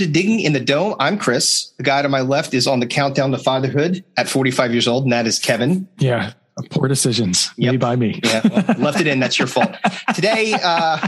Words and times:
Hello 0.00 0.08
and 0.08 0.14
welcome 0.14 0.14
to 0.14 0.20
Digging 0.20 0.40
in 0.40 0.52
the 0.54 0.60
Dome. 0.60 0.94
I'm 0.98 1.18
Chris. 1.18 1.72
The 1.76 1.82
guy 1.82 2.00
to 2.00 2.08
my 2.08 2.22
left 2.22 2.54
is 2.54 2.66
on 2.66 2.80
the 2.80 2.86
countdown 2.86 3.32
to 3.32 3.38
fatherhood 3.38 4.02
at 4.16 4.28
45 4.30 4.72
years 4.72 4.88
old, 4.88 5.04
and 5.04 5.12
that 5.12 5.26
is 5.26 5.38
Kevin. 5.38 5.86
Yeah, 5.98 6.32
poor 6.70 6.88
decisions 6.88 7.50
Yep. 7.58 7.72
made 7.72 7.80
by 7.80 7.96
me. 7.96 8.18
Yeah, 8.24 8.40
well, 8.48 8.76
left 8.78 9.00
it 9.00 9.06
in. 9.06 9.20
That's 9.20 9.38
your 9.38 9.46
fault. 9.48 9.74
Today, 10.14 10.54
uh, 10.62 11.06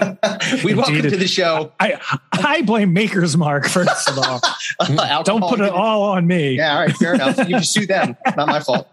we 0.64 0.74
welcome 0.74 1.02
to 1.02 1.16
the 1.16 1.26
show. 1.26 1.72
I 1.80 1.98
I 2.32 2.62
blame 2.62 2.92
Maker's 2.92 3.36
Mark 3.36 3.66
first 3.66 4.08
of 4.08 4.18
all. 4.18 4.40
Don't 5.24 5.42
put 5.42 5.60
it 5.60 5.70
all 5.70 6.02
on 6.02 6.26
me. 6.26 6.56
Yeah, 6.58 6.74
all 6.74 6.80
right, 6.82 6.96
fair 6.96 7.14
enough. 7.14 7.38
You 7.38 7.56
can 7.56 7.64
sue 7.64 7.86
them. 7.86 8.16
Not 8.36 8.46
my 8.48 8.60
fault. 8.60 8.86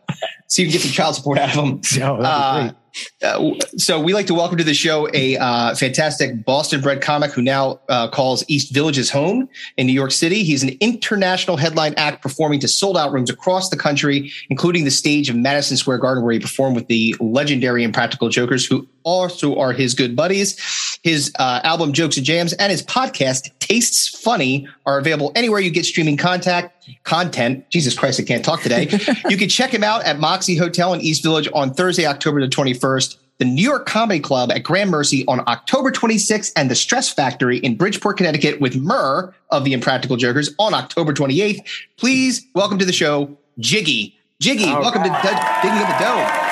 See 0.47 0.63
if 0.63 0.67
you 0.67 0.71
can 0.73 0.81
get 0.81 0.81
some 0.87 0.91
child 0.91 1.15
support 1.15 1.37
out 1.37 1.49
of 1.49 1.55
them. 1.55 1.81
Oh, 2.03 2.17
be 2.17 2.23
Uh, 2.23 2.61
great. 2.63 2.75
Uh, 3.23 3.51
so 3.77 3.99
we 3.99 4.13
like 4.13 4.27
to 4.27 4.33
welcome 4.33 4.57
to 4.57 4.63
the 4.63 4.73
show 4.73 5.09
a 5.13 5.37
uh, 5.37 5.75
fantastic 5.75 6.45
Boston-bred 6.45 7.01
comic 7.01 7.31
who 7.31 7.41
now 7.41 7.79
uh, 7.89 8.07
calls 8.09 8.43
East 8.47 8.73
Village 8.73 8.95
his 8.95 9.09
home 9.09 9.49
in 9.77 9.87
New 9.87 9.93
York 9.93 10.11
City. 10.11 10.43
He's 10.43 10.63
an 10.63 10.71
international 10.79 11.57
headline 11.57 11.93
act 11.97 12.21
performing 12.21 12.59
to 12.61 12.67
sold-out 12.67 13.11
rooms 13.11 13.29
across 13.29 13.69
the 13.69 13.77
country, 13.77 14.31
including 14.49 14.85
the 14.85 14.91
stage 14.91 15.29
of 15.29 15.35
Madison 15.35 15.77
Square 15.77 15.99
Garden, 15.99 16.23
where 16.23 16.33
he 16.33 16.39
performed 16.39 16.75
with 16.75 16.87
the 16.87 17.15
legendary 17.19 17.83
Impractical 17.83 18.29
Jokers, 18.29 18.65
who 18.65 18.87
also 19.03 19.57
are 19.57 19.71
his 19.71 19.93
good 19.93 20.15
buddies. 20.15 20.59
His 21.03 21.31
uh, 21.37 21.61
album 21.63 21.93
Jokes 21.93 22.17
and 22.17 22.25
Jams 22.25 22.53
and 22.53 22.71
his 22.71 22.81
podcast 22.83 23.51
Tastes 23.59 24.09
Funny 24.09 24.67
are 24.85 24.97
available 24.97 25.31
anywhere 25.35 25.59
you 25.59 25.69
get 25.69 25.85
streaming 25.85 26.17
contact 26.17 26.74
content. 27.03 27.69
Jesus 27.69 27.97
Christ, 27.97 28.19
I 28.19 28.23
can't 28.23 28.43
talk 28.43 28.61
today. 28.61 28.89
you 29.29 29.37
can 29.37 29.49
check 29.49 29.73
him 29.73 29.83
out 29.83 30.03
at 30.03 30.19
Moxy 30.19 30.55
Hotel 30.55 30.93
in 30.93 31.01
East 31.01 31.23
Village 31.23 31.49
on 31.53 31.73
Thursday, 31.73 32.05
October 32.05 32.41
the 32.41 32.47
21st. 32.47 33.17
The 33.37 33.45
New 33.45 33.63
York 33.63 33.85
Comedy 33.85 34.21
Club 34.21 34.49
at 34.49 34.63
Gramercy 34.63 35.25
on 35.27 35.41
October 35.47 35.91
26th, 35.91 36.53
and 36.55 36.71
the 36.71 36.75
Stress 36.75 37.11
Factory 37.11 37.57
in 37.57 37.75
Bridgeport, 37.75 38.15
Connecticut, 38.15 38.61
with 38.61 38.77
Murr 38.77 39.33
of 39.49 39.65
the 39.65 39.73
Impractical 39.73 40.15
Jokers 40.15 40.55
on 40.57 40.73
October 40.73 41.13
28th. 41.13 41.59
Please 41.97 42.45
welcome 42.55 42.79
to 42.79 42.85
the 42.85 42.93
show, 42.93 43.37
Jiggy. 43.59 44.17
Jiggy, 44.39 44.69
All 44.69 44.79
welcome 44.81 45.03
to 45.03 45.09
D- 45.09 45.15
Digging 45.61 45.79
Up 45.79 45.99
the 45.99 46.05
Dome. 46.05 46.44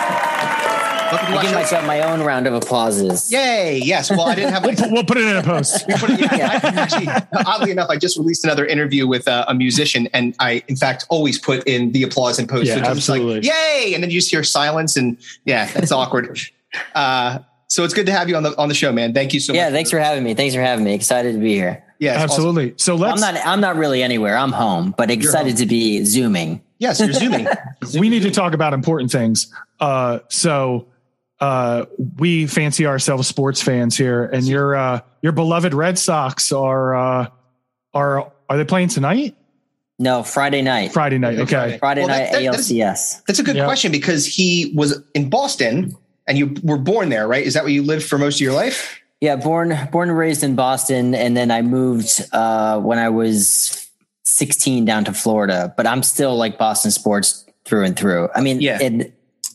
Welcome 1.14 1.34
to 1.34 1.38
I 1.38 1.42
give 1.44 1.52
show. 1.52 1.56
myself 1.58 1.86
my 1.86 2.02
own 2.12 2.22
round 2.22 2.48
of 2.48 2.54
applauses. 2.56 3.32
Yay! 3.32 3.80
Yes. 3.84 4.10
Well, 4.10 4.22
I 4.22 4.34
didn't 4.36 4.52
have. 4.54 4.64
We'll 4.66 4.76
put, 4.76 4.92
we'll 4.92 5.04
put 5.04 5.18
it 5.18 5.26
in 5.26 5.36
a 5.36 5.44
post. 5.44 5.86
We 5.88 5.94
put 5.96 6.10
it- 6.10 6.20
yeah, 6.22 6.60
I- 6.64 6.68
actually, 6.70 7.08
oddly 7.46 7.70
enough, 7.72 7.90
I 7.92 7.98
just 7.98 8.18
released 8.18 8.44
another 8.44 8.66
interview 8.66 9.06
with 9.06 9.28
uh, 9.28 9.46
a 9.48 9.54
musician, 9.54 10.08
and 10.14 10.36
I, 10.40 10.64
in 10.68 10.76
fact, 10.76 11.06
always 11.10 11.38
put 11.38 11.68
in 11.68 11.92
the 11.92 12.02
applause 12.02 12.40
and 12.40 12.50
post. 12.50 12.66
Yeah, 12.66 12.76
So 12.76 12.80
it's 12.80 12.90
just 12.96 13.10
like, 13.10 13.22
absolutely. 13.22 13.48
Yay! 13.50 13.92
And 13.94 14.04
then 14.04 14.10
you 14.10 14.20
just 14.20 14.32
hear 14.32 14.44
silence, 14.44 14.98
and 14.98 15.18
yeah, 15.46 15.66
that's 15.72 15.92
awkward. 16.02 16.40
Uh, 16.96 17.40
so 17.68 17.84
it's 17.84 17.94
good 17.94 18.08
to 18.08 18.12
have 18.12 18.28
you 18.28 18.36
on 18.36 18.42
the 18.44 18.58
on 18.58 18.68
the 18.70 18.76
show, 18.76 18.92
man. 18.92 19.14
Thank 19.14 19.36
you 19.36 19.40
so 19.40 19.54
Yeah, 19.54 19.66
much. 19.66 19.74
thanks 19.74 19.92
for 19.92 20.00
having 20.00 20.24
me. 20.24 20.34
Thanks 20.34 20.56
for 20.56 20.62
having 20.62 20.84
me. 20.84 20.96
Excited 20.96 21.34
to 21.34 21.40
be 21.40 21.54
here. 21.54 21.84
Yes, 22.00 22.16
awesome. 22.16 22.24
Absolutely. 22.24 22.74
So 22.78 22.96
let's. 22.96 23.22
I'm 23.22 23.36
not 23.36 23.46
I'm 23.46 23.62
not 23.62 23.76
really 23.76 24.02
anywhere. 24.02 24.36
I'm 24.36 24.52
home, 24.52 24.96
but 24.98 25.12
excited 25.12 25.58
to 25.58 25.68
be 25.68 26.04
zooming. 26.06 26.62
Yes, 26.80 27.00
you're 27.00 27.14
zooming. 27.14 27.48
we 28.00 28.10
need 28.10 28.24
to 28.24 28.32
talk 28.32 28.54
about 28.54 28.74
important 28.74 29.12
things. 29.12 29.54
Uh, 29.80 30.20
so 30.30 30.88
uh, 31.44 31.86
we 32.18 32.48
fancy 32.48 32.86
ourselves 32.86 33.28
sports 33.28 33.62
fans 33.62 33.98
here, 33.98 34.24
and 34.26 34.46
your 34.48 34.76
uh, 34.76 35.02
your 35.22 35.34
beloved 35.34 35.74
Red 35.74 36.00
Sox 36.00 36.52
are 36.54 36.96
uh, 36.96 37.28
are 37.94 38.32
are 38.50 38.58
they 38.58 38.64
playing 38.66 38.88
tonight? 38.90 39.36
No, 40.00 40.24
Friday 40.24 40.62
night. 40.62 40.92
Friday 40.94 41.18
night. 41.18 41.36
Okay, 41.40 41.44
Okay. 41.44 41.50
Friday. 41.52 41.78
Friday 41.80 42.02
Well, 42.02 42.08
night 42.10 42.32
that- 42.32 42.44
that- 42.44 42.56
ALCS. 42.56 43.22
That's 43.28 43.40
a 43.40 43.44
good 43.44 43.56
Yeah. 43.58 43.66
question 43.66 43.92
because 43.92 44.26
he 44.26 44.72
was 44.76 45.02
in 45.14 45.30
Boston, 45.30 45.96
and 46.28 46.38
you 46.38 46.56
were 46.64 46.78
born 46.80 47.10
there, 47.10 47.28
right? 47.28 47.46
Is 47.46 47.54
that 47.54 47.64
where 47.64 47.72
you 47.74 47.84
lived 47.84 48.04
for 48.06 48.18
most 48.18 48.36
of 48.38 48.42
your 48.42 48.54
life? 48.54 49.00
Yeah, 49.22 49.36
born 49.36 49.78
born 49.92 50.10
and 50.10 50.18
raised 50.18 50.44
in 50.44 50.56
Boston, 50.56 51.14
and 51.14 51.36
then 51.38 51.52
I 51.52 51.62
moved 51.62 52.22
uh, 52.32 52.80
when 52.80 53.00
I 53.00 53.10
was 53.10 53.88
16 54.24 54.86
down 54.86 55.04
to 55.06 55.14
Florida. 55.14 55.74
But 55.78 55.88
I'm 55.88 56.04
still 56.04 56.36
like 56.38 56.58
Boston 56.58 56.92
sports 56.92 57.46
through 57.66 57.84
and 57.86 57.96
through. 57.98 58.30
I 58.36 58.42
mean, 58.42 58.62
Yeah. 58.62 58.80
and 58.82 59.12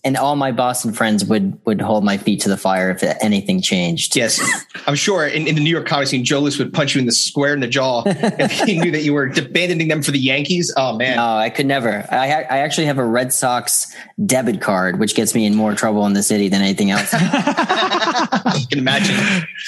and 0.09 0.17
all 0.17 0.37
my 0.37 0.51
Boston 0.51 0.91
friends 0.95 1.23
would 1.27 1.61
would 1.67 1.83
hold 1.83 2.03
my 2.03 2.17
feet 2.17 2.41
to 2.41 2.49
the 2.49 2.57
fire 2.57 2.91
if 2.91 3.03
anything 3.23 3.61
changed. 3.61 4.17
Yes, 4.17 4.41
I'm 4.87 4.95
sure 4.95 5.27
in, 5.27 5.47
in 5.47 5.55
the 5.55 5.61
New 5.61 5.69
York 5.69 5.87
comedy 5.87 6.07
scene, 6.09 6.25
Joe 6.25 6.41
Lewis 6.41 6.59
would 6.59 6.73
punch 6.73 6.95
you 6.95 7.01
in 7.01 7.05
the 7.07 7.13
square 7.13 7.53
in 7.53 7.61
the 7.61 7.69
jaw 7.69 8.05
if 8.07 8.51
he 8.63 8.81
knew 8.81 8.91
that 8.91 9.03
you 9.03 9.13
were 9.13 9.27
abandoning 9.27 9.89
them 9.89 10.03
for 10.03 10.11
the 10.11 10.19
Yankees. 10.19 10.73
Oh 10.79 10.97
man, 10.97 11.17
No, 11.17 11.37
I 11.37 11.51
could 11.51 11.67
never. 11.67 12.07
I 12.11 12.27
ha- 12.27 12.47
I 12.51 12.59
actually 12.61 12.87
have 12.87 12.97
a 12.97 13.05
Red 13.05 13.35
Sox 13.35 13.95
debit 14.25 14.63
card, 14.63 14.99
which 14.99 15.15
gets 15.15 15.35
me 15.35 15.45
in 15.45 15.55
more 15.55 15.75
trouble 15.75 16.07
in 16.07 16.15
the 16.15 16.23
city 16.23 16.49
than 16.49 16.63
anything 16.63 16.91
else. 16.91 17.13
you 18.59 18.67
can 18.67 18.79
imagine. 18.79 19.15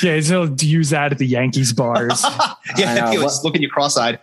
Yeah, 0.03 0.21
so 0.21 0.49
to 0.49 0.67
use 0.67 0.89
that 0.89 1.13
at 1.13 1.19
the 1.19 1.27
Yankees 1.27 1.75
bars. 1.75 2.25
Yeah, 2.77 2.93
I 2.93 3.01
know. 3.01 3.11
he 3.11 3.19
was 3.19 3.43
looking 3.43 3.63
you 3.63 3.69
cross-eyed. 3.69 4.21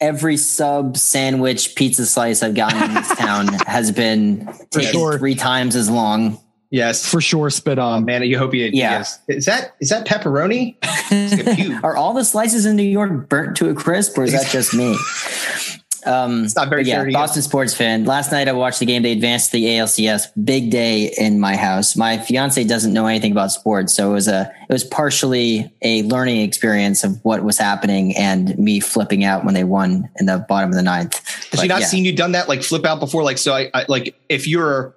Every 0.00 0.36
sub, 0.36 0.96
sandwich, 0.96 1.74
pizza 1.74 2.04
slice 2.06 2.42
I've 2.42 2.54
gotten 2.54 2.82
in 2.82 2.94
this 2.94 3.08
town 3.16 3.48
has 3.66 3.90
been 3.92 4.46
For 4.72 4.82
sure. 4.82 5.18
three 5.18 5.34
times 5.34 5.74
as 5.76 5.88
long. 5.90 6.38
Yes. 6.70 7.08
for 7.08 7.20
sure 7.20 7.48
spit 7.48 7.78
Oh 7.78 7.82
on. 7.84 8.04
man, 8.04 8.22
you 8.24 8.36
hope 8.38 8.52
you. 8.52 8.64
Yeah. 8.64 8.98
Yes. 8.98 9.18
Is 9.28 9.44
that 9.46 9.76
is 9.80 9.88
that 9.90 10.06
pepperoni? 10.06 10.76
It's 10.82 11.32
like 11.32 11.46
a 11.46 11.62
pube. 11.62 11.84
Are 11.84 11.96
all 11.96 12.12
the 12.12 12.24
slices 12.24 12.66
in 12.66 12.74
New 12.76 12.82
York 12.82 13.28
burnt 13.28 13.56
to 13.58 13.70
a 13.70 13.74
crisp, 13.74 14.18
or 14.18 14.24
is 14.24 14.32
that 14.32 14.48
just 14.50 14.74
me? 14.74 14.96
Um, 16.06 16.44
It's 16.44 16.56
not 16.56 16.68
very 16.68 16.84
yeah, 16.84 16.96
fair 16.96 17.04
to 17.04 17.10
you. 17.10 17.16
Boston 17.16 17.42
sports 17.42 17.74
fan. 17.74 18.04
Last 18.04 18.32
night 18.32 18.48
I 18.48 18.52
watched 18.52 18.80
the 18.80 18.86
game. 18.86 19.02
They 19.02 19.12
advanced 19.12 19.50
to 19.50 19.58
the 19.58 19.64
ALCS. 19.64 20.28
Big 20.44 20.70
day 20.70 21.12
in 21.18 21.38
my 21.40 21.56
house. 21.56 21.96
My 21.96 22.18
fiance 22.18 22.62
doesn't 22.64 22.92
know 22.92 23.06
anything 23.06 23.32
about 23.32 23.52
sports, 23.52 23.94
so 23.94 24.10
it 24.10 24.14
was 24.14 24.28
a 24.28 24.52
it 24.68 24.72
was 24.72 24.84
partially 24.84 25.70
a 25.82 26.02
learning 26.04 26.40
experience 26.40 27.04
of 27.04 27.24
what 27.24 27.44
was 27.44 27.58
happening 27.58 28.16
and 28.16 28.58
me 28.58 28.80
flipping 28.80 29.24
out 29.24 29.44
when 29.44 29.54
they 29.54 29.64
won 29.64 30.08
in 30.16 30.26
the 30.26 30.44
bottom 30.48 30.70
of 30.70 30.76
the 30.76 30.82
ninth. 30.82 31.20
Has 31.50 31.60
she 31.60 31.68
not 31.68 31.80
yeah. 31.80 31.86
seen 31.86 32.04
you 32.04 32.14
done 32.14 32.32
that 32.32 32.48
like 32.48 32.62
flip 32.62 32.84
out 32.84 33.00
before? 33.00 33.22
Like 33.22 33.38
so, 33.38 33.54
I, 33.54 33.70
I 33.74 33.84
like 33.88 34.14
if 34.28 34.48
you're. 34.48 34.94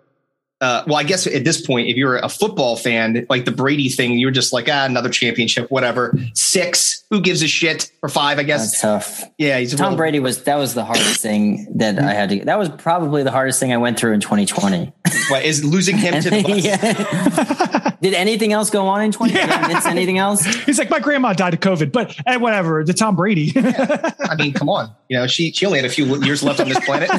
Uh, 0.61 0.83
well, 0.87 0.97
I 0.97 1.03
guess 1.03 1.25
at 1.25 1.45
this 1.45 1.65
point, 1.65 1.87
if 1.87 1.95
you're 1.95 2.17
a 2.17 2.27
football 2.27 2.75
fan, 2.75 3.25
like 3.29 3.45
the 3.45 3.51
Brady 3.51 3.87
thing, 3.87 4.17
you're 4.19 4.29
just 4.31 4.51
like, 4.51 4.67
ah, 4.69 4.85
another 4.85 5.09
championship, 5.09 5.71
whatever. 5.71 6.17
Six, 6.33 7.05
who 7.09 7.21
gives 7.21 7.41
a 7.41 7.47
shit? 7.47 7.89
Or 8.01 8.09
five, 8.09 8.39
I 8.39 8.43
guess. 8.43 8.71
That's 8.71 8.81
tough. 8.81 9.23
yeah, 9.37 9.57
he's 9.59 9.73
Tom 9.73 9.89
real- 9.91 9.97
Brady 9.97 10.19
was 10.19 10.43
that 10.43 10.55
was 10.57 10.73
the 10.73 10.83
hardest 10.83 11.21
thing 11.21 11.67
that 11.77 11.97
I 11.99 12.13
had 12.13 12.29
to. 12.29 12.43
That 12.45 12.57
was 12.59 12.67
probably 12.69 13.23
the 13.23 13.31
hardest 13.31 13.59
thing 13.59 13.71
I 13.71 13.77
went 13.77 13.97
through 13.99 14.13
in 14.13 14.19
2020. 14.19 14.91
What, 15.29 15.45
is 15.45 15.63
losing 15.63 15.97
him 15.97 16.21
to 16.21 16.29
the 16.29 16.37
Bucs? 16.43 17.78
Yeah. 18.01 18.09
Did 18.11 18.15
anything 18.15 18.53
else 18.53 18.69
go 18.69 18.87
on 18.87 19.01
in 19.01 19.11
2020? 19.11 19.33
Did 19.47 19.49
I 19.63 19.73
miss 19.73 19.85
anything 19.85 20.17
else? 20.17 20.43
He's 20.65 20.79
like, 20.79 20.89
my 20.89 20.99
grandma 20.99 21.33
died 21.33 21.53
of 21.53 21.59
COVID, 21.59 21.91
but 21.91 22.15
eh, 22.25 22.37
whatever. 22.37 22.83
The 22.83 22.93
Tom 22.93 23.15
Brady. 23.15 23.51
I 23.55 24.35
mean, 24.37 24.53
come 24.53 24.69
on. 24.69 24.91
You 25.09 25.17
know, 25.17 25.27
she 25.27 25.51
she 25.51 25.65
only 25.65 25.79
had 25.79 25.85
a 25.85 25.89
few 25.93 26.05
years 26.23 26.43
left 26.43 26.59
on 26.59 26.69
this 26.69 26.79
planet. 26.85 27.09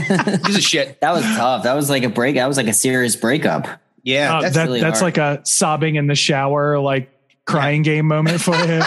Gives 0.44 0.56
a 0.56 0.60
shit. 0.60 0.98
That 1.00 1.12
was 1.12 1.22
tough. 1.22 1.64
That 1.64 1.74
was 1.74 1.88
like 1.90 2.02
a 2.02 2.08
break. 2.08 2.36
That 2.36 2.46
was 2.48 2.56
like 2.56 2.66
a 2.68 2.72
serious 2.72 3.16
breakup. 3.16 3.68
Yeah, 4.02 4.36
Uh, 4.38 4.40
that's 4.42 4.54
that, 4.54 4.64
really 4.64 4.80
that's 4.80 5.00
hard. 5.00 5.18
like 5.18 5.40
a 5.40 5.44
sobbing 5.46 5.96
in 5.96 6.06
the 6.06 6.14
shower, 6.14 6.78
like 6.78 7.10
crying 7.44 7.82
game 7.82 8.06
moment 8.06 8.40
for 8.40 8.54
him. 8.54 8.82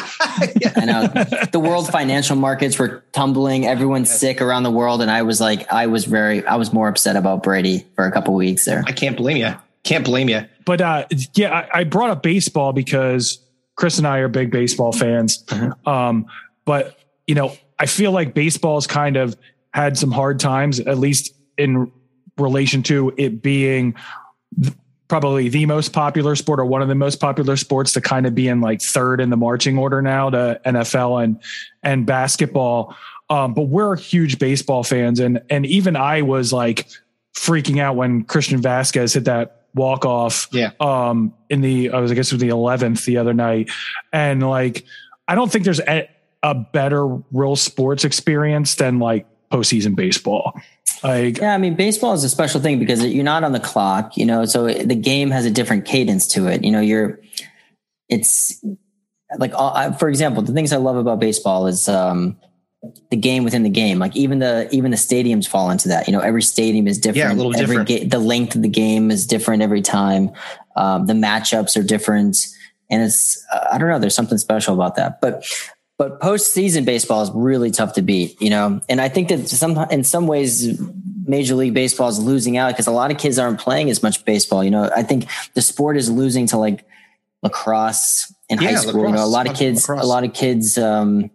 I 0.75 0.85
know 0.85 1.07
the 1.51 1.59
world 1.59 1.87
financial 1.89 2.35
markets 2.35 2.79
were 2.79 3.03
tumbling. 3.11 3.65
Everyone's 3.67 4.09
sick 4.09 4.41
around 4.41 4.63
the 4.63 4.71
world, 4.71 5.01
and 5.01 5.11
I 5.11 5.21
was 5.23 5.39
like, 5.41 5.71
I 5.71 5.87
was 5.87 6.05
very, 6.05 6.45
I 6.45 6.55
was 6.55 6.71
more 6.73 6.87
upset 6.87 7.15
about 7.15 7.43
Brady 7.43 7.85
for 7.95 8.05
a 8.05 8.11
couple 8.11 8.33
weeks 8.35 8.65
there. 8.65 8.83
I 8.87 8.91
can't 8.91 9.17
blame 9.17 9.37
you. 9.37 9.53
Can't 9.83 10.05
blame 10.05 10.29
you. 10.29 10.45
But 10.65 10.81
uh, 10.81 11.05
yeah, 11.35 11.67
I, 11.73 11.79
I 11.79 11.83
brought 11.83 12.09
up 12.09 12.23
baseball 12.23 12.71
because 12.71 13.39
Chris 13.75 13.97
and 13.97 14.07
I 14.07 14.19
are 14.19 14.27
big 14.27 14.51
baseball 14.51 14.91
fans. 14.91 15.43
Um, 15.85 16.25
but 16.65 16.97
you 17.27 17.35
know, 17.35 17.55
I 17.79 17.85
feel 17.85 18.11
like 18.11 18.33
baseball's 18.33 18.87
kind 18.87 19.17
of 19.17 19.35
had 19.73 19.97
some 19.97 20.11
hard 20.11 20.39
times, 20.39 20.79
at 20.79 20.97
least 20.97 21.33
in 21.57 21.91
relation 22.37 22.83
to 22.83 23.13
it 23.17 23.41
being 23.41 23.95
th- 24.61 24.73
probably 25.07 25.49
the 25.49 25.65
most 25.65 25.93
popular 25.93 26.35
sport 26.35 26.59
or 26.59 26.65
one 26.65 26.81
of 26.81 26.87
the 26.87 26.95
most 26.95 27.19
popular 27.19 27.57
sports 27.57 27.93
to 27.93 28.01
kind 28.01 28.25
of 28.25 28.33
be 28.33 28.47
in 28.47 28.61
like 28.61 28.81
third 28.81 29.19
in 29.19 29.29
the 29.29 29.37
marching 29.37 29.77
order 29.77 30.01
now 30.01 30.29
to 30.29 30.59
NFL 30.65 31.23
and 31.23 31.41
and 31.83 32.05
basketball. 32.05 32.95
Um, 33.29 33.53
but 33.53 33.63
we're 33.63 33.95
huge 33.95 34.39
baseball 34.39 34.83
fans, 34.83 35.19
and 35.19 35.41
and 35.49 35.65
even 35.65 35.95
I 35.95 36.21
was 36.21 36.53
like 36.53 36.87
freaking 37.35 37.79
out 37.79 37.95
when 37.95 38.23
Christian 38.23 38.61
Vázquez 38.61 39.13
hit 39.13 39.25
that 39.25 39.62
walk 39.73 40.05
off. 40.05 40.47
Yeah. 40.51 40.71
Um, 40.79 41.33
in 41.49 41.61
the 41.61 41.91
I 41.91 41.99
was 41.99 42.11
I 42.11 42.15
guess 42.15 42.31
it 42.31 42.35
was 42.35 42.41
the 42.41 42.49
eleventh 42.49 43.05
the 43.05 43.17
other 43.17 43.33
night, 43.33 43.71
and 44.11 44.47
like 44.47 44.85
I 45.27 45.35
don't 45.35 45.51
think 45.51 45.65
there's 45.65 45.79
a, 45.79 46.09
a 46.41 46.53
better 46.53 47.05
real 47.31 47.55
sports 47.55 48.03
experience 48.03 48.75
than 48.75 48.99
like 48.99 49.27
postseason 49.51 49.95
baseball. 49.95 50.59
Like 51.03 51.37
Yeah, 51.37 51.53
I 51.53 51.57
mean, 51.57 51.75
baseball 51.75 52.13
is 52.13 52.23
a 52.23 52.29
special 52.29 52.59
thing 52.59 52.79
because 52.79 53.05
you're 53.05 53.23
not 53.23 53.43
on 53.43 53.51
the 53.51 53.59
clock, 53.59 54.17
you 54.17 54.25
know, 54.25 54.45
so 54.45 54.67
the 54.67 54.95
game 54.95 55.31
has 55.31 55.45
a 55.45 55.51
different 55.51 55.85
cadence 55.85 56.27
to 56.29 56.47
it. 56.47 56.63
You 56.63 56.71
know, 56.71 56.79
you're, 56.79 57.19
it's 58.09 58.63
like, 59.37 59.51
uh, 59.55 59.91
for 59.93 60.09
example, 60.09 60.43
the 60.43 60.53
things 60.53 60.73
I 60.73 60.77
love 60.77 60.95
about 60.95 61.19
baseball 61.19 61.67
is, 61.67 61.87
um, 61.87 62.37
the 63.09 63.17
game 63.17 63.43
within 63.43 63.63
the 63.63 63.69
game. 63.69 63.99
Like 63.99 64.15
even 64.15 64.39
the 64.39 64.67
even 64.71 64.91
the 64.91 64.97
stadiums 64.97 65.47
fall 65.47 65.69
into 65.69 65.87
that. 65.87 66.07
You 66.07 66.13
know, 66.13 66.19
every 66.19 66.41
stadium 66.41 66.87
is 66.87 66.97
different. 66.97 67.29
Yeah, 67.29 67.33
a 67.33 67.35
little 67.35 67.55
every 67.55 67.77
different. 67.77 67.87
Ga- 67.87 68.05
the 68.05 68.19
length 68.19 68.55
of 68.55 68.61
the 68.61 68.69
game 68.69 69.11
is 69.11 69.25
different 69.25 69.63
every 69.63 69.81
time. 69.81 70.31
Um, 70.75 71.05
the 71.05 71.13
matchups 71.13 71.79
are 71.79 71.83
different, 71.83 72.47
and 72.89 73.01
it's 73.01 73.43
uh, 73.53 73.67
I 73.71 73.77
don't 73.77 73.89
know. 73.89 73.99
There's 73.99 74.15
something 74.15 74.37
special 74.37 74.73
about 74.73 74.95
that. 74.95 75.21
But 75.21 75.45
but 75.97 76.19
postseason 76.19 76.85
baseball 76.85 77.21
is 77.21 77.31
really 77.33 77.71
tough 77.71 77.93
to 77.93 78.01
beat, 78.01 78.41
you 78.41 78.49
know. 78.49 78.81
And 78.89 78.99
I 78.99 79.09
think 79.09 79.29
that 79.29 79.47
some 79.47 79.77
in 79.89 80.03
some 80.03 80.27
ways, 80.27 80.79
Major 81.25 81.55
League 81.55 81.73
Baseball 81.73 82.09
is 82.09 82.19
losing 82.19 82.57
out 82.57 82.71
because 82.71 82.87
a 82.87 82.91
lot 82.91 83.11
of 83.11 83.17
kids 83.17 83.39
aren't 83.39 83.59
playing 83.59 83.89
as 83.89 84.03
much 84.03 84.25
baseball. 84.25 84.63
You 84.63 84.71
know, 84.71 84.89
I 84.95 85.03
think 85.03 85.27
the 85.53 85.61
sport 85.61 85.95
is 85.95 86.09
losing 86.09 86.47
to 86.47 86.57
like 86.57 86.85
lacrosse 87.43 88.33
in 88.49 88.59
yeah, 88.59 88.69
high 88.69 88.75
school. 88.75 88.93
Lacrosse, 88.93 89.09
you 89.09 89.15
know, 89.15 89.23
a 89.23 89.27
lot 89.27 89.49
of 89.49 89.55
kids, 89.55 89.87
lacrosse. 89.87 90.03
a 90.03 90.07
lot 90.07 90.23
of 90.23 90.33
kids 90.33 90.77
um, 90.77 91.29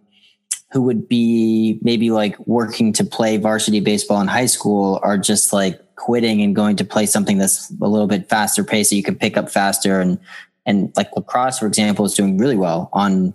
who 0.71 0.83
would 0.83 1.07
be 1.07 1.79
maybe 1.81 2.11
like 2.11 2.37
working 2.47 2.93
to 2.93 3.03
play 3.03 3.37
varsity 3.37 3.79
baseball 3.79 4.21
in 4.21 4.27
high 4.27 4.45
school 4.45 4.99
are 5.01 5.17
just 5.17 5.51
like 5.51 5.79
quitting 5.95 6.41
and 6.41 6.55
going 6.55 6.75
to 6.75 6.85
play 6.85 7.05
something 7.05 7.37
that's 7.37 7.71
a 7.81 7.87
little 7.87 8.07
bit 8.07 8.29
faster 8.29 8.63
pace 8.63 8.89
that 8.89 8.95
you 8.95 9.03
can 9.03 9.15
pick 9.15 9.35
up 9.35 9.49
faster. 9.49 9.99
And 9.99 10.19
and 10.65 10.93
like 10.95 11.09
lacrosse 11.15 11.57
for 11.57 11.65
example 11.65 12.05
is 12.05 12.13
doing 12.13 12.37
really 12.37 12.55
well 12.55 12.89
on 12.93 13.33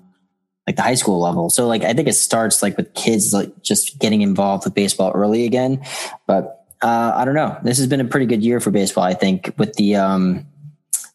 like 0.66 0.76
the 0.76 0.82
high 0.82 0.94
school 0.94 1.20
level. 1.20 1.50
So 1.50 1.66
like 1.66 1.82
i 1.82 1.92
think 1.92 2.06
it 2.08 2.14
starts 2.14 2.62
like 2.62 2.76
with 2.76 2.94
kids 2.94 3.32
like 3.32 3.62
just 3.62 3.98
getting 3.98 4.22
involved 4.22 4.64
with 4.64 4.74
baseball 4.74 5.10
early 5.12 5.44
again. 5.44 5.84
But 6.26 6.64
uh, 6.82 7.12
i 7.16 7.24
don't 7.24 7.34
know. 7.34 7.58
This 7.64 7.78
has 7.78 7.88
been 7.88 8.00
a 8.00 8.04
pretty 8.04 8.26
good 8.26 8.42
year 8.44 8.60
for 8.60 8.70
baseball 8.70 9.04
i 9.04 9.14
think 9.14 9.52
with 9.58 9.74
the 9.74 9.96
um 9.96 10.46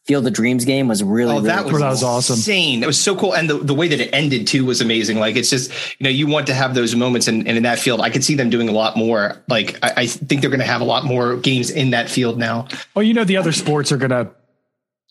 Field 0.10 0.26
of 0.26 0.34
Dreams 0.34 0.66
game 0.66 0.88
was 0.88 1.04
really, 1.04 1.38
oh, 1.38 1.42
that, 1.42 1.60
really 1.60 1.74
was, 1.74 1.82
that 1.82 1.90
was 1.90 2.04
awesome. 2.04 2.34
Insane. 2.34 2.82
It 2.82 2.88
was 2.88 3.00
so 3.00 3.16
cool. 3.16 3.36
And 3.36 3.48
the, 3.48 3.60
the 3.60 3.76
way 3.76 3.88
that 3.88 4.00
it 4.00 4.10
ended 4.12 4.48
too 4.48 4.66
was 4.66 4.82
amazing. 4.82 5.20
Like 5.20 5.36
it's 5.36 5.52
just, 5.52 5.70
you 6.00 6.04
know, 6.04 6.10
you 6.10 6.26
want 6.26 6.48
to 6.48 6.56
have 6.56 6.74
those 6.74 6.96
moments 6.96 7.28
and, 7.28 7.48
and 7.48 7.56
in 7.56 7.62
that 7.62 7.78
field, 7.78 8.02
I 8.02 8.10
could 8.10 8.24
see 8.24 8.34
them 8.34 8.50
doing 8.50 8.70
a 8.70 8.72
lot 8.72 8.98
more. 8.98 9.38
Like 9.48 9.78
I, 9.84 9.94
I 9.98 10.08
think 10.08 10.42
they're 10.42 10.50
going 10.50 10.62
to 10.62 10.66
have 10.66 10.82
a 10.82 10.84
lot 10.84 11.06
more 11.06 11.36
games 11.36 11.70
in 11.70 11.92
that 11.92 12.10
field 12.10 12.40
now. 12.40 12.68
Well, 12.96 13.04
you 13.04 13.14
know, 13.14 13.24
the 13.24 13.38
other 13.38 13.52
sports 13.52 13.92
are 13.92 13.98
going 13.98 14.10
to 14.10 14.32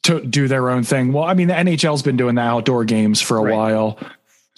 to 0.02 0.20
do 0.20 0.48
their 0.48 0.68
own 0.68 0.82
thing. 0.82 1.12
Well, 1.12 1.24
I 1.24 1.34
mean, 1.34 1.46
the 1.48 1.54
NHL's 1.54 2.02
been 2.02 2.16
doing 2.16 2.34
the 2.34 2.42
outdoor 2.42 2.84
games 2.84 3.20
for 3.20 3.38
a 3.38 3.42
right. 3.42 3.54
while. 3.54 3.98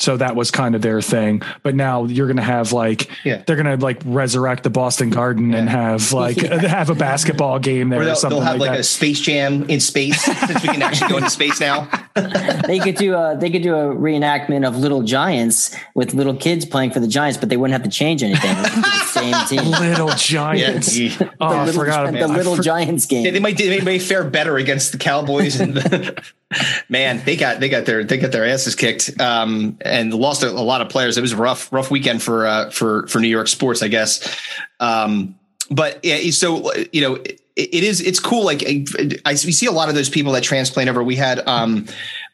So 0.01 0.17
that 0.17 0.35
was 0.35 0.51
kind 0.51 0.75
of 0.75 0.81
their 0.81 1.03
thing. 1.03 1.43
But 1.63 1.75
now 1.75 2.05
you're 2.05 2.27
going 2.27 2.39
to 2.39 2.43
have 2.43 2.73
like, 2.73 3.11
yeah. 3.23 3.43
they're 3.47 3.57
going 3.63 3.79
to 3.79 3.85
like 3.85 4.01
resurrect 4.07 4.63
the 4.63 4.71
Boston 4.71 5.11
Garden 5.11 5.51
yeah. 5.51 5.59
and 5.59 5.69
have 5.69 6.13
like, 6.13 6.41
yeah. 6.41 6.59
have 6.69 6.89
a 6.89 6.95
basketball 6.95 7.59
game 7.59 7.91
there 7.91 8.01
or, 8.01 8.05
they'll, 8.05 8.13
or 8.15 8.17
something 8.17 8.39
they'll 8.39 8.49
have 8.49 8.59
like, 8.59 8.71
like 8.71 8.79
a 8.79 8.83
space 8.83 9.21
jam 9.21 9.69
in 9.69 9.79
space 9.79 10.25
since 10.25 10.63
we 10.63 10.69
can 10.71 10.81
actually 10.81 11.11
go 11.11 11.19
into 11.19 11.29
space 11.29 11.61
now. 11.61 11.87
they 12.67 12.79
could 12.79 12.95
do 12.95 13.15
a, 13.15 13.37
they 13.39 13.51
could 13.51 13.63
do 13.63 13.75
a 13.75 13.95
reenactment 13.95 14.67
of 14.67 14.75
little 14.79 15.03
giants 15.03 15.77
with 15.95 16.15
little 16.15 16.35
kids 16.35 16.65
playing 16.65 16.93
for 16.93 17.01
the 17.01 17.09
Giants, 17.09 17.39
but 17.39 17.51
they 17.51 17.59
wouldn't 17.59 17.73
have 17.73 17.83
to 17.83 17.95
change 17.95 18.23
anything. 18.23 18.57
the 18.57 19.05
same 19.11 19.47
team. 19.49 19.71
Little 19.71 20.09
Giants. 20.09 20.97
Yeah. 20.97 21.31
oh, 21.41 21.59
I 21.59 21.73
forgot 21.73 22.11
the 22.11 22.27
little 22.27 22.57
for- 22.57 22.63
Giants 22.63 23.05
game. 23.05 23.25
they 23.25 23.39
might, 23.39 23.59
they 23.59 23.83
may 23.83 23.99
fare 23.99 24.25
better 24.25 24.57
against 24.57 24.93
the 24.93 24.99
Cowboys 24.99 25.61
and 25.61 25.75
the, 25.75 26.23
man, 26.89 27.23
they 27.25 27.37
got, 27.37 27.61
they 27.61 27.69
got 27.69 27.87
their, 27.87 28.05
they 28.05 28.19
got 28.19 28.33
their 28.33 28.47
asses 28.47 28.75
kicked. 28.75 29.21
Um, 29.21 29.79
and 29.81 30.13
lost 30.13 30.43
a, 30.43 30.51
a, 30.51 30.53
lot 30.53 30.81
of 30.81 30.89
players. 30.89 31.17
It 31.17 31.23
was 31.23 31.33
a 31.33 31.37
rough, 31.37 31.73
rough 31.73 31.91
weekend 31.91 32.23
for 32.23 32.47
uh, 32.47 32.71
for 32.71 33.07
for 33.07 33.21
New 33.21 33.29
York 33.29 33.49
sports, 33.49 33.83
I 33.83 33.89
guess. 33.89 34.39
Um, 34.79 35.37
but 35.71 36.05
yeah, 36.05 36.31
so 36.31 36.73
you 36.93 37.01
know, 37.01 37.15
it, 37.61 37.75
it 37.75 37.85
is 37.85 38.01
it's 38.01 38.21
cool. 38.21 38.45
Like 38.45 38.63
I, 38.67 38.85
I, 39.25 39.33
we 39.33 39.53
see 39.53 39.67
a 39.67 39.73
lot 39.73 39.89
of 39.89 39.95
those 39.95 40.09
people 40.09 40.33
that 40.33 40.43
transplant 40.43 40.89
over. 40.89 41.03
We 41.03 41.17
had 41.17 41.47
um, 41.47 41.87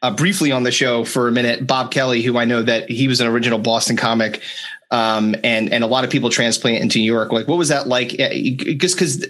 uh, 0.02 0.10
briefly 0.10 0.52
on 0.52 0.62
the 0.62 0.72
show 0.72 1.04
for 1.04 1.28
a 1.28 1.32
minute 1.32 1.66
Bob 1.66 1.90
Kelly, 1.90 2.22
who 2.22 2.38
I 2.38 2.44
know 2.44 2.62
that 2.62 2.88
he 2.88 3.08
was 3.08 3.20
an 3.20 3.26
original 3.26 3.58
Boston 3.58 3.96
comic. 3.96 4.42
Um, 4.92 5.34
and 5.42 5.72
and 5.72 5.82
a 5.82 5.88
lot 5.88 6.04
of 6.04 6.10
people 6.10 6.30
transplant 6.30 6.80
into 6.80 6.98
New 6.98 7.12
York. 7.12 7.32
Like, 7.32 7.48
what 7.48 7.58
was 7.58 7.68
that 7.68 7.88
like? 7.88 8.10
Just 8.10 8.94
because 8.94 9.26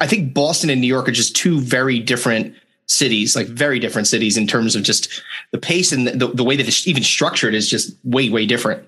I 0.00 0.06
think 0.06 0.32
Boston 0.32 0.70
and 0.70 0.80
New 0.80 0.86
York 0.86 1.08
are 1.08 1.12
just 1.12 1.36
two 1.36 1.60
very 1.60 1.98
different 1.98 2.56
cities, 2.86 3.34
like 3.34 3.46
very 3.46 3.78
different 3.78 4.06
cities 4.06 4.36
in 4.36 4.46
terms 4.46 4.76
of 4.76 4.82
just 4.82 5.22
the 5.52 5.58
pace 5.58 5.92
and 5.92 6.06
the, 6.06 6.28
the 6.28 6.44
way 6.44 6.56
that 6.56 6.66
it's 6.66 6.86
even 6.86 7.02
structured 7.02 7.54
is 7.54 7.68
just 7.68 7.94
way, 8.04 8.28
way 8.30 8.46
different. 8.46 8.86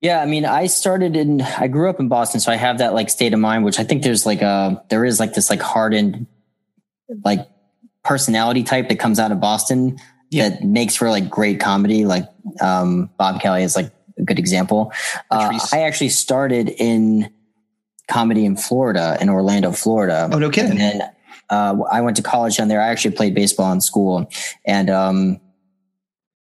Yeah, 0.00 0.20
I 0.20 0.26
mean, 0.26 0.44
I 0.44 0.66
started 0.66 1.16
in, 1.16 1.42
I 1.42 1.66
grew 1.66 1.90
up 1.90 1.98
in 1.98 2.06
Boston, 2.06 2.38
so 2.40 2.52
I 2.52 2.56
have 2.56 2.78
that 2.78 2.94
like 2.94 3.10
state 3.10 3.34
of 3.34 3.40
mind, 3.40 3.64
which 3.64 3.80
I 3.80 3.84
think 3.84 4.04
there's 4.04 4.24
like 4.24 4.42
a, 4.42 4.82
there 4.90 5.04
is 5.04 5.18
like 5.18 5.34
this 5.34 5.50
like 5.50 5.60
hardened, 5.60 6.26
like 7.24 7.48
personality 8.04 8.62
type 8.62 8.88
that 8.90 9.00
comes 9.00 9.18
out 9.18 9.32
of 9.32 9.40
Boston 9.40 9.98
yeah. 10.30 10.50
that 10.50 10.62
makes 10.62 10.94
for 10.94 11.10
like 11.10 11.28
great 11.28 11.58
comedy. 11.58 12.04
Like 12.04 12.28
um, 12.60 13.10
Bob 13.18 13.40
Kelly 13.40 13.64
is 13.64 13.74
like 13.74 13.90
a 14.16 14.22
good 14.22 14.38
example. 14.38 14.92
Uh, 15.32 15.58
I 15.72 15.80
actually 15.80 16.10
started 16.10 16.68
in 16.68 17.32
comedy 18.06 18.44
in 18.44 18.56
Florida, 18.56 19.18
in 19.20 19.28
Orlando, 19.28 19.72
Florida. 19.72 20.28
Oh, 20.32 20.38
no 20.38 20.48
kidding. 20.48 20.72
And 20.72 20.80
then 20.80 21.10
uh, 21.50 21.76
I 21.90 22.00
went 22.00 22.16
to 22.16 22.22
college 22.22 22.56
down 22.56 22.68
there. 22.68 22.80
I 22.80 22.88
actually 22.88 23.14
played 23.16 23.34
baseball 23.34 23.72
in 23.72 23.80
school. 23.80 24.30
And, 24.64 24.90
um, 24.90 25.40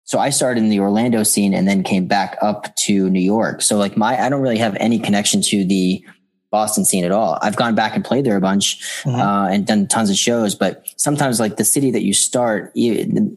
so 0.04 0.20
I 0.20 0.30
started 0.30 0.62
in 0.62 0.68
the 0.68 0.78
Orlando 0.78 1.24
scene 1.24 1.52
and 1.52 1.66
then 1.66 1.82
came 1.82 2.06
back 2.06 2.38
up 2.40 2.74
to 2.76 3.10
New 3.10 3.20
York. 3.20 3.60
So 3.60 3.76
like 3.76 3.96
my, 3.96 4.20
I 4.20 4.28
don't 4.28 4.40
really 4.40 4.58
have 4.58 4.76
any 4.76 5.00
connection 5.00 5.42
to 5.42 5.64
the 5.64 6.04
Boston 6.52 6.84
scene 6.84 7.04
at 7.04 7.10
all. 7.10 7.38
I've 7.42 7.56
gone 7.56 7.74
back 7.74 7.96
and 7.96 8.04
played 8.04 8.24
there 8.24 8.36
a 8.36 8.40
bunch, 8.40 8.80
mm-hmm. 9.02 9.16
uh, 9.16 9.48
and 9.48 9.66
done 9.66 9.88
tons 9.88 10.08
of 10.08 10.16
shows, 10.16 10.54
but 10.54 10.86
sometimes 10.96 11.40
like 11.40 11.56
the 11.56 11.64
city 11.64 11.90
that 11.90 12.02
you 12.02 12.14
start, 12.14 12.70
you, 12.76 13.35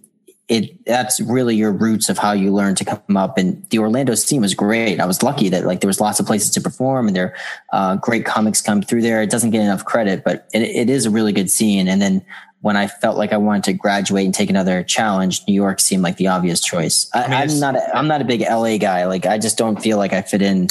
it 0.49 0.83
that's 0.85 1.21
really 1.21 1.55
your 1.55 1.71
roots 1.71 2.09
of 2.09 2.17
how 2.17 2.31
you 2.31 2.51
learn 2.51 2.73
to 2.75 2.83
come 2.83 3.15
up. 3.15 3.37
And 3.37 3.67
the 3.69 3.77
Orlando 3.77 4.15
scene 4.15 4.41
was 4.41 4.55
great. 4.55 4.99
I 4.99 5.05
was 5.05 5.21
lucky 5.21 5.47
that 5.49 5.65
like 5.65 5.79
there 5.79 5.87
was 5.87 6.01
lots 6.01 6.19
of 6.19 6.25
places 6.25 6.49
to 6.51 6.61
perform, 6.61 7.07
and 7.07 7.15
there 7.15 7.35
uh, 7.71 7.95
great 7.97 8.25
comics 8.25 8.61
come 8.61 8.81
through 8.81 9.03
there. 9.03 9.21
It 9.21 9.29
doesn't 9.29 9.51
get 9.51 9.61
enough 9.61 9.85
credit, 9.85 10.23
but 10.23 10.47
it, 10.51 10.63
it 10.63 10.89
is 10.89 11.05
a 11.05 11.11
really 11.11 11.31
good 11.31 11.51
scene. 11.51 11.87
And 11.87 12.01
then 12.01 12.25
when 12.61 12.75
I 12.75 12.87
felt 12.87 13.15
like 13.15 13.31
I 13.31 13.37
wanted 13.37 13.63
to 13.65 13.73
graduate 13.73 14.25
and 14.25 14.33
take 14.33 14.49
another 14.49 14.83
challenge, 14.83 15.43
New 15.47 15.53
York 15.53 15.79
seemed 15.79 16.03
like 16.03 16.17
the 16.17 16.27
obvious 16.27 16.59
choice. 16.61 17.09
I, 17.13 17.43
am 17.43 17.59
not 17.59 17.75
a, 17.75 17.97
I'm 17.97 18.07
not 18.07 18.21
a 18.21 18.25
big 18.25 18.41
LA 18.41 18.77
guy. 18.77 19.05
Like 19.05 19.25
I 19.25 19.37
just 19.37 19.57
don't 19.57 19.81
feel 19.81 19.97
like 19.97 20.13
I 20.13 20.21
fit 20.23 20.41
in. 20.41 20.67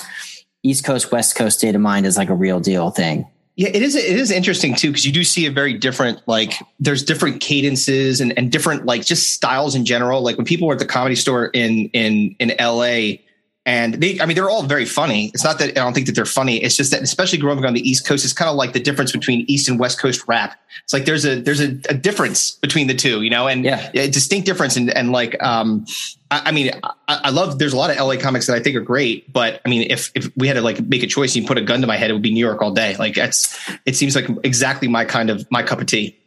East 0.64 0.84
Coast 0.84 1.12
West 1.12 1.36
Coast 1.36 1.58
state 1.58 1.76
of 1.76 1.80
mind 1.80 2.04
is 2.04 2.16
like 2.16 2.30
a 2.30 2.34
real 2.34 2.58
deal 2.58 2.90
thing. 2.90 3.26
Yeah, 3.58 3.70
it 3.74 3.82
is. 3.82 3.96
It 3.96 4.16
is 4.16 4.30
interesting 4.30 4.76
too 4.76 4.90
because 4.90 5.04
you 5.04 5.10
do 5.10 5.24
see 5.24 5.44
a 5.46 5.50
very 5.50 5.74
different 5.74 6.22
like. 6.28 6.54
There's 6.78 7.02
different 7.02 7.40
cadences 7.40 8.20
and, 8.20 8.32
and 8.38 8.52
different 8.52 8.86
like 8.86 9.04
just 9.04 9.32
styles 9.32 9.74
in 9.74 9.84
general. 9.84 10.22
Like 10.22 10.36
when 10.36 10.46
people 10.46 10.68
were 10.68 10.74
at 10.74 10.78
the 10.78 10.86
comedy 10.86 11.16
store 11.16 11.46
in 11.46 11.90
in 11.92 12.36
in 12.38 12.52
L.A. 12.60 13.20
and 13.68 13.92
they, 13.92 14.18
I 14.18 14.24
mean, 14.24 14.34
they're 14.34 14.48
all 14.48 14.62
very 14.62 14.86
funny. 14.86 15.26
It's 15.34 15.44
not 15.44 15.58
that 15.58 15.68
I 15.68 15.72
don't 15.72 15.92
think 15.92 16.06
that 16.06 16.14
they're 16.14 16.24
funny. 16.24 16.56
It's 16.56 16.74
just 16.74 16.90
that, 16.90 17.02
especially 17.02 17.36
growing 17.36 17.58
up 17.58 17.66
on 17.66 17.74
the 17.74 17.86
East 17.86 18.06
Coast, 18.06 18.24
it's 18.24 18.32
kind 18.32 18.48
of 18.48 18.56
like 18.56 18.72
the 18.72 18.80
difference 18.80 19.12
between 19.12 19.44
East 19.46 19.68
and 19.68 19.78
West 19.78 20.00
Coast 20.00 20.24
rap. 20.26 20.58
It's 20.84 20.94
like 20.94 21.04
there's 21.04 21.26
a 21.26 21.38
there's 21.38 21.60
a, 21.60 21.78
a 21.90 21.92
difference 21.92 22.52
between 22.52 22.86
the 22.86 22.94
two, 22.94 23.20
you 23.20 23.28
know, 23.28 23.46
and 23.46 23.64
yeah. 23.64 23.90
a 23.92 24.08
distinct 24.08 24.46
difference. 24.46 24.76
And 24.76 24.88
and 24.96 25.12
like 25.12 25.36
um, 25.42 25.84
I, 26.30 26.44
I 26.46 26.52
mean, 26.52 26.70
I, 26.82 26.94
I, 27.08 27.28
love. 27.28 27.58
There's 27.58 27.74
a 27.74 27.76
lot 27.76 27.90
of 27.90 27.98
LA 27.98 28.16
comics 28.16 28.46
that 28.46 28.56
I 28.56 28.60
think 28.60 28.74
are 28.74 28.80
great, 28.80 29.30
but 29.30 29.60
I 29.66 29.68
mean, 29.68 29.90
if 29.90 30.12
if 30.14 30.34
we 30.34 30.48
had 30.48 30.54
to 30.54 30.62
like 30.62 30.80
make 30.80 31.02
a 31.02 31.06
choice 31.06 31.34
and 31.34 31.42
you 31.42 31.46
put 31.46 31.58
a 31.58 31.62
gun 31.62 31.82
to 31.82 31.86
my 31.86 31.98
head, 31.98 32.08
it 32.08 32.14
would 32.14 32.22
be 32.22 32.32
New 32.32 32.40
York 32.40 32.62
all 32.62 32.70
day. 32.70 32.96
Like 32.96 33.16
that's. 33.16 33.54
It 33.84 33.96
seems 33.96 34.16
like 34.16 34.30
exactly 34.44 34.88
my 34.88 35.04
kind 35.04 35.28
of 35.28 35.46
my 35.50 35.62
cup 35.62 35.78
of 35.78 35.88
tea. 35.88 36.18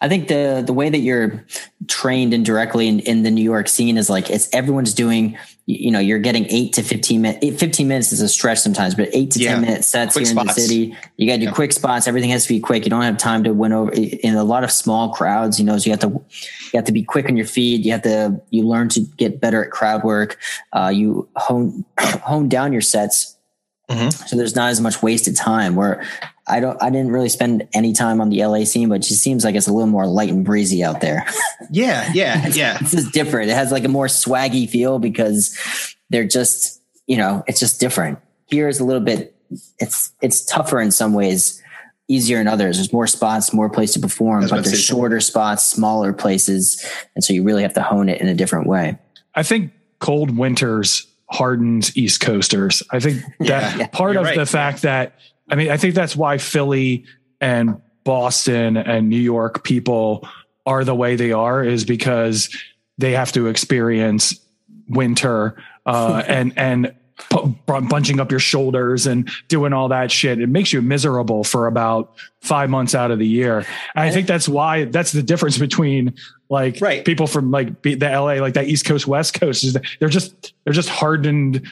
I 0.00 0.08
think 0.08 0.26
the 0.26 0.62
the 0.66 0.72
way 0.72 0.90
that 0.90 0.98
you're 0.98 1.44
trained 1.86 2.34
indirectly 2.34 2.88
in, 2.88 2.98
in 3.00 3.22
the 3.22 3.30
New 3.30 3.44
York 3.44 3.68
scene 3.68 3.96
is 3.96 4.10
like 4.10 4.28
it's 4.28 4.52
everyone's 4.52 4.92
doing. 4.92 5.38
You 5.66 5.90
know, 5.90 5.98
you're 5.98 6.18
getting 6.18 6.44
eight 6.50 6.74
to 6.74 6.82
fifteen 6.82 7.22
minutes. 7.22 7.58
Fifteen 7.58 7.88
minutes 7.88 8.12
is 8.12 8.20
a 8.20 8.28
stretch 8.28 8.58
sometimes, 8.58 8.94
but 8.94 9.08
eight 9.12 9.30
to 9.32 9.40
yeah. 9.40 9.52
ten 9.52 9.62
minute 9.62 9.84
sets 9.84 10.14
quick 10.14 10.26
here 10.26 10.34
spots. 10.34 10.50
in 10.50 10.54
the 10.54 10.60
city. 10.60 10.96
You 11.16 11.26
got 11.26 11.34
to 11.34 11.38
do 11.38 11.44
yeah. 11.46 11.52
quick 11.52 11.72
spots. 11.72 12.06
Everything 12.06 12.30
has 12.30 12.42
to 12.44 12.48
be 12.50 12.60
quick. 12.60 12.84
You 12.84 12.90
don't 12.90 13.02
have 13.02 13.16
time 13.16 13.44
to 13.44 13.54
win 13.54 13.72
over 13.72 13.90
in 13.92 14.34
a 14.34 14.44
lot 14.44 14.62
of 14.62 14.70
small 14.70 15.10
crowds. 15.14 15.58
You 15.58 15.64
know, 15.64 15.78
so 15.78 15.86
you 15.86 15.92
have 15.92 16.00
to 16.00 16.08
you 16.08 16.74
have 16.74 16.84
to 16.84 16.92
be 16.92 17.02
quick 17.02 17.30
on 17.30 17.36
your 17.36 17.46
feet. 17.46 17.84
You 17.84 17.92
have 17.92 18.02
to 18.02 18.40
you 18.50 18.64
learn 18.64 18.90
to 18.90 19.00
get 19.00 19.40
better 19.40 19.64
at 19.64 19.70
crowd 19.70 20.04
work. 20.04 20.38
Uh, 20.72 20.92
you 20.94 21.28
hone 21.36 21.84
hone 21.98 22.48
down 22.48 22.72
your 22.72 22.82
sets 22.82 23.33
Mm-hmm. 23.88 24.10
So 24.26 24.36
there's 24.36 24.56
not 24.56 24.70
as 24.70 24.80
much 24.80 25.02
wasted 25.02 25.36
time 25.36 25.76
where 25.76 26.06
I 26.46 26.60
don't, 26.60 26.82
I 26.82 26.90
didn't 26.90 27.10
really 27.10 27.28
spend 27.28 27.68
any 27.74 27.92
time 27.92 28.20
on 28.20 28.30
the 28.30 28.44
LA 28.44 28.64
scene, 28.64 28.88
but 28.88 28.96
it 28.96 29.02
just 29.02 29.22
seems 29.22 29.44
like 29.44 29.54
it's 29.54 29.66
a 29.66 29.72
little 29.72 29.88
more 29.88 30.06
light 30.06 30.30
and 30.30 30.44
breezy 30.44 30.82
out 30.82 31.00
there. 31.00 31.26
Yeah. 31.70 32.10
Yeah. 32.12 32.46
yeah. 32.48 32.78
This 32.78 32.92
is 32.92 33.10
different. 33.10 33.50
It 33.50 33.54
has 33.54 33.72
like 33.72 33.84
a 33.84 33.88
more 33.88 34.06
swaggy 34.06 34.68
feel 34.68 34.98
because 34.98 35.58
they're 36.10 36.26
just, 36.26 36.82
you 37.06 37.16
know, 37.16 37.42
it's 37.46 37.58
just 37.58 37.80
different. 37.80 38.18
Here 38.46 38.68
is 38.68 38.80
a 38.80 38.84
little 38.84 39.02
bit, 39.02 39.34
it's, 39.78 40.12
it's 40.20 40.44
tougher 40.44 40.78
in 40.78 40.90
some 40.90 41.14
ways, 41.14 41.62
easier 42.06 42.38
in 42.38 42.46
others. 42.46 42.76
There's 42.76 42.92
more 42.92 43.06
spots, 43.06 43.52
more 43.52 43.70
place 43.70 43.94
to 43.94 43.98
perform, 43.98 44.46
but 44.48 44.62
there's 44.62 44.80
shorter 44.80 45.20
so. 45.20 45.30
spots, 45.30 45.64
smaller 45.64 46.12
places. 46.12 46.84
And 47.14 47.24
so 47.24 47.32
you 47.32 47.42
really 47.42 47.62
have 47.62 47.74
to 47.74 47.82
hone 47.82 48.10
it 48.10 48.20
in 48.20 48.28
a 48.28 48.34
different 48.34 48.66
way. 48.66 48.98
I 49.34 49.42
think 49.42 49.72
cold 50.00 50.36
winters 50.36 51.06
hardened 51.30 51.90
East 51.96 52.20
Coasters. 52.20 52.82
I 52.90 53.00
think 53.00 53.22
that 53.40 53.78
yeah, 53.78 53.86
part 53.88 54.16
of 54.16 54.24
right. 54.24 54.36
the 54.36 54.46
fact 54.46 54.82
that 54.82 55.18
I 55.50 55.56
mean, 55.56 55.70
I 55.70 55.76
think 55.76 55.94
that's 55.94 56.16
why 56.16 56.38
Philly 56.38 57.04
and 57.40 57.80
Boston 58.04 58.76
and 58.76 59.08
New 59.08 59.16
York 59.16 59.64
people 59.64 60.26
are 60.66 60.84
the 60.84 60.94
way 60.94 61.16
they 61.16 61.32
are 61.32 61.62
is 61.62 61.84
because 61.84 62.54
they 62.98 63.12
have 63.12 63.32
to 63.32 63.48
experience 63.48 64.38
winter 64.88 65.62
uh, 65.86 66.22
and 66.28 66.52
and 66.56 66.94
bunching 67.66 68.20
up 68.20 68.30
your 68.30 68.40
shoulders 68.40 69.06
and 69.06 69.30
doing 69.48 69.72
all 69.72 69.88
that 69.88 70.10
shit. 70.10 70.40
It 70.40 70.48
makes 70.48 70.72
you 70.72 70.82
miserable 70.82 71.44
for 71.44 71.66
about 71.66 72.14
five 72.40 72.70
months 72.70 72.94
out 72.94 73.10
of 73.10 73.18
the 73.18 73.26
year. 73.26 73.58
And 73.58 73.66
I 74.04 74.10
think 74.10 74.26
that's 74.26 74.48
why 74.48 74.84
that's 74.84 75.12
the 75.12 75.22
difference 75.22 75.58
between 75.58 76.14
like 76.48 76.80
right. 76.80 77.04
people 77.04 77.26
from 77.26 77.50
like 77.50 77.82
the 77.82 77.96
LA, 77.96 78.34
like 78.34 78.54
that 78.54 78.66
East 78.66 78.84
Coast, 78.84 79.06
West 79.06 79.34
Coast 79.34 79.64
is 79.64 79.76
they're 80.00 80.08
just, 80.08 80.54
they're 80.64 80.72
just 80.72 80.88
hardened, 80.88 81.66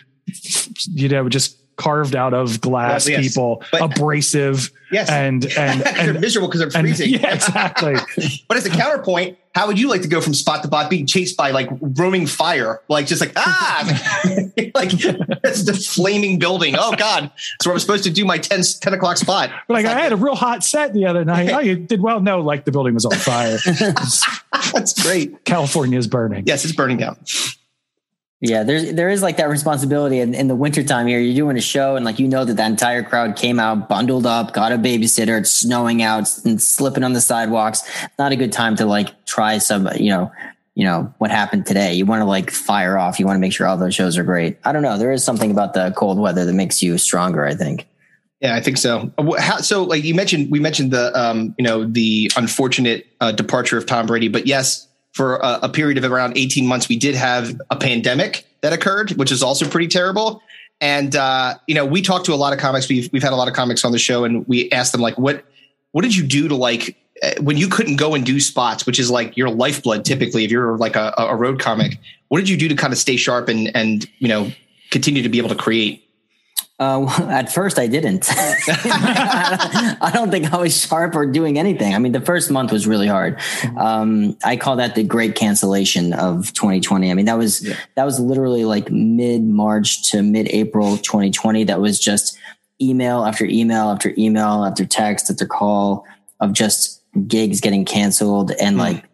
you 0.91 1.09
know, 1.09 1.29
just 1.29 1.62
carved 1.77 2.15
out 2.15 2.35
of 2.35 2.61
glass 2.61 3.09
yes. 3.09 3.21
people, 3.21 3.63
but, 3.73 3.83
abrasive. 3.83 4.71
Yes. 4.91 5.09
And, 5.09 5.45
and, 5.59 5.83
and 5.87 6.09
they're 6.09 6.21
miserable 6.21 6.49
because 6.49 6.61
they're 6.61 6.83
freezing. 6.83 7.15
And, 7.15 7.23
yeah, 7.23 7.35
exactly. 7.35 7.95
but 8.49 8.57
as 8.57 8.67
a 8.67 8.71
counterpoint, 8.71 9.39
how 9.55 9.67
would 9.67 9.79
you 9.79 9.89
like 9.89 10.03
to 10.03 10.09
go 10.09 10.21
from 10.21 10.33
spot 10.33 10.63
to 10.63 10.69
spot 10.69 10.89
being 10.89 11.07
chased 11.07 11.37
by 11.37 11.51
like 11.51 11.69
roaming 11.81 12.27
fire? 12.27 12.81
Like 12.89 13.07
just 13.07 13.21
like, 13.21 13.33
ah, 13.37 13.85
like 14.75 14.91
it's 14.93 15.65
the 15.65 15.75
flaming 15.75 16.39
building. 16.39 16.75
Oh 16.79 16.95
God. 16.97 17.31
So 17.61 17.71
I'm 17.71 17.79
supposed 17.79 18.05
to 18.05 18.11
do 18.11 18.25
my 18.25 18.39
10, 18.39 18.63
10 18.81 18.95
o'clock 18.95 19.19
spot. 19.19 19.51
Like, 19.69 19.85
like 19.85 19.87
I 19.87 20.01
had 20.01 20.13
a 20.13 20.17
real 20.17 20.37
hot 20.37 20.65
set 20.65 20.95
the 20.95 21.05
other 21.05 21.25
night. 21.25 21.51
Oh, 21.51 21.61
you 21.61 21.77
did 21.77 22.01
well. 22.01 22.21
No, 22.21 22.41
like 22.41 22.65
the 22.65 22.73
building 22.73 22.95
was 22.95 23.05
on 23.05 23.13
fire. 23.13 23.59
That's 24.73 25.03
great. 25.03 25.45
California 25.45 25.99
is 25.99 26.07
burning. 26.07 26.45
Yes, 26.47 26.65
it's 26.65 26.75
burning 26.75 26.97
down. 26.97 27.19
Yeah, 28.45 28.65
there's 28.65 28.93
there 28.95 29.09
is 29.09 29.23
like 29.23 29.37
that 29.37 29.49
responsibility 29.49 30.19
in, 30.19 30.35
in 30.35 30.49
the 30.49 30.57
wintertime 30.57 31.07
here. 31.07 31.21
You're 31.21 31.37
doing 31.37 31.57
a 31.57 31.61
show 31.61 31.95
and 31.95 32.05
like 32.05 32.19
you 32.19 32.27
know 32.27 32.45
that 32.45 32.55
the 32.55 32.67
entire 32.67 33.05
crowd 33.05 33.37
came 33.37 33.61
out 33.61 33.89
bundled 33.89 34.27
up, 34.27 34.53
got 34.53 34.73
a 34.73 34.79
babysitter, 34.79 35.39
it's 35.39 35.53
snowing 35.53 36.03
out 36.03 36.29
and 36.45 36.61
slipping 36.61 37.05
on 37.05 37.13
the 37.13 37.21
sidewalks. 37.21 37.89
Not 38.19 38.33
a 38.33 38.37
good 38.37 38.51
time 38.51 38.75
to 38.77 38.85
like 38.85 39.27
try 39.27 39.59
some, 39.59 39.89
you 39.95 40.11
know, 40.11 40.33
you 40.75 40.85
know, 40.85 41.15
what 41.19 41.31
happened 41.31 41.67
today. 41.67 41.95
You 41.95 42.05
want 42.05 42.21
to 42.21 42.25
like 42.25 42.51
fire 42.51 42.99
off. 42.99 43.21
You 43.21 43.27
want 43.27 43.37
to 43.37 43.41
make 43.41 43.53
sure 43.53 43.69
all 43.69 43.77
those 43.77 43.95
shows 43.95 44.19
are 44.19 44.25
great. 44.25 44.59
I 44.65 44.73
don't 44.73 44.83
know. 44.83 44.99
There 44.99 45.13
is 45.13 45.23
something 45.23 45.53
about 45.53 45.75
the 45.75 45.93
cold 45.97 46.19
weather 46.19 46.45
that 46.45 46.53
makes 46.53 46.83
you 46.83 46.99
stronger, 46.99 47.47
I 47.47 47.55
think. 47.55 47.87
Yeah, 48.41 48.57
I 48.57 48.61
think 48.61 48.77
so. 48.77 49.13
Uh, 49.19 49.41
how, 49.41 49.59
so, 49.59 49.85
like 49.85 50.03
you 50.03 50.17
mentioned, 50.17 50.51
we 50.51 50.59
mentioned 50.59 50.91
the 50.91 51.17
um, 51.17 51.55
you 51.59 51.65
know 51.65 51.85
the 51.85 52.29
unfortunate 52.37 53.07
uh, 53.21 53.31
departure 53.31 53.79
of 53.79 53.87
Tom 53.87 54.07
Brady, 54.07 54.27
but 54.27 54.49
yes, 54.49 54.89
for 55.13 55.37
a, 55.37 55.61
a, 55.63 55.69
period 55.69 56.03
of 56.03 56.11
around 56.11 56.37
18 56.37 56.67
months, 56.67 56.89
we 56.89 56.97
did 56.97 57.15
have 57.15 57.61
a 57.71 57.77
pandemic 57.77 58.47
that 58.63 58.73
occurred, 58.73 59.13
which 59.13 59.31
is 59.31 59.43
also 59.43 59.69
pretty 59.69 59.89
terrible. 59.89 60.43
And, 60.81 61.15
uh, 61.15 61.55
you 61.67 61.75
know, 61.75 61.85
we 61.87 62.03
talked 62.03 62.27
to 62.27 62.35
a 62.35 62.37
lot 62.37 62.53
of 62.53 62.59
comics. 62.59 62.89
We've, 62.89 63.13
we've 63.13 63.23
had 63.23 63.33
a 63.33 63.37
lot 63.37 63.47
of 63.47 63.55
comics 63.55 63.85
on 63.85 63.93
the 63.93 63.99
show 63.99 64.25
and 64.25 64.47
we 64.49 64.71
asked 64.73 64.93
them 64.93 65.01
like, 65.01 65.19
what, 65.19 65.45
what 65.93 66.03
did 66.03 66.17
you 66.17 66.27
do 66.27 66.49
to 66.49 66.57
like, 66.57 66.97
uh, 67.23 67.33
when 67.41 67.57
you 67.57 67.69
couldn't 67.69 67.97
go 67.97 68.15
and 68.15 68.25
do 68.25 68.41
spots, 68.41 68.87
which 68.87 68.99
is 68.99 69.11
like 69.11 69.37
your 69.37 69.51
lifeblood, 69.51 70.05
typically, 70.05 70.45
if 70.45 70.51
you're 70.51 70.77
like 70.79 70.97
a, 70.97 71.15
a 71.19 71.37
road 71.37 71.61
comic, 71.61 71.99
what 72.29 72.39
did 72.39 72.49
you 72.49 72.57
do 72.57 72.69
to 72.69 72.75
kind 72.75 72.93
of 72.93 72.99
stay 72.99 73.17
sharp 73.17 73.49
and, 73.49 73.71
and, 73.77 74.09
you 74.19 74.29
know, 74.29 74.51
continue 74.91 75.23
to 75.23 75.29
be 75.29 75.39
able 75.39 75.51
to 75.51 75.55
create? 75.55 76.09
Uh, 76.79 77.07
at 77.31 77.53
first, 77.53 77.79
I 77.79 77.87
didn't. 77.87 78.27
I 78.31 80.11
don't 80.13 80.31
think 80.31 80.53
I 80.53 80.57
was 80.57 80.77
sharp 80.77 81.15
or 81.15 81.27
doing 81.27 81.59
anything. 81.59 81.95
I 81.95 81.99
mean, 81.99 82.13
the 82.13 82.21
first 82.21 82.51
month 82.51 82.73
was 82.73 82.87
really 82.87 83.07
hard. 83.07 83.39
Mm-hmm. 83.39 83.79
Um, 83.79 84.37
I 84.45 84.57
call 84.57 84.77
that 84.77 84.95
the 84.95 85.05
great 85.05 85.35
cancellation 85.35 86.13
of 86.13 86.53
2020. 86.55 87.11
I 87.11 87.15
mean, 87.15 87.27
that 87.27 87.39
was 87.39 87.67
yeah. 87.67 87.77
that 87.95 88.05
was 88.05 88.19
literally 88.19 88.65
like 88.65 88.91
mid 88.91 89.43
March 89.43 90.11
to 90.11 90.23
mid 90.23 90.49
April 90.49 90.97
2020. 90.99 91.65
That 91.65 91.81
was 91.81 91.99
just 91.99 92.39
email 92.81 93.25
after 93.25 93.45
email 93.45 93.91
after 93.91 94.13
email 94.19 94.65
after 94.65 94.85
text 94.85 95.31
after 95.31 95.47
call 95.47 96.05
of 96.41 96.53
just 96.53 97.03
gigs 97.29 97.61
getting 97.61 97.85
canceled 97.85 98.51
and 98.53 98.77
mm. 98.77 98.81
like 98.81 99.05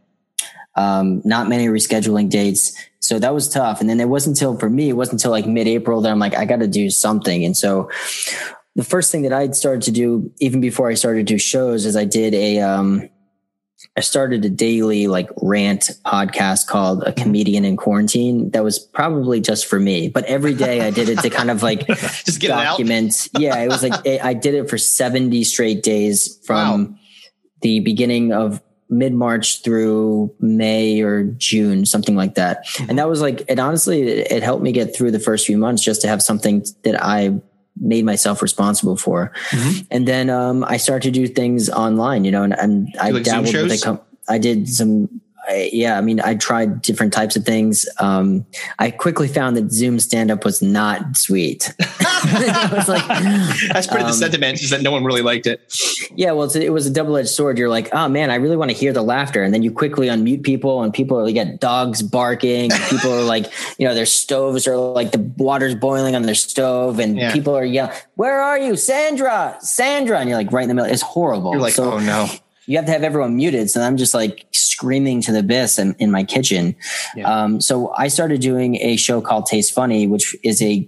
um, 0.79 1.21
not 1.25 1.49
many 1.49 1.67
rescheduling 1.67 2.31
dates. 2.31 2.73
So 3.01 3.19
that 3.19 3.35
was 3.35 3.49
tough. 3.49 3.81
And 3.81 3.91
then 3.91 4.01
it 4.01 4.09
wasn't 4.09 4.37
until 4.37 4.57
for 4.57 4.71
me, 4.71 4.89
it 4.89 4.93
wasn't 4.93 5.21
until 5.21 5.33
like 5.33 5.47
mid 5.47 5.67
April 5.67 6.01
that 6.01 6.11
I'm 6.11 6.21
like, 6.21 6.37
I 6.37 6.45
got 6.45 6.61
to 6.61 6.69
do 6.69 6.89
something. 6.89 7.45
And 7.45 7.57
so 7.57 7.91
the 8.77 8.85
first 8.85 9.11
thing 9.11 9.23
that 9.23 9.33
I 9.33 9.51
started 9.51 9.83
to 9.83 9.91
do, 9.91 10.33
even 10.39 10.61
before 10.61 10.89
I 10.89 10.95
started 10.95 11.27
to 11.27 11.35
do 11.35 11.39
shows, 11.39 11.85
is 11.85 11.97
I 11.97 12.05
did 12.05 12.33
a, 12.33 12.61
um, 12.61 13.09
I 13.97 14.01
started 14.01 14.45
a 14.45 14.49
daily 14.49 15.09
like 15.09 15.31
rant 15.43 15.91
podcast 16.07 16.69
called 16.69 17.03
A 17.03 17.13
Comedian 17.13 17.65
in 17.65 17.77
Quarantine. 17.77 18.51
That 18.51 18.63
was 18.63 18.79
probably 18.79 19.41
just 19.41 19.67
for 19.67 19.81
me, 19.81 20.09
but 20.09 20.25
every 20.27 20.55
day 20.55 20.83
I 20.83 20.91
did 20.91 21.09
it 21.09 21.19
to 21.21 21.31
kind 21.31 21.51
of 21.51 21.65
like 21.65 21.87
just 22.25 22.41
document. 22.41 23.29
It 23.35 23.41
yeah, 23.41 23.59
it 23.59 23.69
was 23.69 23.83
like 23.83 24.07
it, 24.07 24.25
I 24.25 24.35
did 24.35 24.55
it 24.55 24.71
for 24.71 24.79
70 24.79 25.43
straight 25.43 25.83
days 25.83 26.39
from 26.45 26.85
wow. 26.85 26.95
the 27.63 27.81
beginning 27.81 28.33
of 28.33 28.61
mid 28.91 29.13
March 29.13 29.63
through 29.63 30.35
May 30.41 31.01
or 31.01 31.25
June, 31.25 31.85
something 31.85 32.17
like 32.17 32.35
that. 32.37 32.67
And 32.89 32.99
that 32.99 33.09
was 33.09 33.21
like, 33.21 33.43
it 33.49 33.59
honestly, 33.59 34.03
it, 34.03 34.43
helped 34.43 34.63
me 34.63 34.73
get 34.73 34.97
through 34.97 35.11
the 35.11 35.21
first 35.21 35.47
few 35.47 35.59
months 35.59 35.83
just 35.83 36.01
to 36.03 36.09
have 36.09 36.23
something 36.23 36.65
that 36.85 37.03
I 37.03 37.39
made 37.81 38.05
myself 38.05 38.41
responsible 38.41 38.97
for. 38.97 39.33
Mm-hmm. 39.51 39.81
And 39.91 40.09
then, 40.09 40.31
um, 40.31 40.65
I 40.65 40.79
started 40.79 41.13
to 41.13 41.21
do 41.21 41.29
things 41.29 41.69
online, 41.69 42.25
you 42.25 42.31
know, 42.31 42.43
and, 42.43 42.59
and 42.59 42.95
I 42.99 43.11
like 43.11 43.25
dabbled 43.25 43.55
with 43.55 43.73
a, 43.73 44.01
I 44.29 44.39
did 44.39 44.69
some 44.69 45.21
I, 45.49 45.71
yeah, 45.73 45.97
I 45.97 46.03
mean, 46.03 46.21
I 46.21 46.35
tried 46.35 46.83
different 46.83 47.13
types 47.13 47.35
of 47.35 47.45
things. 47.45 47.87
Um, 48.01 48.45
I 48.79 48.91
quickly 48.91 49.29
found 49.29 49.57
that 49.57 49.73
Zoom 49.73 49.99
stand 49.99 50.31
up 50.31 50.45
was 50.45 50.61
not 50.61 51.17
sweet. 51.17 51.75
was 51.81 52.89
like, 52.89 53.07
That's 53.73 53.87
pretty 53.87 54.05
um, 54.05 54.11
the 54.11 54.13
sentiment 54.13 54.61
is 54.63 54.71
that 54.71 54.83
no 54.83 54.91
one 54.91 55.05
really 55.05 55.23
liked 55.23 55.47
it. 55.47 55.61
Yeah, 56.15 56.33
well, 56.33 56.55
it 56.55 56.71
was 56.71 56.87
a 56.87 56.91
double 56.91 57.17
edged 57.17 57.31
sword. 57.31 57.57
You're 57.57 57.71
like, 57.71 57.89
oh 57.93 58.09
man, 58.09 58.31
I 58.31 58.35
really 58.35 58.57
want 58.57 58.71
to 58.71 58.77
hear 58.77 58.93
the 58.93 59.03
laughter. 59.03 59.43
And 59.43 59.55
then 59.55 59.63
you 59.63 59.73
quickly 59.73 60.09
unmute 60.09 60.43
people 60.43 60.83
and 60.83 60.93
people 60.93 61.19
are 61.19 61.25
like, 61.25 61.35
get 61.35 61.61
dogs 61.61 62.03
barking. 62.03 62.71
people 62.91 63.13
are 63.13 63.23
like, 63.23 63.51
you 63.79 63.89
know, 63.89 63.95
their 63.95 64.07
stoves 64.07 64.67
are 64.67 64.77
like 64.77 65.13
the 65.13 65.21
water's 65.39 65.75
boiling 65.75 66.15
on 66.15 66.23
their 66.23 66.35
stove 66.35 66.99
and 66.99 67.17
yeah. 67.17 67.33
people 67.33 67.57
are 67.57 67.65
yelling, 67.65 67.95
where 68.17 68.41
are 68.41 68.59
you? 68.59 68.77
Sandra, 68.77 69.57
Sandra. 69.61 70.19
And 70.19 70.29
you're 70.29 70.39
like 70.39 70.53
right 70.53 70.63
in 70.63 70.69
the 70.69 70.75
middle. 70.75 70.91
It's 70.91 71.03
horrible. 71.03 71.53
You're 71.53 71.63
like, 71.63 71.73
so, 71.73 71.95
oh 71.95 71.99
no 71.99 72.29
you 72.69 72.77
have 72.77 72.85
to 72.85 72.93
have 72.93 73.03
everyone 73.03 73.35
muted. 73.35 73.71
So 73.71 73.81
I'm 73.81 73.97
just 73.97 74.13
like 74.13 74.47
screaming 74.53 75.23
to 75.23 75.33
the 75.33 75.39
abyss 75.39 75.79
in, 75.79 75.95
in 75.99 76.11
my 76.11 76.23
kitchen. 76.23 76.77
Yeah. 77.17 77.25
Um, 77.27 77.63
so 77.63 77.95
I 77.97 78.09
started 78.09 78.43
doing 78.43 78.77
a 78.77 78.97
show 78.97 79.23
called 79.23 79.47
Taste 79.47 79.73
Funny, 79.73 80.07
which 80.07 80.37
is 80.45 80.61
a 80.61 80.87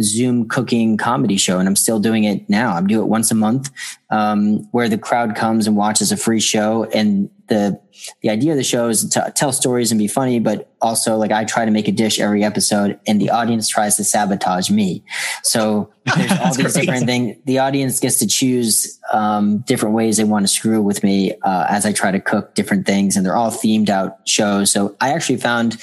Zoom 0.00 0.48
cooking 0.48 0.96
comedy 0.96 1.36
show, 1.36 1.58
and 1.58 1.68
I'm 1.68 1.76
still 1.76 2.00
doing 2.00 2.24
it 2.24 2.48
now. 2.48 2.74
I'm 2.74 2.86
doing 2.86 3.02
it 3.04 3.08
once 3.08 3.30
a 3.30 3.34
month, 3.34 3.70
um, 4.08 4.66
where 4.72 4.88
the 4.88 4.96
crowd 4.96 5.36
comes 5.36 5.66
and 5.66 5.76
watches 5.76 6.10
a 6.10 6.16
free 6.16 6.40
show, 6.40 6.84
and 6.84 7.28
the 7.48 7.80
the 8.22 8.30
idea 8.30 8.52
of 8.52 8.56
the 8.56 8.64
show 8.64 8.88
is 8.88 9.08
to 9.10 9.32
tell 9.34 9.52
stories 9.52 9.92
and 9.92 9.98
be 9.98 10.08
funny, 10.08 10.40
but 10.40 10.72
also 10.80 11.16
like 11.16 11.30
I 11.30 11.44
try 11.44 11.64
to 11.64 11.70
make 11.70 11.88
a 11.88 11.92
dish 11.92 12.18
every 12.18 12.42
episode, 12.44 12.98
and 13.06 13.20
the 13.20 13.30
audience 13.30 13.68
tries 13.68 13.96
to 13.96 14.04
sabotage 14.04 14.70
me. 14.70 15.04
So 15.42 15.92
there's 16.16 16.32
all 16.32 16.54
these 16.54 16.74
great. 16.74 16.86
different 16.86 17.06
things. 17.06 17.36
The 17.44 17.58
audience 17.58 18.00
gets 18.00 18.18
to 18.18 18.26
choose 18.26 18.98
um, 19.12 19.58
different 19.58 19.94
ways 19.94 20.16
they 20.16 20.24
want 20.24 20.44
to 20.46 20.52
screw 20.52 20.82
with 20.82 21.02
me 21.02 21.34
uh, 21.42 21.66
as 21.68 21.86
I 21.86 21.92
try 21.92 22.10
to 22.10 22.20
cook 22.20 22.54
different 22.54 22.86
things, 22.86 23.16
and 23.16 23.24
they're 23.24 23.36
all 23.36 23.50
themed 23.50 23.88
out 23.88 24.26
shows. 24.26 24.70
So 24.70 24.96
I 25.00 25.10
actually 25.10 25.38
found 25.38 25.76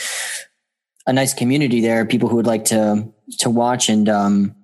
a 1.08 1.14
nice 1.14 1.34
community 1.34 1.82
there, 1.82 2.06
people 2.06 2.30
who 2.30 2.36
would 2.38 2.48
like 2.48 2.66
to 2.66 3.08
to 3.40 3.50
watch 3.50 3.90
and 3.90 4.10
um, 4.10 4.56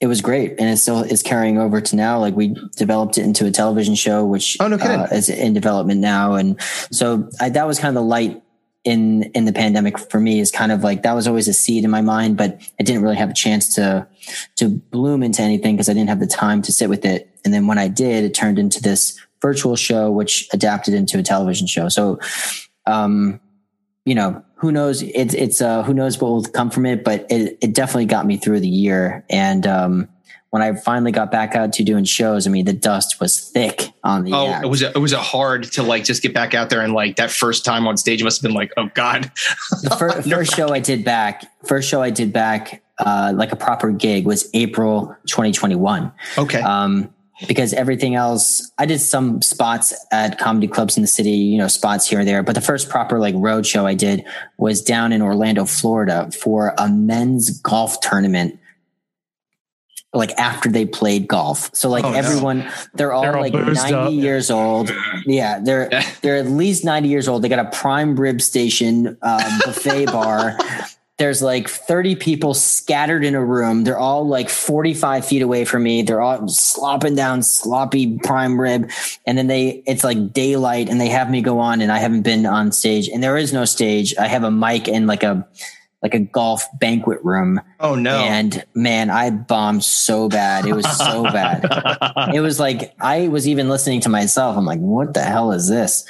it 0.00 0.06
was 0.06 0.20
great. 0.20 0.58
And 0.58 0.68
it 0.68 0.76
still 0.76 1.02
is 1.02 1.22
carrying 1.22 1.58
over 1.58 1.80
to 1.80 1.96
now. 1.96 2.18
Like 2.18 2.34
we 2.34 2.54
developed 2.76 3.16
it 3.16 3.22
into 3.22 3.46
a 3.46 3.50
television 3.50 3.94
show 3.94 4.24
which 4.24 4.56
oh, 4.60 4.68
no 4.68 4.76
uh, 4.76 5.08
is 5.12 5.28
in 5.28 5.54
development 5.54 6.00
now. 6.00 6.34
And 6.34 6.60
so 6.90 7.28
I, 7.40 7.48
that 7.50 7.66
was 7.66 7.78
kind 7.78 7.96
of 7.96 8.02
the 8.02 8.06
light 8.06 8.42
in 8.84 9.22
in 9.32 9.46
the 9.46 9.52
pandemic 9.52 9.98
for 9.98 10.20
me 10.20 10.40
is 10.40 10.50
kind 10.50 10.70
of 10.70 10.84
like 10.84 11.02
that 11.02 11.14
was 11.14 11.26
always 11.26 11.48
a 11.48 11.54
seed 11.54 11.84
in 11.84 11.90
my 11.90 12.02
mind 12.02 12.36
but 12.36 12.60
i 12.78 12.82
didn't 12.82 13.02
really 13.02 13.16
have 13.16 13.30
a 13.30 13.34
chance 13.34 13.74
to 13.74 14.06
to 14.56 14.68
bloom 14.68 15.22
into 15.22 15.40
anything 15.40 15.74
because 15.74 15.88
i 15.88 15.94
didn't 15.94 16.10
have 16.10 16.20
the 16.20 16.26
time 16.26 16.60
to 16.60 16.70
sit 16.70 16.90
with 16.90 17.04
it. 17.04 17.30
And 17.44 17.54
then 17.54 17.66
when 17.66 17.78
i 17.78 17.88
did 17.88 18.24
it 18.24 18.34
turned 18.34 18.58
into 18.58 18.82
this 18.82 19.18
virtual 19.40 19.74
show 19.74 20.10
which 20.10 20.48
adapted 20.52 20.94
into 20.94 21.18
a 21.18 21.22
television 21.22 21.66
show. 21.66 21.88
So 21.88 22.20
um 22.86 23.40
you 24.04 24.14
know 24.14 24.44
who 24.64 24.72
knows? 24.72 25.02
It's 25.02 25.34
it's 25.34 25.60
uh, 25.60 25.82
who 25.82 25.92
knows 25.92 26.18
what 26.18 26.30
will 26.30 26.42
come 26.42 26.70
from 26.70 26.86
it, 26.86 27.04
but 27.04 27.26
it, 27.30 27.58
it 27.60 27.74
definitely 27.74 28.06
got 28.06 28.24
me 28.24 28.38
through 28.38 28.60
the 28.60 28.68
year. 28.68 29.22
And 29.28 29.66
um, 29.66 30.08
when 30.48 30.62
I 30.62 30.72
finally 30.72 31.12
got 31.12 31.30
back 31.30 31.54
out 31.54 31.74
to 31.74 31.84
doing 31.84 32.04
shows, 32.04 32.46
I 32.46 32.50
mean, 32.50 32.64
the 32.64 32.72
dust 32.72 33.20
was 33.20 33.38
thick 33.38 33.92
on 34.02 34.24
the. 34.24 34.32
Oh, 34.32 34.48
act. 34.48 34.64
it 34.64 34.68
was 34.68 34.80
a, 34.80 34.88
it 34.88 34.98
was 34.98 35.12
a 35.12 35.20
hard 35.20 35.64
to 35.72 35.82
like 35.82 36.04
just 36.04 36.22
get 36.22 36.32
back 36.32 36.54
out 36.54 36.70
there 36.70 36.80
and 36.80 36.94
like 36.94 37.16
that 37.16 37.30
first 37.30 37.66
time 37.66 37.86
on 37.86 37.98
stage 37.98 38.24
must 38.24 38.40
have 38.40 38.48
been 38.48 38.54
like, 38.54 38.72
oh 38.78 38.88
god. 38.94 39.30
the 39.82 39.94
first, 39.98 40.30
first 40.30 40.54
show 40.54 40.70
I 40.70 40.80
did 40.80 41.04
back, 41.04 41.44
first 41.66 41.86
show 41.86 42.00
I 42.00 42.08
did 42.08 42.32
back, 42.32 42.82
uh, 42.98 43.34
like 43.36 43.52
a 43.52 43.56
proper 43.56 43.90
gig 43.90 44.24
was 44.24 44.48
April 44.54 45.14
2021. 45.26 46.10
Okay. 46.38 46.62
Um, 46.62 47.13
because 47.48 47.72
everything 47.72 48.14
else 48.14 48.70
i 48.78 48.86
did 48.86 48.98
some 48.98 49.42
spots 49.42 49.92
at 50.12 50.38
comedy 50.38 50.68
clubs 50.68 50.96
in 50.96 51.02
the 51.02 51.08
city 51.08 51.30
you 51.30 51.58
know 51.58 51.68
spots 51.68 52.08
here 52.08 52.20
and 52.20 52.28
there 52.28 52.42
but 52.42 52.54
the 52.54 52.60
first 52.60 52.88
proper 52.88 53.18
like 53.18 53.34
road 53.38 53.66
show 53.66 53.86
i 53.86 53.94
did 53.94 54.24
was 54.56 54.82
down 54.82 55.12
in 55.12 55.20
orlando 55.20 55.64
florida 55.64 56.30
for 56.30 56.74
a 56.78 56.88
men's 56.88 57.50
golf 57.60 58.00
tournament 58.00 58.58
like 60.14 60.30
after 60.38 60.70
they 60.70 60.86
played 60.86 61.26
golf. 61.26 61.70
So 61.74 61.88
like 61.88 62.04
oh, 62.04 62.12
everyone 62.12 62.60
no. 62.60 62.70
they're 62.94 63.12
all 63.12 63.22
they're 63.22 63.40
like 63.40 63.52
90 63.52 63.94
up. 63.94 64.12
years 64.12 64.50
old. 64.50 64.90
Yeah. 65.26 65.58
They're 65.58 65.90
they're 66.22 66.36
at 66.36 66.46
least 66.46 66.84
90 66.84 67.08
years 67.08 67.28
old. 67.28 67.42
They 67.42 67.48
got 67.48 67.58
a 67.58 67.70
prime 67.76 68.16
rib 68.16 68.40
station 68.40 69.18
um, 69.22 69.58
buffet 69.64 70.06
bar 70.06 70.56
there's 71.16 71.42
like 71.42 71.68
30 71.68 72.16
people 72.16 72.54
scattered 72.54 73.24
in 73.24 73.36
a 73.36 73.44
room. 73.44 73.84
They're 73.84 73.98
all 73.98 74.26
like 74.26 74.48
45 74.48 75.24
feet 75.24 75.42
away 75.42 75.64
from 75.64 75.84
me. 75.84 76.02
They're 76.02 76.20
all 76.20 76.48
slopping 76.48 77.14
down 77.14 77.42
sloppy 77.42 78.18
prime 78.18 78.60
rib. 78.60 78.90
And 79.24 79.38
then 79.38 79.46
they, 79.46 79.82
it's 79.86 80.02
like 80.02 80.32
daylight 80.32 80.88
and 80.88 81.00
they 81.00 81.08
have 81.08 81.30
me 81.30 81.40
go 81.40 81.60
on 81.60 81.80
and 81.80 81.92
I 81.92 81.98
haven't 81.98 82.22
been 82.22 82.46
on 82.46 82.72
stage 82.72 83.08
and 83.08 83.22
there 83.22 83.36
is 83.36 83.52
no 83.52 83.64
stage. 83.64 84.16
I 84.16 84.26
have 84.26 84.42
a 84.42 84.50
mic 84.50 84.88
and 84.88 85.06
like 85.06 85.22
a, 85.22 85.46
like 86.04 86.14
a 86.14 86.20
golf 86.20 86.66
banquet 86.78 87.18
room. 87.24 87.58
Oh 87.80 87.94
no. 87.94 88.18
And 88.18 88.62
man, 88.74 89.08
I 89.08 89.30
bombed 89.30 89.82
so 89.84 90.28
bad. 90.28 90.66
It 90.66 90.74
was 90.74 90.86
so 90.98 91.24
bad. 91.24 91.64
It 92.34 92.40
was 92.40 92.60
like 92.60 92.94
I 93.00 93.28
was 93.28 93.48
even 93.48 93.68
listening 93.68 94.00
to 94.02 94.08
myself. 94.08 94.56
I'm 94.56 94.66
like, 94.66 94.80
what 94.80 95.14
the 95.14 95.22
hell 95.22 95.52
is 95.52 95.68
this? 95.68 96.04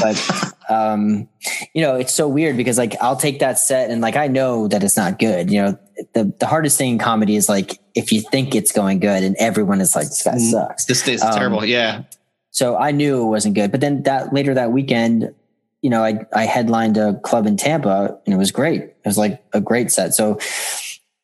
But 0.00 0.52
um, 0.68 1.28
you 1.74 1.82
know, 1.82 1.96
it's 1.96 2.14
so 2.14 2.28
weird 2.28 2.56
because 2.56 2.78
like 2.78 2.94
I'll 3.00 3.16
take 3.16 3.40
that 3.40 3.58
set 3.58 3.90
and 3.90 4.00
like 4.00 4.14
I 4.14 4.28
know 4.28 4.68
that 4.68 4.84
it's 4.84 4.96
not 4.96 5.18
good. 5.18 5.50
You 5.50 5.62
know, 5.62 5.78
the 6.14 6.32
the 6.38 6.46
hardest 6.46 6.78
thing 6.78 6.92
in 6.92 6.98
comedy 6.98 7.34
is 7.34 7.48
like 7.48 7.80
if 7.94 8.12
you 8.12 8.20
think 8.20 8.54
it's 8.54 8.70
going 8.70 9.00
good 9.00 9.24
and 9.24 9.34
everyone 9.38 9.80
is 9.80 9.96
like, 9.96 10.06
this 10.06 10.22
guy 10.22 10.34
mm, 10.34 10.50
sucks. 10.50 10.84
This 10.84 11.06
is 11.08 11.22
um, 11.22 11.34
terrible. 11.34 11.64
Yeah. 11.64 12.04
So 12.52 12.76
I 12.76 12.92
knew 12.92 13.22
it 13.22 13.30
wasn't 13.30 13.56
good. 13.56 13.72
But 13.72 13.80
then 13.80 14.04
that 14.04 14.32
later 14.32 14.54
that 14.54 14.70
weekend, 14.70 15.34
you 15.82 15.90
know, 15.90 16.04
I 16.04 16.26
I 16.32 16.44
headlined 16.44 16.96
a 16.96 17.18
club 17.20 17.46
in 17.46 17.56
Tampa 17.56 18.18
and 18.24 18.34
it 18.34 18.38
was 18.38 18.52
great. 18.52 18.82
It 18.82 19.06
was 19.06 19.18
like 19.18 19.42
a 19.52 19.60
great 19.60 19.90
set. 19.90 20.14
So 20.14 20.38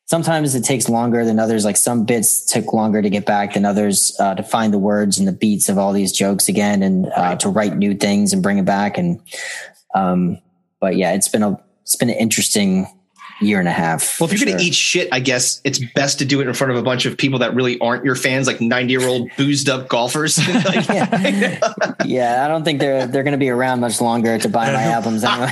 sometimes 0.07 0.55
it 0.55 0.63
takes 0.63 0.89
longer 0.89 1.23
than 1.23 1.37
others. 1.37 1.63
Like 1.63 1.77
some 1.77 2.05
bits 2.05 2.45
took 2.45 2.73
longer 2.73 3.01
to 3.01 3.09
get 3.09 3.25
back 3.25 3.53
than 3.53 3.65
others 3.65 4.15
uh, 4.19 4.35
to 4.35 4.43
find 4.43 4.73
the 4.73 4.79
words 4.79 5.19
and 5.19 5.27
the 5.27 5.33
beats 5.33 5.69
of 5.69 5.77
all 5.77 5.93
these 5.93 6.11
jokes 6.11 6.49
again, 6.49 6.81
and 6.81 7.07
uh, 7.15 7.35
to 7.37 7.49
write 7.49 7.77
new 7.77 7.93
things 7.93 8.33
and 8.33 8.41
bring 8.41 8.57
it 8.57 8.65
back. 8.65 8.97
And 8.97 9.21
um, 9.93 10.39
but 10.79 10.95
yeah, 10.95 11.13
it's 11.13 11.29
been 11.29 11.43
a 11.43 11.61
it's 11.81 11.95
been 11.95 12.09
an 12.09 12.17
interesting 12.17 12.87
year 13.41 13.59
and 13.59 13.67
a 13.67 13.71
half. 13.71 14.19
Well, 14.19 14.29
if 14.29 14.39
you're 14.39 14.45
going 14.45 14.57
to 14.57 14.63
eat 14.63 14.73
shit, 14.73 15.09
I 15.11 15.19
guess 15.19 15.61
it's 15.63 15.79
best 15.93 16.19
to 16.19 16.25
do 16.25 16.41
it 16.41 16.47
in 16.47 16.53
front 16.53 16.71
of 16.71 16.77
a 16.77 16.81
bunch 16.81 17.05
of 17.05 17.17
people 17.17 17.39
that 17.39 17.53
really 17.53 17.79
aren't 17.79 18.03
your 18.03 18.15
fans, 18.15 18.47
like 18.47 18.61
90 18.61 18.91
year 18.91 19.07
old 19.07 19.29
boozed 19.37 19.69
up 19.69 19.87
golfers. 19.87 20.37
yeah. 20.47 21.59
yeah. 22.05 22.45
I 22.45 22.47
don't 22.47 22.63
think 22.63 22.79
they're 22.79 23.07
they're 23.07 23.23
going 23.23 23.33
to 23.33 23.37
be 23.37 23.49
around 23.49 23.79
much 23.79 24.01
longer 24.01 24.37
to 24.37 24.49
buy 24.49 24.71
my 24.71 24.83
albums 24.83 25.23
anyway. 25.23 25.51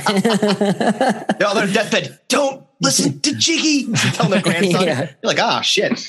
no, 1.40 1.54
they're 1.54 1.66
deathbed. 1.66 2.18
Don't 2.28 2.64
listen 2.80 3.20
to 3.20 3.34
Jiggy. 3.34 3.92
Tell 3.92 4.28
their 4.28 4.42
grandson. 4.42 4.84
Yeah. 4.84 5.00
You're 5.00 5.16
like, 5.22 5.38
ah, 5.40 5.58
oh, 5.58 5.62
shit. 5.62 6.08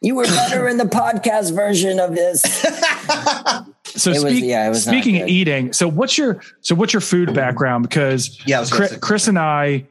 You 0.00 0.14
were 0.16 0.24
better 0.24 0.68
in 0.68 0.76
the 0.76 0.84
podcast 0.84 1.54
version 1.54 1.98
of 1.98 2.14
this. 2.14 2.42
so 3.86 4.12
speak, 4.12 4.24
was, 4.24 4.40
yeah, 4.40 4.72
speaking 4.74 5.22
of 5.22 5.28
eating, 5.28 5.72
so 5.72 5.88
what's 5.88 6.18
your 6.18 6.40
so 6.60 6.74
what's 6.74 6.92
your 6.92 7.00
food 7.00 7.34
background? 7.34 7.84
Because 7.84 8.38
yeah, 8.46 8.64
Chris, 8.70 8.96
Chris 8.98 9.28
and 9.28 9.38
I 9.38 9.86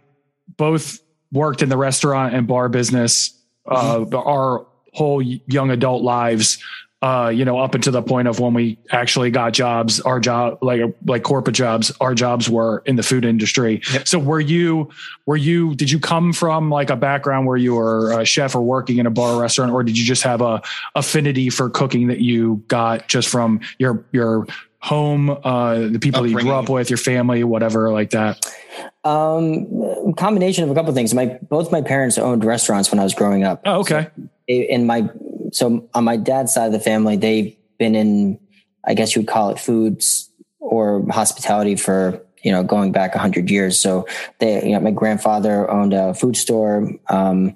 both 0.58 1.03
worked 1.34 1.62
in 1.62 1.70
the 1.70 1.78
restaurant 1.78 2.34
and 2.34 2.48
bar 2.48 2.70
business 2.70 3.38
uh, 3.66 3.98
mm-hmm. 3.98 4.16
our 4.16 4.66
whole 4.94 5.22
young 5.22 5.72
adult 5.72 6.04
lives 6.04 6.64
uh, 7.04 7.28
you 7.28 7.44
know, 7.44 7.60
up 7.60 7.76
until 7.76 7.92
the 7.92 8.02
point 8.02 8.30
of 8.30 8.40
when 8.40 8.54
we 8.54 8.78
actually 8.92 9.30
got 9.30 9.52
jobs, 9.52 10.00
our 10.00 10.22
job, 10.22 10.58
like 10.62 10.80
like 11.06 11.22
corporate 11.22 11.54
jobs, 11.54 11.92
our 12.00 12.16
jobs 12.16 12.50
were 12.50 12.82
in 12.86 12.96
the 12.96 13.04
food 13.04 13.26
industry. 13.26 13.82
Yep. 13.92 14.08
So 14.08 14.18
were 14.18 14.40
you, 14.40 14.90
were 15.26 15.36
you, 15.36 15.76
did 15.76 15.92
you 15.92 16.00
come 16.00 16.32
from 16.32 16.70
like 16.70 16.90
a 16.90 16.96
background 16.96 17.46
where 17.46 17.58
you 17.58 17.76
were 17.76 18.18
a 18.18 18.24
chef 18.24 18.56
or 18.56 18.62
working 18.62 19.00
in 19.00 19.06
a 19.06 19.12
bar 19.12 19.34
or 19.34 19.42
restaurant, 19.42 19.74
or 19.74 19.84
did 19.84 19.98
you 19.98 20.06
just 20.06 20.24
have 20.24 20.40
a 20.40 20.62
affinity 20.96 21.50
for 21.50 21.70
cooking 21.70 22.08
that 22.08 22.22
you 22.22 22.64
got 22.70 23.10
just 23.10 23.28
from 23.28 23.60
your 23.80 24.06
your 24.14 24.48
home, 24.84 25.30
uh, 25.30 25.76
the 25.80 25.98
people 25.98 26.22
that 26.24 26.30
you 26.30 26.38
grew 26.38 26.52
up 26.52 26.68
with, 26.68 26.90
your 26.90 26.98
family, 26.98 27.42
whatever 27.46 27.90
like 27.94 28.10
that? 28.10 28.46
Um, 29.06 30.14
combination 30.16 30.66
of 30.66 30.72
a 30.72 30.76
couple 30.76 30.90
of 30.90 30.96
things. 30.96 31.14
My 31.14 31.40
both 31.42 31.72
my 31.72 31.82
parents 31.82 32.18
owned 32.18 32.44
restaurants 32.44 32.92
when 32.92 33.00
I 33.00 33.04
was 33.04 33.14
growing 33.14 33.46
up. 33.46 33.62
Oh, 33.66 33.80
okay. 33.80 34.10
So, 34.18 34.30
in 34.50 34.86
my 34.86 35.10
so 35.54 35.90
on 35.94 36.04
my 36.04 36.18
dad's 36.18 36.54
side 36.54 36.66
of 36.66 36.74
the 36.74 36.82
family, 36.82 37.16
they've 37.16 37.56
been 37.80 37.96
in, 37.96 38.40
I 38.86 38.94
guess 38.94 39.16
you 39.16 39.22
would 39.22 39.30
call 39.30 39.52
it 39.52 39.60
foods 39.60 40.30
or 40.60 41.06
hospitality 41.10 41.78
for 41.78 42.22
you 42.44 42.52
know 42.52 42.62
going 42.62 42.92
back 42.92 43.16
a 43.16 43.20
hundred 43.20 43.50
years. 43.50 43.80
So 43.80 44.06
they, 44.40 44.66
you 44.66 44.74
know, 44.74 44.82
my 44.82 44.92
grandfather 44.92 45.70
owned 45.72 45.94
a 45.94 46.14
food 46.14 46.36
store, 46.36 46.92
um, 47.08 47.56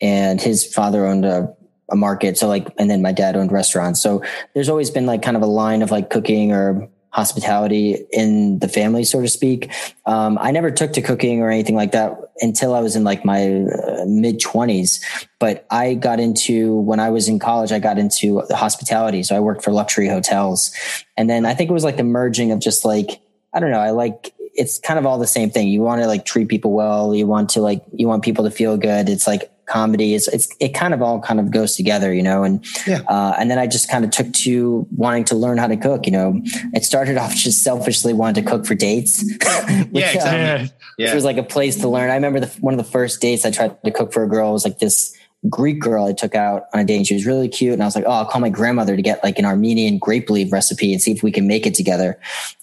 and 0.00 0.40
his 0.40 0.72
father 0.72 1.04
owned 1.04 1.24
a 1.24 1.52
a 1.90 1.96
market. 1.96 2.38
So 2.38 2.48
like, 2.48 2.68
and 2.78 2.90
then 2.90 3.02
my 3.02 3.12
dad 3.12 3.36
owned 3.36 3.52
restaurants. 3.52 4.02
So 4.02 4.22
there's 4.54 4.68
always 4.68 4.90
been 4.90 5.06
like 5.06 5.22
kind 5.22 5.36
of 5.36 5.42
a 5.42 5.46
line 5.46 5.82
of 5.82 5.90
like 5.90 6.10
cooking 6.10 6.52
or 6.52 6.88
hospitality 7.12 8.06
in 8.12 8.60
the 8.60 8.68
family, 8.68 9.04
so 9.04 9.20
to 9.20 9.28
speak. 9.28 9.70
Um, 10.06 10.38
I 10.40 10.52
never 10.52 10.70
took 10.70 10.92
to 10.92 11.02
cooking 11.02 11.40
or 11.40 11.50
anything 11.50 11.74
like 11.74 11.92
that 11.92 12.16
until 12.38 12.74
I 12.74 12.80
was 12.80 12.94
in 12.94 13.04
like 13.04 13.24
my 13.24 13.64
uh, 13.64 14.04
mid 14.06 14.40
twenties. 14.40 15.04
But 15.38 15.66
I 15.70 15.94
got 15.94 16.20
into 16.20 16.74
when 16.76 17.00
I 17.00 17.10
was 17.10 17.28
in 17.28 17.38
college, 17.38 17.72
I 17.72 17.78
got 17.78 17.98
into 17.98 18.42
hospitality. 18.50 19.22
So 19.22 19.36
I 19.36 19.40
worked 19.40 19.64
for 19.64 19.72
luxury 19.72 20.08
hotels, 20.08 20.72
and 21.16 21.28
then 21.28 21.46
I 21.46 21.54
think 21.54 21.70
it 21.70 21.72
was 21.72 21.84
like 21.84 21.96
the 21.96 22.04
merging 22.04 22.52
of 22.52 22.60
just 22.60 22.84
like 22.84 23.20
I 23.52 23.60
don't 23.60 23.70
know. 23.70 23.80
I 23.80 23.90
like 23.90 24.32
it's 24.54 24.78
kind 24.78 24.98
of 24.98 25.06
all 25.06 25.18
the 25.18 25.26
same 25.26 25.50
thing. 25.50 25.68
You 25.68 25.80
want 25.80 26.02
to 26.02 26.06
like 26.06 26.24
treat 26.24 26.48
people 26.48 26.72
well. 26.72 27.14
You 27.14 27.26
want 27.26 27.50
to 27.50 27.60
like 27.60 27.82
you 27.92 28.06
want 28.06 28.22
people 28.22 28.44
to 28.44 28.50
feel 28.50 28.76
good. 28.76 29.08
It's 29.08 29.26
like 29.26 29.50
comedy. 29.70 30.14
It's, 30.14 30.28
it's 30.28 30.48
it 30.60 30.74
kind 30.74 30.92
of 30.92 31.02
all 31.02 31.20
kind 31.20 31.40
of 31.40 31.50
goes 31.50 31.76
together, 31.76 32.12
you 32.12 32.22
know. 32.22 32.42
And 32.42 32.64
yeah. 32.86 33.02
uh, 33.08 33.34
and 33.38 33.50
then 33.50 33.58
I 33.58 33.66
just 33.66 33.88
kind 33.88 34.04
of 34.04 34.10
took 34.10 34.32
to 34.32 34.86
wanting 34.94 35.24
to 35.26 35.34
learn 35.34 35.58
how 35.58 35.68
to 35.68 35.76
cook. 35.76 36.06
You 36.06 36.12
know, 36.12 36.40
it 36.74 36.84
started 36.84 37.16
off 37.22 37.34
just 37.34 37.62
selfishly 37.62 38.12
wanting 38.12 38.44
to 38.44 38.50
cook 38.50 38.66
for 38.66 38.74
dates. 38.74 39.22
which, 39.90 40.02
yeah, 40.04 40.12
exactly. 40.12 40.64
Um, 40.64 40.70
yeah. 40.98 41.12
It 41.12 41.14
was 41.14 41.24
like 41.24 41.36
a 41.36 41.42
place 41.42 41.76
to 41.80 41.88
learn. 41.88 42.10
I 42.10 42.14
remember 42.14 42.40
the, 42.40 42.48
one 42.60 42.74
of 42.74 42.78
the 42.78 42.90
first 42.90 43.20
dates 43.20 43.46
I 43.46 43.50
tried 43.50 43.82
to 43.84 43.90
cook 43.90 44.12
for 44.12 44.22
a 44.22 44.28
girl 44.28 44.52
was 44.52 44.64
like 44.64 44.78
this 44.78 45.16
Greek 45.48 45.80
girl 45.80 46.04
I 46.04 46.12
took 46.12 46.34
out 46.34 46.64
on 46.74 46.80
a 46.80 46.84
date 46.84 46.98
and 46.98 47.06
she 47.06 47.14
was 47.14 47.24
really 47.24 47.48
cute. 47.48 47.72
And 47.72 47.82
I 47.82 47.86
was 47.86 47.94
like, 47.94 48.04
oh, 48.06 48.10
I'll 48.10 48.26
call 48.26 48.40
my 48.40 48.50
grandmother 48.50 48.96
to 48.96 49.02
get 49.02 49.24
like 49.24 49.38
an 49.38 49.46
Armenian 49.46 49.98
grape 49.98 50.28
leaf 50.28 50.52
recipe 50.52 50.92
and 50.92 51.00
see 51.00 51.12
if 51.12 51.22
we 51.22 51.32
can 51.32 51.46
make 51.46 51.66
it 51.66 51.74
together. 51.74 52.20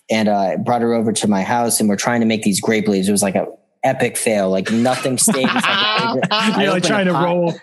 And 0.10 0.30
uh, 0.30 0.38
I 0.38 0.56
brought 0.58 0.82
her 0.82 0.94
over 0.94 1.12
to 1.12 1.28
my 1.28 1.42
house 1.42 1.80
and 1.80 1.90
we're 1.90 1.96
trying 1.96 2.20
to 2.20 2.28
make 2.28 2.44
these 2.44 2.62
grape 2.62 2.88
leaves. 2.88 3.10
It 3.10 3.12
was 3.12 3.24
like 3.24 3.36
a 3.36 3.48
epic 3.88 4.18
fail. 4.18 4.50
Like 4.50 4.72
nothing 4.72 5.18
stayed. 5.18 5.48
You're 6.58 6.72
like 6.72 6.84
trying 6.84 7.06
to 7.06 7.14
roll 7.14 7.56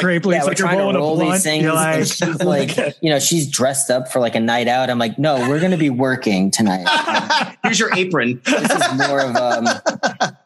grape 0.00 0.26
leaves, 0.26 0.42
yeah, 0.42 0.48
like 0.48 0.56
trying 0.56 0.78
to 0.78 0.98
roll 0.98 1.16
these 1.16 1.42
things. 1.42 1.64
Like, 1.64 2.06
she's 2.06 2.20
like, 2.42 2.76
you 3.00 3.10
know, 3.10 3.18
she's 3.18 3.48
dressed 3.48 3.90
up 3.90 4.10
for 4.10 4.20
like 4.20 4.34
a 4.34 4.40
night 4.40 4.68
out. 4.68 4.90
I'm 4.90 4.98
like, 4.98 5.18
no, 5.18 5.48
we're 5.48 5.60
going 5.60 5.72
to 5.72 5.78
be 5.78 5.90
working 5.90 6.50
tonight. 6.50 6.86
Here's 7.62 7.78
your 7.78 7.94
apron. 7.94 8.40
this 8.44 8.70
is 8.70 9.08
more 9.08 9.20
of 9.20 9.36
um, 9.36 9.68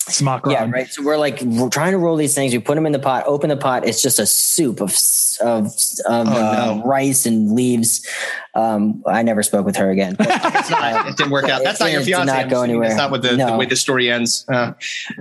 smock 0.08 0.46
Yeah, 0.46 0.68
right. 0.70 0.90
So 0.90 1.02
we're 1.02 1.16
like 1.16 1.40
we're 1.42 1.68
trying 1.68 1.92
to 1.92 1.98
roll 1.98 2.16
these 2.16 2.34
things. 2.34 2.52
We 2.52 2.58
put 2.58 2.74
them 2.74 2.86
in 2.86 2.92
the 2.92 2.98
pot. 2.98 3.24
Open 3.26 3.50
the 3.50 3.56
pot. 3.56 3.86
It's 3.86 4.02
just 4.02 4.18
a 4.18 4.26
soup 4.26 4.80
of 4.80 4.96
of, 5.40 5.66
of 5.66 5.72
oh, 6.06 6.10
uh, 6.10 6.74
no. 6.76 6.82
rice 6.84 7.26
and 7.26 7.52
leaves. 7.52 8.06
Um, 8.54 9.02
I 9.06 9.22
never 9.22 9.42
spoke 9.42 9.64
with 9.64 9.76
her 9.76 9.90
again. 9.90 10.16
But, 10.62 10.72
uh, 10.72 11.04
it 11.08 11.16
didn't 11.16 11.32
work 11.32 11.48
out. 11.48 11.62
That's 11.64 11.80
not 11.80 11.90
your 11.90 12.02
fiance. 12.02 12.32
Did 12.32 12.42
not 12.42 12.50
go 12.50 12.62
anywhere. 12.62 12.88
That's 12.88 12.98
not 12.98 13.10
what 13.10 13.22
the, 13.22 13.36
no. 13.36 13.52
the 13.52 13.56
way 13.56 13.66
the 13.66 13.76
story 13.76 14.10
ends. 14.10 14.44
Uh. 14.48 14.72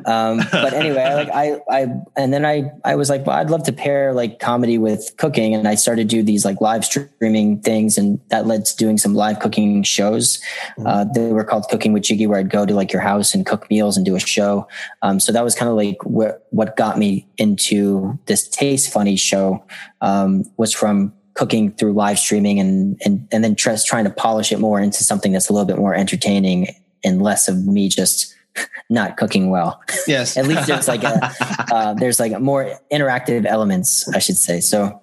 Um, 0.06 0.42
but 0.52 0.74
anyway, 0.74 1.02
I, 1.02 1.14
like 1.16 1.30
I, 1.30 1.60
I, 1.70 1.88
and 2.16 2.34
then 2.34 2.46
I, 2.46 2.72
I 2.84 2.96
was 2.96 3.10
like, 3.10 3.26
well, 3.26 3.38
I'd 3.38 3.50
love 3.50 3.64
to 3.64 3.74
pair 3.74 4.14
like 4.14 4.40
comedy 4.40 4.78
with 4.78 5.14
cooking, 5.18 5.56
and 5.56 5.68
I 5.68 5.76
started 5.76 6.10
to 6.10 6.16
do 6.16 6.24
these 6.24 6.46
like 6.46 6.62
live 6.62 6.86
streaming 6.86 7.60
things, 7.62 7.98
and 7.98 8.20
that 8.30 8.46
led 8.46 8.66
to 8.66 8.76
doing 8.78 8.98
some 8.98 9.16
live 9.16 9.40
cooking 9.40 9.84
shows. 9.84 10.40
Mm-hmm. 10.78 10.88
Uh, 10.88 11.04
they 11.06 11.32
were 11.32 11.44
called 11.44 11.68
Cooking 11.70 11.94
with 11.94 12.04
Jiggy, 12.04 12.28
where 12.28 12.40
I'd 12.40 12.50
go 12.50 12.66
to 12.66 12.74
like 12.74 12.94
your 12.94 13.02
house 13.02 13.34
and 13.34 13.46
cook 13.46 13.70
meals 13.70 13.98
and 13.98 14.06
do 14.06 14.16
a 14.16 14.20
show. 14.20 14.68
Um, 15.02 15.20
so 15.20 15.32
that 15.32 15.44
was 15.44 15.56
kind 15.56 15.70
of 15.70 15.76
like 15.76 16.04
what 16.04 16.48
what 16.52 16.76
got 16.78 16.98
me 16.98 17.28
into 17.38 18.18
this 18.26 18.48
Taste 18.48 18.92
Funny 18.92 19.16
show 19.16 19.64
um, 20.02 20.44
was 20.58 20.74
from 20.74 21.14
cooking 21.34 21.72
through 21.72 21.94
live 21.94 22.20
streaming 22.20 22.60
and 22.60 23.02
and 23.06 23.28
and 23.32 23.44
then 23.44 23.56
just 23.56 23.88
trying 23.88 24.04
to 24.04 24.10
polish 24.10 24.52
it 24.52 24.60
more 24.60 24.80
into 24.80 25.04
something 25.04 25.32
that's 25.32 25.50
a 25.50 25.54
little 25.54 25.66
bit 25.66 25.78
more 25.78 25.96
entertaining 25.96 26.68
and 27.04 27.22
less 27.22 27.48
of 27.48 27.66
me 27.66 27.90
just 27.90 28.36
not 28.90 29.18
cooking 29.18 29.50
well. 29.50 29.82
Yes. 30.08 30.38
At 30.38 30.48
least 30.48 30.68
there's 30.68 30.88
like 30.88 31.04
a, 31.04 31.34
uh, 31.74 31.94
there's 31.94 32.20
like 32.20 32.40
more 32.40 32.78
interactive 32.92 33.46
elements, 33.46 34.08
I 34.10 34.20
should 34.20 34.38
say. 34.38 34.60
So 34.60 35.02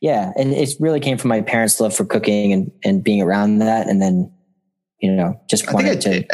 yeah, 0.00 0.32
and 0.36 0.52
it 0.52 0.74
really 0.80 1.00
came 1.00 1.18
from 1.18 1.28
my 1.28 1.40
parents' 1.40 1.80
love 1.80 1.94
for 1.94 2.04
cooking 2.04 2.52
and 2.52 2.70
and 2.84 3.02
being 3.02 3.22
around 3.22 3.58
that, 3.58 3.88
and 3.88 4.02
then 4.02 4.32
you 5.00 5.10
know 5.10 5.40
just 5.48 5.72
wanted 5.72 6.00
to. 6.02 6.24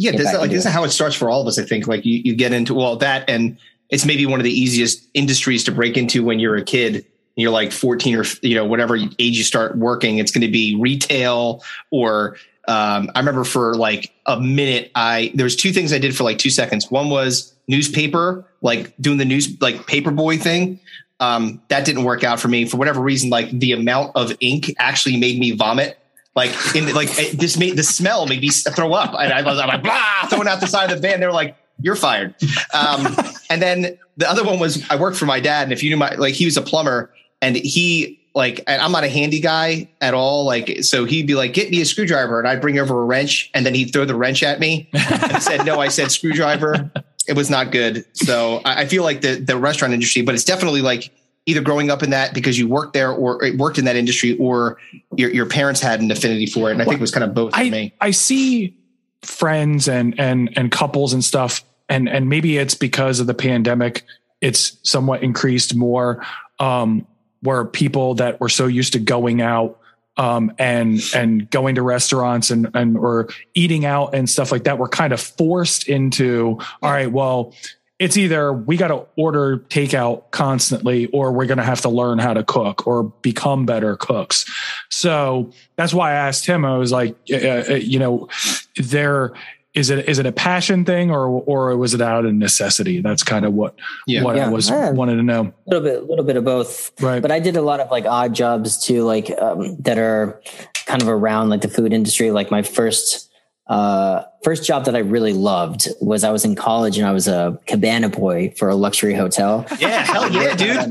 Yeah, 0.00 0.12
this, 0.12 0.32
like, 0.32 0.50
this 0.50 0.64
is 0.64 0.72
how 0.72 0.82
it 0.84 0.90
starts 0.92 1.14
for 1.14 1.28
all 1.28 1.42
of 1.42 1.46
us. 1.46 1.58
I 1.58 1.62
think. 1.62 1.86
Like 1.86 2.06
you, 2.06 2.22
you 2.24 2.34
get 2.34 2.54
into 2.54 2.72
well 2.72 2.96
that, 2.96 3.28
and 3.28 3.58
it's 3.90 4.06
maybe 4.06 4.24
one 4.24 4.40
of 4.40 4.44
the 4.44 4.50
easiest 4.50 5.06
industries 5.12 5.62
to 5.64 5.72
break 5.72 5.98
into 5.98 6.24
when 6.24 6.40
you're 6.40 6.56
a 6.56 6.64
kid. 6.64 7.04
You're 7.36 7.50
like 7.50 7.70
14 7.70 8.16
or 8.16 8.24
you 8.40 8.54
know 8.54 8.64
whatever 8.64 8.96
age 8.96 9.12
you 9.18 9.44
start 9.44 9.76
working 9.76 10.18
it's 10.18 10.30
going 10.30 10.42
to 10.42 10.50
be 10.50 10.74
retail 10.74 11.62
or 11.90 12.36
um, 12.68 13.10
i 13.14 13.18
remember 13.18 13.44
for 13.44 13.76
like 13.76 14.12
a 14.26 14.38
minute 14.38 14.90
i 14.94 15.30
there 15.34 15.44
was 15.44 15.56
two 15.56 15.72
things 15.72 15.90
i 15.92 15.98
did 15.98 16.14
for 16.14 16.24
like 16.24 16.36
two 16.36 16.50
seconds. 16.50 16.90
One 16.90 17.08
was 17.08 17.54
newspaper 17.68 18.44
like 18.60 18.94
doing 19.00 19.16
the 19.16 19.24
news 19.24 19.58
like 19.60 19.86
paper 19.86 20.10
boy 20.10 20.36
thing. 20.38 20.80
Um, 21.20 21.62
that 21.68 21.86
didn't 21.86 22.04
work 22.04 22.24
out 22.24 22.40
for 22.40 22.48
me. 22.48 22.64
For 22.64 22.76
whatever 22.78 23.00
reason 23.00 23.30
like 23.30 23.50
the 23.50 23.72
amount 23.72 24.16
of 24.16 24.32
ink 24.40 24.74
actually 24.78 25.16
made 25.16 25.38
me 25.38 25.52
vomit 25.52 25.99
like 26.40 26.52
in 26.74 26.92
like 26.94 27.10
this 27.42 27.58
made 27.58 27.76
the 27.76 27.82
smell 27.82 28.26
made 28.26 28.40
me 28.40 28.50
throw 28.76 28.92
up 28.92 29.12
and 29.18 29.32
i 29.32 29.42
was 29.42 29.58
like 29.58 29.82
blah 29.82 30.26
throwing 30.28 30.48
out 30.48 30.60
the 30.60 30.66
side 30.66 30.90
of 30.90 30.96
the 30.96 31.02
van 31.08 31.20
they 31.20 31.26
were 31.26 31.40
like 31.44 31.56
you're 31.82 31.96
fired 31.96 32.34
um, 32.74 33.06
And 33.50 33.60
then 33.60 33.98
the 34.16 34.30
other 34.30 34.44
one 34.44 34.60
was 34.60 34.88
I 34.90 34.96
worked 34.96 35.18
for 35.18 35.26
my 35.26 35.40
dad, 35.40 35.64
and 35.64 35.72
if 35.72 35.82
you 35.82 35.90
knew 35.90 35.96
my 35.96 36.14
like 36.14 36.34
he 36.34 36.44
was 36.44 36.56
a 36.56 36.62
plumber, 36.62 37.12
and 37.42 37.56
he 37.56 38.20
like 38.32 38.62
I'm 38.68 38.92
not 38.92 39.02
a 39.02 39.08
handy 39.08 39.40
guy 39.40 39.90
at 40.00 40.14
all. 40.14 40.44
Like 40.44 40.84
so 40.84 41.04
he'd 41.04 41.26
be 41.26 41.34
like, 41.34 41.52
get 41.52 41.68
me 41.70 41.80
a 41.80 41.84
screwdriver, 41.84 42.38
and 42.38 42.48
I'd 42.48 42.60
bring 42.60 42.78
over 42.78 43.02
a 43.02 43.04
wrench, 43.04 43.50
and 43.52 43.66
then 43.66 43.74
he'd 43.74 43.92
throw 43.92 44.04
the 44.04 44.14
wrench 44.14 44.44
at 44.44 44.60
me. 44.60 44.88
and 44.92 45.32
I 45.32 45.40
said 45.40 45.66
no, 45.66 45.80
I 45.80 45.88
said 45.88 46.12
screwdriver. 46.12 46.90
It 47.26 47.34
was 47.36 47.50
not 47.50 47.72
good. 47.72 48.04
So 48.16 48.60
I, 48.64 48.82
I 48.82 48.86
feel 48.86 49.02
like 49.02 49.20
the 49.20 49.34
the 49.34 49.56
restaurant 49.56 49.92
industry, 49.92 50.22
but 50.22 50.36
it's 50.36 50.44
definitely 50.44 50.80
like 50.80 51.10
either 51.46 51.60
growing 51.60 51.90
up 51.90 52.02
in 52.02 52.10
that 52.10 52.34
because 52.34 52.58
you 52.58 52.68
worked 52.68 52.92
there 52.92 53.10
or 53.10 53.40
worked 53.56 53.78
in 53.78 53.84
that 53.86 53.96
industry 53.96 54.36
or 54.38 54.78
your, 55.16 55.30
your 55.30 55.46
parents 55.46 55.80
had 55.80 56.00
an 56.00 56.10
affinity 56.10 56.46
for 56.46 56.68
it. 56.68 56.72
And 56.72 56.82
I 56.82 56.84
think 56.84 56.96
it 56.96 57.00
was 57.00 57.10
kind 57.10 57.24
of 57.24 57.34
both 57.34 57.52
I, 57.54 57.64
for 57.66 57.72
me. 57.72 57.94
I 58.00 58.10
see 58.10 58.76
friends 59.22 59.88
and 59.88 60.18
and 60.18 60.50
and 60.56 60.70
couples 60.70 61.12
and 61.12 61.22
stuff 61.22 61.62
and 61.88 62.08
and 62.08 62.28
maybe 62.28 62.56
it's 62.56 62.74
because 62.74 63.20
of 63.20 63.26
the 63.26 63.34
pandemic 63.34 64.04
it's 64.40 64.78
somewhat 64.82 65.22
increased 65.22 65.74
more 65.74 66.24
um 66.58 67.06
where 67.42 67.64
people 67.64 68.14
that 68.14 68.40
were 68.40 68.48
so 68.48 68.66
used 68.66 68.94
to 68.94 68.98
going 68.98 69.42
out 69.42 69.78
um 70.16 70.50
and 70.58 71.00
and 71.14 71.50
going 71.50 71.74
to 71.74 71.82
restaurants 71.82 72.50
and 72.50 72.70
and 72.72 72.96
or 72.96 73.28
eating 73.54 73.84
out 73.84 74.14
and 74.14 74.28
stuff 74.28 74.50
like 74.50 74.64
that 74.64 74.78
were 74.78 74.88
kind 74.88 75.12
of 75.12 75.20
forced 75.20 75.86
into 75.86 76.58
all 76.82 76.90
right 76.90 77.12
well 77.12 77.54
it's 78.00 78.16
either 78.16 78.50
we 78.52 78.76
got 78.78 78.88
to 78.88 79.06
order 79.16 79.58
takeout 79.68 80.22
constantly 80.30 81.06
or 81.08 81.30
we're 81.32 81.44
going 81.46 81.58
to 81.58 81.64
have 81.64 81.82
to 81.82 81.88
learn 81.90 82.18
how 82.18 82.32
to 82.32 82.42
cook 82.42 82.86
or 82.86 83.04
become 83.04 83.66
better 83.66 83.94
cooks. 83.96 84.50
So 84.88 85.52
that's 85.76 85.92
why 85.94 86.12
I 86.12 86.14
asked 86.14 86.46
him. 86.46 86.64
I 86.64 86.78
was 86.78 86.90
like, 86.90 87.14
uh, 87.30 87.36
uh, 87.36 87.74
you 87.74 87.98
know, 87.98 88.28
there 88.76 89.34
is 89.74 89.88
it 89.90 90.08
is 90.08 90.18
it 90.18 90.26
a 90.26 90.32
passion 90.32 90.84
thing 90.84 91.12
or 91.12 91.26
or 91.28 91.76
was 91.76 91.94
it 91.94 92.00
out 92.00 92.24
of 92.24 92.34
necessity? 92.34 93.00
That's 93.00 93.22
kind 93.22 93.44
of 93.44 93.52
what 93.52 93.76
Yeah. 94.06 94.24
what 94.24 94.36
I 94.36 94.48
was 94.48 94.68
Yeah. 94.68 94.90
wanted 94.90 95.16
to 95.16 95.22
know. 95.22 95.52
A 95.66 95.70
little 95.70 95.84
bit, 95.84 96.02
a 96.02 96.06
little 96.06 96.24
bit 96.24 96.36
of 96.36 96.44
both. 96.44 96.90
Right. 97.00 97.22
But 97.22 97.30
I 97.30 97.38
did 97.38 97.56
a 97.56 97.62
lot 97.62 97.78
of 97.78 97.90
like 97.90 98.04
odd 98.06 98.34
jobs 98.34 98.82
too, 98.84 99.04
like 99.04 99.30
um, 99.40 99.76
that 99.82 99.98
are 99.98 100.40
kind 100.86 101.02
of 101.02 101.08
around 101.08 101.50
like 101.50 101.60
the 101.60 101.68
food 101.68 101.92
industry. 101.92 102.32
Like 102.32 102.50
my 102.50 102.62
first 102.62 103.29
uh, 103.70 104.24
first 104.44 104.64
job 104.66 104.84
that 104.84 104.96
I 104.96 104.98
really 104.98 105.32
loved 105.32 105.88
was 106.00 106.24
I 106.24 106.30
was 106.30 106.44
in 106.44 106.56
college 106.56 106.98
and 106.98 107.06
I 107.06 107.12
was 107.12 107.28
a 107.28 107.58
cabana 107.66 108.08
boy 108.08 108.52
for 108.58 108.68
a 108.68 108.74
luxury 108.74 109.14
hotel. 109.14 109.64
Yeah, 109.78 110.02
hell 110.04 110.30
yeah, 110.32 110.54
dude. 110.56 110.90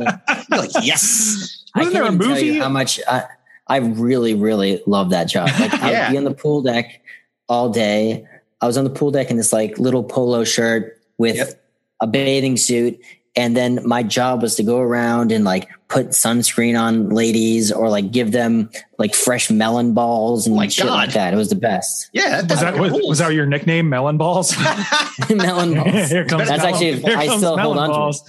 Like, 0.49 0.71
yes. 0.81 1.65
I 1.75 1.79
Wasn't 1.79 1.93
can't 1.93 1.93
there 1.93 2.03
a 2.03 2.13
even 2.13 2.19
tell 2.19 2.39
you 2.39 2.61
how 2.63 2.69
much 2.69 2.99
I, 3.07 3.25
I 3.67 3.77
really, 3.77 4.33
really 4.33 4.81
love 4.87 5.09
that 5.11 5.25
job. 5.25 5.49
Like 5.59 5.73
I'd 5.75 6.11
be 6.11 6.17
on 6.17 6.23
the 6.23 6.33
pool 6.33 6.61
deck 6.61 7.01
all 7.47 7.69
day. 7.69 8.25
I 8.61 8.65
was 8.65 8.77
on 8.77 8.85
the 8.85 8.89
pool 8.89 9.11
deck 9.11 9.29
in 9.29 9.37
this 9.37 9.53
like 9.53 9.77
little 9.77 10.03
polo 10.03 10.43
shirt 10.43 10.99
with 11.17 11.35
Yep. 11.35 11.61
a 12.01 12.07
bathing 12.07 12.57
suit. 12.57 12.99
And 13.35 13.55
then 13.55 13.79
my 13.85 14.03
job 14.03 14.41
was 14.41 14.55
to 14.55 14.63
go 14.63 14.79
around 14.79 15.31
and 15.31 15.43
like 15.45 15.69
put 15.89 16.09
sunscreen 16.09 16.79
on 16.79 17.09
ladies 17.09 17.71
or 17.71 17.89
like 17.89 18.11
give 18.11 18.31
them 18.31 18.69
like 18.99 19.15
fresh 19.15 19.49
melon 19.49 19.93
balls 19.93 20.45
and 20.45 20.53
Oh 20.53 20.57
my 20.57 20.67
shit 20.67 20.85
God. 20.85 20.93
like 20.93 21.13
that. 21.13 21.33
It 21.33 21.37
was 21.37 21.49
the 21.49 21.55
best. 21.55 22.09
Yeah, 22.13 22.41
Was 22.41 22.59
that 22.61 22.77
was, 22.77 22.91
was 22.93 23.17
that 23.19 23.33
your 23.33 23.45
nickname, 23.47 23.89
Melon 23.89 24.17
Balls? 24.17 24.55
melon 25.29 25.73
balls. 25.75 26.09
Here 26.11 26.25
comes 26.25 26.47
That's 26.47 26.61
melon- 26.63 26.73
actually- 26.75 27.01
here 27.01 27.17
I 27.17 27.25
comes 27.27 27.39
still 27.39 27.57
hold 27.57 27.75
melon 27.77 27.91
on 27.91 28.11
to 28.13 28.19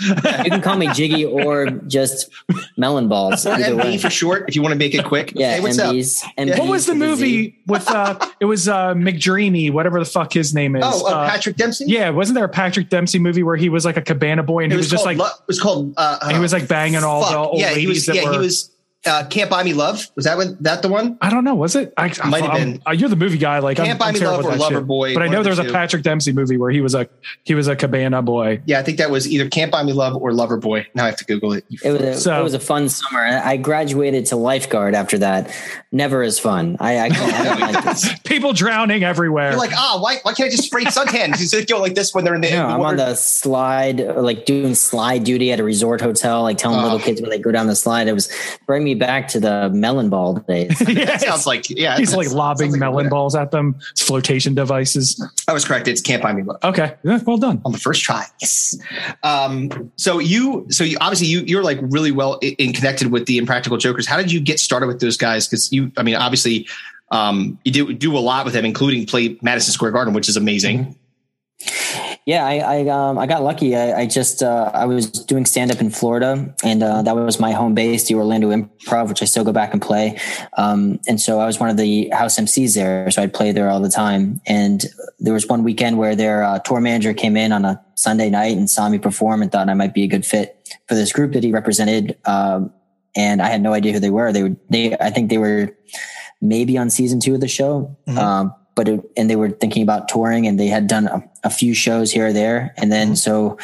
it. 0.40 0.44
You 0.44 0.50
can 0.52 0.62
call 0.62 0.76
me 0.76 0.88
Jiggy 0.94 1.24
or 1.26 1.66
just 1.66 2.30
melon 2.76 3.08
balls. 3.08 3.44
Either 3.46 3.76
way. 3.76 3.96
MB 3.96 4.00
for 4.00 4.10
short, 4.10 4.48
if 4.48 4.56
you 4.56 4.62
want 4.62 4.72
to 4.72 4.78
make 4.78 4.94
it 4.94 5.04
quick. 5.04 5.32
Yeah, 5.34 5.54
hey, 5.54 5.60
what's 5.60 5.78
up? 5.78 5.94
MBs. 5.94 6.22
Yeah. 6.38 6.44
MBs 6.46 6.58
What 6.60 6.68
was 6.68 6.86
the 6.86 6.92
with 6.94 7.02
a 7.02 7.16
Z. 7.16 7.22
movie 7.22 7.58
with 7.66 7.90
uh 7.90 8.18
it 8.40 8.44
was 8.46 8.68
uh 8.68 8.94
McDreamy, 8.94 9.72
whatever 9.72 9.98
the 9.98 10.04
fuck 10.06 10.32
his 10.32 10.54
name 10.54 10.76
is. 10.76 10.84
Oh, 10.86 11.06
uh, 11.06 11.10
Uh, 11.10 11.28
Patrick 11.30 11.56
Dempsey. 11.56 11.84
Yeah, 11.88 12.10
wasn't 12.10 12.36
there 12.36 12.44
a 12.44 12.48
Patrick 12.48 12.88
Dempsey 12.88 13.18
movie 13.18 13.42
where 13.42 13.56
he 13.56 13.68
was 13.68 13.84
like 13.84 13.96
a 13.96 14.02
cabana 14.02 14.42
boy 14.42 14.64
and 14.64 14.72
it 14.72 14.76
he 14.76 14.78
was, 14.78 14.86
was, 14.86 14.90
just 14.92 15.04
like 15.04 15.18
Lo- 15.18 15.26
it 15.26 15.46
was 15.46 15.60
called. 15.60 15.92
Uh, 15.96 16.18
and 16.22 16.32
he 16.32 16.38
was 16.38 16.52
like 16.52 16.68
banging 16.68 17.02
all 17.04 17.22
fuck. 17.24 17.49
Yeah, 17.58 17.74
he 17.74 17.86
was. 17.86 18.06
Yeah, 18.08 18.24
were. 18.24 18.32
he 18.32 18.38
was. 18.38 18.70
Uh, 19.06 19.24
Can't 19.30 19.48
buy 19.48 19.62
me 19.62 19.72
love. 19.72 20.06
Was 20.14 20.26
that 20.26 20.36
one? 20.36 20.58
That 20.60 20.82
the 20.82 20.88
one? 20.88 21.16
I 21.22 21.30
don't 21.30 21.42
know. 21.42 21.54
Was 21.54 21.74
it? 21.74 21.94
I, 21.96 22.12
I 22.22 22.28
Might 22.28 22.42
have 22.44 22.52
been. 22.52 22.82
uh, 22.86 22.90
you're 22.90 23.08
the 23.08 23.16
movie 23.16 23.38
guy. 23.38 23.58
Like 23.60 23.78
Can't 23.78 23.88
I'm, 23.92 23.96
Buy 23.98 24.08
I'm 24.08 24.14
Me 24.14 24.20
Love 24.20 24.44
or 24.44 24.54
Lover 24.56 24.74
shit. 24.74 24.86
Boy, 24.86 25.14
But 25.14 25.22
I 25.22 25.26
one 25.26 25.32
know 25.32 25.38
of 25.38 25.44
the 25.44 25.48
there's 25.48 25.58
a 25.58 25.64
two. 25.64 25.72
Patrick 25.72 26.02
Dempsey 26.02 26.32
movie 26.32 26.58
where 26.58 26.70
he 26.70 26.82
was 26.82 26.94
a 26.94 27.08
he 27.44 27.54
was 27.54 27.66
a 27.66 27.74
cabana 27.76 28.20
boy. 28.20 28.60
Yeah, 28.66 28.78
I 28.78 28.82
think 28.82 28.98
that 28.98 29.10
was 29.10 29.26
either 29.26 29.48
Can't 29.48 29.72
Buy 29.72 29.82
Me 29.84 29.94
Love 29.94 30.16
or 30.16 30.34
Lover 30.34 30.58
Boy. 30.58 30.86
Now 30.94 31.04
I 31.04 31.06
have 31.06 31.16
to 31.16 31.24
Google 31.24 31.54
it. 31.54 31.64
It 31.82 31.90
was 31.92 32.00
a, 32.02 32.14
So- 32.20 32.38
it 32.38 32.42
was 32.42 32.52
a 32.52 32.60
fun 32.60 32.90
summer. 32.90 33.22
I 33.24 33.56
graduated 33.56 34.26
to 34.26 34.36
lifeguard 34.36 34.94
after 34.94 35.16
that. 35.18 35.50
Never 35.92 36.22
as 36.22 36.38
fun. 36.38 36.76
I, 36.78 36.98
I, 36.98 37.04
I 37.06 37.08
don't 37.08 37.60
like 37.60 37.84
this. 37.84 38.18
People 38.24 38.52
drowning 38.52 39.02
everywhere. 39.02 39.50
You're 39.52 39.58
like, 39.58 39.72
ah, 39.72 39.98
why, 40.00 40.18
why 40.22 40.34
can't 40.34 40.48
I 40.48 40.50
just 40.50 40.64
spray 40.64 40.84
suntan? 40.84 41.36
Just 41.38 41.54
like, 41.54 41.66
go 41.66 41.80
like 41.80 41.94
this 41.94 42.14
when 42.14 42.24
they're 42.24 42.34
in 42.34 42.42
the. 42.42 42.50
No, 42.50 42.66
in 42.66 42.70
I'm 42.74 42.80
on 42.82 42.96
the 42.96 43.14
slide, 43.14 43.98
like 44.16 44.44
doing 44.44 44.74
slide 44.74 45.24
duty 45.24 45.50
at 45.52 45.58
a 45.58 45.64
resort 45.64 46.02
hotel, 46.02 46.42
like 46.42 46.58
telling 46.58 46.78
Oh. 46.80 46.82
little 46.82 46.98
kids 47.00 47.20
when 47.22 47.30
they 47.30 47.38
go 47.38 47.50
down 47.50 47.66
the 47.66 47.74
slide. 47.74 48.06
It 48.06 48.12
was 48.12 48.30
bring 48.66 48.84
me 48.84 48.89
back 48.94 49.28
to 49.28 49.40
the 49.40 49.70
melon 49.70 50.10
ball 50.10 50.34
days. 50.34 50.78
That 51.00 51.20
sounds 51.20 51.46
like 51.46 51.70
yeah. 51.70 51.96
He's 51.96 52.14
like 52.14 52.30
lobbing 52.30 52.72
like 52.72 52.80
melon 52.80 53.08
balls 53.08 53.34
at 53.34 53.50
them. 53.50 53.76
It's 53.92 54.02
flotation 54.02 54.54
devices. 54.54 55.24
I 55.48 55.52
was 55.52 55.64
correct. 55.64 55.88
It's 55.88 56.00
Can't 56.00 56.22
Buy 56.22 56.32
Me 56.32 56.42
Love. 56.42 56.58
Okay, 56.62 56.94
yeah, 57.02 57.20
well 57.26 57.38
done. 57.38 57.62
on 57.64 57.72
the 57.72 57.78
first 57.78 58.02
try. 58.02 58.24
Yes. 58.40 58.78
Um, 59.22 59.90
so 59.96 60.18
you, 60.18 60.66
so 60.70 60.84
you 60.84 60.98
obviously 61.00 61.28
you 61.28 61.40
you're 61.40 61.62
like 61.62 61.78
really 61.82 62.10
well 62.12 62.38
in, 62.38 62.54
in 62.54 62.72
connected 62.72 63.10
with 63.10 63.26
the 63.26 63.38
Impractical 63.38 63.78
Jokers. 63.78 64.06
How 64.06 64.16
did 64.16 64.30
you 64.30 64.40
get 64.40 64.60
started 64.60 64.86
with 64.86 65.00
those 65.00 65.16
guys? 65.16 65.46
Because 65.48 65.72
you, 65.72 65.90
I 65.96 66.02
mean, 66.02 66.16
obviously, 66.16 66.68
um, 67.10 67.58
you 67.64 67.72
do 67.72 67.92
do 67.92 68.16
a 68.16 68.20
lot 68.20 68.44
with 68.44 68.54
them, 68.54 68.64
including 68.64 69.06
play 69.06 69.38
Madison 69.42 69.72
Square 69.72 69.92
Garden, 69.92 70.14
which 70.14 70.28
is 70.28 70.36
amazing. 70.36 70.96
Yeah, 72.26 72.44
I 72.44 72.58
I, 72.58 72.88
um, 72.88 73.18
I 73.18 73.26
got 73.26 73.42
lucky. 73.42 73.74
I, 73.74 74.00
I 74.00 74.06
just 74.06 74.42
uh, 74.42 74.70
I 74.74 74.84
was 74.84 75.06
doing 75.06 75.46
stand 75.46 75.70
up 75.70 75.80
in 75.80 75.90
Florida, 75.90 76.54
and 76.62 76.82
uh, 76.82 77.02
that 77.02 77.16
was 77.16 77.40
my 77.40 77.52
home 77.52 77.74
base, 77.74 78.06
the 78.08 78.14
Orlando 78.14 78.50
Improv, 78.50 79.08
which 79.08 79.22
I 79.22 79.24
still 79.24 79.44
go 79.44 79.52
back 79.52 79.72
and 79.72 79.80
play. 79.80 80.18
Um, 80.56 81.00
and 81.08 81.20
so 81.20 81.40
I 81.40 81.46
was 81.46 81.58
one 81.58 81.70
of 81.70 81.76
the 81.76 82.08
house 82.10 82.38
MCs 82.38 82.74
there, 82.74 83.10
so 83.10 83.22
I'd 83.22 83.32
play 83.32 83.52
there 83.52 83.70
all 83.70 83.80
the 83.80 83.88
time. 83.88 84.40
And 84.46 84.84
there 85.18 85.32
was 85.32 85.46
one 85.46 85.64
weekend 85.64 85.98
where 85.98 86.14
their 86.14 86.44
uh, 86.44 86.58
tour 86.60 86.80
manager 86.80 87.14
came 87.14 87.36
in 87.36 87.52
on 87.52 87.64
a 87.64 87.82
Sunday 87.94 88.30
night 88.30 88.56
and 88.56 88.68
saw 88.68 88.88
me 88.88 88.98
perform 88.98 89.42
and 89.42 89.50
thought 89.50 89.68
I 89.68 89.74
might 89.74 89.94
be 89.94 90.04
a 90.04 90.08
good 90.08 90.26
fit 90.26 90.68
for 90.88 90.94
this 90.94 91.12
group 91.12 91.32
that 91.32 91.42
he 91.42 91.52
represented. 91.52 92.18
Um, 92.26 92.72
and 93.16 93.42
I 93.42 93.48
had 93.48 93.60
no 93.60 93.72
idea 93.72 93.92
who 93.92 93.98
they 93.98 94.10
were. 94.10 94.32
They 94.32 94.42
were 94.42 94.56
they 94.68 94.96
I 94.98 95.10
think 95.10 95.30
they 95.30 95.38
were 95.38 95.76
maybe 96.40 96.78
on 96.78 96.90
season 96.90 97.20
two 97.20 97.34
of 97.34 97.40
the 97.40 97.48
show. 97.48 97.96
Mhm. 98.06 98.18
Um, 98.18 98.54
but 98.74 98.88
it, 98.88 99.00
and 99.16 99.28
they 99.28 99.36
were 99.36 99.50
thinking 99.50 99.82
about 99.82 100.08
touring 100.08 100.46
and 100.46 100.58
they 100.58 100.68
had 100.68 100.86
done 100.86 101.06
a, 101.06 101.22
a 101.44 101.50
few 101.50 101.74
shows 101.74 102.10
here 102.12 102.28
or 102.28 102.32
there. 102.32 102.74
And 102.76 102.90
then 102.90 103.16
so 103.16 103.58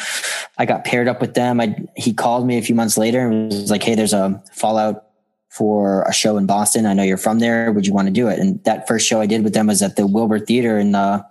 I 0.57 0.65
got 0.65 0.85
paired 0.85 1.07
up 1.07 1.21
with 1.21 1.33
them. 1.33 1.59
I, 1.59 1.75
he 1.95 2.13
called 2.13 2.45
me 2.45 2.57
a 2.57 2.61
few 2.61 2.75
months 2.75 2.97
later 2.97 3.27
and 3.27 3.51
was 3.51 3.71
like, 3.71 3.83
Hey, 3.83 3.95
there's 3.95 4.13
a 4.13 4.41
fallout 4.51 5.07
for 5.49 6.03
a 6.03 6.13
show 6.13 6.37
in 6.37 6.45
Boston. 6.45 6.85
I 6.85 6.93
know 6.93 7.03
you're 7.03 7.17
from 7.17 7.39
there. 7.39 7.71
Would 7.71 7.87
you 7.87 7.93
want 7.93 8.07
to 8.07 8.13
do 8.13 8.27
it? 8.27 8.39
And 8.39 8.63
that 8.65 8.87
first 8.87 9.07
show 9.07 9.19
I 9.19 9.25
did 9.25 9.43
with 9.43 9.53
them 9.53 9.67
was 9.67 9.81
at 9.81 9.95
the 9.95 10.05
Wilbur 10.05 10.39
Theater 10.39 10.77
in, 10.77 10.93
uh, 10.93 11.23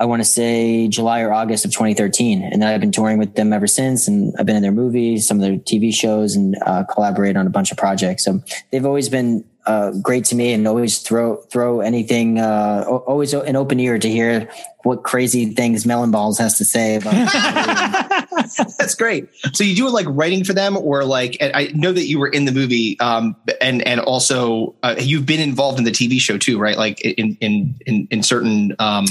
I 0.00 0.06
want 0.06 0.20
to 0.20 0.28
say 0.28 0.88
July 0.88 1.20
or 1.20 1.32
August 1.32 1.64
of 1.64 1.72
2013. 1.72 2.42
And 2.42 2.62
then 2.62 2.68
I've 2.68 2.80
been 2.80 2.90
touring 2.90 3.18
with 3.18 3.34
them 3.34 3.52
ever 3.52 3.66
since. 3.66 4.08
And 4.08 4.34
I've 4.38 4.46
been 4.46 4.56
in 4.56 4.62
their 4.62 4.72
movies, 4.72 5.28
some 5.28 5.36
of 5.36 5.42
their 5.42 5.58
TV 5.58 5.94
shows 5.94 6.34
and, 6.34 6.56
uh, 6.66 6.84
collaborate 6.84 7.36
on 7.36 7.46
a 7.46 7.50
bunch 7.50 7.70
of 7.70 7.76
projects. 7.76 8.24
So 8.24 8.40
they've 8.72 8.86
always 8.86 9.08
been, 9.08 9.44
uh, 9.66 9.92
great 10.02 10.24
to 10.26 10.34
me 10.34 10.52
and 10.52 10.66
always 10.66 10.98
throw, 10.98 11.36
throw 11.52 11.80
anything, 11.80 12.38
uh, 12.38 12.84
always 12.86 13.34
an 13.34 13.56
open 13.56 13.78
ear 13.80 13.98
to 13.98 14.08
hear 14.08 14.48
what 14.82 15.02
crazy 15.02 15.46
things 15.46 15.84
Melon 15.84 16.10
Balls 16.10 16.38
has 16.38 16.56
to 16.58 16.64
say 16.64 16.96
about. 16.96 17.12
That's 18.78 18.94
great. 18.94 19.28
So 19.52 19.64
you 19.64 19.76
do 19.76 19.88
like 19.90 20.06
writing 20.08 20.44
for 20.44 20.52
them, 20.52 20.76
or 20.76 21.04
like 21.04 21.36
and 21.40 21.54
I 21.54 21.66
know 21.74 21.92
that 21.92 22.06
you 22.06 22.18
were 22.18 22.28
in 22.28 22.46
the 22.46 22.52
movie, 22.52 22.98
um, 23.00 23.36
and 23.60 23.86
and 23.86 24.00
also 24.00 24.74
uh, 24.82 24.96
you've 24.98 25.26
been 25.26 25.40
involved 25.40 25.78
in 25.78 25.84
the 25.84 25.90
TV 25.90 26.18
show 26.20 26.38
too, 26.38 26.58
right? 26.58 26.76
Like 26.78 27.00
in 27.02 27.36
in 27.40 27.74
in, 27.86 28.08
in 28.10 28.22
certain. 28.22 28.74
Um, 28.78 29.04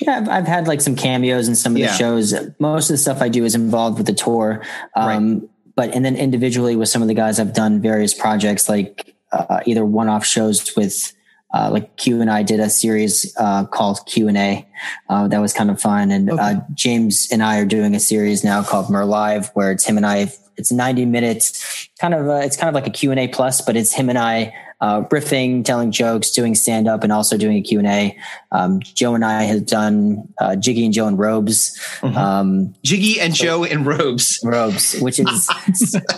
Yeah, 0.00 0.18
I've, 0.18 0.28
I've 0.28 0.46
had 0.46 0.68
like 0.68 0.80
some 0.80 0.96
cameos 0.96 1.48
in 1.48 1.56
some 1.56 1.72
of 1.72 1.78
Yeah. 1.78 1.86
the 1.88 1.94
shows. 1.94 2.34
Most 2.58 2.90
of 2.90 2.94
the 2.94 2.98
stuff 2.98 3.22
I 3.22 3.28
do 3.28 3.44
is 3.44 3.54
involved 3.54 3.96
with 3.98 4.06
the 4.06 4.14
tour. 4.14 4.62
Um, 4.94 5.48
But, 5.76 5.92
and 5.94 6.04
then 6.04 6.14
individually 6.14 6.76
with 6.76 6.88
some 6.88 7.02
of 7.02 7.08
the 7.08 7.14
guys, 7.14 7.40
I've 7.40 7.52
done 7.54 7.80
various 7.80 8.14
projects 8.14 8.68
like 8.68 9.13
uh, 9.50 9.60
either 9.66 9.84
one 9.84 10.08
off 10.08 10.24
shows 10.24 10.74
with, 10.76 11.12
uh, 11.52 11.70
like 11.70 11.96
Q 11.96 12.20
and 12.20 12.30
I 12.30 12.42
did 12.42 12.60
a 12.60 12.68
series 12.68 13.32
uh, 13.38 13.64
called 13.66 14.00
Q 14.06 14.28
and 14.28 14.36
A. 14.36 14.66
Uh, 15.08 15.28
that 15.28 15.40
was 15.40 15.52
kind 15.52 15.70
of 15.70 15.80
fun. 15.80 16.10
And 16.10 16.30
Okay. 16.30 16.42
uh, 16.42 16.54
James 16.74 17.28
and 17.30 17.42
I 17.42 17.58
are 17.58 17.64
doing 17.66 17.94
a 17.94 18.00
series 18.00 18.42
now 18.44 18.62
called 18.62 18.90
Murr 18.90 19.04
Live, 19.04 19.50
where 19.54 19.70
it's 19.70 19.84
him 19.84 19.96
and 19.96 20.06
I. 20.06 20.32
It's 20.56 20.70
90 20.70 21.06
minutes, 21.06 21.88
kind 22.00 22.14
of. 22.14 22.28
Uh, 22.28 22.34
it's 22.44 22.56
kind 22.56 22.68
of 22.68 22.74
like 22.74 22.86
a 22.86 22.90
Q 22.90 23.10
and 23.10 23.18
A 23.20 23.26
plus, 23.28 23.60
but 23.60 23.76
it's 23.76 23.92
him 23.92 24.08
and 24.08 24.18
I 24.18 24.52
uh, 24.80 25.02
riffing, 25.04 25.64
telling 25.64 25.90
jokes, 25.92 26.30
doing 26.30 26.54
stand 26.54 26.88
up, 26.88 27.02
and 27.04 27.12
also 27.12 27.36
doing 27.36 27.56
a 27.56 27.62
Q 27.62 27.78
and 27.78 27.88
A. 27.88 28.16
Um, 28.52 28.80
Joe 28.80 29.14
and 29.14 29.24
I 29.24 29.44
have 29.44 29.66
done 29.66 30.28
uh, 30.38 30.56
Jiggy 30.56 30.84
and 30.84 30.92
Joe 30.92 31.06
in 31.08 31.16
robes. 31.16 31.78
Mhm. 32.00 32.16
Um, 32.16 32.74
Jiggy 32.82 33.20
and 33.20 33.36
So- 33.36 33.44
Joe 33.44 33.64
in 33.64 33.84
robes. 33.84 34.40
robes, 34.44 34.98
which 35.00 35.18
is 35.18 35.46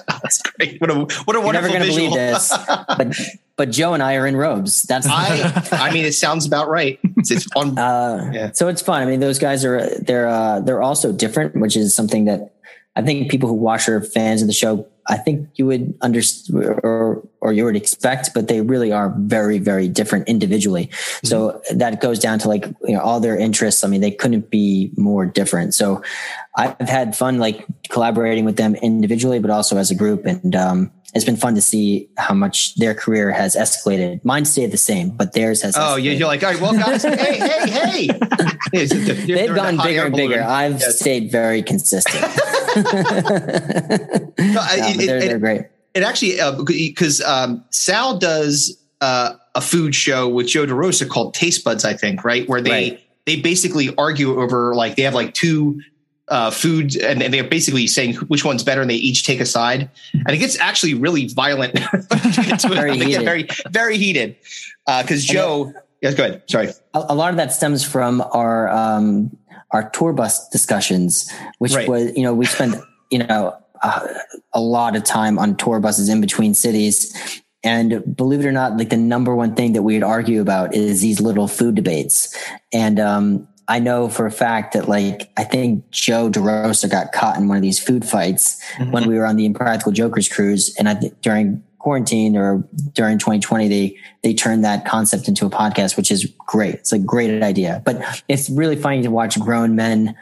That's 0.09 0.43
great. 0.43 0.81
What 0.81 0.91
a 0.91 0.95
what 0.95 1.37
a 1.37 1.41
You're 1.41 1.53
never 1.53 1.69
wonderful 1.69 1.73
gonna 1.73 1.85
visual. 1.85 2.11
believe 2.11 2.15
this. 2.15 2.53
but 2.89 3.17
but 3.57 3.71
Joe 3.71 3.95
and 3.95 4.03
I 4.03 4.17
are 4.17 4.27
in 4.27 4.37
robes. 4.37 4.83
That's 4.83 5.07
I 5.09 5.53
I 5.73 5.93
mean, 5.93 6.05
it 6.05 6.13
sounds 6.15 6.45
about 6.47 6.69
right. 6.69 6.99
It's, 7.17 7.31
it's 7.31 7.47
on. 7.57 7.79
Uh, 7.79 8.31
Yeah. 8.33 8.51
So 8.53 8.69
it's 8.69 8.83
fun. 8.83 9.03
I 9.03 9.07
mean, 9.07 9.21
those 9.21 9.39
guys 9.39 9.65
are 9.65 9.89
they're 10.01 10.29
uh, 10.29 10.61
they're 10.61 10.83
also 10.83 11.13
different, 11.13 11.57
which 11.57 11.77
is 11.77 11.95
something 11.95 12.25
that 12.27 12.53
I 12.97 13.03
think 13.03 13.31
people 13.31 13.49
who 13.49 13.55
watch 13.55 13.89
are 13.89 14.01
fans 14.03 14.41
of 14.43 14.49
the 14.49 14.55
show. 14.55 14.87
I 15.09 15.17
think 15.17 15.49
you 15.55 15.67
would 15.67 15.95
understand 16.03 16.79
or 16.83 17.23
or 17.41 17.53
you 17.53 17.65
would 17.65 17.77
expect, 17.77 18.31
but 18.35 18.49
they 18.49 18.61
really 18.61 18.93
are 18.93 19.15
very 19.19 19.59
very 19.59 19.89
different 19.89 20.29
individually. 20.29 20.87
Mm-hmm. 20.87 21.27
So 21.27 21.63
that 21.75 22.01
goes 22.01 22.19
down 22.19 22.39
to 22.41 22.49
like 22.49 22.67
you 22.85 22.95
know 22.95 23.01
all 23.01 23.21
their 23.21 23.37
interests. 23.37 23.85
I 23.85 23.89
mean, 23.89 24.01
they 24.01 24.11
couldn't 24.11 24.51
be 24.51 24.91
more 24.97 25.27
different. 25.27 25.75
So 25.75 26.03
I've 26.57 26.89
had 26.89 27.15
fun 27.17 27.39
like 27.39 27.67
collaborating 27.91 28.45
with 28.47 28.57
them 28.57 28.75
individually, 28.77 29.39
but 29.41 29.51
also 29.51 29.77
as 29.77 29.91
a 29.91 29.95
group, 29.95 30.25
and 30.25 30.57
um, 30.57 30.91
it's 31.15 31.25
been 31.25 31.37
fun 31.37 31.55
to 31.55 31.61
see 31.61 32.09
how 32.17 32.33
much 32.35 32.75
their 32.77 32.95
career 32.95 33.31
has 33.31 33.55
escalated. 33.55 34.25
Mine 34.25 34.45
stayed 34.47 34.71
the 34.71 34.79
same, 34.79 35.11
but 35.11 35.35
theirs 35.35 35.61
has. 35.63 35.77
Oh, 35.77 35.81
escalated. 35.99 36.19
you're 36.19 36.29
like, 36.29 36.43
all 36.43 36.51
right, 36.53 36.61
well, 36.61 36.73
guys, 36.73 37.03
hey, 37.03 37.39
hey, 37.39 37.71
hey. 37.71 38.09
It's- 38.73 38.91
they're- 38.91 39.15
they're 39.15 39.15
They've 39.37 39.55
the 39.55 39.81
bigger 39.85 40.07
and 40.07 40.15
bigger. 40.17 40.43
I've 40.43 40.81
Yes. 40.81 40.99
stayed 40.99 41.31
very 41.31 41.63
consistent. 41.63 42.25
I- 42.77 44.33
No, 44.39 44.63
it- 44.69 44.97
they're, 45.07 45.17
it- 45.19 45.21
they're 45.21 45.39
great. 45.39 45.63
It 45.95 46.03
actually 46.03 46.39
because 46.67 47.23
um, 47.23 47.65
Sal 47.71 48.19
does 48.19 48.77
uh, 49.01 49.33
a 49.55 49.61
food 49.63 49.95
show 49.95 50.29
with 50.29 50.47
Joe 50.49 50.67
DeRosa 50.67 51.09
called 51.09 51.33
Taste 51.33 51.65
Buds, 51.65 51.85
I 51.87 51.95
think, 51.95 52.23
right? 52.25 52.47
Where 52.49 52.61
they 52.61 52.71
Right. 52.71 53.01
they 53.25 53.41
basically 53.41 53.95
argue 53.97 54.39
over 54.41 54.75
like 54.75 54.97
they 54.97 55.03
have 55.03 55.15
like 55.15 55.33
two 55.33 55.81
uh, 56.29 56.51
food 56.51 56.97
and, 56.97 57.23
and 57.23 57.33
they're 57.33 57.45
basically 57.45 57.87
saying 57.87 58.15
which 58.27 58.45
one's 58.45 58.65
better, 58.65 58.81
and 58.81 58.91
they 58.91 58.97
each 58.97 59.25
take 59.25 59.41
a 59.41 59.47
side, 59.47 59.91
and 60.13 60.31
it 60.31 60.39
gets 60.39 60.59
actually 60.59 60.95
really 60.95 61.29
violent. 61.29 61.79
Very 62.69 62.99
heated. 62.99 63.25
very 63.25 63.49
very 63.71 63.97
heated 63.99 64.37
because 64.87 65.23
And 65.29 65.33
Joe. 65.37 65.73
Yes, 66.03 66.15
go 66.15 66.25
ahead. 66.25 66.43
Sorry. 66.49 66.69
A, 66.95 67.07
a 67.09 67.15
lot 67.15 67.31
of 67.31 67.37
that 67.37 67.53
stems 67.53 67.83
from 67.85 68.21
our 68.33 68.69
um, 68.69 69.37
our 69.71 69.89
tour 69.91 70.13
bus 70.13 70.49
discussions, 70.51 71.31
which 71.59 71.75
Right. 71.75 71.89
was 71.89 72.17
you 72.17 72.23
know 72.23 72.35
we 72.35 72.45
spent 72.47 72.75
you 73.11 73.21
know 73.21 73.57
uh, 73.83 74.07
a 74.53 74.61
lot 74.61 74.97
of 74.97 75.05
time 75.05 75.39
on 75.39 75.57
tour 75.57 75.81
buses 75.81 76.09
in 76.09 76.21
between 76.21 76.55
cities. 76.55 77.15
And 77.65 78.15
believe 78.17 78.41
it 78.41 78.47
or 78.47 78.53
not, 78.53 78.77
like 78.77 78.91
the 78.91 78.97
number 78.97 79.35
one 79.35 79.57
thing 79.57 79.73
that 79.73 79.83
we'd 79.83 80.05
argue 80.05 80.41
about 80.41 80.73
is 80.75 81.01
these 81.01 81.21
little 81.21 81.49
food 81.49 81.75
debates. 81.75 82.33
And 82.73 83.01
um, 83.01 83.49
I 83.69 83.81
know 83.81 84.09
for 84.09 84.27
a 84.27 84.31
fact 84.31 84.75
that 84.75 84.89
like 84.89 85.31
I 85.37 85.45
think 85.45 85.91
Joe 85.91 86.31
DeRosa 86.31 86.91
got 86.91 87.13
caught 87.13 87.37
in 87.37 87.49
one 87.49 87.57
of 87.57 87.63
these 87.63 87.79
food 87.79 88.05
fights 88.05 88.63
mm-hmm. 88.75 88.93
when 88.93 89.09
we 89.09 89.19
were 89.19 89.27
on 89.27 89.37
the 89.37 89.47
Impractical 89.47 89.93
Jokers 89.93 90.29
cruise, 90.29 90.75
and 90.79 90.89
I 90.89 90.95
think 90.95 91.21
during 91.21 91.63
quarantine 91.79 92.37
or 92.37 92.65
during 92.93 93.19
2020, 93.19 93.69
they 93.69 93.97
they 94.23 94.35
turned 94.35 94.65
that 94.65 94.85
concept 94.85 95.29
into 95.29 95.47
a 95.47 95.51
podcast, 95.51 95.97
which 95.97 96.11
is 96.11 96.33
great. 96.47 96.75
It's 96.75 96.93
a 96.93 96.99
great 96.99 97.43
idea, 97.43 97.83
but 97.85 98.03
it's 98.29 98.49
really 98.51 98.77
funny 98.77 99.03
to 99.03 99.11
watch 99.11 99.39
grown 99.41 99.75
men, 99.75 100.17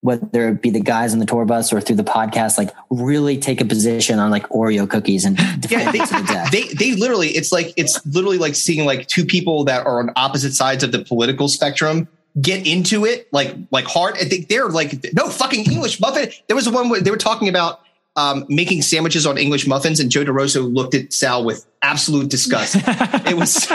whether 0.00 0.48
it 0.50 0.62
be 0.62 0.70
the 0.70 0.80
guys 0.80 1.12
on 1.12 1.18
the 1.18 1.26
tour 1.26 1.44
bus 1.44 1.72
or 1.72 1.80
through 1.80 1.96
the 1.96 2.04
podcast, 2.04 2.58
like 2.58 2.70
really 2.90 3.38
take 3.38 3.60
a 3.60 3.64
position 3.64 4.20
on 4.20 4.30
like 4.30 4.48
Oreo 4.50 4.88
cookies 4.88 5.24
and 5.24 5.36
Yeah, 5.68 5.90
they, 5.90 5.98
to 5.98 6.06
the 6.06 6.48
they 6.52 6.62
they 6.74 6.94
literally 6.94 7.28
it's 7.28 7.50
like 7.50 7.72
it's 7.76 8.04
literally 8.06 8.38
like 8.38 8.54
seeing 8.54 8.84
like 8.84 9.08
two 9.08 9.24
people 9.24 9.64
that 9.64 9.84
are 9.84 9.98
on 9.98 10.10
opposite 10.14 10.52
sides 10.52 10.84
of 10.84 10.92
the 10.92 11.04
political 11.04 11.48
spectrum 11.48 12.06
get 12.40 12.66
into 12.66 13.04
it 13.04 13.32
like 13.32 13.54
like 13.70 13.84
hard. 13.84 14.16
I 14.16 14.24
think 14.24 14.48
they're 14.48 14.68
like 14.68 15.12
no 15.14 15.28
fucking 15.28 15.70
English 15.70 16.00
muffin. 16.00 16.30
There 16.46 16.56
was 16.56 16.68
one 16.68 16.88
where 16.88 17.00
they 17.00 17.10
were 17.10 17.16
talking 17.16 17.48
about 17.48 17.80
um, 18.14 18.44
making 18.48 18.82
sandwiches 18.82 19.26
on 19.26 19.38
English 19.38 19.66
muffins, 19.66 19.98
and 19.98 20.10
Joe 20.10 20.24
DeRosa 20.24 20.72
looked 20.72 20.94
at 20.94 21.12
Sal 21.12 21.44
with 21.44 21.66
absolute 21.82 22.28
disgust. 22.28 22.76
it 23.26 23.36
was 23.36 23.66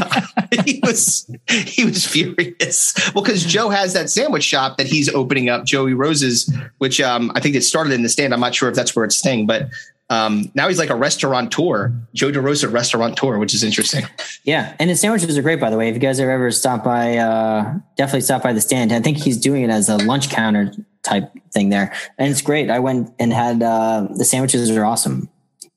he 0.65 0.79
was 0.83 1.29
he 1.47 1.85
was 1.85 2.05
furious. 2.05 2.93
Well, 3.13 3.23
because 3.23 3.43
Joe 3.43 3.69
has 3.69 3.93
that 3.93 4.09
sandwich 4.09 4.43
shop 4.43 4.77
that 4.77 4.87
he's 4.87 5.09
opening 5.13 5.49
up, 5.49 5.65
Joey 5.65 5.93
Rose's, 5.93 6.53
which 6.77 7.01
um, 7.01 7.31
I 7.35 7.39
think 7.39 7.55
it 7.55 7.61
started 7.63 7.93
in 7.93 8.03
the 8.03 8.09
stand. 8.09 8.33
I'm 8.33 8.39
not 8.39 8.53
sure 8.53 8.69
if 8.69 8.75
that's 8.75 8.95
where 8.95 9.05
it's 9.05 9.17
staying, 9.17 9.47
but 9.47 9.69
um, 10.09 10.51
now 10.55 10.67
he's 10.67 10.79
like 10.79 10.89
a 10.89 10.95
restaurateur, 10.95 11.91
Joe 12.13 12.31
DeRosa 12.31 12.71
restaurateur, 12.71 13.37
which 13.37 13.53
is 13.53 13.63
interesting. 13.63 14.05
Yeah, 14.43 14.73
and 14.79 14.89
his 14.89 15.01
sandwiches 15.01 15.37
are 15.37 15.41
great, 15.41 15.59
by 15.59 15.69
the 15.69 15.75
way. 15.75 15.89
If 15.89 15.95
you 15.95 15.99
guys 15.99 16.19
have 16.19 16.29
ever 16.29 16.51
stopped 16.51 16.85
by, 16.85 17.17
uh, 17.17 17.79
definitely 17.97 18.21
stop 18.21 18.41
by 18.41 18.53
the 18.53 18.61
stand. 18.61 18.93
I 18.93 19.01
think 19.01 19.17
he's 19.17 19.35
doing 19.37 19.63
it 19.63 19.69
as 19.69 19.89
a 19.89 19.97
lunch 19.97 20.29
counter 20.29 20.71
type 21.03 21.33
thing 21.51 21.67
there, 21.67 21.93
and 22.17 22.31
it's 22.31 22.41
great. 22.41 22.69
I 22.69 22.79
went 22.79 23.13
and 23.19 23.33
had 23.33 23.61
uh, 23.61 24.07
the 24.15 24.23
sandwiches 24.23 24.71
are 24.71 24.85
awesome. 24.85 25.27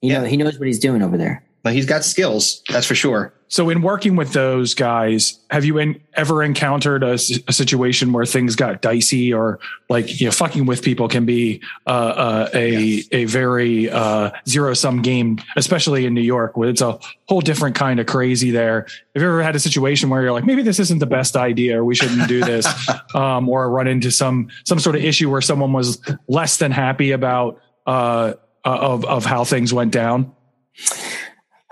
You 0.02 0.12
know, 0.12 0.22
he 0.22 0.36
knows 0.36 0.56
what 0.56 0.68
he's 0.68 0.78
doing 0.78 1.02
over 1.02 1.18
there. 1.18 1.42
But 1.62 1.74
he's 1.74 1.86
got 1.86 2.04
skills, 2.04 2.62
that's 2.68 2.86
for 2.86 2.94
sure. 2.94 3.34
So, 3.50 3.68
in 3.68 3.82
working 3.82 4.14
with 4.14 4.32
those 4.32 4.74
guys, 4.74 5.40
have 5.50 5.64
you 5.64 5.76
in, 5.78 6.00
ever 6.14 6.40
encountered 6.42 7.02
a 7.02 7.18
situation 7.18 8.12
where 8.12 8.24
things 8.24 8.54
got 8.54 8.80
dicey, 8.80 9.34
or 9.34 9.58
like 9.88 10.20
you 10.20 10.26
know, 10.26 10.30
fucking 10.30 10.66
with 10.66 10.82
people 10.82 11.08
can 11.08 11.26
be 11.26 11.60
uh, 11.84 11.90
uh, 11.90 12.48
a 12.54 13.02
a 13.10 13.24
very 13.24 13.90
uh, 13.90 14.30
zero 14.48 14.72
sum 14.72 15.02
game, 15.02 15.40
especially 15.56 16.06
in 16.06 16.14
New 16.14 16.20
York, 16.20 16.56
where 16.56 16.68
it's 16.68 16.80
a 16.80 16.96
whole 17.28 17.40
different 17.40 17.74
kind 17.74 17.98
of 17.98 18.06
crazy. 18.06 18.52
There, 18.52 18.86
have 19.14 19.22
you 19.22 19.28
ever 19.28 19.42
had 19.42 19.56
a 19.56 19.60
situation 19.60 20.10
where 20.10 20.22
you're 20.22 20.32
like, 20.32 20.46
maybe 20.46 20.62
this 20.62 20.78
isn't 20.78 21.00
the 21.00 21.06
best 21.06 21.36
idea, 21.36 21.80
or 21.80 21.84
we 21.84 21.96
shouldn't 21.96 22.28
do 22.28 22.44
this, 22.44 22.66
um, 23.16 23.48
or 23.48 23.68
run 23.68 23.88
into 23.88 24.12
some 24.12 24.48
some 24.64 24.78
sort 24.78 24.94
of 24.94 25.04
issue 25.04 25.28
where 25.28 25.40
someone 25.40 25.72
was 25.72 26.00
less 26.28 26.58
than 26.58 26.70
happy 26.70 27.10
about 27.10 27.60
uh, 27.84 28.34
uh, 28.64 28.78
of 28.78 29.04
of 29.06 29.24
how 29.24 29.42
things 29.42 29.74
went 29.74 29.90
down? 29.90 30.32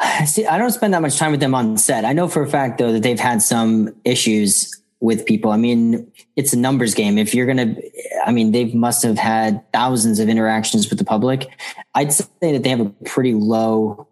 See, 0.27 0.47
I 0.47 0.59
don't 0.59 0.71
spend 0.71 0.95
that 0.95 1.03
much 1.03 1.19
time 1.19 1.31
with 1.31 1.41
them 1.41 1.55
on 1.55 1.77
set. 1.77 2.05
I 2.05 2.13
know 2.13 2.29
for 2.29 2.43
a 2.43 2.49
fact 2.49 2.79
though 2.79 2.93
that 2.93 3.03
they've 3.03 3.19
had 3.19 3.43
some 3.43 3.95
issues 4.05 4.75
with 5.01 5.27
people. 5.27 5.53
I 5.53 5.57
mean, 5.57 6.11
it's 6.37 6.53
a 6.53 6.59
numbers 6.59 6.95
game. 6.95 7.19
If 7.19 7.35
you're 7.35 7.47
going 7.47 7.75
to, 7.77 7.91
I 8.27 8.33
mean, 8.33 8.53
they 8.53 8.67
must 8.67 9.03
have 9.05 9.17
had 9.17 9.63
thousands 9.73 10.19
of 10.19 10.29
interactions 10.29 10.91
with 10.91 10.99
the 10.99 11.05
public. 11.05 11.49
I'd 11.95 12.13
say 12.13 12.27
that 12.41 12.65
they 12.65 12.71
have 12.71 12.81
a 12.81 12.91
pretty 13.05 13.35
low 13.35 14.09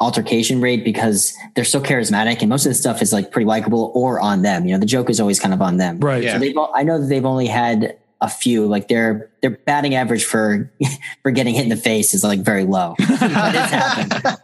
altercation 0.00 0.60
rate 0.60 0.84
because 0.84 1.34
they're 1.56 1.64
so 1.64 1.80
charismatic 1.80 2.40
and 2.40 2.48
most 2.48 2.64
of 2.66 2.70
the 2.70 2.74
stuff 2.74 3.02
is 3.02 3.12
like 3.12 3.32
pretty 3.32 3.46
likable 3.46 3.90
or 3.96 4.20
on 4.20 4.42
them. 4.42 4.64
You 4.64 4.72
know, 4.72 4.78
the 4.78 4.86
joke 4.86 5.10
is 5.10 5.18
always 5.18 5.40
kind 5.40 5.52
of 5.52 5.60
on 5.60 5.78
them. 5.78 5.98
Right. 5.98 6.22
Yeah. 6.22 6.34
So 6.34 6.38
they've, 6.38 6.56
I 6.72 6.84
know 6.84 7.00
that 7.00 7.06
they've 7.06 7.26
only 7.26 7.46
had 7.46 7.98
a 8.20 8.28
few, 8.28 8.66
like 8.66 8.86
their, 8.86 9.30
their 9.42 9.50
batting 9.50 9.96
average 9.96 10.24
for, 10.24 10.72
for 11.22 11.32
getting 11.32 11.54
hit 11.54 11.64
in 11.64 11.68
the 11.68 11.76
face 11.76 12.14
is 12.14 12.22
like 12.22 12.40
very 12.40 12.64
low. 12.64 12.94
it's 12.98 13.20
happened 13.20 14.38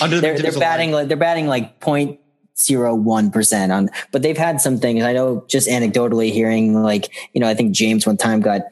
Under 0.00 0.20
they're 0.20 0.38
they're 0.38 0.58
batting 0.58 0.92
like 0.92 1.08
they're 1.08 1.16
batting 1.16 1.46
like 1.46 1.80
point 1.80 2.18
zero 2.58 2.94
one 2.94 3.30
percent 3.30 3.72
on, 3.72 3.90
but 4.10 4.22
they've 4.22 4.38
had 4.38 4.60
some 4.60 4.78
things. 4.78 5.04
I 5.04 5.12
know 5.12 5.44
just 5.48 5.68
anecdotally 5.68 6.32
hearing 6.32 6.82
like 6.82 7.10
you 7.32 7.40
know 7.40 7.48
I 7.48 7.54
think 7.54 7.72
James 7.72 8.06
one 8.06 8.16
time 8.16 8.40
got 8.40 8.62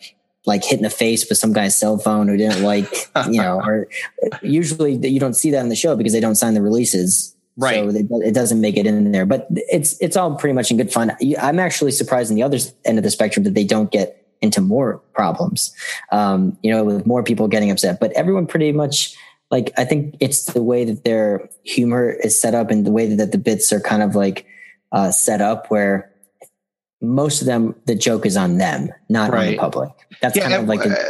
like 0.47 0.65
hit 0.65 0.79
in 0.79 0.83
the 0.83 0.91
face 0.91 1.29
with 1.29 1.39
some 1.39 1.53
guy's 1.53 1.79
cell 1.79 1.99
phone 1.99 2.27
who 2.29 2.37
didn't 2.37 2.63
like 2.63 3.11
you 3.29 3.41
know 3.41 3.61
or 3.61 3.89
usually 4.43 4.95
you 5.07 5.21
don't 5.21 5.35
see 5.35 5.51
that 5.51 5.61
in 5.61 5.69
the 5.69 5.77
show 5.77 5.97
because 5.97 6.13
they 6.13 6.21
don't 6.21 6.37
sign 6.37 6.55
the 6.55 6.63
releases. 6.63 7.35
Right. 7.57 7.75
So 7.75 7.89
it, 7.91 8.07
it 8.29 8.35
doesn't 8.35 8.61
make 8.61 8.79
it 8.79 8.87
in 8.87 9.13
there, 9.13 9.27
but 9.27 9.47
it's 9.51 10.01
it's 10.01 10.17
all 10.17 10.35
pretty 10.37 10.55
much 10.55 10.71
in 10.71 10.77
good 10.77 10.93
fun. 10.93 11.13
I'm 11.41 11.59
actually 11.59 11.93
surprised 11.93 12.31
on 12.31 12.37
the 12.37 12.43
other 12.43 12.59
end 12.85 12.99
of 12.99 13.05
the 13.05 13.11
spectrum 13.11 13.45
that 13.45 13.55
they 13.55 13.65
don't 13.65 13.91
get 13.91 14.21
into 14.41 14.61
more 14.61 14.99
problems. 15.13 15.73
Um, 16.13 16.57
you 16.63 16.71
know, 16.71 16.85
with 16.85 17.07
more 17.07 17.23
people 17.23 17.49
getting 17.49 17.71
upset, 17.71 18.01
but 18.01 18.13
everyone 18.13 18.47
pretty 18.47 18.73
much 18.73 19.15
like 19.51 19.73
I 19.77 19.85
think 19.85 20.17
it's 20.21 20.45
the 20.45 20.63
way 20.63 20.85
that 20.85 21.05
their 21.05 21.49
humor 21.65 22.11
is 22.11 22.41
set 22.41 22.55
up 22.55 22.71
and 22.71 22.87
the 22.87 22.93
way 22.93 23.15
that 23.15 23.33
the 23.33 23.39
bits 23.39 23.73
are 23.73 23.81
kind 23.81 24.03
of 24.03 24.15
like 24.15 24.47
uh, 24.93 25.11
set 25.11 25.41
up 25.41 25.71
where 25.71 26.11
most 27.01 27.41
of 27.41 27.47
them 27.47 27.75
the 27.87 27.95
joke 27.95 28.27
is 28.27 28.37
on 28.37 28.59
them, 28.59 28.91
not 29.09 29.33
on 29.35 29.47
the 29.47 29.57
public. 29.57 29.91
That's 30.21 30.37
Yeah, 30.37 30.49
kind 30.49 30.55
of 30.63 30.69
like 30.69 30.85
a, 30.85 30.93
uh, 30.93 31.05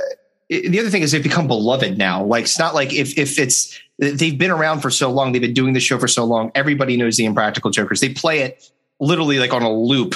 the 0.48 0.80
other 0.80 0.90
thing 0.90 1.02
is 1.02 1.12
they've 1.12 1.22
become 1.22 1.46
beloved 1.46 1.98
now. 1.98 2.24
Like 2.24 2.44
it's 2.44 2.58
not 2.58 2.74
like 2.74 2.92
if 2.92 3.18
if 3.18 3.38
it's 3.38 3.78
they've 3.98 4.38
been 4.38 4.50
around 4.50 4.80
for 4.80 4.90
so 4.90 5.10
long, 5.10 5.32
they've 5.32 5.42
been 5.42 5.54
doing 5.54 5.74
the 5.74 5.80
show 5.80 5.98
for 5.98 6.08
so 6.08 6.24
long. 6.24 6.50
Everybody 6.54 6.96
knows 6.96 7.16
the 7.16 7.26
Impractical 7.26 7.70
Jokers. 7.70 8.00
They 8.00 8.12
play 8.12 8.40
it 8.40 8.70
literally 9.00 9.38
like 9.38 9.52
on 9.52 9.62
a 9.62 9.72
loop 9.72 10.14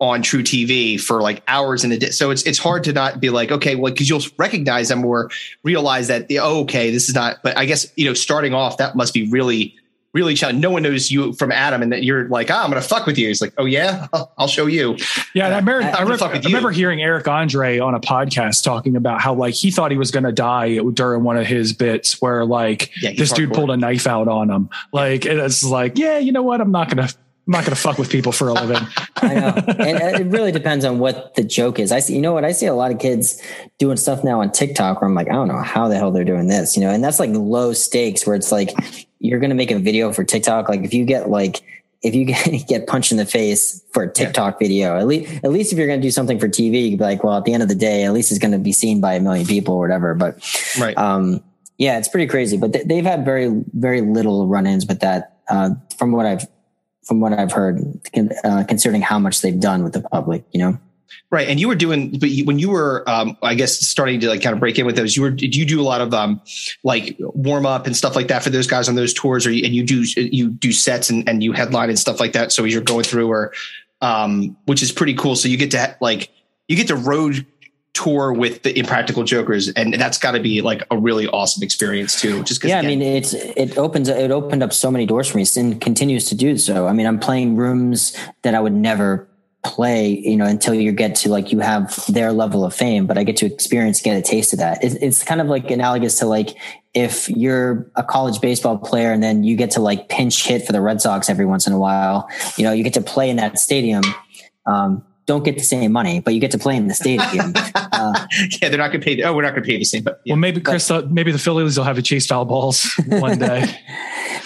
on 0.00 0.22
truTV 0.22 1.00
for 1.00 1.22
like 1.22 1.42
hours 1.46 1.84
in 1.84 1.92
a 1.92 1.98
day. 1.98 2.10
So 2.10 2.30
it's 2.30 2.42
it's 2.42 2.58
hard 2.58 2.84
to 2.84 2.92
not 2.92 3.20
be 3.20 3.30
like 3.30 3.50
okay, 3.50 3.76
well 3.76 3.92
because 3.92 4.08
you'll 4.08 4.22
recognize 4.38 4.88
them 4.88 5.04
or 5.04 5.30
realize 5.62 6.08
that 6.08 6.26
oh, 6.32 6.62
okay, 6.62 6.90
this 6.90 7.08
is 7.08 7.14
not. 7.14 7.36
But 7.42 7.56
I 7.56 7.64
guess 7.64 7.92
you 7.96 8.04
know 8.04 8.14
starting 8.14 8.54
off 8.54 8.78
that 8.78 8.96
must 8.96 9.14
be 9.14 9.28
really 9.30 9.76
really 10.14 10.34
challenging. 10.34 10.60
No 10.60 10.70
one 10.70 10.82
knows 10.82 11.10
you 11.10 11.32
from 11.34 11.52
Adam, 11.52 11.82
and 11.82 11.92
that 11.92 12.04
you're 12.04 12.28
like, 12.28 12.50
ah, 12.50 12.62
I'm 12.62 12.70
going 12.70 12.80
to 12.80 12.88
fuck 12.88 13.04
with 13.04 13.18
you. 13.18 13.28
He's 13.28 13.42
like, 13.42 13.52
oh 13.58 13.66
yeah, 13.66 14.06
I'll, 14.38 14.46
show 14.46 14.66
you. 14.66 14.96
Yeah, 15.34 15.46
and 15.46 15.54
I 15.54 15.58
remember, 15.58 15.82
I, 15.82 16.02
remember, 16.02 16.24
I 16.24 16.38
remember 16.38 16.70
hearing 16.70 17.02
Eric 17.02 17.26
Andre 17.26 17.80
on 17.80 17.94
a 17.94 18.00
podcast 18.00 18.62
talking 18.62 18.96
about 18.96 19.20
how 19.20 19.34
like 19.34 19.54
he 19.54 19.70
thought 19.70 19.90
he 19.90 19.98
was 19.98 20.10
going 20.10 20.24
to 20.24 20.32
die 20.32 20.78
during 20.78 21.24
one 21.24 21.36
of 21.36 21.46
his 21.46 21.72
bits 21.72 22.22
where 22.22 22.44
like 22.44 22.90
yeah, 23.02 23.12
this 23.16 23.32
dude 23.32 23.52
pulled 23.52 23.70
a 23.70 23.76
knife 23.76 24.06
out 24.06 24.28
on 24.28 24.48
him. 24.48 24.70
Like 24.92 25.26
it's 25.26 25.64
like, 25.64 25.98
yeah, 25.98 26.18
you 26.18 26.32
know 26.32 26.42
what? 26.42 26.60
I'm 26.60 26.70
not 26.70 26.88
going 26.88 27.06
to 27.06 27.14
I'm 27.46 27.52
not 27.52 27.64
going 27.64 27.74
to 27.74 27.80
fuck 27.80 27.98
with 27.98 28.10
people 28.10 28.32
for 28.32 28.48
a 28.48 28.54
living. 28.54 28.86
I 29.16 29.34
know. 29.34 29.54
And 29.78 30.20
it 30.20 30.26
really 30.32 30.50
depends 30.50 30.84
on 30.84 30.98
what 30.98 31.34
the 31.34 31.44
joke 31.44 31.78
is. 31.78 31.92
I 31.92 31.98
see, 31.98 32.14
you 32.14 32.22
know 32.22 32.32
what? 32.32 32.44
I 32.44 32.52
see 32.52 32.64
a 32.64 32.74
lot 32.74 32.90
of 32.90 32.98
kids 32.98 33.42
doing 33.78 33.98
stuff 33.98 34.24
now 34.24 34.40
on 34.40 34.50
TikTok 34.50 35.00
where 35.00 35.08
I'm 35.08 35.14
like, 35.14 35.28
I 35.28 35.32
don't 35.32 35.48
know 35.48 35.60
how 35.60 35.88
the 35.88 35.96
hell 35.96 36.10
they're 36.10 36.24
doing 36.24 36.48
this, 36.48 36.74
you 36.74 36.82
know, 36.82 36.90
and 36.90 37.04
that's 37.04 37.20
like 37.20 37.30
low 37.32 37.74
stakes 37.74 38.26
where 38.26 38.34
it's 38.34 38.50
like, 38.50 38.70
you're 39.18 39.40
going 39.40 39.50
to 39.50 39.56
make 39.56 39.70
a 39.70 39.78
video 39.78 40.10
for 40.12 40.24
TikTok. 40.24 40.70
Like 40.70 40.84
if 40.84 40.94
you 40.94 41.04
get 41.04 41.28
like, 41.28 41.62
if 42.02 42.14
you 42.14 42.24
get, 42.24 42.66
get 42.68 42.86
punched 42.86 43.12
in 43.12 43.18
the 43.18 43.26
face 43.26 43.82
for 43.92 44.04
a 44.04 44.12
TikTok 44.12 44.54
yeah. 44.54 44.66
video, 44.66 44.98
at 44.98 45.06
least, 45.06 45.44
at 45.44 45.50
least 45.50 45.70
if 45.70 45.78
you're 45.78 45.86
going 45.86 46.00
to 46.00 46.06
do 46.06 46.10
something 46.10 46.38
for 46.38 46.48
TV, 46.48 46.90
you'd 46.90 46.98
be 46.98 47.04
like, 47.04 47.24
well, 47.24 47.36
at 47.36 47.44
the 47.44 47.52
end 47.52 47.62
of 47.62 47.68
the 47.68 47.74
day, 47.74 48.04
at 48.04 48.14
least 48.14 48.30
it's 48.30 48.40
going 48.40 48.52
to 48.52 48.58
be 48.58 48.72
seen 48.72 49.02
by 49.02 49.14
a 49.14 49.20
million 49.20 49.46
people 49.46 49.74
or 49.74 49.80
whatever. 49.80 50.14
But, 50.14 50.42
right. 50.78 50.96
um, 50.96 51.44
yeah, 51.76 51.98
it's 51.98 52.08
pretty 52.08 52.26
crazy, 52.26 52.56
but 52.56 52.72
they've 52.86 53.04
had 53.04 53.24
very, 53.24 53.64
very 53.74 54.00
little 54.00 54.46
run-ins 54.46 54.86
with 54.86 55.00
that. 55.00 55.32
Uh, 55.50 55.70
from 55.98 56.12
what 56.12 56.24
I've 56.24 56.46
from 57.04 57.20
what 57.20 57.32
I've 57.32 57.52
heard, 57.52 57.80
uh, 58.44 58.64
considering 58.66 59.02
how 59.02 59.18
much 59.18 59.40
they've 59.40 59.58
done 59.58 59.84
with 59.84 59.92
the 59.92 60.02
public, 60.02 60.44
you 60.52 60.60
know? 60.60 60.78
Right. 61.30 61.48
And 61.48 61.58
you 61.58 61.68
were 61.68 61.74
doing, 61.74 62.18
but 62.18 62.30
you, 62.30 62.44
when 62.44 62.58
you 62.58 62.70
were, 62.70 63.08
um, 63.08 63.36
I 63.42 63.54
guess, 63.54 63.78
starting 63.78 64.20
to 64.20 64.28
like 64.28 64.42
kind 64.42 64.52
of 64.52 64.60
break 64.60 64.78
in 64.78 64.86
with 64.86 64.96
those, 64.96 65.16
you 65.16 65.22
were, 65.22 65.30
did 65.30 65.56
you 65.56 65.64
do 65.64 65.80
a 65.80 65.82
lot 65.82 66.00
of, 66.00 66.14
um, 66.14 66.40
like 66.84 67.16
warm 67.18 67.66
up 67.66 67.86
and 67.86 67.96
stuff 67.96 68.14
like 68.14 68.28
that 68.28 68.42
for 68.42 68.50
those 68.50 68.66
guys 68.66 68.88
on 68.88 68.94
those 68.94 69.12
tours 69.12 69.46
or, 69.46 69.50
you, 69.50 69.64
and 69.64 69.74
you 69.74 69.84
do, 69.84 70.04
you 70.16 70.50
do 70.50 70.72
sets 70.72 71.10
and, 71.10 71.28
and 71.28 71.42
you 71.42 71.52
headline 71.52 71.88
and 71.88 71.98
stuff 71.98 72.20
like 72.20 72.32
that. 72.32 72.52
So 72.52 72.64
you're 72.64 72.82
going 72.82 73.04
through 73.04 73.28
or, 73.28 73.52
um, 74.00 74.56
which 74.66 74.82
is 74.82 74.92
pretty 74.92 75.14
cool. 75.14 75.34
So 75.34 75.48
you 75.48 75.56
get 75.56 75.70
to 75.72 75.96
like, 76.00 76.30
you 76.68 76.76
get 76.76 76.88
to 76.88 76.96
road 76.96 77.46
tour 77.94 78.32
with 78.32 78.62
the 78.62 78.76
impractical 78.76 79.22
jokers 79.22 79.68
and 79.68 79.94
that's 79.94 80.18
got 80.18 80.32
to 80.32 80.40
be 80.40 80.60
like 80.60 80.82
a 80.90 80.98
really 80.98 81.28
awesome 81.28 81.62
experience 81.62 82.20
too 82.20 82.42
just 82.42 82.60
because 82.60 82.70
yeah 82.70 82.80
again, 82.80 82.90
i 82.90 82.96
mean 82.96 83.02
it's 83.02 83.32
it 83.34 83.78
opens 83.78 84.08
it 84.08 84.32
opened 84.32 84.64
up 84.64 84.72
so 84.72 84.90
many 84.90 85.06
doors 85.06 85.28
for 85.30 85.38
me 85.38 85.46
and 85.56 85.80
continues 85.80 86.24
to 86.26 86.34
do 86.34 86.58
so. 86.58 86.88
I 86.88 86.92
mean 86.92 87.06
i'm 87.06 87.20
playing 87.20 87.54
rooms 87.54 88.16
that 88.42 88.54
i 88.54 88.60
would 88.60 88.72
never 88.72 89.28
play 89.62 90.08
you 90.08 90.36
know 90.36 90.44
until 90.44 90.74
you 90.74 90.90
get 90.90 91.14
to 91.14 91.30
like 91.30 91.52
you 91.52 91.60
have 91.60 92.04
their 92.08 92.32
level 92.32 92.64
of 92.64 92.74
fame 92.74 93.06
but 93.06 93.16
i 93.16 93.22
get 93.22 93.36
to 93.36 93.46
experience 93.46 94.02
get 94.02 94.16
a 94.16 94.22
taste 94.22 94.52
of 94.52 94.58
that. 94.58 94.82
It's, 94.82 94.96
it's 94.96 95.22
kind 95.22 95.40
of 95.40 95.46
like 95.46 95.70
analogous 95.70 96.18
to 96.18 96.26
like 96.26 96.56
if 96.94 97.30
you're 97.30 97.88
a 97.94 98.02
college 98.02 98.40
baseball 98.40 98.76
player 98.76 99.12
and 99.12 99.22
then 99.22 99.44
you 99.44 99.56
get 99.56 99.70
to 99.72 99.80
like 99.80 100.08
pinch 100.08 100.46
hit 100.46 100.66
for 100.66 100.72
the 100.72 100.80
red 100.80 101.00
sox 101.00 101.30
every 101.30 101.46
once 101.46 101.66
in 101.68 101.72
a 101.72 101.78
while 101.78 102.28
you 102.56 102.64
know 102.64 102.72
you 102.72 102.82
get 102.82 102.94
to 102.94 103.00
play 103.00 103.30
in 103.30 103.36
that 103.36 103.56
stadium 103.56 104.02
um, 104.66 105.04
don't 105.26 105.44
get 105.44 105.56
the 105.56 105.64
same 105.64 105.92
money, 105.92 106.20
but 106.20 106.34
you 106.34 106.40
get 106.40 106.50
to 106.50 106.58
play 106.58 106.76
in 106.76 106.88
the 106.88 106.94
stadium. 106.94 107.52
uh, 107.74 108.26
yeah, 108.60 108.68
they're 108.68 108.78
not 108.78 108.88
going 108.88 109.00
to 109.00 109.04
pay. 109.04 109.16
The, 109.16 109.24
Oh, 109.24 109.34
we're 109.34 109.42
not 109.42 109.52
going 109.52 109.62
to 109.62 109.68
pay 109.68 109.78
the 109.78 109.84
same. 109.84 110.02
But 110.02 110.20
yeah. 110.24 110.34
well, 110.34 110.40
maybe 110.40 110.60
Chris, 110.60 110.88
but, 110.88 111.10
maybe 111.10 111.32
the 111.32 111.38
Phillies 111.38 111.78
will 111.78 111.84
have 111.84 111.98
a 111.98 112.02
chase 112.02 112.26
foul 112.26 112.44
balls 112.44 112.84
one 113.06 113.38
day. 113.38 113.64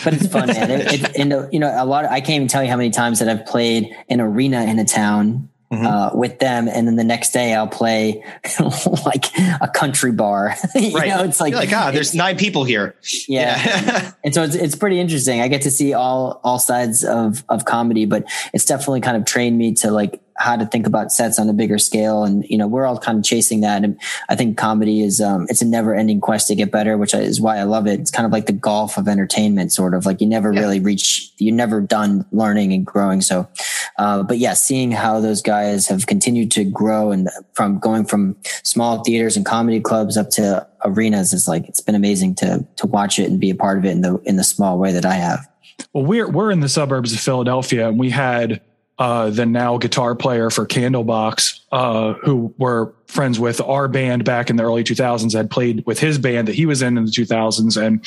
but 0.04 0.14
it's 0.14 0.28
fun, 0.28 0.46
man. 0.48 0.70
It, 0.70 0.92
it, 0.92 1.16
and 1.16 1.52
you 1.52 1.58
know, 1.58 1.72
a 1.76 1.84
lot. 1.84 2.04
Of, 2.04 2.12
I 2.12 2.20
can't 2.20 2.36
even 2.36 2.48
tell 2.48 2.62
you 2.62 2.70
how 2.70 2.76
many 2.76 2.90
times 2.90 3.18
that 3.18 3.28
I've 3.28 3.46
played 3.46 3.94
an 4.08 4.20
arena 4.20 4.62
in 4.64 4.78
a 4.78 4.84
town 4.84 5.50
Mm-hmm. 5.70 5.84
Uh, 5.84 6.10
with 6.14 6.38
them, 6.38 6.66
and 6.66 6.88
then 6.88 6.96
the 6.96 7.04
next 7.04 7.32
day 7.34 7.54
I'll 7.54 7.68
play 7.68 8.24
like 9.04 9.26
a 9.60 9.68
country 9.68 10.12
bar. 10.12 10.54
you 10.74 10.96
right. 10.96 11.08
know, 11.08 11.22
it's 11.24 11.42
like, 11.42 11.50
You're 11.50 11.60
like 11.60 11.72
ah, 11.74 11.90
there's 11.90 12.14
nine 12.14 12.38
people 12.38 12.64
here. 12.64 12.96
Yeah, 13.28 13.62
yeah. 13.62 14.12
and 14.24 14.32
so 14.32 14.44
it's 14.44 14.54
it's 14.54 14.74
pretty 14.74 14.98
interesting. 14.98 15.42
I 15.42 15.48
get 15.48 15.60
to 15.62 15.70
see 15.70 15.92
all 15.92 16.40
all 16.42 16.58
sides 16.58 17.04
of 17.04 17.44
of 17.50 17.66
comedy, 17.66 18.06
but 18.06 18.24
it's 18.54 18.64
definitely 18.64 19.02
kind 19.02 19.18
of 19.18 19.26
trained 19.26 19.58
me 19.58 19.74
to 19.74 19.90
like 19.90 20.22
how 20.38 20.56
to 20.56 20.64
think 20.64 20.86
about 20.86 21.10
sets 21.10 21.38
on 21.38 21.48
a 21.48 21.52
bigger 21.52 21.78
scale. 21.78 22.22
And, 22.24 22.44
you 22.48 22.56
know, 22.56 22.68
we're 22.68 22.86
all 22.86 22.96
kind 22.96 23.18
of 23.18 23.24
chasing 23.24 23.60
that. 23.62 23.82
And 23.82 24.00
I 24.28 24.36
think 24.36 24.56
comedy 24.56 25.02
is, 25.02 25.20
um, 25.20 25.46
it's 25.48 25.60
a 25.62 25.64
never 25.64 25.94
ending 25.94 26.20
quest 26.20 26.46
to 26.48 26.54
get 26.54 26.70
better, 26.70 26.96
which 26.96 27.12
is 27.12 27.40
why 27.40 27.58
I 27.58 27.64
love 27.64 27.88
it. 27.88 27.98
It's 27.98 28.12
kind 28.12 28.24
of 28.24 28.30
like 28.30 28.46
the 28.46 28.52
golf 28.52 28.96
of 28.96 29.08
entertainment, 29.08 29.72
sort 29.72 29.94
of 29.94 30.06
like 30.06 30.20
you 30.20 30.28
never 30.28 30.52
yeah. 30.52 30.60
really 30.60 30.78
reach, 30.78 31.32
you're 31.38 31.54
never 31.54 31.80
done 31.80 32.24
learning 32.30 32.72
and 32.72 32.86
growing. 32.86 33.20
So, 33.20 33.48
uh, 33.98 34.22
but 34.22 34.38
yeah, 34.38 34.54
seeing 34.54 34.92
how 34.92 35.20
those 35.20 35.42
guys 35.42 35.88
have 35.88 36.06
continued 36.06 36.52
to 36.52 36.64
grow 36.64 37.10
and 37.10 37.28
from 37.54 37.80
going 37.80 38.04
from 38.04 38.36
small 38.62 39.02
theaters 39.02 39.36
and 39.36 39.44
comedy 39.44 39.80
clubs 39.80 40.16
up 40.16 40.30
to 40.30 40.64
arenas 40.84 41.32
is 41.32 41.48
like, 41.48 41.68
it's 41.68 41.80
been 41.80 41.96
amazing 41.96 42.36
to, 42.36 42.64
to 42.76 42.86
watch 42.86 43.18
it 43.18 43.28
and 43.28 43.40
be 43.40 43.50
a 43.50 43.56
part 43.56 43.76
of 43.76 43.84
it 43.84 43.90
in 43.90 44.02
the, 44.02 44.18
in 44.18 44.36
the 44.36 44.44
small 44.44 44.78
way 44.78 44.92
that 44.92 45.04
I 45.04 45.14
have. 45.14 45.48
Well, 45.92 46.04
we're, 46.04 46.30
we're 46.30 46.52
in 46.52 46.60
the 46.60 46.68
suburbs 46.68 47.12
of 47.12 47.18
Philadelphia 47.18 47.88
and 47.88 47.98
we 47.98 48.10
had, 48.10 48.60
uh, 48.98 49.30
the 49.30 49.46
now 49.46 49.78
guitar 49.78 50.14
player 50.14 50.50
for 50.50 50.66
Candlebox, 50.66 51.60
uh, 51.70 52.14
who 52.14 52.52
were 52.58 52.92
friends 53.06 53.38
with 53.38 53.60
our 53.60 53.86
band 53.86 54.24
back 54.24 54.50
in 54.50 54.56
the 54.56 54.64
early 54.64 54.82
2000s, 54.82 55.32
had 55.32 55.50
played 55.50 55.84
with 55.86 56.00
his 56.00 56.18
band 56.18 56.48
that 56.48 56.54
he 56.54 56.66
was 56.66 56.82
in 56.82 56.98
in 56.98 57.04
the 57.04 57.10
2000s. 57.10 57.80
And, 57.80 58.04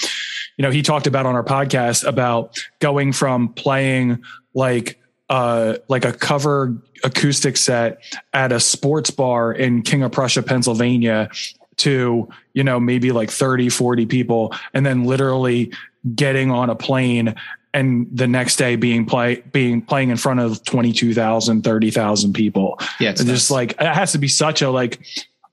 you 0.58 0.64
know, 0.64 0.72
he 0.72 0.82
talked 0.82 1.08
about 1.08 1.26
on 1.26 1.36
our 1.36 1.44
podcast 1.44 2.06
about 2.06 2.62
going 2.80 3.14
from 3.14 3.50
playing 3.54 4.22
like, 4.54 5.00
uh, 5.30 5.78
like 5.88 6.04
a 6.04 6.12
cover 6.12 6.76
acoustic 7.06 7.56
set 7.56 8.04
at 8.34 8.52
a 8.52 8.60
sports 8.60 9.12
bar 9.12 9.54
in 9.54 9.82
King 9.84 10.04
of 10.04 10.12
Prussia, 10.12 10.44
Pennsylvania 10.44 11.30
to, 11.78 12.28
you 12.54 12.64
know, 12.64 12.80
maybe 12.82 13.14
like 13.14 13.32
30, 13.32 13.70
40 13.70 14.06
people, 14.08 14.54
and 14.74 14.86
then 14.86 15.06
literally 15.06 15.72
getting 16.16 16.52
on 16.52 16.70
a 16.70 16.76
plane 16.76 17.36
and 17.74 18.08
the 18.12 18.28
next 18.28 18.58
day 18.58 18.76
being 18.76 19.06
play 19.06 19.44
being 19.52 19.82
playing 19.82 20.10
in 20.10 20.18
front 20.18 20.40
of 20.40 20.64
22,000 20.64 21.64
30,000 21.64 22.34
people. 22.34 22.80
Yeah, 23.00 23.12
it's 23.12 23.24
just 23.24 23.52
like 23.52 23.72
it 23.74 23.82
has 23.82 24.12
to 24.14 24.18
be 24.18 24.28
such 24.28 24.62
a 24.62 24.70
like 24.70 25.02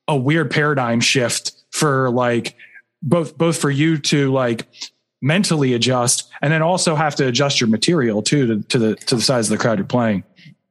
a 0.06 0.16
weird 0.16 0.50
paradigm 0.50 1.00
shift 1.00 1.52
for 1.70 2.10
like 2.10 2.56
both 3.02 3.36
both 3.38 3.58
for 3.58 3.70
you 3.70 3.98
to 3.98 4.32
like 4.32 4.66
mentally 5.20 5.74
adjust 5.74 6.30
and 6.42 6.52
then 6.52 6.62
also 6.62 6.94
have 6.94 7.14
to 7.16 7.26
adjust 7.26 7.60
your 7.60 7.68
material 7.68 8.22
too 8.22 8.46
to, 8.46 8.62
to 8.68 8.78
the 8.78 8.94
to 8.96 9.16
the 9.16 9.22
size 9.22 9.50
of 9.50 9.56
the 9.56 9.62
crowd 9.62 9.78
you're 9.78 9.86
playing. 9.86 10.24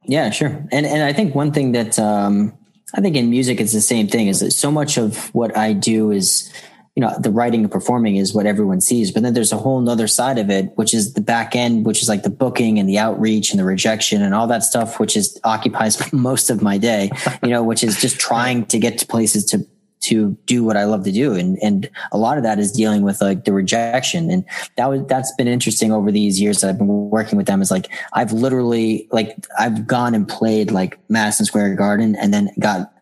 Yeah, 0.04 0.30
sure. 0.30 0.66
And 0.72 0.86
and 0.86 1.02
I 1.02 1.12
think 1.12 1.34
one 1.34 1.52
thing 1.52 1.72
that 1.72 1.98
um 1.98 2.56
I 2.94 3.00
think 3.00 3.16
in 3.16 3.30
music 3.30 3.60
it's 3.60 3.72
the 3.72 3.80
same 3.80 4.08
thing 4.08 4.28
is 4.28 4.40
that 4.40 4.52
so 4.52 4.70
much 4.70 4.98
of 4.98 5.34
what 5.34 5.56
I 5.56 5.72
do 5.72 6.10
is 6.10 6.52
you 6.98 7.02
know 7.02 7.14
the 7.20 7.30
writing 7.30 7.62
and 7.62 7.70
performing 7.70 8.16
is 8.16 8.34
what 8.34 8.44
everyone 8.44 8.80
sees 8.80 9.12
but 9.12 9.22
then 9.22 9.32
there's 9.32 9.52
a 9.52 9.56
whole 9.56 9.80
nother 9.80 10.08
side 10.08 10.36
of 10.36 10.50
it 10.50 10.72
which 10.74 10.92
is 10.92 11.14
the 11.14 11.20
back 11.20 11.54
end 11.54 11.86
which 11.86 12.02
is 12.02 12.08
like 12.08 12.24
the 12.24 12.28
booking 12.28 12.76
and 12.76 12.88
the 12.88 12.98
outreach 12.98 13.52
and 13.52 13.60
the 13.60 13.64
rejection 13.64 14.20
and 14.20 14.34
all 14.34 14.48
that 14.48 14.64
stuff 14.64 14.98
which 14.98 15.16
is 15.16 15.40
occupies 15.44 16.12
most 16.12 16.50
of 16.50 16.60
my 16.60 16.76
day 16.76 17.08
you 17.44 17.50
know 17.50 17.62
which 17.62 17.84
is 17.84 18.00
just 18.00 18.18
trying 18.28 18.66
to 18.66 18.80
get 18.80 18.98
to 18.98 19.06
places 19.06 19.44
to 19.44 19.64
to 20.00 20.36
do 20.46 20.62
what 20.64 20.76
I 20.76 20.84
love 20.84 21.02
to 21.04 21.12
do. 21.12 21.34
And, 21.34 21.58
and 21.60 21.90
a 22.12 22.18
lot 22.18 22.36
of 22.38 22.44
that 22.44 22.60
is 22.60 22.70
dealing 22.70 23.02
with 23.02 23.20
like 23.20 23.44
the 23.44 23.52
rejection. 23.52 24.30
And 24.30 24.44
that 24.76 24.86
was, 24.86 25.04
that's 25.06 25.34
been 25.34 25.48
interesting 25.48 25.90
over 25.90 26.12
these 26.12 26.40
years 26.40 26.60
that 26.60 26.70
I've 26.70 26.78
been 26.78 27.10
working 27.10 27.36
with 27.36 27.48
them 27.48 27.60
is 27.60 27.72
like, 27.72 27.88
I've 28.12 28.30
literally 28.30 29.08
like, 29.10 29.36
I've 29.58 29.88
gone 29.88 30.14
and 30.14 30.28
played 30.28 30.70
like 30.70 31.00
Madison 31.08 31.46
Square 31.46 31.74
Garden 31.74 32.14
and 32.14 32.32
then 32.32 32.48
got 32.60 32.92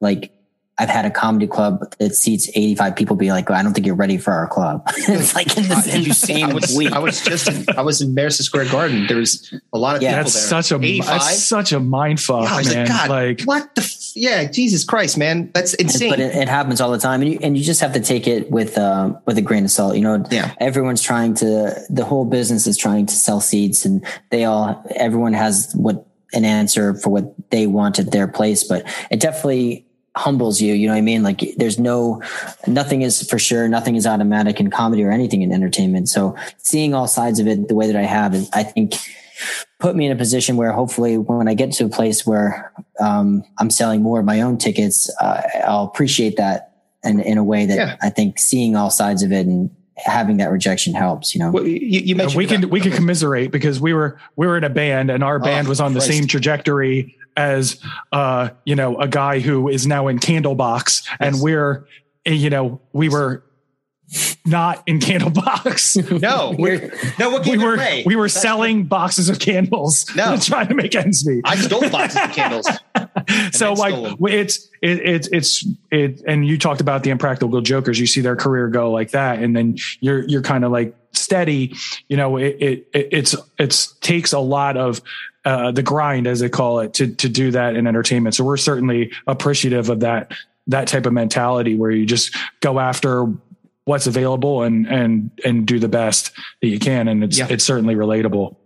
like 0.00 0.32
I've 0.78 0.90
had 0.90 1.06
a 1.06 1.10
comedy 1.10 1.46
club 1.46 1.94
that 1.98 2.14
seats 2.14 2.50
85 2.54 2.96
people 2.96 3.16
be 3.16 3.30
like, 3.30 3.50
I 3.50 3.62
don't 3.62 3.72
think 3.72 3.86
you're 3.86 3.94
ready 3.94 4.18
for 4.18 4.32
our 4.32 4.46
club. 4.46 4.82
it's 4.96 5.34
like 5.34 5.56
in 5.56 5.62
the, 5.64 5.90
in 5.94 6.04
the 6.04 6.12
same 6.12 6.50
I 6.50 6.52
was, 6.52 6.76
week. 6.76 6.92
I 6.92 6.98
was 6.98 7.22
just, 7.22 7.48
in, 7.48 7.64
I 7.78 7.80
was 7.80 8.02
in 8.02 8.12
Madison 8.12 8.44
Square 8.44 8.66
Garden. 8.66 9.06
There's 9.06 9.54
a 9.72 9.78
lot 9.78 9.96
of 9.96 10.02
yeah, 10.02 10.10
people 10.10 10.24
that's 10.24 10.34
there. 10.34 10.62
such 10.62 10.72
a, 10.72 11.00
that's 11.00 11.42
such 11.42 11.72
a 11.72 11.80
mind 11.80 12.20
fuck, 12.20 12.44
yeah, 12.64 12.74
man. 12.74 12.86
Like, 12.86 12.88
God, 12.88 13.10
like, 13.10 13.42
what 13.44 13.74
the, 13.74 13.80
f- 13.80 14.12
yeah, 14.14 14.44
Jesus 14.44 14.84
Christ, 14.84 15.16
man. 15.16 15.50
That's 15.54 15.72
insane. 15.74 16.10
But 16.10 16.20
it, 16.20 16.36
it, 16.36 16.48
happens 16.48 16.82
all 16.82 16.90
the 16.90 16.98
time. 16.98 17.22
And 17.22 17.32
you, 17.32 17.38
and 17.42 17.56
you 17.56 17.64
just 17.64 17.80
have 17.80 17.94
to 17.94 18.00
take 18.00 18.26
it 18.26 18.50
with, 18.50 18.76
um, 18.76 19.18
with 19.24 19.38
a 19.38 19.42
grain 19.42 19.64
of 19.64 19.70
salt. 19.70 19.96
You 19.96 20.02
know, 20.02 20.24
yeah. 20.30 20.54
everyone's 20.60 21.00
trying 21.00 21.32
to, 21.36 21.74
the 21.88 22.04
whole 22.04 22.26
business 22.26 22.66
is 22.66 22.76
trying 22.76 23.06
to 23.06 23.14
sell 23.14 23.40
seats 23.40 23.86
and 23.86 24.04
they 24.30 24.44
all, 24.44 24.84
everyone 24.96 25.32
has 25.32 25.72
what, 25.74 26.06
an 26.34 26.44
answer 26.44 26.92
for 26.94 27.10
what 27.10 27.50
they 27.50 27.66
want 27.66 27.98
at 27.98 28.10
their 28.10 28.28
place, 28.28 28.64
but 28.64 28.84
it 29.10 29.20
definitely 29.20 29.85
humbles 30.16 30.60
you. 30.60 30.74
You 30.74 30.86
know 30.86 30.94
what 30.94 30.98
I 30.98 31.02
mean? 31.02 31.22
Like 31.22 31.42
there's 31.56 31.78
no, 31.78 32.22
nothing 32.66 33.02
is 33.02 33.28
for 33.28 33.38
sure. 33.38 33.68
Nothing 33.68 33.96
is 33.96 34.06
automatic 34.06 34.58
in 34.58 34.70
comedy 34.70 35.04
or 35.04 35.10
anything 35.10 35.42
in 35.42 35.52
entertainment. 35.52 36.08
So 36.08 36.34
seeing 36.58 36.94
all 36.94 37.06
sides 37.06 37.38
of 37.38 37.46
it 37.46 37.68
the 37.68 37.74
way 37.74 37.86
that 37.86 37.96
I 37.96 38.04
have 38.04 38.34
is, 38.34 38.48
I 38.52 38.62
think, 38.62 38.94
put 39.78 39.94
me 39.94 40.06
in 40.06 40.12
a 40.12 40.16
position 40.16 40.56
where 40.56 40.72
hopefully 40.72 41.18
when 41.18 41.48
I 41.48 41.54
get 41.54 41.72
to 41.72 41.84
a 41.84 41.88
place 41.88 42.26
where 42.26 42.72
um, 42.98 43.44
I'm 43.58 43.68
selling 43.68 44.02
more 44.02 44.18
of 44.18 44.24
my 44.24 44.40
own 44.40 44.56
tickets, 44.56 45.10
uh, 45.20 45.42
I'll 45.66 45.84
appreciate 45.84 46.36
that 46.36 46.72
in, 47.04 47.20
in 47.20 47.38
a 47.38 47.44
way 47.44 47.66
that 47.66 47.76
yeah. 47.76 47.96
I 48.00 48.08
think 48.08 48.38
seeing 48.38 48.74
all 48.74 48.90
sides 48.90 49.22
of 49.22 49.32
it 49.32 49.46
and 49.46 49.70
having 49.96 50.38
that 50.38 50.50
rejection 50.50 50.94
helps, 50.94 51.34
you 51.34 51.40
know. 51.40 51.50
Well, 51.50 51.66
you, 51.66 52.00
you 52.00 52.16
mentioned 52.16 52.38
we 52.38 52.46
can 52.46 52.68
we 52.70 52.80
can 52.80 52.92
commiserate 52.92 53.50
because 53.50 53.80
we 53.80 53.92
were 53.92 54.18
we 54.36 54.46
were 54.46 54.56
in 54.56 54.64
a 54.64 54.70
band 54.70 55.10
and 55.10 55.22
our 55.22 55.38
band 55.38 55.66
oh, 55.66 55.70
was 55.70 55.80
on 55.80 55.94
the 55.94 56.00
same 56.00 56.26
trajectory 56.26 57.16
as 57.36 57.80
uh, 58.12 58.50
you 58.64 58.74
know, 58.74 58.98
a 58.98 59.08
guy 59.08 59.40
who 59.40 59.68
is 59.68 59.86
now 59.86 60.08
in 60.08 60.18
Candlebox, 60.18 61.06
yes. 61.06 61.16
and 61.20 61.40
we're 61.40 61.86
you 62.24 62.50
know, 62.50 62.80
we 62.92 63.08
were 63.08 63.44
not 64.44 64.82
in 64.86 64.98
Candlebox. 64.98 66.20
No, 66.26 66.54
we're, 66.58 66.92
no, 67.18 67.30
what 67.30 67.46
we 67.46 67.58
were 67.58 67.74
away? 67.74 68.02
we 68.06 68.16
were 68.16 68.28
selling 68.28 68.84
boxes 68.84 69.28
of 69.28 69.38
candles, 69.38 70.06
No. 70.16 70.36
trying 70.40 70.68
to 70.68 70.74
make 70.74 70.94
ends 70.94 71.26
meet. 71.26 71.42
I 71.44 71.56
stole 71.56 71.88
boxes 71.90 72.20
of 72.22 72.32
candles. 72.32 72.68
so 73.52 73.72
like 73.74 74.16
it's 74.22 74.68
it, 74.82 75.00
it's 75.00 75.28
it's 75.28 75.66
it 75.90 76.22
and 76.26 76.46
you 76.46 76.58
talked 76.58 76.80
about 76.80 77.02
the 77.02 77.10
impractical 77.10 77.60
jokers 77.60 77.98
you 77.98 78.06
see 78.06 78.20
their 78.20 78.36
career 78.36 78.68
go 78.68 78.90
like 78.90 79.10
that 79.10 79.40
and 79.40 79.56
then 79.56 79.76
you're 80.00 80.26
you're 80.28 80.42
kind 80.42 80.64
of 80.64 80.72
like 80.72 80.94
steady 81.12 81.74
you 82.08 82.16
know 82.16 82.36
it, 82.36 82.56
it 82.60 82.88
it 82.92 83.08
it's 83.10 83.36
it's 83.58 83.92
takes 83.98 84.32
a 84.32 84.38
lot 84.38 84.76
of 84.76 85.00
uh 85.46 85.70
the 85.72 85.82
grind 85.82 86.26
as 86.26 86.40
they 86.40 86.48
call 86.50 86.80
it 86.80 86.92
to 86.92 87.06
to 87.14 87.28
do 87.30 87.50
that 87.52 87.74
in 87.76 87.86
entertainment. 87.86 88.34
So 88.34 88.44
we're 88.44 88.58
certainly 88.58 89.12
appreciative 89.26 89.88
of 89.88 90.00
that 90.00 90.32
that 90.66 90.88
type 90.88 91.06
of 91.06 91.12
mentality 91.14 91.76
where 91.76 91.90
you 91.90 92.04
just 92.04 92.36
go 92.60 92.78
after 92.80 93.32
what's 93.84 94.06
available 94.06 94.62
and 94.64 94.86
and 94.86 95.30
and 95.44 95.66
do 95.66 95.78
the 95.78 95.88
best 95.88 96.32
that 96.60 96.68
you 96.68 96.78
can. 96.78 97.08
And 97.08 97.24
it's 97.24 97.38
Yeah. 97.38 97.46
it's 97.48 97.64
certainly 97.64 97.94
relatable. 97.94 98.56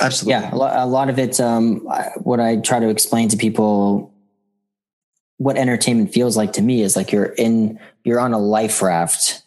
Absolutely. 0.00 0.32
yeah. 0.40 0.54
A 0.54 0.56
lot, 0.56 0.76
a 0.76 0.86
lot 0.86 1.10
of 1.10 1.18
it 1.18 1.40
um 1.40 1.80
what 2.22 2.38
i 2.38 2.56
try 2.56 2.78
to 2.78 2.88
explain 2.88 3.28
to 3.30 3.36
people 3.36 4.12
what 5.38 5.56
entertainment 5.56 6.12
feels 6.12 6.36
like 6.36 6.52
to 6.52 6.62
me 6.62 6.82
is 6.82 6.94
like 6.96 7.10
you're 7.10 7.24
in 7.24 7.80
you're 8.04 8.20
on 8.20 8.32
a 8.32 8.38
life 8.38 8.82
raft 8.82 9.42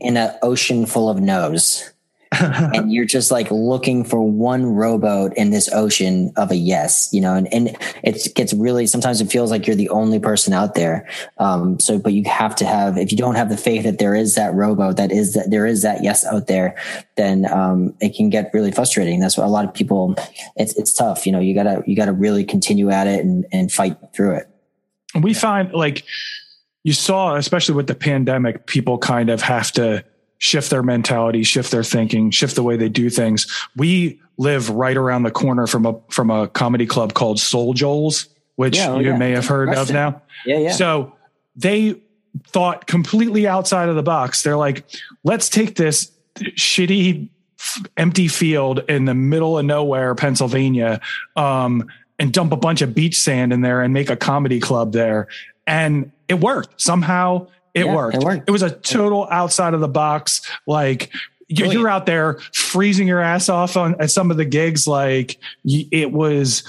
in 0.00 0.16
an 0.16 0.34
ocean 0.42 0.86
full 0.86 1.10
of 1.10 1.20
no's 1.20 1.92
and 2.40 2.92
you're 2.92 3.04
just 3.04 3.30
like 3.30 3.50
looking 3.50 4.04
for 4.04 4.20
one 4.20 4.66
rowboat 4.66 5.32
in 5.36 5.50
this 5.50 5.68
ocean 5.72 6.32
of 6.36 6.50
a 6.50 6.56
yes, 6.56 7.08
you 7.12 7.20
know, 7.20 7.34
and, 7.34 7.52
and 7.52 7.76
it 8.02 8.34
gets 8.34 8.52
really, 8.52 8.86
sometimes 8.86 9.20
it 9.20 9.30
feels 9.30 9.50
like 9.50 9.66
you're 9.66 9.76
the 9.76 9.88
only 9.88 10.18
person 10.18 10.52
out 10.52 10.74
there. 10.74 11.08
Um, 11.38 11.80
so, 11.80 11.98
but 11.98 12.12
you 12.12 12.24
have 12.24 12.54
to 12.56 12.66
have, 12.66 12.98
if 12.98 13.10
you 13.10 13.18
don't 13.18 13.34
have 13.36 13.48
the 13.48 13.56
faith 13.56 13.84
that 13.84 13.98
there 13.98 14.14
is 14.14 14.34
that 14.34 14.52
rowboat, 14.54 14.96
that 14.96 15.10
is 15.10 15.34
that 15.34 15.50
there 15.50 15.66
is 15.66 15.82
that 15.82 16.02
yes 16.02 16.24
out 16.26 16.46
there, 16.46 16.76
then, 17.16 17.50
um, 17.50 17.94
it 18.00 18.14
can 18.14 18.28
get 18.28 18.50
really 18.52 18.72
frustrating. 18.72 19.20
That's 19.20 19.38
what 19.38 19.46
a 19.46 19.50
lot 19.50 19.64
of 19.64 19.72
people, 19.72 20.14
it's, 20.56 20.76
it's 20.76 20.92
tough. 20.92 21.26
You 21.26 21.32
know, 21.32 21.40
you 21.40 21.54
gotta, 21.54 21.82
you 21.86 21.96
gotta 21.96 22.12
really 22.12 22.44
continue 22.44 22.90
at 22.90 23.06
it 23.06 23.24
and, 23.24 23.46
and 23.52 23.72
fight 23.72 23.96
through 24.14 24.36
it. 24.36 24.48
We 25.18 25.32
find 25.32 25.72
like 25.72 26.04
you 26.84 26.92
saw, 26.92 27.36
especially 27.36 27.74
with 27.74 27.86
the 27.86 27.94
pandemic, 27.94 28.66
people 28.66 28.98
kind 28.98 29.30
of 29.30 29.42
have 29.42 29.72
to 29.72 30.04
shift 30.38 30.70
their 30.70 30.82
mentality, 30.82 31.42
shift 31.42 31.70
their 31.70 31.84
thinking, 31.84 32.30
shift 32.30 32.54
the 32.54 32.62
way 32.62 32.76
they 32.76 32.88
do 32.88 33.10
things. 33.10 33.46
We 33.76 34.20
live 34.38 34.70
right 34.70 34.96
around 34.96 35.24
the 35.24 35.30
corner 35.30 35.66
from 35.66 35.84
a 35.84 36.00
from 36.08 36.30
a 36.30 36.48
comedy 36.48 36.86
club 36.86 37.14
called 37.14 37.40
Soul 37.40 37.74
Joe's, 37.74 38.28
which 38.56 38.76
Yeah, 38.76 38.90
oh, 38.92 38.98
you 39.00 39.08
yeah. 39.10 39.18
may 39.18 39.32
have 39.32 39.46
heard 39.46 39.74
of 39.74 39.92
now. 39.92 40.22
Yeah. 40.46 40.58
Yeah. 40.58 40.72
So 40.72 41.12
they 41.56 42.00
thought 42.46 42.86
completely 42.86 43.46
outside 43.46 43.88
of 43.88 43.96
the 43.96 44.02
box. 44.02 44.42
They're 44.42 44.56
like, 44.56 44.84
let's 45.24 45.48
take 45.48 45.74
this 45.74 46.12
shitty 46.40 47.28
empty 47.96 48.28
field 48.28 48.84
in 48.88 49.04
the 49.04 49.14
middle 49.14 49.58
of 49.58 49.64
nowhere, 49.64 50.14
Pennsylvania, 50.14 51.00
um, 51.34 51.88
and 52.20 52.32
dump 52.32 52.52
a 52.52 52.56
bunch 52.56 52.82
of 52.82 52.94
beach 52.94 53.18
sand 53.18 53.52
in 53.52 53.62
there 53.62 53.82
and 53.82 53.92
make 53.92 54.10
a 54.10 54.16
comedy 54.16 54.60
club 54.60 54.92
there. 54.92 55.26
And 55.66 56.12
it 56.28 56.40
worked. 56.40 56.80
Somehow 56.80 57.48
it 57.78 57.86
Yeah, 57.86 57.94
worked. 57.94 58.16
it 58.16 58.22
worked. 58.24 58.50
was 58.50 58.62
a 58.62 58.70
total 58.70 59.26
outside 59.30 59.74
of 59.74 59.80
the 59.80 59.88
box, 59.88 60.40
like 60.66 61.10
Brilliant. 61.50 61.76
Oh, 61.76 61.80
you're 61.80 61.88
out 61.88 62.04
there 62.04 62.38
freezing 62.52 63.08
your 63.08 63.20
ass 63.20 63.48
off 63.48 63.74
on 63.76 63.98
at 64.00 64.10
some 64.10 64.30
of 64.30 64.36
the 64.36 64.44
gigs. 64.44 64.86
Like 64.86 65.38
it 65.64 66.12
was, 66.12 66.62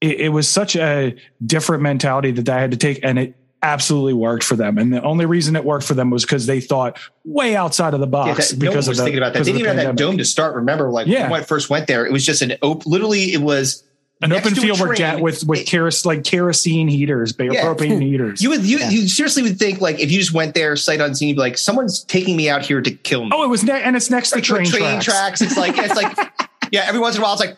it, 0.00 0.18
it 0.20 0.28
was 0.30 0.48
such 0.48 0.76
a 0.76 1.14
different 1.44 1.82
mentality 1.82 2.30
that 2.30 2.48
I 2.48 2.58
had 2.58 2.70
to 2.70 2.78
take, 2.78 3.00
and 3.04 3.18
it 3.18 3.36
absolutely 3.62 4.14
worked 4.14 4.42
for 4.44 4.56
them. 4.56 4.78
And 4.78 4.92
the 4.94 5.02
only 5.02 5.26
reason 5.26 5.56
it 5.56 5.64
worked 5.64 5.84
for 5.86 5.92
them 5.94 6.08
was 6.10 6.24
because 6.24 6.46
they 6.46 6.60
thought 6.60 6.98
way 7.26 7.54
outside 7.54 7.92
of 7.92 8.00
the 8.00 8.06
Yeah, 8.06 8.10
box 8.10 8.50
that, 8.50 8.62
no 8.62 8.70
one 8.70 8.76
was 8.78 8.88
of 8.88 8.96
the, 8.96 9.02
thinking 9.04 9.18
about 9.18 9.34
that. 9.34 9.40
They 9.40 9.52
didn't 9.52 9.62
the 9.62 9.68
even 9.70 9.76
have 9.86 9.96
that 9.96 10.02
dome 10.02 10.16
to 10.16 10.24
start. 10.24 10.54
Remember, 10.54 10.90
like 10.90 11.06
Yeah. 11.06 11.30
when 11.30 11.42
I 11.42 11.44
first 11.44 11.68
went 11.68 11.86
there, 11.86 12.06
it 12.06 12.12
was 12.12 12.24
just 12.24 12.40
an 12.40 12.54
open. 12.62 12.90
Literally, 12.90 13.34
it 13.34 13.42
was 13.42 13.83
An 14.22 14.32
open 14.32 14.54
field 14.54 14.80
with, 14.80 15.20
with 15.20 15.44
with 15.44 15.66
keros, 15.66 16.06
like 16.06 16.24
kerosene 16.24 16.88
heaters, 16.88 17.32
ba- 17.32 17.48
Yeah. 17.52 17.64
propane 17.64 18.00
heaters. 18.00 18.40
you 18.40 18.48
would 18.50 18.64
you, 18.64 18.78
Yeah. 18.78 18.88
you 18.88 19.08
seriously 19.08 19.42
would 19.42 19.58
think 19.58 19.80
like 19.82 20.00
if 20.00 20.10
you 20.10 20.18
just 20.18 20.32
went 20.32 20.54
there 20.54 20.76
sight 20.76 21.00
unseen, 21.00 21.28
you'd 21.28 21.34
be 21.34 21.40
like 21.40 21.58
someone's 21.58 22.04
taking 22.04 22.34
me 22.36 22.48
out 22.48 22.64
here 22.64 22.80
to 22.80 22.90
kill 22.90 23.24
me. 23.24 23.30
oh, 23.34 23.42
it 23.42 23.48
was 23.48 23.64
ne- 23.64 23.82
and 23.82 23.96
it's 23.96 24.10
next 24.10 24.30
to 24.30 24.40
train, 24.40 24.64
train 24.66 25.00
tracks. 25.00 25.04
tracks. 25.04 25.42
It's 25.42 25.56
like 25.58 25.76
it's 25.76 25.94
like 25.94 26.16
yeah. 26.72 26.84
Every 26.86 27.00
once 27.00 27.16
in 27.16 27.22
a 27.22 27.24
while, 27.24 27.34
it's 27.34 27.40
like 27.40 27.56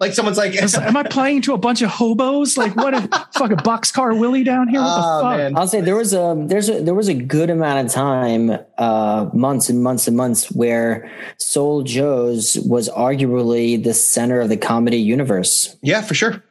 like 0.00 0.12
someone's 0.12 0.38
like. 0.38 0.54
Am 0.56 0.96
I 0.96 1.02
playing 1.10 1.42
to 1.42 1.54
a 1.54 1.58
bunch 1.58 1.82
of 1.82 1.90
hobos? 1.90 2.56
Like 2.56 2.74
what? 2.76 2.94
A 2.94 3.00
fucking 3.36 3.58
boxcar 3.58 4.18
Willie 4.18 4.44
down 4.44 4.68
here? 4.68 4.80
What 4.80 4.96
the 4.96 5.02
Oh, 5.04 5.20
fuck? 5.50 5.58
I'll 5.58 5.68
say 5.68 5.80
there 5.80 5.96
was 5.96 6.12
a 6.14 6.34
there's 6.46 6.68
a 6.68 6.80
there 6.82 6.94
was 6.94 7.08
a 7.08 7.14
good 7.14 7.50
amount 7.50 7.86
of 7.86 7.92
time, 7.92 8.58
uh, 8.78 9.28
months 9.32 9.68
and 9.68 9.82
months 9.82 10.08
and 10.08 10.16
months 10.16 10.50
where 10.52 11.10
Soul 11.38 11.82
Joe's 11.82 12.58
was 12.66 12.88
arguably 12.90 13.82
the 13.82 13.94
center 13.94 14.40
of 14.40 14.48
the 14.48 14.56
comedy 14.56 14.98
universe. 14.98 15.76
yeah, 15.82 16.02
for 16.02 16.14
sure. 16.14 16.42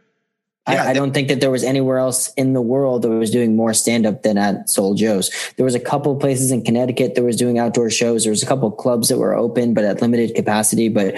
Yeah, 0.68 0.84
I, 0.86 0.92
I 0.92 0.94
don't 0.94 1.14
think 1.14 1.28
that 1.28 1.42
there 1.42 1.52
was 1.52 1.64
anywhere 1.64 1.98
else 1.98 2.32
in 2.36 2.54
the 2.54 2.62
world 2.62 3.02
that 3.02 3.10
was 3.10 3.32
doing 3.32 3.56
more 3.56 3.74
stand 3.74 4.06
up 4.06 4.24
than 4.24 4.38
at 4.38 4.70
Soul 4.70 4.96
Joe's. 4.96 5.30
There 5.58 5.66
was 5.66 5.76
a 5.76 5.80
couple 5.80 6.16
places 6.16 6.52
in 6.52 6.64
Connecticut 6.64 7.16
that 7.16 7.24
was 7.24 7.36
doing 7.36 7.60
outdoor 7.60 7.90
shows. 7.90 8.24
There 8.24 8.32
was 8.32 8.44
a 8.44 8.46
couple 8.46 8.72
clubs 8.72 9.10
that 9.10 9.18
were 9.18 9.36
open, 9.36 9.74
but 9.74 9.84
at 9.84 10.02
limited 10.02 10.36
capacity. 10.36 10.88
But 10.88 11.16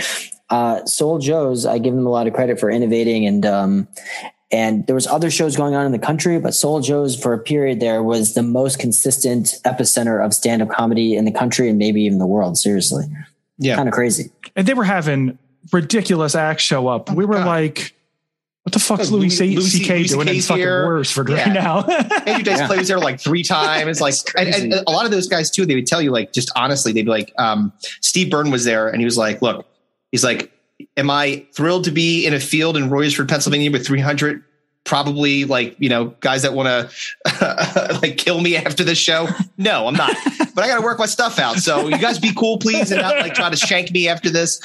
uh, 0.50 0.84
Soul 0.86 1.20
Joe's, 1.20 1.66
I 1.68 1.78
give 1.78 1.93
them 1.93 2.08
a 2.08 2.10
lot 2.10 2.26
of 2.26 2.34
credit 2.34 2.60
for 2.60 2.72
innovating 2.72 3.28
and 3.28 3.46
um, 3.46 3.88
and 4.52 4.86
there 4.88 4.96
was 4.96 5.08
other 5.08 5.30
shows 5.32 5.56
going 5.56 5.74
on 5.76 5.86
in 5.88 5.91
the 5.91 6.00
country, 6.00 6.39
but 6.39 6.54
Soul 6.54 6.80
Joe's 6.80 7.20
for 7.20 7.34
a 7.34 7.39
period 7.39 7.80
there 7.80 8.02
was 8.04 8.36
the 8.36 8.43
most 8.43 8.78
consistent 8.80 9.56
epicenter 9.66 10.24
of 10.24 10.34
stand 10.36 10.62
up 10.62 10.70
comedy 10.70 11.16
in 11.16 11.26
the 11.26 11.32
country 11.32 11.68
and 11.68 11.78
maybe 11.80 12.02
even 12.04 12.20
the 12.20 12.28
world. 12.28 12.58
Seriously, 12.58 13.06
Yeah. 13.58 13.76
kind 13.76 13.89
of 13.89 13.93
crazy. 13.93 14.32
And 14.56 14.68
they 14.68 14.76
were 14.76 14.84
having 14.84 15.38
ridiculous 15.74 16.36
acts 16.36 16.62
show 16.64 16.88
up. 16.88 17.12
we 17.12 17.26
were 17.26 17.36
Oh 17.36 17.39
God. 17.39 17.48
like, 17.48 17.95
what 18.66 18.74
the 18.74 18.80
fuck's 18.80 19.11
Louis- 19.11 19.22
Louis, 19.22 19.30
C- 19.30 19.55
Louis 19.55 19.72
C.K. 19.72 19.97
Louis 19.99 20.07
doing 20.09 20.28
in 20.28 20.41
fucking 20.41 20.57
here. 20.61 20.86
worse 20.88 21.11
for 21.11 21.30
Yeah. 21.30 21.43
right 21.43 21.53
now? 21.53 21.82
Andrew 22.26 22.43
Dice 22.43 22.59
Yeah. 22.59 22.68
Clay 22.68 22.78
was 22.80 22.88
there 22.88 22.97
like 22.99 23.20
three 23.20 23.43
times. 23.43 24.01
Like, 24.01 24.16
and, 24.36 24.49
and 24.49 24.74
a 24.88 24.91
lot 24.91 25.05
of 25.05 25.11
those 25.11 25.28
guys 25.28 25.51
too, 25.51 25.66
they 25.68 25.76
would 25.76 25.86
tell 25.86 26.01
you, 26.01 26.09
like, 26.11 26.34
just 26.34 26.51
honestly, 26.55 26.91
they'd 26.91 27.03
be 27.05 27.11
like, 27.11 27.32
um, 27.38 27.72
Steve 28.01 28.32
Byrne 28.32 28.49
was 28.49 28.66
there 28.66 28.88
and 28.89 28.99
he 28.99 29.05
was 29.05 29.18
like, 29.20 29.41
look, 29.43 29.68
he's 30.11 30.24
like, 30.24 30.51
am 30.97 31.09
I 31.11 31.45
thrilled 31.53 31.84
to 31.86 31.91
be 31.91 32.26
in 32.26 32.34
a 32.34 32.39
field 32.39 32.76
in 32.76 32.89
Royersford, 32.89 33.30
Pennsylvania 33.30 33.70
with 33.72 33.86
300 33.86 34.43
probably 34.84 35.45
like, 35.45 35.76
you 35.80 35.89
know, 35.89 36.05
guys 36.20 36.41
that 36.43 36.53
want 36.53 36.68
to 36.68 37.99
like 38.01 38.18
kill 38.18 38.41
me 38.41 38.55
after 38.55 38.84
this 38.84 38.97
show? 38.97 39.28
No, 39.57 39.88
I'm 39.88 39.93
not, 39.95 40.16
but 40.55 40.63
I 40.63 40.68
got 40.68 40.76
to 40.78 40.82
work 40.84 40.99
my 40.99 41.05
stuff 41.05 41.39
out. 41.39 41.57
So 41.57 41.88
you 41.88 41.97
guys 41.97 42.20
be 42.20 42.34
cool, 42.36 42.57
please. 42.57 42.91
And 42.91 43.01
not 43.01 43.18
like 43.20 43.34
try 43.36 43.49
to 43.49 43.55
shank 43.57 43.91
me 43.91 44.07
after 44.07 44.30
this. 44.32 44.59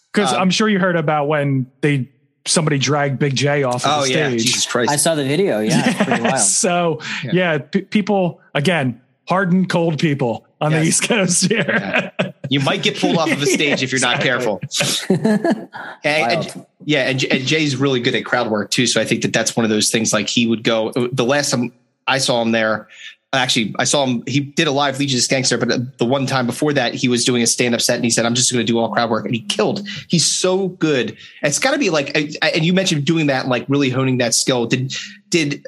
Because 0.16 0.32
Um, 0.32 0.40
I'm 0.40 0.50
sure 0.50 0.66
you 0.66 0.78
heard 0.78 0.96
about 0.96 1.28
when 1.28 1.66
they 1.82 2.08
somebody 2.46 2.78
dragged 2.78 3.18
Big 3.18 3.34
Jay 3.34 3.62
off 3.62 3.84
of 3.84 3.90
Oh 3.92 4.04
the 4.04 4.10
yeah. 4.12 4.28
stage. 4.28 4.44
Jesus 4.44 4.66
Christ. 4.66 4.90
I 4.90 4.96
saw 4.96 5.14
the 5.14 5.24
video. 5.24 5.60
Yeah, 5.60 5.82
it's 5.86 6.04
pretty 6.04 6.22
wild. 6.24 6.38
So 6.40 7.00
Yeah. 7.24 7.30
yeah, 7.32 7.58
p- 7.58 7.82
people 7.82 8.40
again, 8.54 9.00
hardened, 9.28 9.68
cold 9.68 9.98
people 9.98 10.46
on 10.60 10.72
the 10.72 10.82
East 10.82 11.02
Coast 11.08 11.48
here. 11.50 12.10
Yeah. 12.20 12.32
You 12.48 12.60
might 12.60 12.82
get 12.82 12.98
pulled 12.98 13.16
off 13.18 13.30
of 13.30 13.42
a 13.42 13.46
stage 13.46 13.82
if 13.82 13.92
you're 13.92 14.00
not 14.00 14.20
careful. 14.20 14.60
And- 15.10 15.68
and- 16.04 16.66
yeah, 16.84 17.08
and, 17.08 17.22
and 17.24 17.44
Jay's 17.44 17.74
really 17.76 17.98
good 18.00 18.14
at 18.14 18.24
crowd 18.24 18.48
work 18.50 18.70
too. 18.70 18.86
So 18.86 19.00
I 19.00 19.04
think 19.04 19.22
that 19.22 19.32
that's 19.32 19.56
one 19.56 19.64
of 19.64 19.70
those 19.70 19.90
things. 19.90 20.12
Like 20.12 20.28
he 20.28 20.46
would 20.46 20.62
go. 20.62 20.92
The 21.12 21.24
last 21.24 21.50
time 21.50 21.72
I 22.06 22.18
saw 22.18 22.40
him 22.42 22.52
there, 22.52 22.86
actually, 23.32 23.74
I 23.78 23.84
saw 23.84 24.04
him. 24.04 24.22
He 24.26 24.40
did 24.40 24.66
a 24.66 24.72
live 24.72 24.98
Legion 24.98 25.18
of 25.18 25.24
Skanks 25.24 25.48
there, 25.48 25.58
but 25.58 25.98
the 25.98 26.04
one 26.04 26.26
time 26.26 26.46
before 26.46 26.72
that, 26.72 26.94
he 26.94 27.08
was 27.08 27.24
doing 27.24 27.42
a 27.42 27.46
stand 27.46 27.74
up 27.74 27.80
set, 27.80 27.96
and 27.96 28.04
he 28.04 28.10
said, 28.10 28.24
"I'm 28.24 28.34
just 28.34 28.52
going 28.52 28.64
to 28.64 28.72
do 28.72 28.78
all 28.78 28.90
crowd 28.92 29.10
work," 29.10 29.24
and 29.24 29.34
he 29.34 29.42
killed. 29.42 29.86
He's 30.08 30.24
so 30.24 30.68
good. 30.68 31.10
And 31.10 31.50
it's 31.50 31.58
got 31.58 31.72
to 31.72 31.78
be 31.78 31.90
like, 31.90 32.16
and 32.16 32.64
you 32.64 32.72
mentioned 32.72 33.04
doing 33.04 33.26
that, 33.26 33.48
like 33.48 33.66
really 33.68 33.90
honing 33.90 34.18
that 34.18 34.34
skill. 34.34 34.66
Did 34.66 34.94
did 35.30 35.66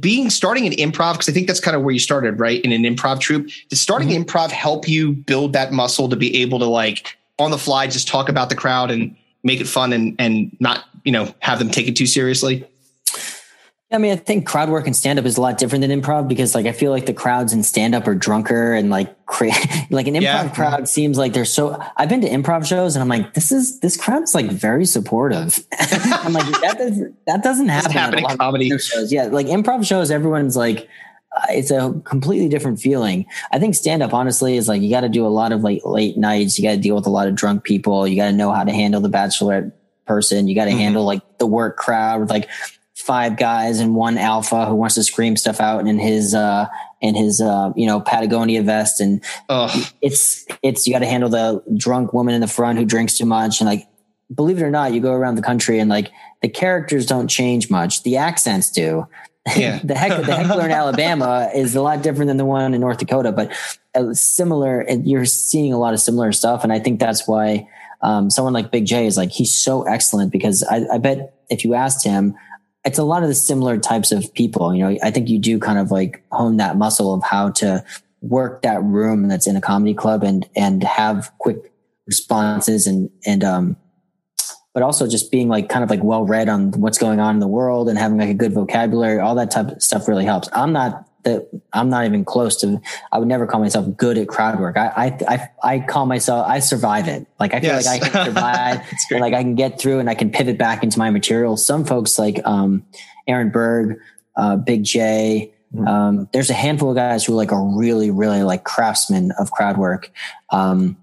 being 0.00 0.30
starting 0.30 0.66
an 0.66 0.72
improv 0.72 1.14
because 1.14 1.28
I 1.28 1.32
think 1.32 1.46
that's 1.46 1.60
kind 1.60 1.76
of 1.76 1.82
where 1.82 1.92
you 1.92 1.98
started, 1.98 2.38
right? 2.40 2.62
In 2.62 2.72
an 2.72 2.82
improv 2.82 3.20
troupe. 3.20 3.48
Did 3.68 3.76
starting 3.76 4.08
mm-hmm. 4.08 4.22
improv 4.22 4.50
help 4.50 4.88
you 4.88 5.12
build 5.12 5.52
that 5.52 5.72
muscle 5.72 6.08
to 6.08 6.16
be 6.16 6.42
able 6.42 6.58
to 6.58 6.66
like 6.66 7.16
on 7.38 7.50
the 7.50 7.58
fly 7.58 7.86
just 7.86 8.08
talk 8.08 8.28
about 8.28 8.48
the 8.48 8.54
crowd 8.54 8.90
and 8.90 9.16
make 9.42 9.60
it 9.60 9.66
fun 9.66 9.92
and 9.92 10.14
and 10.18 10.54
not 10.60 10.84
you 11.04 11.12
know 11.12 11.34
have 11.40 11.58
them 11.58 11.70
take 11.70 11.88
it 11.88 11.96
too 11.96 12.06
seriously? 12.06 12.66
I 13.92 13.98
mean, 13.98 14.12
I 14.12 14.16
think 14.16 14.46
crowd 14.46 14.68
work 14.70 14.86
and 14.86 14.94
stand 14.94 15.18
up 15.18 15.24
is 15.24 15.36
a 15.36 15.40
lot 15.40 15.58
different 15.58 15.82
than 15.82 15.90
improv 16.00 16.28
because, 16.28 16.54
like, 16.54 16.66
I 16.66 16.72
feel 16.72 16.92
like 16.92 17.06
the 17.06 17.12
crowds 17.12 17.52
in 17.52 17.64
stand 17.64 17.94
up 17.94 18.06
are 18.06 18.14
drunker 18.14 18.72
and 18.72 18.88
like 18.88 19.26
cra- 19.26 19.50
like 19.90 20.06
an 20.06 20.14
improv 20.14 20.20
Yeah. 20.22 20.48
crowd 20.50 20.88
seems 20.88 21.18
like 21.18 21.32
they're 21.32 21.44
so. 21.44 21.76
I've 21.96 22.08
been 22.08 22.20
to 22.20 22.28
improv 22.28 22.66
shows 22.66 22.94
and 22.94 23.02
I'm 23.02 23.08
like, 23.08 23.34
this 23.34 23.50
is 23.50 23.80
this 23.80 23.96
crowd's 23.96 24.32
like 24.34 24.46
very 24.46 24.84
supportive. 24.86 25.58
I'm 25.80 26.32
like, 26.32 26.46
that 26.60 26.76
does 26.78 27.00
that 27.26 27.42
doesn't 27.42 27.68
happen. 27.68 27.90
happen 27.90 28.18
in 28.20 28.36
comedy. 28.38 28.68
shows. 28.78 29.12
Yeah, 29.12 29.24
like 29.24 29.46
improv 29.46 29.84
shows, 29.86 30.10
everyone's 30.10 30.56
like. 30.56 30.88
Uh, 31.36 31.42
it's 31.50 31.70
a 31.70 31.92
completely 32.04 32.48
different 32.48 32.80
feeling. 32.80 33.24
I 33.52 33.60
think 33.60 33.76
stand 33.76 34.02
up, 34.02 34.12
honestly, 34.12 34.56
is 34.56 34.66
like 34.66 34.82
you 34.82 34.90
got 34.90 35.02
to 35.02 35.08
do 35.08 35.24
a 35.24 35.28
lot 35.28 35.52
of 35.52 35.60
like 35.62 35.80
late 35.84 36.16
nights. 36.16 36.58
You 36.58 36.64
got 36.64 36.72
to 36.74 36.80
deal 36.80 36.96
with 36.96 37.06
a 37.06 37.10
lot 37.10 37.28
of 37.28 37.36
drunk 37.36 37.62
people. 37.62 38.04
You 38.08 38.16
got 38.16 38.26
to 38.26 38.32
know 38.32 38.50
how 38.52 38.64
to 38.64 38.72
handle 38.72 39.00
the 39.00 39.08
bachelorette 39.08 39.70
person. 40.06 40.48
You 40.48 40.56
got 40.56 40.64
to 40.64 40.72
Mhm. 40.72 40.78
handle 40.78 41.04
like 41.04 41.22
the 41.38 41.46
work 41.46 41.76
crowd 41.76 42.20
with 42.20 42.30
like 42.30 42.48
five 43.00 43.36
guys 43.36 43.80
and 43.80 43.94
one 43.94 44.18
alpha 44.18 44.66
who 44.66 44.74
wants 44.74 44.94
to 44.94 45.02
scream 45.02 45.36
stuff 45.36 45.60
out 45.60 45.86
in 45.86 45.98
his 45.98 46.34
uh 46.34 46.66
in 47.00 47.14
his 47.14 47.40
uh 47.40 47.72
you 47.76 47.86
know 47.86 48.00
Patagonia 48.00 48.62
vest. 48.62 49.00
And 49.00 49.22
Ugh. 49.48 49.86
it's 50.00 50.46
it's 50.62 50.86
you 50.86 50.92
got 50.92 51.00
to 51.00 51.06
handle 51.06 51.28
the 51.28 51.62
drunk 51.76 52.12
woman 52.12 52.34
in 52.34 52.40
the 52.40 52.46
front 52.46 52.78
who 52.78 52.84
drinks 52.84 53.16
too 53.16 53.26
much. 53.26 53.60
And 53.60 53.68
like 53.68 53.86
believe 54.34 54.58
it 54.58 54.62
or 54.62 54.70
not 54.70 54.92
you 54.92 55.00
go 55.00 55.12
around 55.12 55.34
the 55.34 55.42
country 55.42 55.78
and 55.78 55.90
like 55.90 56.10
the 56.42 56.48
characters 56.48 57.06
don't 57.06 57.28
change 57.28 57.70
much. 57.70 58.02
The 58.02 58.16
accents 58.16 58.70
do. 58.70 59.06
Yeah. 59.56 59.80
the 59.84 59.94
heck 59.94 60.24
the 60.24 60.34
heckler 60.34 60.66
in 60.66 60.70
Alabama 60.70 61.50
is 61.54 61.74
a 61.74 61.82
lot 61.82 62.02
different 62.02 62.28
than 62.28 62.36
the 62.36 62.44
one 62.44 62.74
in 62.74 62.80
North 62.80 62.98
Dakota 62.98 63.32
but 63.32 63.52
uh, 63.94 64.12
similar 64.12 64.80
and 64.80 65.08
you're 65.08 65.24
seeing 65.24 65.72
a 65.72 65.78
lot 65.78 65.94
of 65.94 66.00
similar 66.00 66.32
stuff. 66.32 66.62
And 66.62 66.72
I 66.72 66.78
think 66.78 67.00
that's 67.00 67.26
why 67.26 67.68
um, 68.02 68.30
someone 68.30 68.54
like 68.54 68.70
Big 68.70 68.86
Jay 68.86 69.06
is 69.06 69.16
like 69.16 69.30
he's 69.30 69.54
so 69.54 69.82
excellent 69.82 70.32
because 70.32 70.62
I, 70.62 70.86
I 70.94 70.98
bet 70.98 71.34
if 71.50 71.64
you 71.64 71.74
asked 71.74 72.04
him 72.04 72.34
it's 72.84 72.98
a 72.98 73.04
lot 73.04 73.22
of 73.22 73.28
the 73.28 73.34
similar 73.34 73.78
types 73.78 74.12
of 74.12 74.32
people. 74.34 74.74
You 74.74 74.88
know, 74.88 74.98
I 75.02 75.10
think 75.10 75.28
you 75.28 75.38
do 75.38 75.58
kind 75.58 75.78
of 75.78 75.90
like 75.90 76.24
hone 76.32 76.56
that 76.56 76.76
muscle 76.76 77.12
of 77.12 77.22
how 77.22 77.50
to 77.50 77.84
work 78.22 78.62
that 78.62 78.82
room 78.82 79.28
that's 79.28 79.46
in 79.46 79.56
a 79.56 79.60
comedy 79.60 79.94
club 79.94 80.22
and 80.22 80.48
and 80.54 80.82
have 80.82 81.32
quick 81.38 81.72
responses 82.06 82.86
and 82.86 83.10
and 83.24 83.42
um 83.42 83.76
but 84.74 84.82
also 84.82 85.08
just 85.08 85.30
being 85.30 85.48
like 85.48 85.68
kind 85.68 85.82
of 85.82 85.90
like 85.90 86.02
well 86.02 86.24
read 86.24 86.48
on 86.48 86.70
what's 86.72 86.98
going 86.98 87.18
on 87.18 87.36
in 87.36 87.40
the 87.40 87.48
world 87.48 87.88
and 87.88 87.98
having 87.98 88.18
like 88.18 88.28
a 88.28 88.34
good 88.34 88.52
vocabulary 88.52 89.20
all 89.20 89.34
that 89.34 89.50
type 89.50 89.68
of 89.68 89.82
stuff 89.82 90.06
really 90.06 90.24
helps 90.24 90.48
i'm 90.52 90.72
not 90.72 91.08
that 91.24 91.48
i'm 91.72 91.88
not 91.90 92.04
even 92.04 92.24
close 92.24 92.56
to 92.56 92.80
i 93.12 93.18
would 93.18 93.28
never 93.28 93.46
call 93.46 93.60
myself 93.60 93.86
good 93.96 94.16
at 94.18 94.28
crowd 94.28 94.58
work 94.60 94.76
i 94.76 94.86
i 94.96 95.18
i, 95.62 95.74
I 95.74 95.78
call 95.80 96.06
myself 96.06 96.46
i 96.48 96.60
survive 96.60 97.08
it 97.08 97.26
like 97.38 97.54
i 97.54 97.60
feel 97.60 97.70
Yes. 97.70 97.86
like 97.86 98.02
i 98.02 98.08
can 98.08 98.24
survive 98.26 98.80
and 99.10 99.20
like 99.20 99.34
I 99.34 99.42
can 99.42 99.54
get 99.54 99.78
through 99.80 99.98
and 99.98 100.08
I 100.10 100.14
can 100.14 100.30
pivot 100.30 100.58
back 100.58 100.82
into 100.82 100.98
my 100.98 101.10
material. 101.10 101.56
Some 101.56 101.84
folks 101.84 102.18
like 102.18 102.40
um, 102.46 102.84
Aaron 103.26 103.50
Berg, 103.50 103.98
uh, 104.36 104.56
Big 104.56 104.84
Jay. 104.84 105.52
Mm-hmm. 105.74 105.86
Um, 105.86 106.28
there's 106.32 106.50
a 106.50 106.54
handful 106.54 106.90
of 106.90 106.96
guys 106.96 107.24
who 107.24 107.34
like 107.34 107.52
are 107.52 107.64
really, 107.78 108.10
really 108.10 108.42
like 108.42 108.64
craftsmen 108.64 109.32
of 109.38 109.50
crowd 109.50 109.76
work. 109.78 110.10
Um, 110.50 110.96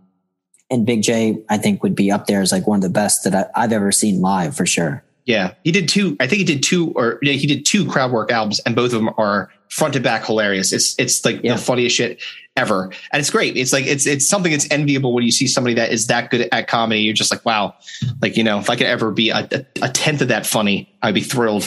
and 0.69 0.85
Big 0.85 1.01
Jay, 1.03 1.43
I 1.49 1.57
think, 1.57 1.83
would 1.83 1.95
be 1.95 2.11
up 2.11 2.27
there 2.27 2.41
as 2.41 2.51
like 2.51 2.67
one 2.67 2.77
of 2.77 2.83
the 2.83 2.89
best 2.89 3.23
that 3.23 3.33
I, 3.33 3.63
I've 3.63 3.71
ever 3.71 3.91
seen 3.91 4.21
live 4.21 4.55
for 4.55 4.65
sure. 4.65 5.03
Yeah, 5.27 5.55
he 5.65 5.73
did 5.73 5.89
two. 5.89 6.15
I 6.21 6.27
think 6.27 6.39
he 6.39 6.45
did 6.45 6.63
two, 6.63 6.93
or 6.95 7.19
yeah, 7.21 7.33
he 7.33 7.47
did 7.47 7.65
two 7.65 7.85
crowd 7.85 8.11
work 8.13 8.31
albums, 8.31 8.61
and 8.61 8.77
both 8.77 8.93
of 8.93 9.03
them 9.03 9.09
are 9.17 9.51
front 9.67 9.93
to 9.95 9.99
back 9.99 10.25
hilarious. 10.25 10.71
It's 10.71 10.97
it's 10.97 11.23
like 11.25 11.41
Yeah. 11.43 11.55
the 11.55 11.61
funniest 11.61 11.97
shit 11.97 12.21
ever, 12.55 12.85
and 13.11 13.19
it's 13.19 13.29
great. 13.29 13.57
It's 13.57 13.73
like 13.73 13.85
it's 13.85 14.07
it's 14.07 14.25
something 14.25 14.53
that's 14.53 14.71
enviable 14.71 15.13
when 15.13 15.25
you 15.25 15.31
see 15.31 15.45
somebody 15.45 15.75
that 15.75 15.91
is 15.91 16.07
that 16.07 16.31
good 16.31 16.47
at 16.53 16.69
comedy. 16.69 17.01
You're 17.01 17.13
just 17.13 17.29
like, 17.29 17.45
wow, 17.45 17.75
like 18.21 18.37
you 18.37 18.43
know, 18.45 18.57
if 18.59 18.69
I 18.69 18.77
could 18.77 18.87
ever 18.87 19.11
be 19.11 19.29
a, 19.31 19.65
a, 19.81 19.89
tenth 19.89 20.21
of 20.21 20.29
that 20.29 20.45
funny, 20.45 20.95
I'd 21.01 21.13
be 21.13 21.21
thrilled. 21.21 21.65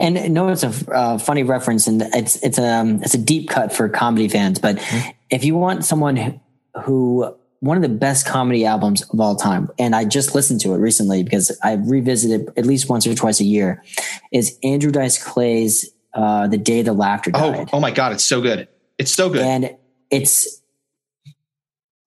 And 0.00 0.34
no, 0.34 0.48
it's 0.48 0.64
a 0.64 0.92
uh, 0.92 1.18
funny 1.18 1.44
reference, 1.44 1.86
and 1.86 2.02
it's 2.12 2.42
it's 2.42 2.58
a 2.58 2.68
um, 2.68 3.04
it's 3.04 3.14
a 3.14 3.18
deep 3.18 3.48
cut 3.48 3.72
for 3.72 3.88
comedy 3.88 4.26
fans. 4.26 4.58
But 4.58 4.82
if 5.30 5.44
you 5.44 5.54
want 5.54 5.84
someone 5.84 6.40
who 6.82 7.36
one 7.60 7.76
of 7.76 7.82
the 7.82 7.88
best 7.90 8.26
comedy 8.26 8.64
albums 8.66 9.02
of 9.10 9.20
all 9.20 9.36
time, 9.36 9.68
and 9.78 9.94
I 9.94 10.04
just 10.04 10.34
listened 10.34 10.60
to 10.62 10.72
it 10.74 10.78
recently 10.78 11.22
because 11.22 11.56
I 11.62 11.74
revisit 11.74 12.40
it 12.40 12.48
at 12.56 12.66
least 12.66 12.88
once 12.88 13.06
or 13.06 13.14
twice 13.14 13.40
a 13.40 13.44
year, 13.44 13.82
is 14.32 14.58
Andrew 14.64 14.90
Dice 14.90 15.22
Clay's 15.22 15.90
uh, 16.14 16.46
"The 16.48 16.56
Day 16.58 16.82
the 16.82 16.92
Laughter 16.94 17.30
Oh, 17.34 17.52
Died," 17.52 17.68
oh 17.72 17.80
my 17.80 17.90
god, 17.90 18.12
it's 18.12 18.24
so 18.24 18.40
good. 18.40 18.66
It's 18.98 19.12
so 19.12 19.28
good. 19.30 19.42
and 19.42 19.76
it's. 20.10 20.60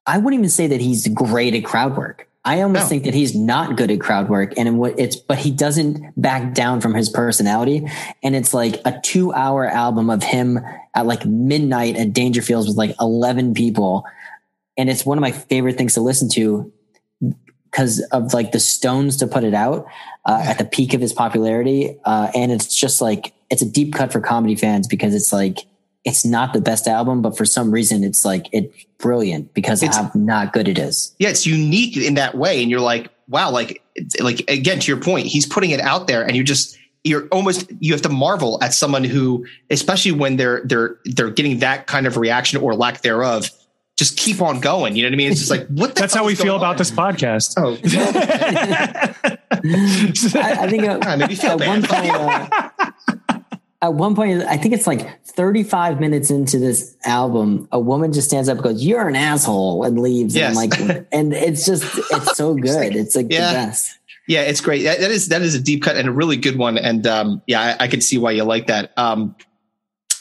I 0.07 0.18
wouldn't 0.18 0.38
even 0.40 0.51
say 0.51 0.66
that 0.66 0.80
he's 0.80 1.09
great 1.09 1.55
at 1.55 1.64
crowd 1.64 1.97
work. 1.97 2.28
I 2.47 2.61
almost 2.61 2.84
No. 2.84 2.88
think 2.90 3.05
that 3.05 3.14
he's 3.14 3.34
not 3.34 3.76
good 3.78 3.90
at 3.90 4.01
crowd 4.01 4.28
work, 4.28 4.53
and 4.59 4.78
what 4.78 4.99
it's, 4.99 5.16
but 5.16 5.38
he 5.38 5.51
doesn't 5.51 6.20
back 6.20 6.53
down 6.53 6.82
from 6.82 6.92
his 6.92 7.09
personality. 7.09 7.86
And 8.22 8.36
it's 8.36 8.53
like 8.53 8.82
a 8.84 9.01
two-hour 9.03 9.66
album 9.66 10.11
of 10.11 10.22
him 10.22 10.59
at 10.95 11.07
like 11.07 11.24
midnight 11.24 11.97
at 11.97 12.12
Dangerfields 12.12 12.66
with 12.66 12.76
like 12.76 12.95
eleven 13.01 13.55
people, 13.55 14.05
and 14.76 14.88
it's 14.90 15.04
one 15.06 15.18
of 15.18 15.22
my 15.22 15.32
favorite 15.32 15.76
things 15.78 15.94
to 15.94 16.00
listen 16.00 16.28
to 16.30 16.72
because 17.70 18.00
of 18.12 18.32
like 18.34 18.52
the 18.52 18.60
Stones 18.60 19.16
to 19.18 19.26
put 19.26 19.44
it 19.44 19.54
out 19.54 19.86
uh, 20.24 20.40
at 20.44 20.58
the 20.58 20.64
peak 20.64 20.94
of 20.94 21.00
his 21.00 21.12
popularity, 21.12 21.96
uh, 22.04 22.30
and 22.34 22.52
it's 22.52 22.74
just 22.78 23.00
like 23.00 23.32
it's 23.50 23.62
a 23.62 23.68
deep 23.68 23.92
cut 23.94 24.12
for 24.12 24.20
comedy 24.20 24.54
fans 24.54 24.86
because 24.86 25.14
it's 25.14 25.32
like 25.32 25.58
it's 26.04 26.24
not 26.24 26.52
the 26.52 26.60
best 26.60 26.86
album, 26.86 27.22
but 27.22 27.36
for 27.36 27.44
some 27.44 27.70
reason 27.70 28.04
it's 28.04 28.24
like 28.24 28.46
it's 28.52 28.72
brilliant 28.98 29.54
because 29.54 29.82
It's- 29.82 29.98
of 29.98 30.06
how 30.06 30.10
not 30.14 30.52
good 30.52 30.68
it 30.68 30.78
is. 30.78 31.14
yeah, 31.18 31.30
it's 31.30 31.46
unique 31.46 31.96
in 31.96 32.14
that 32.14 32.36
way, 32.36 32.62
and 32.62 32.70
you're 32.70 32.80
like, 32.80 33.10
wow, 33.28 33.50
like 33.50 33.82
like 34.20 34.40
again 34.48 34.78
to 34.80 34.90
your 34.92 35.00
point, 35.00 35.26
he's 35.26 35.46
putting 35.46 35.70
it 35.70 35.80
out 35.80 36.06
there, 36.06 36.22
and 36.26 36.36
you 36.36 36.44
just 36.44 36.76
you're 37.04 37.26
almost 37.28 37.70
you 37.80 37.92
have 37.92 38.02
to 38.02 38.08
marvel 38.08 38.58
at 38.62 38.72
someone 38.72 39.04
who, 39.04 39.44
especially 39.70 40.12
when 40.12 40.36
they're 40.36 40.62
they're 40.64 40.96
they're 41.04 41.30
getting 41.30 41.58
that 41.58 41.86
kind 41.86 42.06
of 42.06 42.16
reaction 42.16 42.60
or 42.62 42.74
lack 42.74 43.02
thereof, 43.02 43.50
just 43.97 44.16
keep 44.16 44.42
on 44.42 44.61
going. 44.61 44.97
You 44.97 45.03
know 45.05 45.09
what 45.09 45.14
I 45.14 45.16
mean? 45.16 45.30
It's 45.30 45.40
just 45.40 45.51
like 45.51 45.66
what 45.68 45.95
the 45.95 46.01
That's 46.01 46.14
how 46.14 46.24
we 46.24 46.34
feel 46.34 46.59
going 46.59 46.61
about 46.61 46.70
on? 46.72 46.76
this 46.78 46.90
podcast. 46.90 47.55
Oh, 47.57 47.76
I, 50.40 50.64
I 50.64 50.68
think 50.68 50.84
uh, 50.84 51.16
maybe 51.18 51.38
at 51.40 51.61
one 51.61 51.82
point, 51.82 52.11
uh, 52.11 53.40
at 53.82 53.95
one 53.95 54.14
point, 54.14 54.42
I 54.42 54.57
think 54.57 54.74
it's 54.74 54.86
like 54.86 55.24
35 55.26 56.01
minutes 56.01 56.30
into 56.30 56.59
this 56.59 56.97
album, 57.05 57.68
a 57.72 57.78
woman 57.78 58.12
just 58.12 58.28
stands 58.28 58.49
up 58.49 58.57
and 58.57 58.64
goes, 58.64 58.82
"You're 58.84 59.09
an 59.09 59.16
asshole," 59.16 59.84
and 59.84 59.99
leaves. 60.01 60.34
Yes. 60.34 60.57
And 60.57 60.72
I'm 60.74 60.88
like, 60.88 61.07
and 61.12 61.32
it's 61.32 61.66
just, 61.66 61.84
it's 62.11 62.36
so 62.36 62.55
good. 62.57 62.97
It's 62.97 63.14
like 63.14 63.26
Yeah. 63.30 63.49
the 63.53 63.59
best. 63.59 63.99
Yeah, 64.26 64.40
it's 64.42 64.62
great. 64.62 64.84
That, 64.84 65.01
that 65.01 65.11
is 65.11 65.28
that 65.28 65.42
is 65.42 65.55
a 65.55 65.61
deep 65.61 65.82
cut 65.82 65.97
and 65.97 66.09
a 66.09 66.12
really 66.12 66.36
good 66.38 66.57
one. 66.57 66.78
And 66.78 67.07
um, 67.07 67.42
yeah, 67.47 67.76
I, 67.78 67.84
I 67.84 67.88
can 67.88 68.01
see 68.01 68.16
why 68.16 68.30
you 68.30 68.42
like 68.45 68.68
that. 68.68 68.92
Um, 68.97 69.36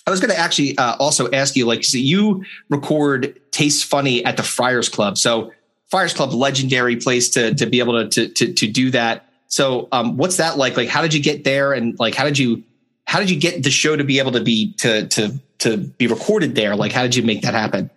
I 0.05 0.11
was 0.11 0.19
going 0.19 0.32
to 0.32 0.38
actually 0.38 0.78
uh, 0.78 0.97
also 0.99 1.32
ask 1.32 1.55
you, 1.55 1.65
like, 1.65 1.86
so 1.86 1.97
you 1.97 2.43
record 2.67 3.39
Taste 3.53 3.85
Funny 3.85 4.25
at 4.25 4.35
the 4.35 4.43
Friars 4.43 4.89
Club. 4.89 5.17
So 5.17 5.53
Friars 5.87 6.13
Club, 6.13 6.33
legendary 6.33 6.97
place 6.97 7.29
to 7.29 7.53
to 7.53 7.65
be 7.65 7.79
able 7.79 8.09
to 8.09 8.09
to 8.09 8.33
to, 8.33 8.53
to 8.53 8.67
do 8.67 8.91
that. 8.91 9.29
So 9.47 9.87
um, 9.91 10.17
what's 10.17 10.37
that 10.37 10.57
like? 10.57 10.75
Like, 10.75 10.89
how 10.89 11.01
did 11.01 11.13
you 11.13 11.21
get 11.21 11.43
there? 11.43 11.71
And 11.71 11.97
like, 11.99 12.15
how 12.15 12.25
did 12.25 12.37
you 12.37 12.63
how 13.05 13.19
did 13.19 13.29
you 13.29 13.39
get 13.39 13.63
the 13.63 13.69
show 13.69 13.95
to 13.95 14.03
be 14.03 14.19
able 14.19 14.31
to 14.31 14.41
be 14.41 14.73
to 14.79 15.07
to 15.07 15.39
to 15.59 15.77
be 15.77 16.07
recorded 16.07 16.55
there? 16.55 16.75
Like, 16.75 16.91
how 16.91 17.03
did 17.03 17.15
you 17.15 17.23
make 17.23 17.43
that 17.43 17.53
happen? 17.53 17.89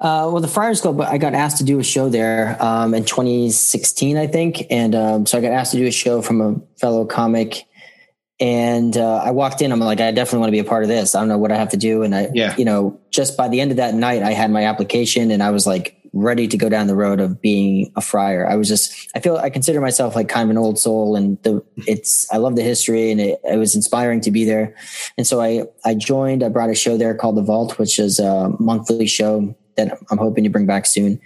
Uh, 0.00 0.30
well, 0.30 0.40
the 0.40 0.48
Friars 0.48 0.80
Club, 0.80 0.96
but 0.96 1.08
I 1.08 1.18
got 1.18 1.34
asked 1.34 1.58
to 1.58 1.64
do 1.64 1.78
a 1.78 1.84
show 1.84 2.08
there 2.08 2.56
um, 2.60 2.94
in 2.94 3.04
2016, 3.04 4.16
I 4.16 4.28
think. 4.28 4.64
And 4.70 4.94
um, 4.94 5.26
so 5.26 5.38
I 5.38 5.40
got 5.40 5.52
asked 5.52 5.72
to 5.72 5.78
do 5.78 5.86
a 5.86 5.92
show 5.92 6.22
from 6.22 6.40
a 6.40 6.60
fellow 6.78 7.04
comic. 7.04 7.64
And 8.40 8.96
uh, 8.96 9.16
I 9.24 9.32
walked 9.32 9.62
in, 9.62 9.72
I'm 9.72 9.80
like, 9.80 10.00
I 10.00 10.12
definitely 10.12 10.40
want 10.40 10.48
to 10.48 10.52
be 10.52 10.58
a 10.60 10.64
part 10.64 10.84
of 10.84 10.88
this. 10.88 11.14
I 11.14 11.20
don't 11.20 11.28
know 11.28 11.38
what 11.38 11.50
I 11.50 11.56
have 11.56 11.70
to 11.70 11.76
do. 11.76 12.02
And 12.02 12.14
I, 12.14 12.28
Yeah. 12.32 12.54
you 12.56 12.64
know, 12.64 12.98
just 13.10 13.36
by 13.36 13.48
the 13.48 13.60
end 13.60 13.72
of 13.72 13.78
that 13.78 13.94
night, 13.94 14.22
I 14.22 14.32
had 14.32 14.50
my 14.52 14.64
application 14.64 15.30
and 15.32 15.42
I 15.42 15.50
was 15.50 15.66
like 15.66 15.96
ready 16.12 16.46
to 16.48 16.56
go 16.56 16.68
down 16.68 16.86
the 16.86 16.94
road 16.94 17.20
of 17.20 17.40
being 17.42 17.92
a 17.96 18.00
friar. 18.00 18.48
I 18.48 18.54
was 18.56 18.68
just, 18.68 19.10
I 19.14 19.20
feel, 19.20 19.36
I 19.36 19.50
consider 19.50 19.80
myself 19.80 20.14
like 20.14 20.28
kind 20.28 20.44
of 20.44 20.50
an 20.50 20.56
old 20.56 20.78
soul 20.78 21.16
and 21.16 21.36
the, 21.42 21.62
it's, 21.78 22.32
I 22.32 22.36
love 22.36 22.54
the 22.54 22.62
history 22.62 23.10
and 23.10 23.20
it, 23.20 23.40
it 23.44 23.56
was 23.56 23.74
inspiring 23.74 24.20
to 24.22 24.30
be 24.30 24.44
there. 24.44 24.74
And 25.16 25.26
so 25.26 25.40
I, 25.40 25.64
I 25.84 25.94
joined, 25.94 26.42
I 26.44 26.48
brought 26.48 26.70
a 26.70 26.74
show 26.74 26.96
there 26.96 27.14
called 27.14 27.36
The 27.36 27.42
Vault, 27.42 27.78
which 27.78 27.98
is 27.98 28.20
a 28.20 28.50
monthly 28.60 29.06
show 29.06 29.54
that 29.76 29.98
I'm 30.10 30.18
hoping 30.18 30.44
to 30.44 30.50
bring 30.50 30.66
back 30.66 30.86
soon. 30.86 31.20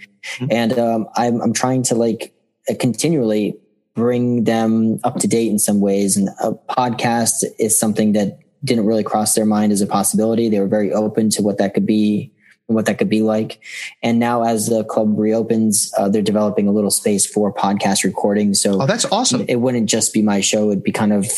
And 0.49 0.77
um, 0.79 1.07
I'm, 1.15 1.41
I'm 1.41 1.53
trying 1.53 1.83
to 1.83 1.95
like 1.95 2.33
continually 2.79 3.57
bring 3.95 4.43
them 4.45 4.99
up 5.03 5.17
to 5.19 5.27
date 5.27 5.49
in 5.49 5.59
some 5.59 5.79
ways. 5.79 6.17
And 6.17 6.29
a 6.41 6.51
podcast 6.53 7.43
is 7.59 7.77
something 7.79 8.13
that 8.13 8.39
didn't 8.63 8.85
really 8.85 9.03
cross 9.03 9.35
their 9.35 9.45
mind 9.45 9.71
as 9.71 9.81
a 9.81 9.87
possibility. 9.87 10.49
They 10.49 10.59
were 10.59 10.67
very 10.67 10.91
open 10.91 11.29
to 11.31 11.41
what 11.41 11.57
that 11.57 11.73
could 11.73 11.85
be 11.85 12.31
and 12.67 12.75
what 12.75 12.85
that 12.85 12.97
could 12.97 13.09
be 13.09 13.21
like. 13.21 13.59
And 14.01 14.19
now 14.19 14.43
as 14.43 14.67
the 14.67 14.83
club 14.85 15.19
reopens, 15.19 15.91
uh, 15.97 16.07
they're 16.09 16.21
developing 16.21 16.67
a 16.67 16.71
little 16.71 16.91
space 16.91 17.25
for 17.25 17.53
podcast 17.53 18.03
recording. 18.03 18.53
So 18.53 18.81
Oh, 18.81 18.85
that's 18.85 19.05
awesome. 19.05 19.45
it 19.47 19.57
wouldn't 19.57 19.89
just 19.89 20.13
be 20.13 20.21
my 20.21 20.39
show. 20.39 20.71
It'd 20.71 20.83
be 20.83 20.91
kind 20.93 21.11
of 21.13 21.29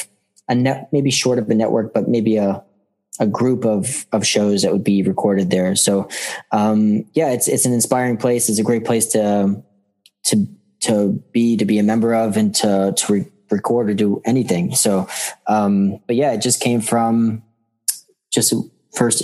a 0.48 0.54
net, 0.56 0.88
maybe 0.92 1.10
short 1.10 1.40
of 1.40 1.50
a 1.50 1.56
network, 1.56 1.94
but 1.96 2.08
maybe 2.08 2.38
a, 2.38 2.64
a 3.20 3.26
group 3.26 3.66
of, 3.66 4.06
of 4.12 4.26
shows 4.26 4.62
that 4.62 4.72
would 4.72 4.84
be 4.84 5.02
recorded 5.02 5.50
there. 5.50 5.76
So, 5.76 6.08
um, 6.52 7.06
yeah, 7.14 7.32
it's, 7.32 7.48
it's 7.48 7.66
an 7.66 7.74
inspiring 7.74 8.18
place. 8.18 8.48
It's 8.50 8.60
a 8.60 8.64
great 8.64 8.86
place 8.86 9.08
to, 9.08 9.64
to, 10.26 10.48
to 10.86 11.24
be, 11.32 11.58
to 11.58 11.66
be 11.66 11.80
a 11.80 11.84
member 11.84 12.14
of 12.14 12.38
and 12.38 12.54
to, 12.56 12.94
to 12.96 13.14
re- 13.14 13.32
record 13.52 13.90
or 13.90 13.94
do 13.94 14.22
anything. 14.26 14.74
So, 14.76 15.08
um, 15.48 16.00
but 16.08 16.16
yeah, 16.16 16.34
it 16.34 16.42
just 16.42 16.60
came 16.60 16.82
from 16.82 17.44
just 18.32 18.54
first, 18.94 19.24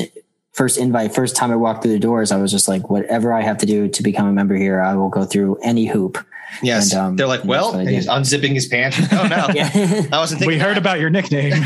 first 0.53 0.77
invite, 0.77 1.15
first 1.15 1.35
time 1.35 1.51
I 1.51 1.55
walked 1.55 1.83
through 1.83 1.93
the 1.93 1.99
doors, 1.99 2.31
I 2.31 2.37
was 2.37 2.51
just 2.51 2.67
like, 2.67 2.89
whatever 2.89 3.33
I 3.33 3.41
have 3.41 3.57
to 3.59 3.65
do 3.65 3.87
to 3.87 4.03
become 4.03 4.27
a 4.27 4.33
member 4.33 4.55
here, 4.55 4.81
I 4.81 4.95
will 4.95 5.09
go 5.09 5.25
through 5.25 5.57
any 5.63 5.85
hoop 5.85 6.23
Yes. 6.61 6.91
And, 6.91 7.01
um, 7.01 7.15
They're 7.15 7.27
like, 7.27 7.43
well, 7.43 7.73
and 7.75 7.89
he's 7.89 8.07
unzipping 8.07 8.53
his 8.53 8.67
pants. 8.67 8.97
Oh 9.11 9.27
no, 9.27 9.47
yeah. 9.53 9.69
I 10.11 10.17
wasn't 10.17 10.39
thinking. 10.39 10.47
We 10.47 10.59
heard 10.59 10.77
about 10.77 10.99
your 10.99 11.09
nickname. 11.09 11.51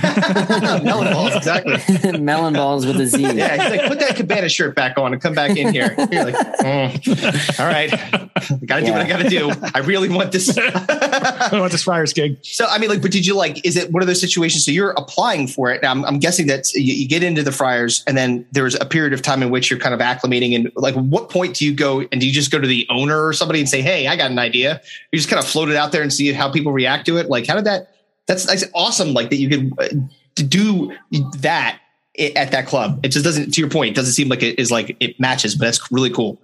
Melon 0.84 1.12
balls, 1.14 1.36
exactly. 1.36 2.20
Melon 2.20 2.54
balls 2.54 2.86
with 2.86 3.00
a 3.00 3.06
Z. 3.06 3.22
Yeah, 3.22 3.70
he's 3.70 3.78
like, 3.78 3.88
put 3.88 4.00
that 4.00 4.16
cabana 4.16 4.50
shirt 4.50 4.76
back 4.76 4.98
on 4.98 5.14
and 5.14 5.22
come 5.22 5.34
back 5.34 5.58
in 5.58 5.74
here. 5.74 5.96
You're 6.12 6.26
like, 6.26 6.36
mm, 6.36 7.60
all 7.60 7.66
right, 7.66 7.94
I 7.94 8.66
got 8.66 8.80
to 8.80 8.86
do 8.86 8.92
what 8.92 9.02
I 9.02 9.08
got 9.08 9.22
to 9.22 9.30
do. 9.30 9.52
I 9.74 9.80
really 9.80 10.10
want 10.10 10.32
this. 10.32 10.58
I 10.58 11.50
want 11.54 11.72
this 11.72 11.84
Friars 11.84 12.14
gig. 12.14 12.38
So, 12.44 12.66
I 12.66 12.78
mean, 12.78 12.90
like, 12.90 13.02
but 13.02 13.12
did 13.12 13.26
you 13.26 13.36
like? 13.36 13.66
Is 13.66 13.76
it 13.78 13.92
one 13.92 14.02
of 14.02 14.08
those 14.08 14.22
situations? 14.22 14.66
So 14.66 14.72
you're 14.72 14.92
applying 14.92 15.48
for 15.48 15.72
it. 15.72 15.82
Now, 15.82 15.92
I'm, 15.92 16.06
I'm 16.06 16.20
guessing 16.20 16.48
that 16.48 16.72
you, 16.74 16.94
you 16.94 17.08
get 17.08 17.24
into 17.24 17.44
the 17.44 17.52
Friars, 17.52 18.04
and 18.08 18.18
then 18.18 18.46
there's 18.52 18.76
a 18.76 18.86
period 18.86 19.14
of 19.14 19.22
time 19.22 19.42
in 19.44 19.50
which 19.50 19.70
you're 19.70 19.80
kind 19.80 19.94
of 19.94 20.00
acclimating. 20.00 20.56
And 20.56 20.72
like, 20.76 20.96
what 20.96 21.30
point 21.30 21.56
do 21.56 21.66
you 21.66 21.74
go? 21.74 22.02
And 22.12 22.22
do 22.22 22.28
you 22.28 22.34
just 22.34 22.52
go 22.52 22.60
to 22.60 22.68
the 22.68 22.86
owner 22.90 23.26
or 23.26 23.34
somebody 23.34 23.60
and 23.60 23.70
say, 23.70 23.82
"Hey, 23.82 24.08
I 24.08 24.16
got 24.16 24.32
an 24.32 24.40
idea"? 24.40 24.75
You 25.12 25.18
just 25.18 25.30
kind 25.30 25.42
of 25.42 25.48
float 25.48 25.70
it 25.70 25.76
out 25.76 25.92
there 25.92 26.02
and 26.02 26.12
see 26.12 26.32
how 26.32 26.52
people 26.52 26.72
react 26.72 27.06
to 27.08 27.18
it. 27.18 27.30
Like, 27.30 27.48
how 27.48 27.56
did 27.56 27.66
that? 27.66 27.96
That's, 28.28 28.46
that's 28.46 28.66
awesome. 28.74 29.14
Like 29.14 29.30
that 29.30 29.38
you 29.38 29.50
could 29.50 29.74
uh, 29.80 30.44
do 30.48 30.96
that 31.40 31.80
at 32.18 32.52
that 32.52 32.68
club. 32.68 33.00
It 33.04 33.10
just 33.10 33.26
doesn't. 33.26 33.54
To 33.54 33.62
your 33.62 33.70
point, 33.70 33.92
it 33.92 33.96
doesn't 33.96 34.14
seem 34.14 34.30
like 34.30 34.44
it 34.44 34.60
is 34.60 34.72
like 34.72 34.96
it 35.00 35.20
matches, 35.20 35.56
but 35.56 35.66
that's 35.66 35.92
really 35.92 36.10
cool. 36.10 36.42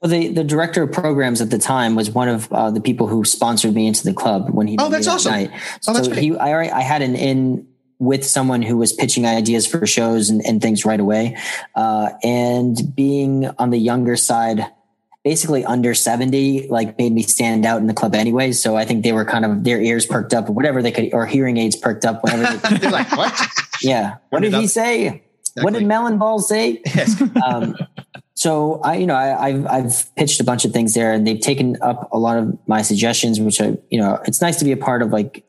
Well, 0.00 0.10
the, 0.10 0.28
the 0.28 0.44
director 0.44 0.82
of 0.82 0.92
programs 0.92 1.40
at 1.40 1.50
the 1.50 1.58
time 1.58 1.94
was 1.94 2.10
one 2.10 2.28
of 2.28 2.52
uh, 2.52 2.70
the 2.70 2.80
people 2.80 3.06
who 3.06 3.24
sponsored 3.24 3.74
me 3.74 3.86
into 3.86 4.04
the 4.04 4.12
club 4.12 4.50
when 4.50 4.66
he. 4.66 4.76
Oh, 4.78 4.88
that's 4.88 5.06
awesome! 5.06 5.32
Night. 5.32 5.50
Oh, 5.86 5.92
that's 5.94 6.08
so 6.08 6.14
he, 6.14 6.36
I, 6.36 6.78
I 6.78 6.82
had 6.82 7.02
an 7.02 7.14
in 7.14 7.66
with 7.98 8.24
someone 8.24 8.60
who 8.60 8.76
was 8.76 8.92
pitching 8.92 9.24
ideas 9.24 9.66
for 9.66 9.86
shows 9.86 10.30
and, 10.30 10.44
and 10.44 10.60
things 10.60 10.84
right 10.84 11.00
away, 11.00 11.36
uh, 11.74 12.10
and 12.22 12.76
being 12.94 13.46
on 13.58 13.70
the 13.70 13.78
younger 13.78 14.16
side 14.16 14.66
basically 15.24 15.64
under 15.64 15.94
70 15.94 16.68
like 16.68 16.96
made 16.98 17.12
me 17.12 17.22
stand 17.22 17.64
out 17.64 17.80
in 17.80 17.86
the 17.86 17.94
club 17.94 18.14
anyway 18.14 18.52
so 18.52 18.76
i 18.76 18.84
think 18.84 19.02
they 19.02 19.12
were 19.12 19.24
kind 19.24 19.44
of 19.44 19.64
their 19.64 19.80
ears 19.80 20.06
perked 20.06 20.34
up 20.34 20.48
or 20.48 20.52
whatever 20.52 20.82
they 20.82 20.92
could 20.92 21.12
or 21.12 21.26
hearing 21.26 21.56
aids 21.56 21.74
perked 21.74 22.04
up 22.04 22.22
whatever 22.22 22.56
they 22.56 22.78
could. 22.78 22.92
like 22.92 23.10
what 23.16 23.32
yeah 23.82 24.16
what 24.28 24.42
did 24.42 24.52
he 24.52 24.66
say 24.66 25.06
exactly. 25.06 25.64
what 25.64 25.72
did 25.72 25.86
melon 25.86 26.18
ball 26.18 26.38
say 26.38 26.80
yes. 26.94 27.20
um, 27.46 27.74
so 28.34 28.80
i 28.82 28.96
you 28.96 29.06
know 29.06 29.16
I, 29.16 29.52
have 29.52 29.66
I've 29.66 30.14
pitched 30.14 30.40
a 30.40 30.44
bunch 30.44 30.66
of 30.66 30.72
things 30.72 30.92
there 30.92 31.12
and 31.12 31.26
they've 31.26 31.40
taken 31.40 31.78
up 31.80 32.08
a 32.12 32.18
lot 32.18 32.36
of 32.36 32.56
my 32.68 32.82
suggestions 32.82 33.40
which 33.40 33.60
i 33.60 33.76
you 33.90 33.98
know 33.98 34.20
it's 34.26 34.42
nice 34.42 34.58
to 34.58 34.64
be 34.64 34.72
a 34.72 34.76
part 34.76 35.00
of 35.00 35.10
like 35.10 35.44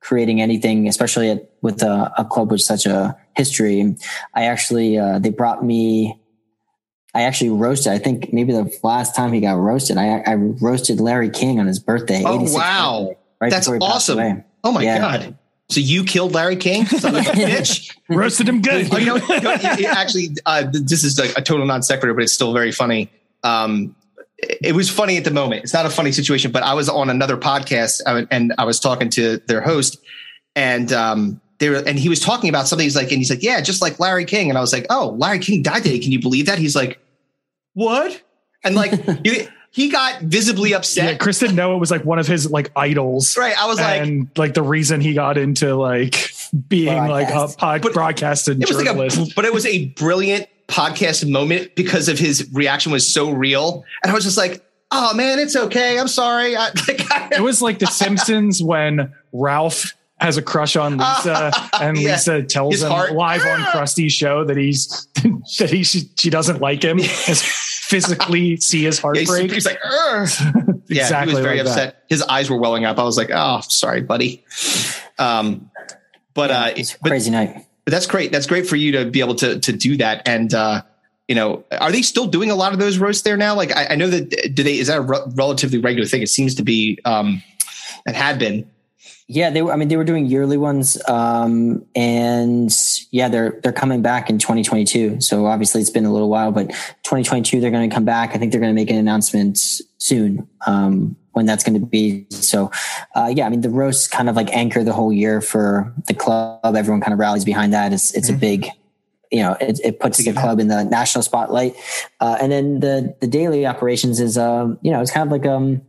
creating 0.00 0.40
anything 0.40 0.88
especially 0.88 1.30
at, 1.30 1.50
with 1.62 1.82
a, 1.82 2.12
a 2.18 2.24
club 2.24 2.50
with 2.50 2.62
such 2.62 2.84
a 2.84 3.16
history 3.36 3.94
i 4.34 4.46
actually 4.46 4.98
uh, 4.98 5.20
they 5.20 5.30
brought 5.30 5.64
me 5.64 6.19
I 7.14 7.22
actually 7.22 7.50
roasted. 7.50 7.92
I 7.92 7.98
think 7.98 8.32
maybe 8.32 8.52
the 8.52 8.72
last 8.82 9.16
time 9.16 9.32
he 9.32 9.40
got 9.40 9.54
roasted, 9.54 9.96
I, 9.96 10.20
I 10.20 10.34
roasted 10.34 11.00
Larry 11.00 11.30
King 11.30 11.58
on 11.58 11.66
his 11.66 11.80
birthday. 11.80 12.22
Oh 12.24 12.52
wow, 12.52 13.08
birthday, 13.08 13.16
right 13.40 13.50
that's 13.50 13.68
awesome! 13.68 14.44
Oh 14.62 14.72
my 14.72 14.82
yeah. 14.82 14.98
god. 14.98 15.38
So 15.70 15.78
you 15.78 16.02
killed 16.02 16.32
Larry 16.34 16.56
King, 16.56 16.84
son 16.86 17.14
of 17.14 17.26
a 17.26 17.30
bitch. 17.30 17.96
Roasted 18.08 18.48
him 18.48 18.60
good. 18.60 18.88
Oh, 18.92 18.98
you 18.98 19.06
know, 19.06 19.16
you 19.16 19.40
know, 19.40 19.56
actually, 19.88 20.30
uh, 20.44 20.64
this 20.68 21.04
is 21.04 21.18
like 21.18 21.32
a 21.36 21.42
total 21.42 21.64
non 21.64 21.82
sequitur, 21.82 22.12
but 22.12 22.24
it's 22.24 22.32
still 22.32 22.52
very 22.52 22.72
funny. 22.72 23.10
Um, 23.44 23.94
it 24.38 24.74
was 24.74 24.90
funny 24.90 25.16
at 25.16 25.24
the 25.24 25.30
moment. 25.30 25.62
It's 25.62 25.72
not 25.72 25.86
a 25.86 25.90
funny 25.90 26.12
situation, 26.12 26.50
but 26.50 26.64
I 26.64 26.74
was 26.74 26.88
on 26.88 27.08
another 27.08 27.36
podcast 27.36 28.00
uh, 28.04 28.26
and 28.30 28.52
I 28.58 28.64
was 28.64 28.80
talking 28.80 29.10
to 29.10 29.38
their 29.46 29.60
host, 29.60 29.98
and 30.56 30.92
um, 30.92 31.40
they 31.60 31.68
were, 31.68 31.76
and 31.76 31.98
he 31.98 32.08
was 32.08 32.18
talking 32.18 32.48
about 32.48 32.66
something. 32.66 32.84
He's 32.84 32.96
like, 32.96 33.10
and 33.12 33.18
he's 33.18 33.30
like, 33.30 33.42
yeah, 33.42 33.60
just 33.60 33.82
like 33.82 34.00
Larry 34.00 34.24
King. 34.24 34.48
And 34.48 34.58
I 34.58 34.60
was 34.60 34.72
like, 34.72 34.86
oh, 34.90 35.14
Larry 35.18 35.38
King 35.38 35.62
died 35.62 35.84
today. 35.84 35.98
Can 35.98 36.10
you 36.10 36.20
believe 36.20 36.46
that? 36.46 36.58
He's 36.58 36.74
like, 36.74 36.98
what? 37.74 38.20
And 38.64 38.74
like, 38.74 38.92
he 39.70 39.90
got 39.90 40.22
visibly 40.22 40.74
upset. 40.74 41.04
Yeah, 41.04 41.16
Chris 41.18 41.38
didn't 41.38 41.56
know 41.56 41.76
it 41.76 41.78
was 41.78 41.90
like 41.90 42.04
one 42.04 42.18
of 42.18 42.26
his 42.26 42.50
like 42.50 42.72
idols. 42.74 43.36
Right. 43.36 43.56
I 43.56 43.66
was 43.66 43.78
like, 43.78 44.00
and 44.00 44.30
like 44.36 44.54
the 44.54 44.62
reason 44.62 45.02
he 45.02 45.12
got 45.12 45.36
into 45.36 45.76
like 45.76 46.32
being 46.68 47.06
broadcast. 47.06 47.34
like 47.36 47.52
a 47.52 47.56
pod, 47.56 47.82
but 47.82 47.92
broadcasted 47.92 48.62
it 48.62 48.68
was 48.68 48.82
journalist. 48.82 49.18
Like 49.18 49.28
a, 49.28 49.32
but 49.36 49.44
it 49.44 49.52
was 49.52 49.66
a 49.66 49.86
brilliant 49.88 50.48
podcast 50.66 51.28
moment 51.28 51.74
because 51.74 52.08
of 52.08 52.18
his 52.18 52.48
reaction 52.52 52.90
was 52.90 53.06
so 53.06 53.30
real. 53.30 53.84
And 54.02 54.10
I 54.10 54.14
was 54.14 54.24
just 54.24 54.38
like, 54.38 54.64
oh 54.90 55.12
man, 55.14 55.38
it's 55.38 55.56
okay. 55.56 55.98
I'm 55.98 56.08
sorry. 56.08 56.56
I, 56.56 56.70
like, 56.88 57.12
I, 57.12 57.28
it 57.36 57.40
was 57.42 57.60
like 57.60 57.80
The 57.80 57.86
Simpsons 57.86 58.62
when 58.62 59.12
Ralph 59.32 59.94
has 60.20 60.36
a 60.36 60.42
crush 60.42 60.76
on 60.76 60.98
Lisa, 60.98 61.50
and 61.80 61.98
yeah. 61.98 62.12
Lisa 62.12 62.42
tells 62.42 62.74
His 62.74 62.82
him 62.82 62.90
heart. 62.90 63.12
live 63.12 63.44
on 63.44 63.60
Krusty's 63.72 64.12
show 64.12 64.44
that 64.44 64.56
he's 64.56 65.06
that 65.58 65.70
he 65.70 65.82
she, 65.82 66.10
she 66.16 66.30
doesn't 66.30 66.60
like 66.60 66.82
him. 66.82 66.98
physically 67.90 68.56
see 68.58 68.84
his 68.84 69.00
heartbreak. 69.00 69.26
yeah, 69.26 69.34
break. 69.34 69.50
He's, 69.50 69.66
like, 69.66 69.78
exactly 69.78 70.86
yeah, 70.88 71.24
he 71.24 71.34
was 71.34 71.40
very 71.40 71.58
like 71.58 71.66
upset. 71.66 71.94
That. 71.94 72.04
His 72.08 72.22
eyes 72.22 72.48
were 72.48 72.56
welling 72.56 72.84
up. 72.84 72.98
I 73.00 73.02
was 73.02 73.16
like, 73.16 73.30
oh, 73.32 73.60
sorry, 73.62 74.00
buddy. 74.00 74.44
Um, 75.18 75.70
but 76.34 76.50
yeah, 76.50 76.60
uh, 76.60 76.72
it's 76.76 76.94
crazy 76.96 77.32
night. 77.32 77.66
But 77.84 77.90
that's 77.90 78.06
great. 78.06 78.30
That's 78.30 78.46
great 78.46 78.68
for 78.68 78.76
you 78.76 78.92
to 78.92 79.06
be 79.06 79.20
able 79.20 79.34
to 79.36 79.58
to 79.58 79.72
do 79.72 79.96
that. 79.96 80.26
And 80.28 80.54
uh, 80.54 80.82
you 81.26 81.34
know, 81.34 81.64
are 81.80 81.90
they 81.90 82.02
still 82.02 82.26
doing 82.26 82.50
a 82.50 82.54
lot 82.54 82.72
of 82.72 82.78
those 82.78 82.98
roasts 82.98 83.22
there 83.22 83.36
now? 83.36 83.56
Like, 83.56 83.74
I, 83.74 83.86
I 83.90 83.94
know 83.96 84.08
that 84.08 84.54
do 84.54 84.62
they 84.62 84.78
is 84.78 84.86
that 84.86 84.98
a 84.98 85.02
re- 85.02 85.22
relatively 85.34 85.78
regular 85.78 86.06
thing? 86.06 86.22
It 86.22 86.28
seems 86.28 86.54
to 86.56 86.62
be. 86.62 86.98
Um, 87.04 87.42
and 88.06 88.16
had 88.16 88.38
been 88.38 88.68
yeah, 89.32 89.50
they 89.50 89.62
were. 89.62 89.72
I 89.72 89.76
mean, 89.76 89.86
they 89.86 89.96
were 89.96 90.02
doing 90.02 90.26
yearly 90.26 90.56
ones, 90.56 91.00
um, 91.08 91.86
and 91.94 92.68
yeah, 93.12 93.28
they're 93.28 93.60
they're 93.62 93.72
coming 93.72 94.02
back 94.02 94.28
in 94.28 94.40
2022. 94.40 95.20
So 95.20 95.46
obviously, 95.46 95.80
it's 95.80 95.88
been 95.88 96.04
a 96.04 96.12
little 96.12 96.28
while, 96.28 96.50
but 96.50 96.70
2022 97.04 97.60
they're 97.60 97.70
going 97.70 97.88
to 97.88 97.94
come 97.94 98.04
back. 98.04 98.30
I 98.34 98.38
think 98.38 98.50
they're 98.50 98.60
going 98.60 98.74
to 98.74 98.74
make 98.74 98.90
an 98.90 98.96
announcement 98.96 99.56
soon 99.98 100.48
um, 100.66 101.14
when 101.30 101.46
that's 101.46 101.62
going 101.62 101.78
to 101.78 101.86
be. 101.86 102.26
So 102.30 102.72
uh, 103.14 103.32
yeah, 103.32 103.46
I 103.46 103.50
mean, 103.50 103.60
the 103.60 103.70
roasts 103.70 104.08
kind 104.08 104.28
of 104.28 104.34
like 104.34 104.52
anchor 104.52 104.82
the 104.82 104.92
whole 104.92 105.12
year 105.12 105.40
for 105.40 105.94
the 106.08 106.14
club. 106.14 106.58
Everyone 106.64 107.00
kind 107.00 107.12
of 107.12 107.20
rallies 107.20 107.44
behind 107.44 107.72
that. 107.72 107.92
It's 107.92 108.12
it's 108.16 108.26
mm-hmm. 108.26 108.36
a 108.36 108.40
big 108.40 108.66
you 109.30 109.44
know 109.44 109.56
it, 109.60 109.78
it 109.84 110.00
puts 110.00 110.18
the 110.18 110.32
club 110.32 110.58
in 110.58 110.66
the 110.66 110.82
national 110.82 111.22
spotlight 111.22 111.76
uh, 112.18 112.36
and 112.40 112.50
then 112.50 112.80
the 112.80 113.14
the 113.20 113.28
daily 113.28 113.64
operations 113.64 114.18
is 114.18 114.36
um 114.36 114.76
you 114.82 114.90
know 114.90 115.00
it's 115.00 115.12
kind 115.12 115.24
of 115.24 115.30
like 115.30 115.46
um 115.46 115.80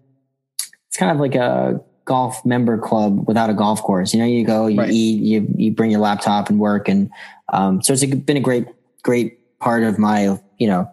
it's 0.89 0.97
kind 0.97 1.11
of 1.11 1.17
like 1.17 1.33
a 1.33 1.81
golf 2.05 2.43
member 2.45 2.77
club 2.77 3.27
without 3.27 3.49
a 3.49 3.53
golf 3.53 3.81
course. 3.81 4.13
You 4.13 4.19
know, 4.19 4.25
you 4.25 4.45
go, 4.45 4.67
you 4.67 4.79
right. 4.79 4.89
eat, 4.89 5.21
you 5.21 5.47
you 5.55 5.71
bring 5.71 5.91
your 5.91 5.99
laptop 5.99 6.49
and 6.49 6.59
work, 6.59 6.87
and 6.87 7.09
um, 7.53 7.81
so 7.81 7.93
it's 7.93 8.03
been 8.05 8.37
a 8.37 8.41
great 8.41 8.67
great 9.03 9.59
part 9.59 9.83
of 9.83 9.99
my 9.99 10.39
you 10.57 10.67
know 10.67 10.89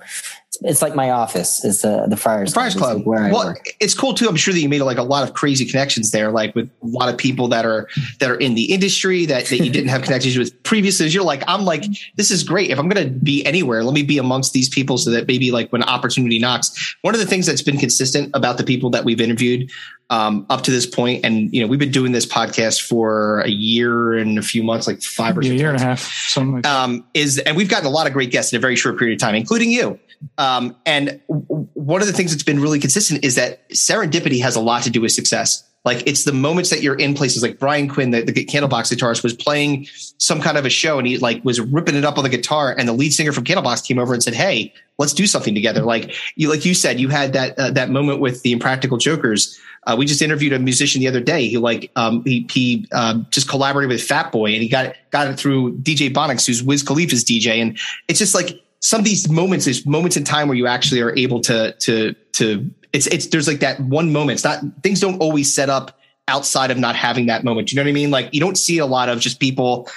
it's 0.63 0.83
like 0.83 0.95
my 0.95 1.11
office 1.11 1.65
is 1.65 1.83
the 1.83 2.07
the 2.09 2.17
Friars, 2.17 2.53
Friars 2.53 2.75
Club. 2.75 2.99
Like 2.99 3.07
where 3.07 3.23
I 3.23 3.31
well, 3.31 3.49
work. 3.49 3.69
it's 3.81 3.95
cool 3.95 4.15
too. 4.15 4.29
I'm 4.29 4.37
sure 4.37 4.53
that 4.53 4.61
you 4.61 4.69
made 4.69 4.81
like 4.81 4.99
a 4.99 5.03
lot 5.03 5.27
of 5.27 5.35
crazy 5.35 5.65
connections 5.65 6.11
there, 6.11 6.31
like 6.31 6.55
with 6.55 6.71
a 6.83 6.87
lot 6.87 7.09
of 7.09 7.17
people 7.17 7.49
that 7.49 7.65
are 7.65 7.89
that 8.19 8.31
are 8.31 8.37
in 8.37 8.55
the 8.55 8.73
industry 8.73 9.27
that, 9.27 9.47
that 9.47 9.59
you 9.59 9.71
didn't 9.71 9.89
have 9.89 10.03
connections 10.05 10.37
with 10.37 10.61
previously. 10.65 11.07
You're 11.09 11.23
like, 11.23 11.45
I'm 11.47 11.65
like, 11.65 11.85
this 12.17 12.31
is 12.31 12.43
great. 12.43 12.71
If 12.71 12.79
I'm 12.79 12.89
going 12.89 13.05
to 13.07 13.13
be 13.13 13.45
anywhere, 13.47 13.85
let 13.85 13.95
me 13.95 14.03
be 14.03 14.19
amongst 14.19 14.53
these 14.53 14.69
people 14.69 14.99
so 14.99 15.11
that 15.11 15.29
maybe 15.29 15.51
like 15.51 15.71
when 15.71 15.83
opportunity 15.85 16.39
knocks. 16.39 16.97
One 17.03 17.15
of 17.15 17.21
the 17.21 17.27
things 17.27 17.47
that's 17.47 17.63
been 17.63 17.79
consistent 17.79 18.31
about 18.35 18.59
the 18.59 18.65
people 18.65 18.91
that 18.91 19.05
we've 19.05 19.21
interviewed 19.21 19.71
um, 20.11 20.47
up 20.49 20.63
to 20.63 20.71
this 20.71 20.87
point, 20.87 21.25
and 21.25 21.53
you 21.53 21.61
know, 21.61 21.67
we've 21.67 21.79
been 21.79 21.91
doing 21.91 22.13
this 22.13 22.27
podcast 22.27 22.87
for 22.87 23.41
a 23.41 23.51
year 23.51 24.15
and 24.15 24.39
a 24.39 24.43
few 24.43 24.63
months, 24.63 24.87
like 24.87 25.03
five 25.03 25.37
or 25.37 25.43
yeah, 25.43 25.53
a 25.53 25.55
year 25.55 25.69
and 25.69 25.79
a 25.79 25.83
half, 25.83 26.01
something 26.01 26.55
like 26.57 26.67
um, 26.67 27.05
is, 27.15 27.39
and 27.39 27.57
we've 27.57 27.69
gotten 27.69 27.87
a 27.87 27.91
lot 27.91 28.07
of 28.07 28.13
great 28.13 28.31
guests 28.31 28.53
in 28.53 28.57
a 28.57 28.61
very 28.61 28.77
short 28.77 28.99
period 28.99 29.15
of 29.15 29.21
time, 29.21 29.35
including 29.35 29.71
you. 29.71 29.99
Um, 30.37 30.75
and 30.85 31.21
one 31.29 32.01
of 32.01 32.07
the 32.07 32.13
things 32.13 32.33
that's 32.33 32.43
been 32.43 32.61
really 32.61 32.81
consistent 32.81 33.25
is 33.25 33.37
that 33.37 33.69
serendipity 33.71 34.43
has 34.43 34.57
a 34.57 34.61
lot 34.61 34.83
to 34.85 34.91
do 34.91 35.01
with 35.01 35.13
success. 35.13 35.65
Like 35.85 36.07
it's 36.07 36.25
the 36.25 36.33
moments 36.33 36.71
that 36.71 36.83
you're 36.83 36.97
in 36.97 37.15
places 37.15 37.43
like 37.43 37.59
Brian 37.59 37.89
Quinn, 37.89 38.11
the, 38.11 38.23
the 38.23 38.33
Candlebox 38.45 38.93
guitarist, 38.93 39.23
was 39.23 39.33
playing 39.33 39.87
some 40.19 40.41
kind 40.41 40.59
of 40.59 40.67
a 40.67 40.71
show 40.71 40.99
and 40.99 41.07
he 41.07 41.19
like 41.19 41.45
was 41.45 41.61
ripping 41.61 41.95
it 41.95 42.05
up 42.05 42.19
on 42.19 42.25
the 42.25 42.31
guitar, 42.31 42.75
and 42.77 42.89
the 42.89 42.93
lead 42.93 43.11
singer 43.11 43.33
from 43.33 43.45
Candlebox 43.45 43.87
came 43.87 43.99
over 43.99 44.13
and 44.13 44.23
said, 44.23 44.35
"Hey, 44.35 44.75
let's 44.99 45.15
do 45.15 45.27
something 45.27 45.55
together." 45.55 45.83
Like 45.83 46.15
you, 46.35 46.51
like 46.51 46.67
you 46.67 46.75
said, 46.75 46.99
you 47.01 47.09
had 47.09 47.33
that 47.33 47.59
uh, 47.59 47.71
that 47.71 47.91
moment 47.91 48.21
with 48.21 48.43
the 48.43 48.53
Impractical 48.53 48.99
Jokers. 48.99 49.59
Uh, 49.89 49.97
we 49.97 50.05
just 50.05 50.21
interviewed 50.21 50.53
a 50.53 50.59
musician 50.59 51.01
the 51.01 51.09
other 51.09 51.21
day. 51.21 51.49
He 51.49 51.57
like 51.57 51.91
um, 51.97 52.23
he 52.25 52.47
he 52.53 52.87
um, 52.93 53.27
just 53.31 53.49
collaborated 53.49 53.89
with 53.89 54.03
Fat 54.03 54.31
Boy, 54.31 54.53
and 54.53 54.63
he 54.63 54.69
got 54.69 54.95
got 55.11 55.29
it 55.29 55.39
through 55.39 55.79
DJ 55.79 56.13
Bonics, 56.13 56.47
who's 56.47 56.63
Wiz 56.63 56.83
Khalifa's 56.83 57.25
DJ, 57.25 57.63
and 57.63 57.79
it's 58.07 58.19
just 58.19 58.35
like 58.35 58.61
some 58.81 59.01
of 59.01 59.05
these 59.05 59.29
moments 59.31 59.67
is 59.67 59.87
moments 59.87 60.17
in 60.17 60.25
time 60.25 60.47
where 60.47 60.57
you 60.57 60.67
actually 60.67 61.01
are 61.01 61.17
able 61.17 61.41
to 61.41 61.73
to 61.73 62.15
to 62.33 62.71
it's 62.93 63.07
it's 63.07 63.29
there's 63.29 63.49
like 63.49 63.61
that 63.61 63.81
one 63.81 64.13
moment. 64.13 64.37
It's 64.37 64.45
not 64.45 64.61
things 64.83 65.01
don't 65.01 65.19
always 65.21 65.53
set 65.53 65.71
up 65.71 65.99
outside 66.29 66.71
of 66.71 66.77
not 66.77 66.95
having 66.95 67.27
that 67.27 67.43
moment. 67.43 67.73
You 67.73 67.77
know 67.77 67.83
what 67.83 67.89
I 67.89 67.93
mean? 67.93 68.11
Like 68.11 68.29
you 68.33 68.41
don't 68.41 68.59
see 68.59 68.79
a 68.79 68.87
lot 68.87 69.09
of 69.09 69.21
just 69.21 69.41
people 69.41 69.89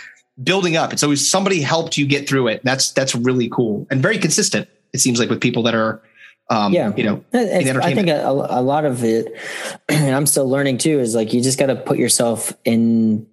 building 0.42 0.78
up. 0.78 0.94
It's 0.94 1.04
always 1.04 1.30
somebody 1.30 1.62
helped 1.62 1.98
you 1.98 2.06
get 2.08 2.30
through 2.30 2.48
it. 2.48 2.62
That's 2.64 2.92
that's 2.92 3.14
really 3.14 3.50
cool 3.50 3.88
and 3.92 4.02
very 4.02 4.18
consistent. 4.18 4.70
It 4.94 5.00
seems 5.00 5.20
like 5.20 5.30
with 5.30 5.42
people 5.42 5.64
that 5.64 5.76
are 5.76 6.02
um, 6.52 6.74
yeah, 6.74 6.93
you 6.97 7.06
know, 7.06 7.24
I 7.34 7.95
think 7.95 8.10
a, 8.10 8.28
a, 8.28 8.62
lot 8.62 8.84
of 8.84 9.06
it, 9.06 9.34
and 9.89 10.14
I'm 10.14 10.26
still 10.26 10.49
learning 10.49 10.80
too, 10.80 10.99
is 10.99 11.16
like 11.16 11.32
you 11.32 11.41
just 11.41 11.58
got 11.58 11.68
to 11.68 11.78
put 11.78 11.97
yourself 11.97 12.54
in 12.66 13.26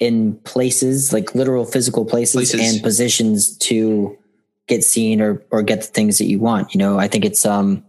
in 0.00 0.34
places, 0.38 1.12
like 1.12 1.32
literal 1.36 1.64
physical 1.64 2.04
places, 2.04 2.34
places, 2.34 2.74
and 2.74 2.82
positions 2.82 3.56
to 3.58 4.18
get 4.66 4.82
seen 4.82 5.20
or 5.20 5.44
or 5.52 5.62
get 5.62 5.82
the 5.82 5.86
things 5.86 6.18
that 6.18 6.24
you 6.24 6.40
want. 6.40 6.74
You 6.74 6.78
know, 6.78 6.98
I 6.98 7.06
think 7.06 7.24
it's 7.24 7.46
um 7.46 7.84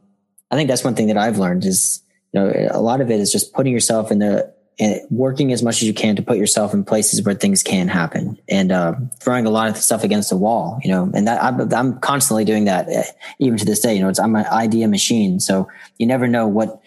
I 0.51 0.55
think 0.55 0.69
that's 0.69 0.83
one 0.83 0.93
thing 0.93 1.07
that 1.07 1.17
I've 1.17 1.39
learned 1.39 1.65
is 1.65 2.03
you 2.31 2.39
know, 2.39 2.67
a 2.69 2.79
lot 2.79 3.01
of 3.01 3.09
it 3.09 3.19
is 3.19 3.31
just 3.31 3.53
putting 3.53 3.73
yourself 3.73 4.11
in 4.11 4.19
the 4.19 4.53
and 4.79 5.01
working 5.09 5.51
as 5.51 5.63
much 5.63 5.77
as 5.77 5.83
you 5.83 5.93
can 5.93 6.15
to 6.15 6.21
put 6.21 6.37
yourself 6.37 6.73
in 6.73 6.83
places 6.83 7.23
where 7.23 7.33
things 7.33 7.63
can 7.63 7.87
happen 7.87 8.37
and 8.47 8.71
uh, 8.71 8.93
throwing 9.19 9.45
a 9.45 9.49
lot 9.49 9.69
of 9.69 9.77
stuff 9.77 10.03
against 10.03 10.29
the 10.29 10.37
wall, 10.37 10.79
you 10.83 10.91
know, 10.91 11.09
and 11.15 11.27
that 11.27 11.43
I'm, 11.43 11.73
I'm 11.73 11.99
constantly 11.99 12.45
doing 12.45 12.65
that 12.65 12.87
uh, 12.87 13.03
even 13.39 13.57
to 13.57 13.65
this 13.65 13.79
day, 13.79 13.95
you 13.95 14.01
know, 14.01 14.09
it's, 14.09 14.19
I'm 14.19 14.35
an 14.35 14.45
idea 14.45 14.87
machine. 14.87 15.39
So 15.39 15.67
you 15.97 16.05
never 16.05 16.27
know 16.27 16.47
what, 16.47 16.79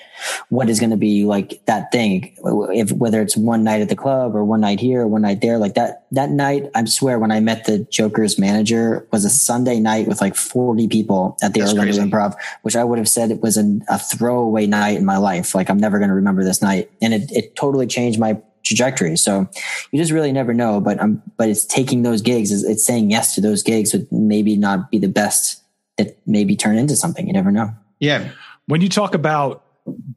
what 0.48 0.68
is 0.68 0.80
going 0.80 0.90
to 0.90 0.96
be 0.96 1.24
like 1.24 1.64
that 1.66 1.92
thing, 1.92 2.36
if 2.72 2.92
whether 2.92 3.20
it's 3.20 3.36
one 3.36 3.64
night 3.64 3.80
at 3.80 3.88
the 3.88 3.96
club 3.96 4.34
or 4.34 4.44
one 4.44 4.60
night 4.60 4.80
here 4.80 5.02
or 5.02 5.08
one 5.08 5.22
night 5.22 5.40
there, 5.40 5.58
like 5.58 5.74
that, 5.74 6.06
that 6.12 6.30
night, 6.30 6.70
I 6.74 6.84
swear 6.84 7.18
when 7.18 7.30
I 7.30 7.40
met 7.40 7.64
the 7.64 7.78
Joker's 7.90 8.38
manager 8.38 9.06
was 9.12 9.24
a 9.24 9.30
Sunday 9.30 9.80
night 9.80 10.06
with 10.06 10.20
like 10.20 10.36
40 10.36 10.88
people 10.88 11.36
at 11.42 11.54
the 11.54 11.62
Orlando 11.62 11.92
Improv, 11.92 12.34
which 12.62 12.76
I 12.76 12.84
would 12.84 12.98
have 12.98 13.08
said 13.08 13.30
it 13.30 13.40
was 13.40 13.56
a, 13.56 13.78
a 13.88 13.98
throwaway 13.98 14.66
night 14.66 14.96
in 14.96 15.04
my 15.04 15.16
life. 15.16 15.54
Like 15.54 15.70
I'm 15.70 15.78
never 15.78 15.98
going 15.98 16.10
to 16.10 16.14
remember 16.14 16.44
this 16.44 16.62
night. 16.62 16.90
And 17.00 17.14
it, 17.14 17.30
it 17.32 17.56
totally 17.56 17.86
changed 17.86 18.18
my 18.18 18.40
trajectory. 18.64 19.16
So 19.16 19.48
you 19.90 19.98
just 19.98 20.12
really 20.12 20.32
never 20.32 20.52
know, 20.52 20.80
but 20.80 21.00
I'm, 21.00 21.22
but 21.36 21.48
it's 21.48 21.64
taking 21.64 22.02
those 22.02 22.22
gigs, 22.22 22.50
it's 22.62 22.84
saying 22.84 23.10
yes 23.10 23.34
to 23.34 23.40
those 23.40 23.62
gigs 23.62 23.92
would 23.92 24.10
maybe 24.12 24.56
not 24.56 24.90
be 24.90 24.98
the 24.98 25.08
best 25.08 25.62
that 25.96 26.16
maybe 26.26 26.56
turn 26.56 26.76
into 26.76 26.96
something. 26.96 27.26
You 27.26 27.32
never 27.32 27.50
know. 27.50 27.70
Yeah. 27.98 28.30
When 28.66 28.80
you 28.80 28.88
talk 28.88 29.14
about 29.14 29.64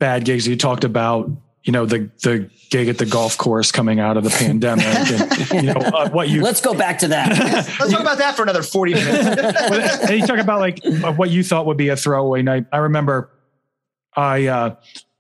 bad 0.04 0.26
gigs, 0.26 0.46
you 0.46 0.58
talked 0.58 0.84
about 0.84 1.32
you 1.64 1.72
know 1.72 1.86
the 1.86 2.12
the 2.24 2.50
gig 2.70 2.90
at 2.90 2.98
the 2.98 3.06
golf 3.06 3.38
course 3.38 3.72
coming 3.72 4.02
out 4.02 4.18
of 4.18 4.26
the 4.26 4.30
pandemic 4.30 4.86
and 4.86 5.64
you 5.64 5.74
know 5.74 5.80
uh, 5.80 6.10
what 6.10 6.28
you 6.28 6.42
let's 6.42 6.60
go 6.60 6.74
back 6.74 7.00
to 7.00 7.08
that. 7.08 7.30
Let's 7.80 7.90
talk 7.90 8.02
about 8.02 8.18
that 8.18 8.36
for 8.36 8.44
another 8.44 8.64
40 8.64 8.96
minutes. 8.96 10.10
And 10.10 10.20
you 10.20 10.28
talk 10.28 10.40
about 10.40 10.60
like 10.60 10.82
what 11.18 11.30
you 11.30 11.42
thought 11.42 11.68
would 11.68 11.78
be 11.78 11.88
a 11.88 11.96
throwaway 11.96 12.42
night. 12.42 12.66
I 12.74 12.80
remember 12.80 13.30
i 14.16 14.48
uh 14.48 14.76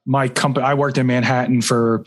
my 0.05 0.27
company 0.27 0.65
i 0.65 0.73
worked 0.73 0.97
in 0.97 1.07
manhattan 1.07 1.61
for 1.61 2.03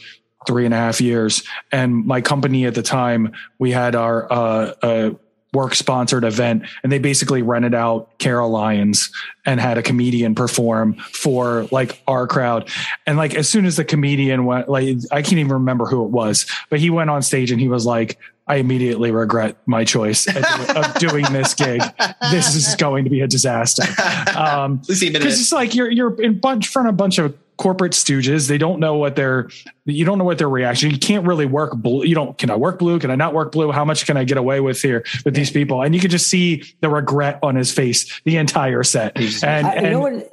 three 0.47 0.67
and 0.67 0.75
a 0.75 0.77
half 0.77 1.01
years 1.01 1.43
and 1.73 2.05
my 2.05 2.21
company 2.21 2.67
at 2.67 2.75
the 2.75 2.83
time 2.83 3.33
we 3.59 3.73
had 3.73 3.97
our 3.97 4.31
uh, 4.31 4.75
uh 4.83 5.11
work 5.57 5.75
sponsored 5.75 6.23
event 6.23 6.65
and 6.83 6.93
they 6.93 6.99
basically 6.99 7.41
rented 7.41 7.75
out 7.75 8.17
Caroline's 8.19 9.11
and 9.47 9.59
had 9.59 9.79
a 9.79 9.83
comedian 9.83 10.35
perform 10.35 10.95
for 10.95 11.67
like 11.73 12.03
our 12.07 12.27
crowd. 12.27 12.69
And 13.07 13.17
like 13.17 13.35
as 13.35 13.49
soon 13.49 13.65
as 13.65 13.77
the 13.77 13.85
comedian 13.85 14.45
went, 14.45 14.69
like 14.69 14.99
I 15.11 15.23
can't 15.23 15.39
even 15.39 15.53
remember 15.53 15.87
who 15.87 16.05
it 16.05 16.11
was, 16.11 16.45
but 16.69 16.79
he 16.79 16.91
went 16.91 17.09
on 17.09 17.23
stage 17.23 17.51
and 17.51 17.59
he 17.59 17.69
was 17.69 17.87
like, 17.87 18.19
I 18.47 18.57
immediately 18.57 19.11
regret 19.11 19.57
my 19.67 19.85
choice 19.85 20.27
of 20.29 20.95
doing 20.99 21.25
this 21.33 21.55
gig. 21.55 21.83
This 22.31 22.55
is 22.55 22.77
going 22.77 23.05
to 23.05 23.11
be 23.11 23.21
a 23.23 23.27
disaster. 23.27 23.83
Um, 24.37 24.83
because 24.87 25.41
it's 25.41 25.53
like 25.53 25.75
you're 25.75 25.91
you're 25.91 26.21
in 26.21 26.39
bunch 26.39 26.69
front 26.69 26.89
of 26.89 26.95
a 26.95 26.97
bunch 26.97 27.19
of 27.19 27.35
corporate 27.57 27.93
stooges. 27.93 28.49
They 28.49 28.59
don't 28.59 28.81
know 28.81 28.97
what 28.97 29.17
their 29.17 29.49
you 29.85 30.05
don't 30.05 30.19
know 30.19 30.25
what 30.25 30.39
their 30.39 30.49
reaction. 30.49 30.91
You 30.91 30.99
can't 30.99 31.27
really 31.27 31.47
work 31.47 31.77
blue. 31.77 32.05
You 32.05 32.15
don't 32.15 32.37
can 32.37 32.51
I 32.51 32.57
work 32.57 32.79
blue? 32.79 32.99
Can 32.99 33.11
I 33.11 33.17
not 33.17 33.35
work 33.35 33.53
blue? 33.53 33.73
How 33.73 33.85
much 33.85 34.07
can 34.07 34.17
I 34.17 34.25
get 34.25 34.39
away 34.39 34.61
with 34.61 34.81
here 34.81 35.05
with 35.25 35.35
these 35.35 35.51
people? 35.51 35.83
And 35.83 35.95
you 35.95 36.01
can 36.01 36.11
just 36.11 36.29
see 36.29 36.65
the 36.81 36.89
regret 36.89 37.39
on 37.43 37.55
his 37.57 37.73
face 37.73 38.21
the 38.25 38.37
entire 38.37 38.83
set. 38.83 39.17
And, 39.43 39.67
I, 39.67 39.73
and 39.75 39.87
you? 40.21 40.29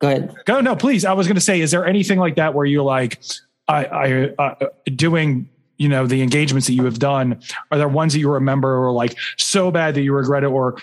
Go 0.00 0.08
ahead. 0.08 0.34
Go 0.46 0.60
no, 0.60 0.76
please. 0.76 1.04
I 1.04 1.12
was 1.12 1.26
going 1.26 1.36
to 1.36 1.42
say, 1.42 1.60
is 1.60 1.70
there 1.70 1.84
anything 1.84 2.18
like 2.18 2.36
that 2.36 2.54
where 2.54 2.64
you're 2.64 2.82
like, 2.82 3.20
I, 3.68 3.84
I 3.84 4.22
uh, 4.38 4.66
doing 4.96 5.48
you 5.80 5.88
know 5.88 6.06
the 6.06 6.22
engagements 6.22 6.66
that 6.66 6.74
you 6.74 6.84
have 6.84 6.98
done 6.98 7.40
are 7.72 7.78
there 7.78 7.88
ones 7.88 8.12
that 8.12 8.20
you 8.20 8.30
remember 8.30 8.76
or 8.76 8.92
like 8.92 9.16
so 9.36 9.70
bad 9.70 9.94
that 9.94 10.02
you 10.02 10.12
regret 10.12 10.44
it 10.44 10.48
or 10.48 10.76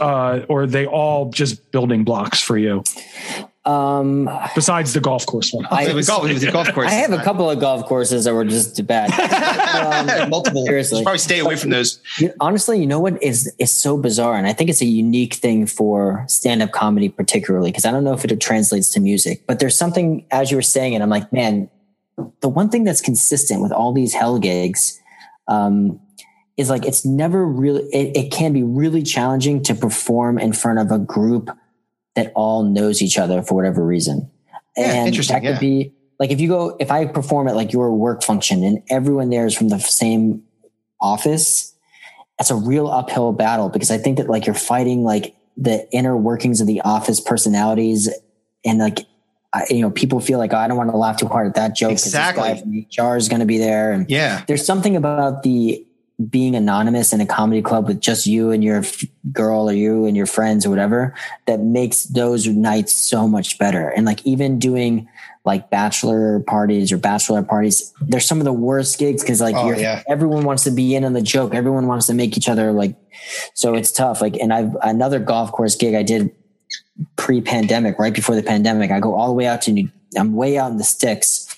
uh, 0.00 0.40
or 0.48 0.66
they 0.66 0.86
all 0.86 1.30
just 1.30 1.70
building 1.70 2.02
blocks 2.02 2.42
for 2.42 2.56
you 2.56 2.82
um, 3.64 4.30
Besides 4.54 4.94
the 4.94 5.00
golf 5.00 5.26
course 5.26 5.52
one, 5.52 5.66
I, 5.70 5.92
was, 5.92 6.06
golf, 6.06 6.22
was 6.22 6.42
golf 6.46 6.72
course. 6.72 6.88
I 6.88 6.94
have 6.94 7.12
a 7.12 7.22
couple 7.22 7.50
of 7.50 7.60
golf 7.60 7.84
courses 7.84 8.24
that 8.24 8.32
were 8.32 8.46
just 8.46 8.86
bad. 8.86 9.10
Um, 9.68 10.30
Multiple. 10.30 10.64
Seriously, 10.64 11.02
probably 11.02 11.18
stay 11.18 11.38
away 11.40 11.54
from 11.56 11.70
those. 11.70 12.00
Honestly, 12.40 12.80
you 12.80 12.86
know 12.86 12.98
what 12.98 13.22
is 13.22 13.52
is 13.58 13.70
so 13.70 13.98
bizarre, 13.98 14.36
and 14.36 14.46
I 14.46 14.52
think 14.52 14.70
it's 14.70 14.80
a 14.80 14.86
unique 14.86 15.34
thing 15.34 15.66
for 15.66 16.24
stand 16.26 16.62
up 16.62 16.72
comedy, 16.72 17.08
particularly 17.10 17.70
because 17.70 17.84
I 17.84 17.90
don't 17.90 18.02
know 18.02 18.14
if 18.14 18.24
it 18.24 18.40
translates 18.40 18.90
to 18.90 19.00
music, 19.00 19.42
but 19.46 19.58
there's 19.58 19.76
something 19.76 20.24
as 20.30 20.50
you 20.50 20.56
were 20.56 20.62
saying, 20.62 20.94
and 20.94 21.02
I'm 21.02 21.10
like, 21.10 21.30
man, 21.32 21.68
the 22.40 22.48
one 22.48 22.68
thing 22.68 22.84
that's 22.84 23.00
consistent 23.00 23.62
with 23.62 23.72
all 23.72 23.92
these 23.92 24.14
hell 24.14 24.38
gigs. 24.38 25.00
Um, 25.46 26.00
is 26.58 26.68
like 26.68 26.84
it's 26.84 27.06
never 27.06 27.46
really 27.46 27.84
it, 27.92 28.16
it 28.16 28.32
can 28.32 28.52
be 28.52 28.64
really 28.64 29.02
challenging 29.02 29.62
to 29.62 29.74
perform 29.74 30.38
in 30.38 30.52
front 30.52 30.80
of 30.80 30.90
a 30.90 30.98
group 30.98 31.50
that 32.16 32.32
all 32.34 32.64
knows 32.64 33.00
each 33.00 33.16
other 33.16 33.42
for 33.42 33.54
whatever 33.54 33.86
reason. 33.86 34.28
Yeah, 34.76 34.92
and 34.92 35.08
interesting. 35.08 35.34
that 35.34 35.40
could 35.40 35.54
yeah. 35.54 35.58
be 35.60 35.94
like 36.18 36.30
if 36.30 36.40
you 36.40 36.48
go, 36.48 36.76
if 36.80 36.90
I 36.90 37.06
perform 37.06 37.46
at 37.48 37.54
like 37.54 37.72
your 37.72 37.94
work 37.94 38.24
function 38.24 38.64
and 38.64 38.82
everyone 38.90 39.30
there 39.30 39.46
is 39.46 39.56
from 39.56 39.68
the 39.68 39.78
same 39.78 40.42
office, 41.00 41.74
that's 42.38 42.50
a 42.50 42.56
real 42.56 42.88
uphill 42.88 43.32
battle 43.32 43.68
because 43.68 43.90
I 43.90 43.98
think 43.98 44.18
that 44.18 44.28
like 44.28 44.46
you're 44.46 44.54
fighting 44.54 45.04
like 45.04 45.34
the 45.56 45.88
inner 45.92 46.16
workings 46.16 46.60
of 46.60 46.66
the 46.66 46.80
office 46.80 47.20
personalities 47.20 48.08
and 48.64 48.78
like 48.78 49.06
I, 49.52 49.64
you 49.70 49.80
know, 49.80 49.90
people 49.90 50.20
feel 50.20 50.38
like 50.38 50.52
oh, 50.52 50.58
I 50.58 50.68
don't 50.68 50.76
want 50.76 50.90
to 50.90 50.96
laugh 50.96 51.18
too 51.18 51.26
hard 51.26 51.46
at 51.46 51.54
that 51.54 51.74
joke. 51.74 51.92
Exactly. 51.92 52.86
HR 52.98 53.16
is 53.16 53.28
going 53.28 53.40
to 53.40 53.46
be 53.46 53.58
there, 53.58 53.92
and 53.92 54.08
yeah, 54.10 54.44
there's 54.46 54.64
something 54.64 54.96
about 54.96 55.42
the 55.42 55.84
being 56.30 56.56
anonymous 56.56 57.12
in 57.12 57.20
a 57.20 57.26
comedy 57.26 57.62
club 57.62 57.86
with 57.86 58.00
just 58.00 58.26
you 58.26 58.50
and 58.50 58.64
your 58.64 58.82
girl 59.30 59.70
or 59.70 59.72
you 59.72 60.04
and 60.04 60.16
your 60.16 60.26
friends 60.26 60.66
or 60.66 60.70
whatever 60.70 61.14
that 61.46 61.60
makes 61.60 62.04
those 62.06 62.48
nights 62.48 62.92
so 62.92 63.28
much 63.28 63.56
better. 63.56 63.90
And 63.90 64.04
like 64.04 64.26
even 64.26 64.58
doing 64.58 65.08
like 65.44 65.70
bachelor 65.70 66.40
parties 66.40 66.90
or 66.90 66.98
bachelor 66.98 67.42
parties, 67.44 67.94
they're 68.00 68.18
some 68.18 68.38
of 68.38 68.44
the 68.44 68.52
worst 68.52 68.98
gigs 68.98 69.22
because 69.22 69.40
like 69.40 69.54
oh, 69.54 69.70
yeah. 69.70 70.02
everyone 70.08 70.42
wants 70.44 70.64
to 70.64 70.72
be 70.72 70.96
in 70.96 71.04
on 71.04 71.12
the 71.12 71.22
joke. 71.22 71.54
Everyone 71.54 71.86
wants 71.86 72.08
to 72.08 72.14
make 72.14 72.36
each 72.36 72.48
other 72.48 72.72
like, 72.72 72.96
so 73.54 73.74
it's 73.74 73.92
tough. 73.92 74.20
Like, 74.20 74.36
and 74.38 74.52
I've 74.52 74.76
another 74.82 75.20
golf 75.20 75.52
course 75.52 75.76
gig 75.76 75.94
I 75.94 76.02
did 76.02 76.32
pre 77.16 77.40
pandemic, 77.40 77.98
right 77.98 78.14
before 78.14 78.34
the 78.34 78.42
pandemic. 78.42 78.90
I 78.90 79.00
go 79.00 79.14
all 79.14 79.28
the 79.28 79.34
way 79.34 79.46
out 79.46 79.62
to 79.62 79.72
New, 79.72 79.90
I'm 80.16 80.34
way 80.34 80.58
out 80.58 80.70
in 80.70 80.78
the 80.78 80.84
sticks 80.84 81.48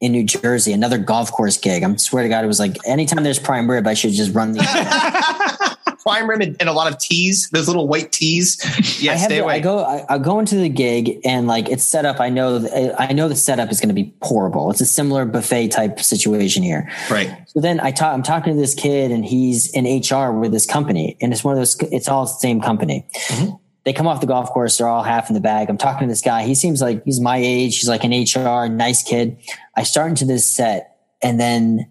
in 0.00 0.12
New 0.12 0.24
Jersey, 0.24 0.72
another 0.72 0.98
golf 0.98 1.32
course 1.32 1.56
gig. 1.56 1.82
I 1.82 1.96
swear 1.96 2.22
to 2.22 2.28
God, 2.28 2.44
it 2.44 2.46
was 2.46 2.60
like 2.60 2.76
anytime 2.86 3.24
there's 3.24 3.38
prime 3.38 3.70
rib, 3.70 3.86
I 3.86 3.94
should 3.94 4.12
just 4.12 4.34
run 4.34 4.52
the 4.52 4.60
prime 6.02 6.28
rib 6.28 6.42
and, 6.42 6.56
and, 6.60 6.68
a 6.68 6.72
lot 6.72 6.92
of 6.92 6.98
teas, 6.98 7.48
those 7.52 7.66
little 7.68 7.88
white 7.88 8.12
teas. 8.12 8.60
Yeah, 9.02 9.16
stay 9.16 9.36
the, 9.36 9.44
away. 9.44 9.54
I 9.54 9.60
go, 9.60 9.82
I, 9.82 10.04
I, 10.10 10.18
go 10.18 10.38
into 10.38 10.56
the 10.56 10.68
gig 10.68 11.20
and 11.24 11.46
like 11.46 11.70
it's 11.70 11.84
set 11.84 12.04
up. 12.04 12.20
I 12.20 12.28
know, 12.28 12.68
I 12.98 13.14
know 13.14 13.28
the 13.28 13.36
setup 13.36 13.72
is 13.72 13.80
going 13.80 13.88
to 13.88 13.94
be 13.94 14.14
horrible. 14.20 14.70
It's 14.70 14.82
a 14.82 14.86
similar 14.86 15.24
buffet 15.24 15.68
type 15.68 15.98
situation 16.00 16.62
here. 16.62 16.90
Right. 17.10 17.34
So 17.46 17.60
then 17.60 17.80
I 17.80 17.90
talk, 17.90 18.12
I'm 18.12 18.22
talking 18.22 18.52
to 18.52 18.60
this 18.60 18.74
kid 18.74 19.10
and 19.10 19.24
he's 19.24 19.72
in 19.72 19.84
HR 19.84 20.32
with 20.32 20.52
this 20.52 20.66
company 20.66 21.16
and 21.22 21.32
it's 21.32 21.42
one 21.42 21.54
of 21.54 21.60
those, 21.60 21.80
it's 21.90 22.08
all 22.08 22.24
the 22.26 22.32
same 22.32 22.60
company. 22.60 23.06
Mm-hmm 23.28 23.56
they 23.84 23.92
come 23.92 24.06
off 24.06 24.20
the 24.20 24.26
golf 24.26 24.50
course. 24.50 24.78
They're 24.78 24.88
all 24.88 25.02
half 25.02 25.28
in 25.28 25.34
the 25.34 25.40
bag. 25.40 25.68
I'm 25.68 25.78
talking 25.78 26.08
to 26.08 26.12
this 26.12 26.22
guy. 26.22 26.44
He 26.44 26.54
seems 26.54 26.80
like 26.80 27.04
he's 27.04 27.20
my 27.20 27.36
age. 27.36 27.78
He's 27.78 27.88
like 27.88 28.02
an 28.04 28.10
HR, 28.12 28.68
nice 28.68 29.02
kid. 29.02 29.38
I 29.76 29.82
start 29.82 30.10
into 30.10 30.24
this 30.24 30.48
set 30.48 30.96
and 31.22 31.38
then 31.38 31.90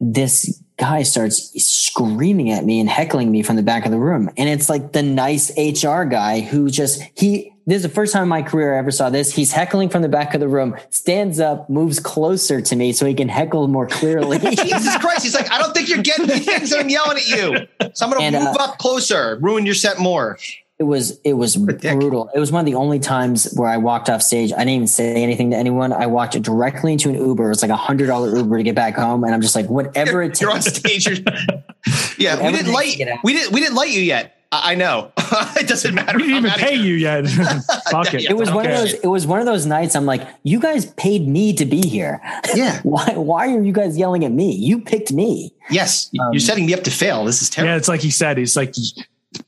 this 0.00 0.62
guy 0.78 1.02
starts 1.02 1.52
screaming 1.62 2.50
at 2.50 2.64
me 2.64 2.80
and 2.80 2.88
heckling 2.88 3.30
me 3.30 3.42
from 3.42 3.56
the 3.56 3.62
back 3.62 3.84
of 3.84 3.90
the 3.90 3.98
room. 3.98 4.30
And 4.36 4.48
it's 4.48 4.70
like 4.70 4.92
the 4.92 5.02
nice 5.02 5.50
HR 5.58 6.04
guy 6.04 6.40
who 6.40 6.70
just, 6.70 7.02
he, 7.14 7.52
this 7.66 7.76
is 7.76 7.82
the 7.82 7.90
first 7.90 8.12
time 8.14 8.24
in 8.24 8.28
my 8.28 8.42
career 8.42 8.74
I 8.74 8.78
ever 8.78 8.90
saw 8.90 9.10
this. 9.10 9.32
He's 9.32 9.52
heckling 9.52 9.90
from 9.90 10.00
the 10.00 10.08
back 10.08 10.34
of 10.34 10.40
the 10.40 10.48
room, 10.48 10.74
stands 10.88 11.38
up, 11.38 11.68
moves 11.68 12.00
closer 12.00 12.62
to 12.62 12.76
me 12.76 12.92
so 12.92 13.04
he 13.04 13.14
can 13.14 13.28
heckle 13.28 13.68
more 13.68 13.86
clearly. 13.86 14.38
Jesus 14.56 14.96
Christ. 14.96 15.22
He's 15.22 15.34
like, 15.34 15.52
I 15.52 15.58
don't 15.58 15.74
think 15.74 15.88
you're 15.88 16.02
getting 16.02 16.26
the 16.26 16.38
things 16.38 16.72
I'm 16.72 16.88
yelling 16.88 17.18
at 17.18 17.28
you. 17.28 17.68
So 17.92 18.06
I'm 18.06 18.12
going 18.12 18.32
to 18.32 18.38
move 18.38 18.56
uh, 18.56 18.64
up 18.64 18.78
closer, 18.78 19.38
ruin 19.40 19.66
your 19.66 19.74
set 19.74 19.98
more. 19.98 20.38
It 20.80 20.84
was 20.84 21.20
it 21.24 21.34
was 21.34 21.56
brutal. 21.56 22.30
It 22.34 22.38
was 22.38 22.50
one 22.50 22.60
of 22.60 22.64
the 22.64 22.74
only 22.74 23.00
times 23.00 23.52
where 23.52 23.68
I 23.68 23.76
walked 23.76 24.08
off 24.08 24.22
stage. 24.22 24.50
I 24.50 24.60
didn't 24.60 24.70
even 24.70 24.86
say 24.86 25.22
anything 25.22 25.50
to 25.50 25.56
anyone. 25.58 25.92
I 25.92 26.06
walked 26.06 26.40
directly 26.40 26.92
into 26.92 27.10
an 27.10 27.16
Uber. 27.16 27.44
It 27.44 27.48
was 27.50 27.60
like 27.60 27.70
a 27.70 27.76
hundred 27.76 28.06
dollar 28.06 28.34
Uber 28.34 28.56
to 28.56 28.62
get 28.62 28.76
back 28.76 28.96
home, 28.96 29.22
and 29.22 29.34
I'm 29.34 29.42
just 29.42 29.54
like, 29.54 29.66
whatever 29.66 30.22
it 30.22 30.28
takes. 30.28 30.40
You're 30.40 30.52
on 30.52 30.62
stage. 30.62 31.06
You're, 31.06 31.18
yeah, 32.18 32.42
we 32.42 32.56
didn't 32.56 32.72
light. 32.72 32.96
We 33.22 33.34
didn't. 33.34 33.52
We 33.52 33.60
didn't 33.60 33.74
light 33.74 33.90
you 33.90 34.00
yet. 34.00 34.38
I 34.52 34.74
know. 34.74 35.12
it 35.18 35.68
doesn't 35.68 35.94
matter. 35.94 36.16
We 36.16 36.24
didn't 36.24 36.46
even 36.46 36.58
pay 36.58 36.74
you 36.76 36.94
yet. 36.94 37.28
Fuck 37.90 38.14
it. 38.14 38.30
It 38.30 38.36
was 38.38 38.50
one 38.50 38.64
of 38.64 38.72
those. 38.72 38.94
It 38.94 39.06
was 39.06 39.26
one 39.26 39.38
of 39.38 39.46
those 39.46 39.66
nights. 39.66 39.94
I'm 39.94 40.06
like, 40.06 40.26
you 40.44 40.60
guys 40.60 40.86
paid 40.94 41.28
me 41.28 41.52
to 41.56 41.66
be 41.66 41.82
here. 41.82 42.22
Yeah. 42.54 42.80
why? 42.84 43.12
Why 43.16 43.54
are 43.54 43.60
you 43.60 43.72
guys 43.72 43.98
yelling 43.98 44.24
at 44.24 44.32
me? 44.32 44.52
You 44.52 44.80
picked 44.80 45.12
me. 45.12 45.52
Yes. 45.68 46.10
Um, 46.18 46.32
you're 46.32 46.40
setting 46.40 46.64
me 46.64 46.72
up 46.72 46.84
to 46.84 46.90
fail. 46.90 47.26
This 47.26 47.42
is 47.42 47.50
terrible. 47.50 47.72
Yeah. 47.72 47.76
It's 47.76 47.86
like 47.86 48.00
he 48.00 48.10
said. 48.10 48.38
He's 48.38 48.56
like 48.56 48.74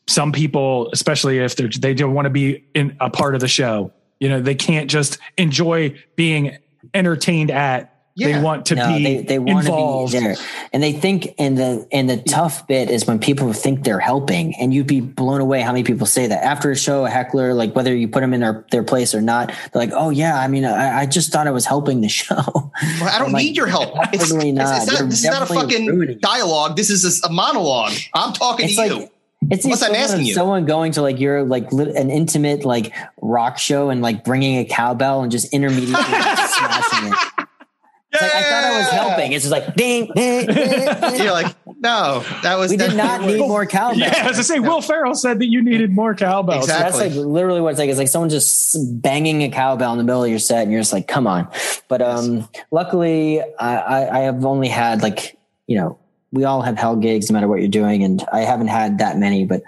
some 0.06 0.32
people, 0.32 0.90
especially 0.92 1.38
if 1.38 1.56
they're, 1.56 1.68
they 1.80 1.94
don't 1.94 2.14
want 2.14 2.26
to 2.26 2.30
be 2.30 2.64
in 2.74 2.96
a 3.00 3.08
part 3.10 3.34
of 3.34 3.40
the 3.40 3.48
show, 3.48 3.92
you 4.20 4.28
know, 4.28 4.40
they 4.40 4.54
can't 4.54 4.90
just 4.90 5.18
enjoy 5.38 5.96
being 6.16 6.56
entertained 6.94 7.50
at 7.50 7.88
They 8.16 8.40
want 8.40 8.66
to 8.66 8.74
No, 8.74 8.88
be 8.88 9.02
they, 9.02 9.22
they 9.22 9.38
want 9.38 9.64
involved. 9.66 10.12
to 10.12 10.18
be 10.18 10.24
there. 10.26 10.36
And 10.72 10.82
they 10.82 10.92
think 10.92 11.34
and 11.38 11.56
the 11.56 11.86
and 11.92 12.10
the 12.10 12.18
tough 12.18 12.66
bit 12.66 12.90
is 12.90 13.06
when 13.06 13.18
people 13.18 13.52
think 13.52 13.84
they're 13.84 13.98
helping 14.00 14.54
and 14.56 14.74
you'd 14.74 14.86
be 14.86 15.00
blown 15.00 15.40
away 15.40 15.60
how 15.62 15.72
many 15.72 15.82
people 15.84 16.06
say 16.06 16.26
that. 16.26 16.44
After 16.44 16.70
a 16.70 16.76
show, 16.76 17.04
a 17.06 17.10
heckler, 17.10 17.54
like 17.54 17.74
whether 17.74 17.94
you 17.94 18.08
put 18.08 18.20
them 18.20 18.34
in 18.34 18.40
their, 18.40 18.66
their 18.70 18.82
place 18.84 19.14
or 19.14 19.22
not, 19.22 19.48
they're 19.72 19.80
like, 19.82 19.92
Oh 19.94 20.10
yeah, 20.10 20.38
I 20.38 20.46
mean 20.48 20.64
I, 20.64 21.00
I 21.00 21.06
just 21.06 21.32
thought 21.32 21.46
I 21.46 21.52
was 21.52 21.64
helping 21.64 22.00
the 22.02 22.08
show. 22.20 22.34
Well, 22.36 22.72
I 23.08 23.18
don't 23.18 23.28
I'm 23.28 23.32
like, 23.32 23.44
need 23.44 23.56
your 23.56 23.66
help. 23.68 23.90
It's, 24.12 24.24
definitely 24.24 24.50
it's- 24.50 24.68
not. 24.68 24.82
it's 24.82 25.00
not- 25.00 25.08
this 25.08 25.18
is 25.20 25.30
not 25.30 25.42
a 25.42 25.54
fucking 25.54 26.18
dialogue. 26.20 26.76
This 26.76 26.90
is 26.90 27.22
a, 27.24 27.28
a 27.28 27.32
monologue. 27.32 27.92
I'm 28.14 28.32
talking 28.34 28.66
It's 28.66 28.74
to 28.76 28.80
like 28.82 28.90
you. 28.92 29.08
It's 29.52 29.64
the 29.64 29.68
Unless 29.68 29.82
I'm 29.82 29.94
asking 29.94 30.24
you. 30.24 30.34
someone 30.34 30.64
going 30.64 30.92
to 30.92 31.02
like 31.02 31.20
your 31.20 31.42
like 31.44 31.70
lit- 31.72 31.94
an 31.94 32.10
intimate 32.10 32.64
like 32.64 32.94
rock 33.20 33.58
show 33.58 33.90
and 33.90 34.00
like 34.00 34.24
bringing 34.24 34.56
a 34.58 34.64
cowbell 34.64 35.22
and 35.22 35.30
just 35.30 35.52
intermediately 35.52 35.92
like, 35.92 36.48
smashing 36.48 37.08
it. 37.08 37.46
It's 38.14 38.22
like 38.22 38.34
I 38.34 38.42
thought 38.42 38.64
I 38.64 38.78
was 38.78 38.88
helping. 38.88 39.32
It's 39.32 39.44
just 39.44 39.52
like 39.52 39.74
ding, 39.74 40.10
ding, 40.14 40.46
ding, 40.46 40.54
ding. 40.56 41.16
You're 41.16 41.32
like, 41.32 41.54
no, 41.80 42.24
that 42.42 42.58
was 42.58 42.70
We 42.70 42.76
did 42.78 42.94
not 42.94 43.22
need 43.22 43.38
more 43.38 43.66
cowbell. 43.66 43.98
Yeah, 43.98 44.28
as 44.28 44.38
I 44.38 44.42
say, 44.42 44.58
Will 44.58 44.80
Ferrell 44.80 45.14
said 45.14 45.38
that 45.38 45.48
you 45.48 45.62
needed 45.62 45.92
more 45.92 46.14
cowbells. 46.14 46.64
Exactly. 46.64 47.08
That's 47.08 47.16
like 47.16 47.26
literally 47.26 47.60
what 47.60 47.70
it's 47.70 47.78
like. 47.78 47.90
It's 47.90 47.98
like 47.98 48.08
someone 48.08 48.28
just 48.30 48.76
banging 49.02 49.42
a 49.42 49.50
cowbell 49.50 49.92
in 49.92 49.98
the 49.98 50.04
middle 50.04 50.24
of 50.24 50.30
your 50.30 50.38
set, 50.38 50.62
and 50.62 50.72
you're 50.72 50.80
just 50.80 50.92
like, 50.92 51.08
"Come 51.08 51.26
on!" 51.26 51.48
But 51.88 52.00
um, 52.02 52.48
luckily, 52.70 53.40
I, 53.40 53.76
I, 53.76 54.18
I 54.18 54.20
have 54.20 54.44
only 54.44 54.68
had 54.68 55.02
like 55.02 55.38
you 55.66 55.76
know, 55.78 55.98
we 56.32 56.44
all 56.44 56.62
have 56.62 56.76
hell 56.76 56.96
gigs 56.96 57.30
no 57.30 57.34
matter 57.34 57.48
what 57.48 57.60
you're 57.60 57.68
doing, 57.68 58.02
and 58.02 58.24
I 58.32 58.40
haven't 58.40 58.68
had 58.68 58.98
that 58.98 59.18
many. 59.18 59.44
But 59.44 59.62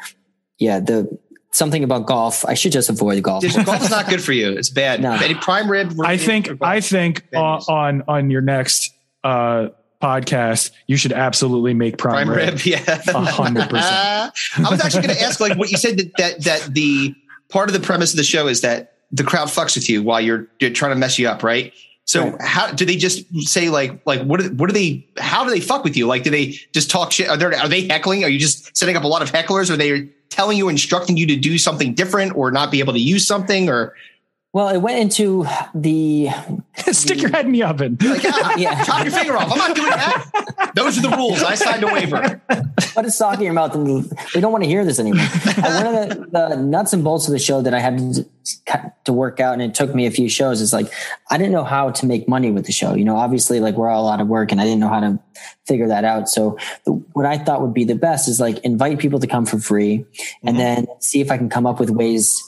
yeah, 0.58 0.80
the 0.80 1.18
something 1.50 1.84
about 1.84 2.06
golf, 2.06 2.44
I 2.44 2.54
should 2.54 2.72
just 2.72 2.90
avoid 2.90 3.22
golf. 3.22 3.44
Golf 3.64 3.82
is 3.82 3.90
not 3.90 4.08
good 4.08 4.22
for 4.22 4.32
you. 4.32 4.50
It's 4.50 4.70
bad. 4.70 5.00
No. 5.00 5.12
Any 5.12 5.34
prime 5.34 5.70
rib? 5.70 5.94
I 6.02 6.16
think 6.16 6.50
I 6.60 6.80
think 6.80 7.22
on, 7.34 7.60
on 7.68 8.02
on 8.08 8.30
your 8.30 8.40
next 8.40 8.92
uh, 9.22 9.68
podcast, 10.02 10.70
you 10.86 10.96
should 10.96 11.12
absolutely 11.12 11.74
make 11.74 11.98
prime, 11.98 12.26
prime 12.26 12.36
rib. 12.36 12.54
rib. 12.54 12.60
Yeah, 12.66 13.00
hundred 13.06 13.70
percent. 13.70 14.32
I 14.56 14.70
was 14.70 14.80
actually 14.80 15.02
going 15.02 15.16
to 15.16 15.22
ask, 15.22 15.40
like, 15.40 15.56
what 15.56 15.70
you 15.70 15.76
said 15.76 15.98
that, 15.98 16.16
that 16.16 16.44
that 16.44 16.74
the 16.74 17.14
part 17.48 17.68
of 17.68 17.72
the 17.72 17.80
premise 17.80 18.12
of 18.12 18.16
the 18.16 18.24
show 18.24 18.46
is 18.48 18.60
that 18.62 18.94
the 19.12 19.24
crowd 19.24 19.48
fucks 19.48 19.76
with 19.76 19.88
you 19.88 20.02
while 20.02 20.20
you're, 20.20 20.48
you're 20.58 20.70
trying 20.70 20.90
to 20.90 20.96
mess 20.96 21.18
you 21.18 21.28
up, 21.28 21.42
right? 21.42 21.72
So 22.06 22.36
how 22.40 22.70
do 22.70 22.84
they 22.84 22.96
just 22.96 23.24
say 23.48 23.70
like 23.70 24.00
like 24.04 24.22
what 24.22 24.40
do, 24.40 24.50
what 24.50 24.68
do 24.68 24.74
they 24.74 25.06
how 25.16 25.44
do 25.44 25.50
they 25.50 25.60
fuck 25.60 25.84
with 25.84 25.96
you? 25.96 26.06
Like 26.06 26.22
do 26.22 26.30
they 26.30 26.58
just 26.72 26.90
talk 26.90 27.12
shit? 27.12 27.28
Are 27.28 27.36
there 27.36 27.56
are 27.56 27.68
they 27.68 27.86
heckling? 27.86 28.24
Are 28.24 28.28
you 28.28 28.38
just 28.38 28.76
setting 28.76 28.96
up 28.96 29.04
a 29.04 29.08
lot 29.08 29.22
of 29.22 29.32
hecklers? 29.32 29.70
Are 29.70 29.76
they 29.76 30.08
telling 30.28 30.58
you 30.58 30.68
instructing 30.68 31.16
you 31.16 31.26
to 31.26 31.36
do 31.36 31.56
something 31.56 31.94
different 31.94 32.36
or 32.36 32.50
not 32.50 32.70
be 32.70 32.80
able 32.80 32.92
to 32.92 33.00
use 33.00 33.26
something 33.26 33.70
or 33.70 33.94
well, 34.54 34.68
it 34.68 34.78
went 34.78 35.00
into 35.00 35.44
the 35.74 36.28
Stick 36.92 37.20
your 37.20 37.30
head 37.30 37.44
in 37.44 37.52
the 37.52 37.64
oven. 37.64 37.98
like 38.00 38.22
ah, 38.24 38.54
Yeah. 38.56 38.84
chop 38.84 39.02
your 39.04 39.12
finger 39.12 39.36
off? 39.36 39.50
I'm 39.50 39.58
not 39.58 39.74
doing 39.74 39.90
that. 39.90 40.72
Those 40.76 40.96
are 40.98 41.02
the 41.02 41.16
rules. 41.16 41.42
I 41.42 41.56
signed 41.56 41.82
a 41.82 41.88
waiver. 41.88 42.40
Put 42.94 43.04
a 43.04 43.10
sock 43.10 43.38
in 43.38 43.44
your 43.44 43.52
mouth 43.52 43.74
and 43.74 44.08
we 44.32 44.40
don't 44.40 44.52
want 44.52 44.62
to 44.62 44.70
hear 44.70 44.84
this 44.84 45.00
anymore. 45.00 45.26
Uh, 45.46 45.82
one 45.82 45.86
of 45.86 46.08
the, 46.08 46.28
the 46.30 46.56
nuts 46.56 46.92
and 46.92 47.02
bolts 47.02 47.26
of 47.26 47.32
the 47.32 47.38
show 47.40 47.62
that 47.62 47.74
I 47.74 47.80
had 47.80 47.98
to, 47.98 48.92
to 49.04 49.12
work 49.12 49.40
out, 49.40 49.54
and 49.54 49.62
it 49.62 49.74
took 49.74 49.92
me 49.94 50.06
a 50.06 50.10
few 50.10 50.28
shows, 50.28 50.60
is 50.60 50.72
like 50.72 50.92
I 51.30 51.36
didn't 51.38 51.52
know 51.52 51.64
how 51.64 51.90
to 51.90 52.06
make 52.06 52.28
money 52.28 52.50
with 52.50 52.66
the 52.66 52.72
show. 52.72 52.94
You 52.94 53.04
know, 53.04 53.16
obviously, 53.16 53.58
like 53.58 53.74
we're 53.74 53.88
all 53.88 54.08
out 54.08 54.20
of 54.20 54.28
work, 54.28 54.52
and 54.52 54.60
I 54.60 54.64
didn't 54.64 54.80
know 54.80 54.88
how 54.88 55.00
to 55.00 55.18
figure 55.66 55.88
that 55.88 56.04
out. 56.04 56.28
So, 56.28 56.58
the, 56.84 56.92
what 57.12 57.26
I 57.26 57.38
thought 57.38 57.62
would 57.62 57.74
be 57.74 57.84
the 57.84 57.94
best 57.94 58.28
is 58.28 58.38
like 58.40 58.58
invite 58.58 58.98
people 58.98 59.18
to 59.18 59.26
come 59.26 59.46
for 59.46 59.58
free, 59.58 60.04
and 60.42 60.58
then 60.58 60.86
see 61.00 61.20
if 61.20 61.30
I 61.30 61.38
can 61.38 61.48
come 61.48 61.66
up 61.66 61.80
with 61.80 61.90
ways 61.90 62.42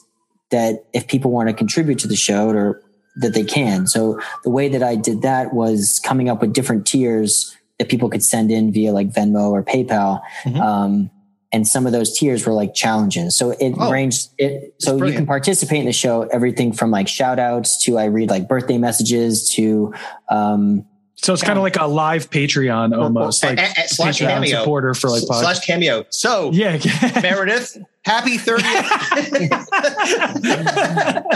that 0.51 0.85
if 0.93 1.07
people 1.09 1.31
want 1.31 1.49
to 1.49 1.55
contribute 1.55 1.99
to 2.01 2.09
the 2.09 2.17
show 2.17 2.49
or 2.51 2.83
that 3.17 3.35
they 3.35 3.45
can. 3.45 3.87
So 3.87 4.21
the 4.45 4.51
way 4.51 4.69
that 4.69 4.83
I 4.83 4.95
did 4.95 5.23
that 5.23 5.55
was 5.55 6.01
coming 6.05 6.29
up 6.29 6.41
with 6.41 6.53
different 6.53 6.87
tiers 6.87 7.57
that 7.79 7.89
people 7.89 8.09
could 8.09 8.23
send 8.23 8.51
in 8.51 8.73
via 8.73 8.93
like 8.93 9.11
Venmo 9.11 9.51
or 9.51 9.63
PayPal. 9.63 10.21
Mhm. 10.45 10.61
Um, 10.61 11.11
and 11.53 11.67
some 11.67 11.87
of 11.87 11.93
those 11.93 12.17
tiers 12.19 12.45
were 12.45 12.53
like 12.53 12.75
challenges. 12.75 13.37
So 13.37 13.51
it 13.53 13.75
Oh, 13.79 13.91
ranged 13.91 14.29
it. 14.37 14.75
So 14.79 15.03
you 15.03 15.13
can 15.15 15.27
participate 15.27 15.79
in 15.81 15.87
the 15.87 15.93
show, 15.93 16.23
everything 16.33 16.73
from 16.73 16.91
like 16.91 17.09
shout 17.09 17.39
outs 17.39 17.83
to 17.85 17.99
I 17.99 18.07
read 18.07 18.29
like 18.31 18.49
birthday 18.49 18.79
messages 18.79 19.49
to, 19.55 19.95
um, 20.29 20.85
So 21.19 21.33
it's 21.33 21.43
kind 21.43 21.59
of 21.59 21.63
like 21.63 21.77
a 21.77 21.87
live 21.87 22.31
Patreon 22.31 22.97
almost, 22.97 23.43
like 23.43 23.59
a- 23.59 23.63
a- 23.63 23.89
slash 23.89 24.21
Patreon 24.21 24.29
cameo. 24.29 24.59
supporter 24.61 24.95
for 24.95 25.09
like 25.11 25.23
podcasts. 25.23 25.41
slash 25.41 25.67
cameo. 25.67 26.05
So 26.11 26.51
Yeah, 26.53 26.79
Meredith, 27.23 27.79
happy 28.05 28.37
30th. 28.39 28.61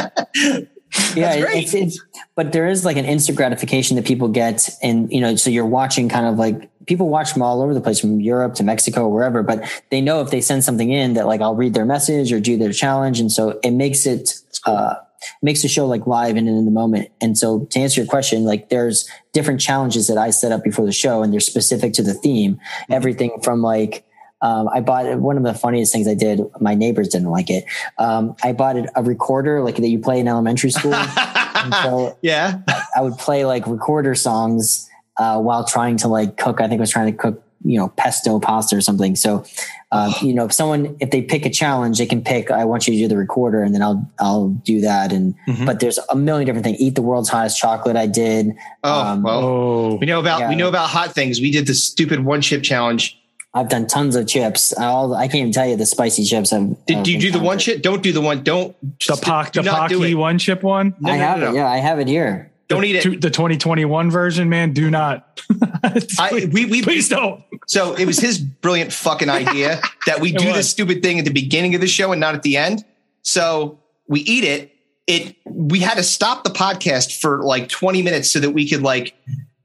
yeah, 1.16 1.24
That's 1.34 1.44
great. 1.44 1.62
it's, 1.64 1.74
it's, 1.74 2.00
but 2.36 2.52
there 2.52 2.68
is 2.68 2.84
like 2.84 2.96
an 2.96 3.04
instant 3.04 3.36
gratification 3.36 3.96
that 3.96 4.04
people 4.04 4.28
get. 4.28 4.68
And, 4.82 5.10
you 5.12 5.20
know, 5.20 5.36
so 5.36 5.50
you're 5.50 5.66
watching 5.66 6.08
kind 6.08 6.26
of 6.26 6.36
like 6.36 6.68
people 6.86 7.08
watch 7.08 7.32
from 7.32 7.42
all 7.42 7.62
over 7.62 7.74
the 7.74 7.80
place, 7.80 8.00
from 8.00 8.20
Europe 8.20 8.54
to 8.56 8.64
Mexico, 8.64 9.08
wherever, 9.08 9.42
but 9.42 9.62
they 9.90 10.00
know 10.00 10.20
if 10.20 10.30
they 10.30 10.40
send 10.40 10.64
something 10.64 10.90
in 10.90 11.14
that 11.14 11.26
like 11.26 11.40
I'll 11.40 11.54
read 11.54 11.74
their 11.74 11.84
message 11.86 12.32
or 12.32 12.40
do 12.40 12.56
their 12.58 12.72
challenge. 12.72 13.20
And 13.20 13.30
so 13.32 13.58
it 13.62 13.70
makes 13.72 14.06
it, 14.06 14.34
uh, 14.66 14.96
makes 15.42 15.62
the 15.62 15.68
show 15.68 15.86
like 15.86 16.06
live 16.06 16.36
and 16.36 16.48
in 16.48 16.64
the 16.64 16.70
moment. 16.70 17.10
And 17.20 17.36
so 17.36 17.66
to 17.70 17.80
answer 17.80 18.00
your 18.00 18.08
question, 18.08 18.44
like 18.44 18.68
there's 18.68 19.08
different 19.32 19.60
challenges 19.60 20.08
that 20.08 20.18
I 20.18 20.30
set 20.30 20.52
up 20.52 20.64
before 20.64 20.86
the 20.86 20.92
show 20.92 21.22
and 21.22 21.32
they're 21.32 21.40
specific 21.40 21.92
to 21.94 22.02
the 22.02 22.14
theme. 22.14 22.54
Mm-hmm. 22.54 22.92
Everything 22.92 23.40
from 23.42 23.62
like, 23.62 24.04
um, 24.42 24.68
I 24.68 24.80
bought 24.80 25.18
one 25.18 25.36
of 25.36 25.42
the 25.42 25.52
funniest 25.54 25.92
things 25.92 26.08
I 26.08 26.14
did. 26.14 26.40
My 26.60 26.74
neighbors 26.74 27.08
didn't 27.08 27.28
like 27.28 27.50
it. 27.50 27.64
Um, 27.98 28.34
I 28.42 28.52
bought 28.52 28.76
a 28.94 29.02
recorder 29.02 29.62
like 29.62 29.76
that 29.76 29.88
you 29.88 29.98
play 29.98 30.18
in 30.18 30.28
elementary 30.28 30.70
school. 30.70 30.92
so 31.82 32.16
yeah. 32.22 32.60
I 32.96 33.02
would 33.02 33.18
play 33.18 33.44
like 33.44 33.66
recorder 33.66 34.14
songs 34.14 34.88
uh, 35.18 35.38
while 35.40 35.64
trying 35.64 35.98
to 35.98 36.08
like 36.08 36.38
cook. 36.38 36.60
I 36.60 36.68
think 36.68 36.78
I 36.78 36.82
was 36.82 36.90
trying 36.90 37.12
to 37.12 37.18
cook, 37.18 37.44
you 37.64 37.78
know, 37.78 37.88
pesto 37.88 38.40
pasta 38.40 38.74
or 38.76 38.80
something. 38.80 39.14
So, 39.16 39.44
uh, 39.92 40.12
you 40.22 40.32
know, 40.32 40.46
if 40.46 40.52
someone 40.52 40.96
if 41.00 41.10
they 41.10 41.20
pick 41.20 41.44
a 41.44 41.50
challenge, 41.50 41.98
they 41.98 42.06
can 42.06 42.22
pick. 42.22 42.50
I 42.50 42.64
want 42.64 42.86
you 42.88 42.94
to 42.94 42.98
do 43.00 43.08
the 43.08 43.16
recorder, 43.16 43.62
and 43.62 43.74
then 43.74 43.82
I'll 43.82 44.10
I'll 44.18 44.48
do 44.48 44.80
that. 44.80 45.12
And 45.12 45.34
Mhm. 45.46 45.66
but 45.66 45.80
there's 45.80 45.98
a 46.08 46.16
million 46.16 46.46
different 46.46 46.64
things. 46.64 46.80
Eat 46.80 46.94
the 46.94 47.02
world's 47.02 47.28
hottest 47.28 47.58
chocolate. 47.58 47.96
I 47.96 48.06
did. 48.06 48.54
Oh, 48.82 49.00
Um, 49.02 49.22
well. 49.22 49.40
oh, 49.44 49.94
We 50.00 50.06
know 50.06 50.20
about 50.20 50.40
Yeah. 50.40 50.48
we 50.48 50.54
know 50.56 50.68
about 50.68 50.88
hot 50.88 51.12
things. 51.14 51.40
We 51.40 51.50
did 51.50 51.66
the 51.66 51.74
stupid 51.74 52.24
one 52.24 52.40
chip 52.40 52.62
challenge. 52.62 53.16
I've 53.52 53.68
done 53.68 53.88
tons 53.88 54.14
of 54.14 54.28
chips. 54.28 54.72
All 54.78 55.12
I 55.12 55.26
can't 55.26 55.40
even 55.40 55.52
tell 55.52 55.66
you 55.66 55.74
the 55.76 55.84
spicy 55.84 56.24
chips. 56.24 56.52
I've, 56.52 56.68
Did 56.86 56.98
I've 56.98 57.02
do 57.04 57.12
you 57.12 57.18
do 57.18 57.32
the 57.32 57.40
one 57.40 57.58
chip? 57.58 57.82
Don't 57.82 58.00
do 58.00 58.12
the 58.12 58.20
one. 58.20 58.44
Don't 58.44 58.76
the 59.06 59.18
Pock, 59.20 59.50
do 59.52 59.60
the 59.60 59.70
not 59.72 59.88
do 59.90 60.16
one 60.16 60.38
chip 60.38 60.62
one. 60.62 60.94
No, 61.00 61.10
I 61.12 61.16
no, 61.16 61.22
have 61.24 61.38
no, 61.40 61.46
it. 61.46 61.48
no. 61.50 61.54
Yeah, 61.56 61.68
I 61.68 61.78
have 61.78 61.98
it 61.98 62.06
here. 62.06 62.49
Don't 62.70 62.84
eat 62.84 62.96
it. 62.96 63.02
To- 63.02 63.16
the 63.18 63.30
2021 63.30 64.10
version, 64.10 64.48
man. 64.48 64.72
Do 64.72 64.90
not. 64.90 65.40
I, 66.18 66.48
we, 66.52 66.64
we, 66.66 66.82
Please 66.82 67.08
don't. 67.08 67.42
So 67.66 67.94
it 67.94 68.06
was 68.06 68.18
his 68.18 68.38
brilliant 68.38 68.92
fucking 68.92 69.28
idea 69.28 69.80
that 70.06 70.20
we 70.20 70.32
do 70.32 70.46
was. 70.46 70.54
this 70.56 70.70
stupid 70.70 71.02
thing 71.02 71.18
at 71.18 71.24
the 71.24 71.32
beginning 71.32 71.74
of 71.74 71.80
the 71.80 71.86
show 71.86 72.12
and 72.12 72.20
not 72.20 72.34
at 72.34 72.42
the 72.42 72.56
end. 72.56 72.84
So 73.22 73.80
we 74.08 74.20
eat 74.20 74.44
it. 74.44 74.72
It 75.06 75.36
we 75.44 75.80
had 75.80 75.94
to 75.96 76.02
stop 76.02 76.44
the 76.44 76.50
podcast 76.50 77.20
for 77.20 77.42
like 77.42 77.68
20 77.68 78.02
minutes 78.02 78.30
so 78.30 78.38
that 78.40 78.50
we 78.50 78.68
could 78.68 78.82
like 78.82 79.14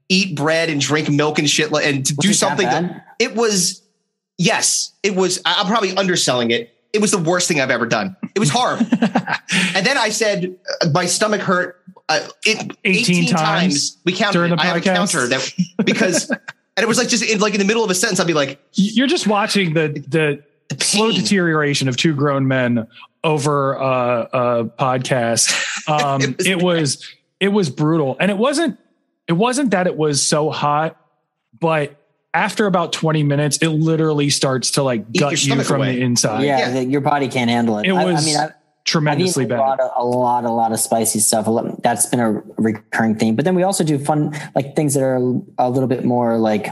eat 0.08 0.36
bread 0.36 0.68
and 0.68 0.80
drink 0.80 1.08
milk 1.08 1.38
and 1.38 1.48
shit 1.48 1.72
and 1.72 2.04
to 2.06 2.14
Was 2.16 2.24
do 2.24 2.28
it 2.28 2.32
that 2.32 2.34
something. 2.36 2.66
bad? 2.66 2.84
That, 2.90 3.04
it 3.20 3.34
was 3.36 3.82
yes, 4.38 4.92
it 5.02 5.14
was. 5.14 5.40
I- 5.44 5.56
I'm 5.60 5.66
probably 5.66 5.96
underselling 5.96 6.50
it. 6.50 6.72
It 6.92 7.00
was 7.00 7.10
the 7.10 7.18
worst 7.18 7.46
thing 7.48 7.60
I've 7.60 7.70
ever 7.70 7.86
done. 7.86 8.16
It 8.34 8.38
was 8.40 8.48
horrible. 8.50 8.86
and 9.74 9.84
then 9.86 9.98
I 9.98 10.08
said 10.08 10.56
my 10.92 11.06
stomach 11.06 11.40
hurt. 11.42 11.82
Uh, 12.08 12.26
it 12.44 12.76
18 12.84 13.24
18, 13.24 13.26
times. 13.28 13.40
times 13.40 13.98
We 14.04 14.12
counted. 14.12 14.32
during 14.38 14.52
it. 14.52 14.56
the 14.56 14.62
I 14.62 14.66
have 14.66 14.76
a 14.76 14.80
counter 14.80 15.26
that 15.26 15.52
because 15.84 16.30
and 16.30 16.38
it 16.84 16.86
was 16.86 16.98
like 16.98 17.08
just 17.08 17.24
in, 17.24 17.40
like 17.40 17.54
in 17.54 17.58
the 17.58 17.64
middle 17.66 17.82
of 17.82 17.90
a 17.90 17.94
sentence. 17.94 18.20
I'd 18.20 18.26
be 18.26 18.34
like, 18.34 18.60
You're 18.74 19.08
just 19.08 19.26
watching 19.26 19.74
the 19.74 19.88
the 20.08 20.42
the 20.68 20.84
slow 20.84 21.10
deterioration 21.12 21.88
of 21.88 21.96
two 21.96 22.14
grown 22.14 22.46
men 22.46 22.86
over 23.24 23.80
uh, 23.80 24.26
a 24.32 24.64
podcast. 24.64 25.62
Um, 25.88 26.20
It 26.20 26.36
was 26.36 26.46
it 26.46 26.62
was 26.62 27.14
it 27.38 27.48
was 27.48 27.70
brutal, 27.70 28.16
and 28.18 28.28
it 28.28 28.36
wasn't 28.36 28.76
it 29.28 29.34
wasn't 29.34 29.70
that 29.70 29.86
it 29.86 29.96
was 29.96 30.20
so 30.20 30.50
hot, 30.50 30.96
but 31.60 31.94
after 32.34 32.66
about 32.66 32.92
20 32.92 33.22
minutes, 33.22 33.58
it 33.58 33.68
literally 33.68 34.28
starts 34.28 34.72
to 34.72 34.82
like 34.82 35.12
gut 35.12 35.44
you 35.44 35.62
from 35.62 35.76
away. 35.76 35.94
the 35.94 36.02
inside. 36.02 36.42
yeah, 36.42 36.74
yeah. 36.74 36.80
your 36.80 37.00
body 37.00 37.28
can't 37.28 37.48
handle 37.48 37.78
it. 37.78 37.86
It 37.86 37.92
I, 37.92 38.02
I 38.02 38.04
was 38.04 38.26
mean, 38.26 38.36
I, 38.36 38.50
tremendously 38.86 39.44
bad. 39.44 39.58
a 39.58 39.60
lot, 39.60 39.80
of, 39.80 39.90
a 39.96 40.04
lot, 40.04 40.44
a 40.44 40.50
lot 40.50 40.72
of 40.72 40.80
spicy 40.80 41.18
stuff. 41.18 41.46
Lot- 41.46 41.82
That's 41.82 42.06
been 42.06 42.20
a 42.20 42.32
recurring 42.56 43.16
theme. 43.16 43.36
But 43.36 43.44
then 43.44 43.54
we 43.54 43.62
also 43.62 43.84
do 43.84 43.98
fun, 43.98 44.32
like 44.54 44.74
things 44.76 44.94
that 44.94 45.02
are 45.02 45.16
a 45.58 45.68
little 45.68 45.88
bit 45.88 46.04
more 46.04 46.38
like, 46.38 46.68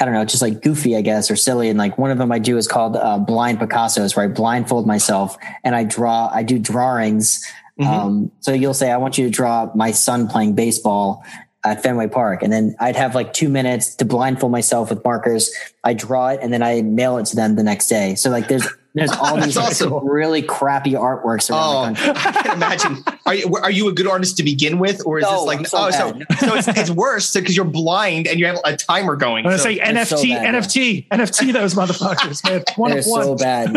I 0.00 0.04
don't 0.04 0.14
know, 0.14 0.24
just 0.24 0.42
like 0.42 0.62
goofy, 0.62 0.96
I 0.96 1.00
guess, 1.00 1.30
or 1.30 1.36
silly. 1.36 1.68
And 1.68 1.78
like 1.78 1.96
one 1.98 2.10
of 2.10 2.18
them 2.18 2.30
I 2.30 2.38
do 2.38 2.56
is 2.56 2.68
called 2.68 2.96
uh, 2.96 3.18
blind 3.18 3.58
Picasso's, 3.60 4.14
where 4.14 4.24
I 4.26 4.28
blindfold 4.28 4.86
myself 4.86 5.36
and 5.64 5.74
I 5.74 5.84
draw, 5.84 6.28
I 6.32 6.42
do 6.42 6.58
drawings. 6.58 7.44
Mhm. 7.80 7.86
Um, 7.86 8.30
so 8.40 8.52
you'll 8.52 8.74
say, 8.74 8.90
I 8.90 8.96
want 8.98 9.16
you 9.18 9.24
to 9.24 9.30
draw 9.30 9.70
my 9.74 9.90
son 9.92 10.28
playing 10.28 10.54
baseball 10.54 11.24
at 11.64 11.82
Fenway 11.82 12.08
Park. 12.08 12.42
And 12.42 12.52
then 12.52 12.74
I'd 12.80 12.96
have 12.96 13.14
like 13.14 13.32
two 13.32 13.48
minutes 13.48 13.94
to 13.96 14.04
blindfold 14.04 14.50
myself 14.52 14.90
with 14.90 15.02
markers. 15.04 15.50
I 15.84 15.94
draw 15.94 16.28
it 16.28 16.40
and 16.42 16.52
then 16.52 16.62
I 16.62 16.82
mail 16.82 17.18
it 17.18 17.26
to 17.26 17.36
them 17.36 17.54
the 17.56 17.62
next 17.62 17.86
day. 17.88 18.14
So 18.16 18.30
like 18.30 18.48
there's 18.48 18.66
There's 18.94 19.10
all 19.20 19.40
these 19.40 19.56
awesome. 19.56 20.06
really 20.06 20.42
crappy 20.42 20.92
artworks 20.92 21.50
around 21.50 21.96
oh, 21.98 22.12
I 22.14 22.42
can 22.42 22.56
imagine. 22.56 22.98
Are 23.24 23.34
you 23.34 23.54
are 23.56 23.70
you 23.70 23.88
a 23.88 23.92
good 23.92 24.06
artist 24.06 24.36
to 24.36 24.42
begin 24.42 24.78
with, 24.78 25.00
or 25.06 25.18
is 25.18 25.22
No, 25.22 25.30
this 25.38 25.46
like 25.46 25.66
so 25.66 25.78
oh 25.78 25.90
so 25.90 26.12
bad. 26.12 26.26
so 26.38 26.54
it's, 26.56 26.68
it's 26.68 26.90
worse 26.90 27.32
because 27.32 27.56
you're 27.56 27.64
blind 27.64 28.26
and 28.26 28.38
you 28.38 28.46
have 28.46 28.58
a 28.64 28.76
timer 28.76 29.16
going. 29.16 29.46
I'm 29.46 29.52
gonna 29.52 29.58
So- 29.58 29.64
say 29.64 29.80
it's 29.80 30.10
so 30.10 30.16
NFT, 30.16 30.34
bad, 30.34 30.44
yeah. 30.54 30.60
NFT, 30.60 31.08
NFT. 31.08 31.52
Those 31.54 31.74
motherfuckers, 31.74 32.44
man. 32.44 32.62
One 32.76 32.90
They're 32.90 33.00
of 33.00 33.06
one. 33.06 33.24
so 33.24 33.34
bad. 33.36 33.72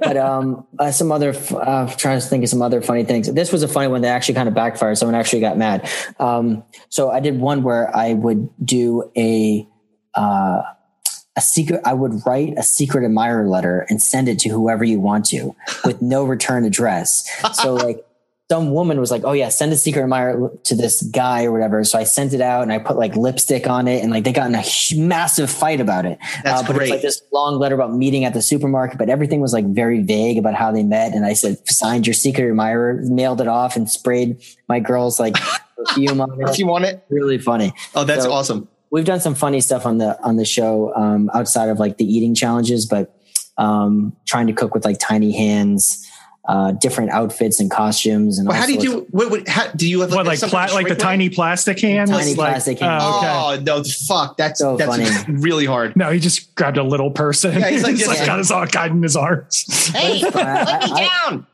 but 0.00 0.16
um, 0.16 0.66
uh, 0.78 0.90
some 0.90 1.12
other, 1.12 1.30
f- 1.30 1.52
uh, 1.52 1.86
trying 1.96 2.20
to 2.20 2.26
think 2.26 2.42
of 2.42 2.50
some 2.50 2.62
other 2.62 2.80
funny 2.82 3.04
things. 3.04 3.32
This 3.32 3.52
was 3.52 3.62
a 3.62 3.68
funny 3.68 3.88
one 3.88 4.02
that 4.02 4.08
actually 4.08 4.34
kind 4.34 4.48
of 4.48 4.54
backfired. 4.54 4.98
Someone 4.98 5.14
actually 5.14 5.40
got 5.40 5.56
mad. 5.56 5.88
Um, 6.18 6.64
so 6.88 7.10
I 7.10 7.20
did 7.20 7.38
one 7.38 7.62
where 7.62 7.94
I 7.96 8.14
would 8.14 8.48
do 8.64 9.10
a, 9.16 9.66
uh, 10.14 10.62
a 11.36 11.40
secret, 11.40 11.80
I 11.84 11.92
would 11.94 12.24
write 12.26 12.54
a 12.56 12.62
secret 12.62 13.04
admirer 13.04 13.46
letter 13.48 13.86
and 13.90 14.00
send 14.00 14.28
it 14.28 14.38
to 14.40 14.48
whoever 14.48 14.84
you 14.84 15.00
want 15.00 15.26
to 15.26 15.54
with 15.84 16.00
no 16.00 16.24
return 16.24 16.64
address. 16.64 17.28
So 17.54 17.74
like, 17.74 18.02
some 18.48 18.70
woman 18.70 19.00
was 19.00 19.10
like, 19.10 19.22
"Oh 19.24 19.32
yeah, 19.32 19.48
send 19.48 19.72
a 19.72 19.76
secret 19.76 20.02
admirer 20.04 20.52
to 20.64 20.76
this 20.76 21.02
guy 21.02 21.46
or 21.46 21.50
whatever." 21.50 21.82
So 21.82 21.98
I 21.98 22.04
sent 22.04 22.32
it 22.32 22.40
out 22.40 22.62
and 22.62 22.72
I 22.72 22.78
put 22.78 22.96
like 22.96 23.16
lipstick 23.16 23.66
on 23.68 23.88
it, 23.88 24.04
and 24.04 24.12
like 24.12 24.22
they 24.22 24.32
got 24.32 24.46
in 24.46 24.54
a 24.54 24.62
massive 25.04 25.50
fight 25.50 25.80
about 25.80 26.06
it. 26.06 26.18
That's 26.44 26.62
Uh, 26.62 26.66
but 26.72 26.80
it's 26.80 26.90
like 26.90 27.02
this 27.02 27.22
long 27.32 27.58
letter 27.58 27.74
about 27.74 27.92
meeting 27.92 28.24
at 28.24 28.34
the 28.34 28.42
supermarket, 28.42 28.98
but 28.98 29.08
everything 29.08 29.40
was 29.40 29.52
like 29.52 29.66
very 29.66 30.00
vague 30.00 30.38
about 30.38 30.54
how 30.54 30.70
they 30.70 30.84
met. 30.84 31.12
And 31.12 31.26
I 31.26 31.32
said, 31.32 31.58
signed 31.68 32.06
your 32.06 32.14
secret 32.14 32.48
admirer, 32.48 33.00
mailed 33.02 33.40
it 33.40 33.48
off, 33.48 33.74
and 33.74 33.90
sprayed 33.90 34.40
my 34.68 34.78
girl's 34.78 35.18
like 35.18 35.34
perfume 35.76 36.20
on 36.20 36.40
if 36.48 36.56
you 36.56 36.68
want 36.68 36.84
it, 36.84 37.04
Really 37.10 37.38
funny. 37.38 37.72
oh, 37.96 38.04
that's 38.04 38.24
So- 38.26 38.32
awesome. 38.32 38.68
We've 38.96 39.04
done 39.04 39.20
some 39.20 39.34
funny 39.34 39.60
stuff 39.60 39.84
on 39.84 39.98
the 39.98 40.18
on 40.24 40.36
the 40.36 40.46
show 40.46 40.94
um, 40.94 41.30
outside 41.34 41.68
of 41.68 41.78
like 41.78 41.98
the 41.98 42.06
eating 42.06 42.34
challenges, 42.34 42.86
but 42.86 43.14
um, 43.58 44.16
trying 44.24 44.46
to 44.46 44.54
cook 44.54 44.72
with 44.74 44.86
like 44.86 44.98
tiny 44.98 45.32
hands, 45.32 46.10
uh, 46.48 46.72
different 46.72 47.10
outfits 47.10 47.60
and 47.60 47.70
costumes, 47.70 48.38
and 48.38 48.48
Well, 48.48 48.56
how 48.56 48.64
do 48.64 48.72
you 48.72 48.80
do? 48.80 49.06
What, 49.10 49.30
what, 49.30 49.46
how, 49.48 49.66
do 49.72 49.86
you 49.86 50.00
have 50.00 50.12
like, 50.12 50.16
What 50.16 50.26
like 50.26 50.40
pla- 50.40 50.74
like 50.74 50.84
the 50.84 50.94
shrink 50.94 50.98
tiny 50.98 51.28
plastic 51.28 51.78
hands? 51.78 52.08
Tiny 52.08 52.34
Like- 52.34 52.52
plastic 52.52 52.78
hands. 52.78 53.02
Oh, 53.04 53.18
okay. 53.18 53.28
Oh 53.28 53.62
no! 53.80 53.84
Fuck, 53.84 54.38
that's 54.38 54.60
So 54.60 54.78
that's 54.78 54.88
funny. 54.90 55.38
really 55.42 55.66
hard. 55.66 55.94
No, 55.94 56.10
he 56.10 56.18
just 56.18 56.54
grabbed 56.54 56.78
a 56.78 56.82
little 56.82 57.10
person. 57.10 57.52
Yeah, 57.52 57.68
he's 57.68 57.82
like, 57.82 57.96
he's 57.96 58.08
like 58.08 58.16
yes. 58.16 58.26
got 58.26 58.38
his 58.38 58.50
arm 58.50 58.68
guide 58.72 58.92
in 58.92 59.02
his 59.02 59.14
arms. 59.14 59.88
Hey, 59.92 60.22
But 60.22 60.36
I- 60.36 60.64
let 60.64 60.82
me 60.90 61.08
down. 61.26 61.46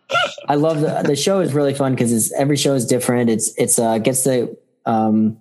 I 0.47 0.55
love 0.55 0.81
the 0.81 1.03
the 1.05 1.17
show 1.17 1.41
is 1.41 1.55
really 1.55 1.75
fun 1.75 1.93
because 1.97 2.13
it's 2.13 2.33
every 2.35 2.57
show 2.57 2.75
is 2.75 2.87
different. 2.87 3.31
It's 3.31 3.53
it's 3.57 3.81
uh 3.81 3.99
gets 3.99 4.23
the 4.23 4.57
um 4.87 5.39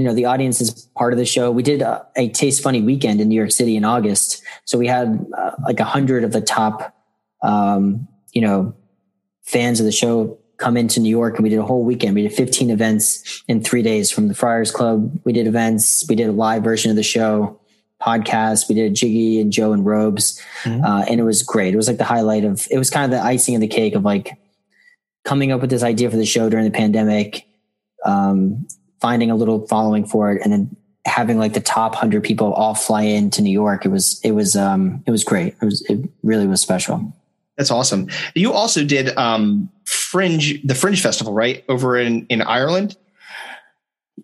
you 0.00 0.06
know 0.06 0.14
the 0.14 0.24
audience 0.24 0.62
is 0.62 0.88
part 0.96 1.12
of 1.12 1.18
the 1.18 1.26
show. 1.26 1.50
We 1.50 1.62
did 1.62 1.82
a, 1.82 2.06
a 2.16 2.30
Taste 2.30 2.62
Funny 2.62 2.80
weekend 2.80 3.20
in 3.20 3.28
New 3.28 3.34
York 3.34 3.50
City 3.50 3.76
in 3.76 3.84
August, 3.84 4.42
so 4.64 4.78
we 4.78 4.86
had 4.86 5.26
uh, 5.36 5.50
like 5.62 5.78
a 5.78 5.84
hundred 5.84 6.24
of 6.24 6.32
the 6.32 6.40
top 6.40 6.96
um 7.42 8.08
you 8.32 8.40
know 8.40 8.74
fans 9.42 9.78
of 9.78 9.84
the 9.84 9.92
show 9.92 10.38
come 10.56 10.76
into 10.76 11.00
New 11.00 11.10
York 11.10 11.34
and 11.36 11.42
we 11.42 11.50
did 11.50 11.58
a 11.58 11.62
whole 11.64 11.84
weekend. 11.84 12.14
We 12.14 12.22
did 12.22 12.32
15 12.32 12.70
events 12.70 13.42
in 13.48 13.62
three 13.62 13.82
days 13.82 14.10
from 14.10 14.28
the 14.28 14.34
Friars 14.34 14.70
Club. 14.70 15.18
We 15.24 15.32
did 15.32 15.46
events. 15.46 16.04
We 16.08 16.14
did 16.14 16.28
a 16.28 16.32
live 16.32 16.62
version 16.62 16.90
of 16.90 16.96
the 16.96 17.02
show, 17.02 17.58
podcast. 18.00 18.68
We 18.68 18.74
did 18.74 18.92
a 18.92 18.94
Jiggy 18.94 19.40
and 19.40 19.50
Joe 19.50 19.72
and 19.72 19.84
Robes. 19.84 20.40
Mhm. 20.64 20.84
Uh, 20.84 21.04
and 21.08 21.18
it 21.18 21.24
was 21.24 21.42
great. 21.42 21.72
It 21.72 21.78
was 21.78 21.88
like 21.88 21.96
the 21.96 22.04
highlight 22.04 22.44
of, 22.44 22.68
it 22.70 22.78
was 22.78 22.90
kind 22.90 23.04
of 23.06 23.10
the 23.10 23.24
icing 23.24 23.54
of 23.54 23.62
the 23.62 23.68
cake 23.68 23.94
of 23.94 24.04
like 24.04 24.36
coming 25.24 25.50
up 25.50 25.62
with 25.62 25.70
this 25.70 25.82
idea 25.82 26.10
for 26.10 26.18
the 26.18 26.26
show 26.26 26.50
during 26.50 26.66
the 26.66 26.70
pandemic, 26.70 27.46
um, 28.04 28.66
finding 29.00 29.30
a 29.30 29.36
little 29.36 29.66
following 29.66 30.04
for 30.04 30.32
it 30.32 30.42
and 30.42 30.52
then 30.52 30.76
having 31.06 31.38
like 31.38 31.54
the 31.54 31.60
top 31.60 31.94
hundred 31.94 32.22
people 32.22 32.52
all 32.52 32.74
fly 32.74 33.02
into 33.02 33.42
New 33.42 33.50
York. 33.50 33.84
It 33.84 33.88
was, 33.88 34.20
it 34.22 34.32
was, 34.32 34.56
um, 34.56 35.02
it 35.06 35.10
was 35.10 35.24
great. 35.24 35.54
It 35.60 35.64
was, 35.64 35.82
it 35.88 35.98
really 36.22 36.46
was 36.46 36.60
special. 36.60 37.12
That's 37.56 37.70
awesome. 37.70 38.08
You 38.34 38.52
also 38.52 38.84
did 38.84 39.16
um, 39.18 39.68
Fringe, 39.84 40.62
the 40.64 40.74
Fringe 40.74 41.00
Festival, 41.02 41.34
right, 41.34 41.62
over 41.68 41.98
in 41.98 42.26
in 42.28 42.40
Ireland, 42.40 42.96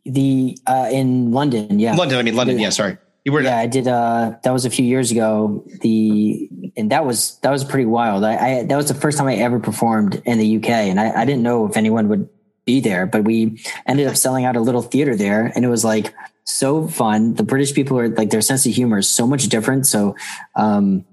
The, 0.07 0.57
uh, 0.67 0.89
in 0.91 1.33
London. 1.33 1.79
Yeah. 1.79 1.97
London. 1.97 2.19
I 2.19 2.23
mean 2.23 2.35
London. 2.35 2.57
Yeah. 2.59 2.65
Yeah, 2.65 2.71
sorry. 2.71 2.97
You 3.27 3.33
were 3.33 3.43
yeah, 3.43 3.59
I 3.59 3.67
did. 3.67 3.89
Uh, 3.89 4.37
that 4.45 4.53
was 4.53 4.65
a 4.65 4.71
few 4.71 4.85
years 4.87 5.11
ago. 5.11 5.67
The 5.81 6.49
and 6.77 6.93
that 6.93 7.05
was 7.05 7.39
that 7.41 7.51
was 7.51 7.65
pretty 7.65 7.85
wild. 7.85 8.23
I, 8.23 8.37
I 8.37 8.63
that 8.63 8.77
was 8.77 8.87
the 8.87 8.95
first 8.95 9.19
time 9.19 9.27
I 9.27 9.35
ever 9.35 9.59
performed 9.59 10.23
in 10.25 10.39
the 10.39 10.57
UK, 10.59 10.71
and 10.71 11.01
I, 11.01 11.23
I 11.23 11.25
didn't 11.25 11.43
know 11.43 11.67
if 11.67 11.77
anyone 11.77 12.09
would 12.09 12.29
be 12.67 12.81
there, 12.81 13.07
but 13.07 13.25
we 13.25 13.63
ended 13.87 14.07
up 14.09 14.17
selling 14.17 14.45
out 14.45 14.57
a 14.57 14.61
little 14.61 14.83
theater 14.83 15.17
there, 15.17 15.51
and 15.55 15.65
it 15.65 15.69
was 15.69 15.85
like 15.85 16.13
so 16.45 16.87
fun. 16.89 17.35
The 17.35 17.43
British 17.43 17.73
people 17.73 17.99
are 17.99 18.09
like 18.09 18.31
their 18.31 18.43
sense 18.43 18.67
of 18.67 18.73
humor 18.73 18.99
is 18.99 19.09
so 19.09 19.27
much 19.27 19.45
different. 19.49 19.87
So 19.87 20.15
um, 20.57 21.05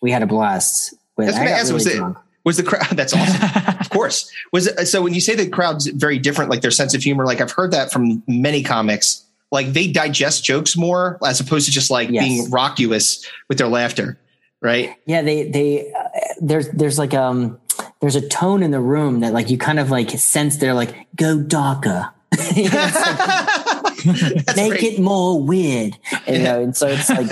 we 0.00 0.10
had 0.10 0.22
a 0.22 0.26
blast. 0.26 0.94
With, 1.16 1.26
That's 1.28 1.38
what 1.38 1.46
I 1.46 1.50
got 1.50 1.60
asked, 1.60 1.72
was 1.72 1.86
it- 1.86 2.02
was 2.44 2.56
the 2.56 2.62
crowd. 2.62 2.86
That's 2.96 3.12
awesome. 3.14 3.74
of 3.80 3.90
course. 3.90 4.32
Was 4.52 4.66
it, 4.68 4.86
so 4.86 5.02
when 5.02 5.12
you 5.12 5.20
say 5.20 5.34
the 5.34 5.48
crowd's 5.48 5.86
very 5.88 6.18
different, 6.18 6.50
like 6.50 6.62
their 6.62 6.70
sense 6.70 6.94
of 6.94 7.02
humor, 7.02 7.26
like 7.26 7.40
I've 7.42 7.50
heard 7.52 7.72
that 7.72 7.92
from 7.92 8.22
many 8.26 8.62
comics. 8.62 9.24
Like 9.50 9.72
they 9.74 9.86
digest 9.90 10.44
jokes 10.44 10.76
more 10.76 11.18
as 11.26 11.40
opposed 11.40 11.66
to 11.66 11.72
just 11.72 11.90
like 11.90 12.08
Yes. 12.10 12.24
being 12.24 12.50
raucous 12.50 13.26
with 13.48 13.58
their 13.58 13.66
laughter, 13.68 14.18
right? 14.62 14.94
Yeah, 15.06 15.20
they 15.22 15.50
they 15.50 15.92
uh, 15.92 16.08
there's 16.40 16.68
there's 16.70 16.98
like 16.98 17.12
um 17.14 17.58
there's 18.00 18.16
a 18.16 18.26
tone 18.28 18.62
in 18.62 18.70
the 18.70 18.80
room 18.80 19.20
that 19.20 19.32
like 19.32 19.50
you 19.50 19.58
kind 19.58 19.78
of 19.80 19.90
like 19.90 20.10
sense 20.10 20.56
they're 20.58 20.74
like 20.74 20.94
go 21.16 21.40
darker. 21.40 22.10
You 22.54 22.64
know, 22.70 22.86
it's 22.86 24.46
like, 24.46 24.56
make 24.56 24.70
great. 24.70 24.82
it 24.94 25.00
more 25.00 25.40
weird 25.42 25.98
you 26.26 26.38
know 26.38 26.62
and 26.62 26.76
so 26.76 26.86
it's 26.86 27.08
like 27.10 27.26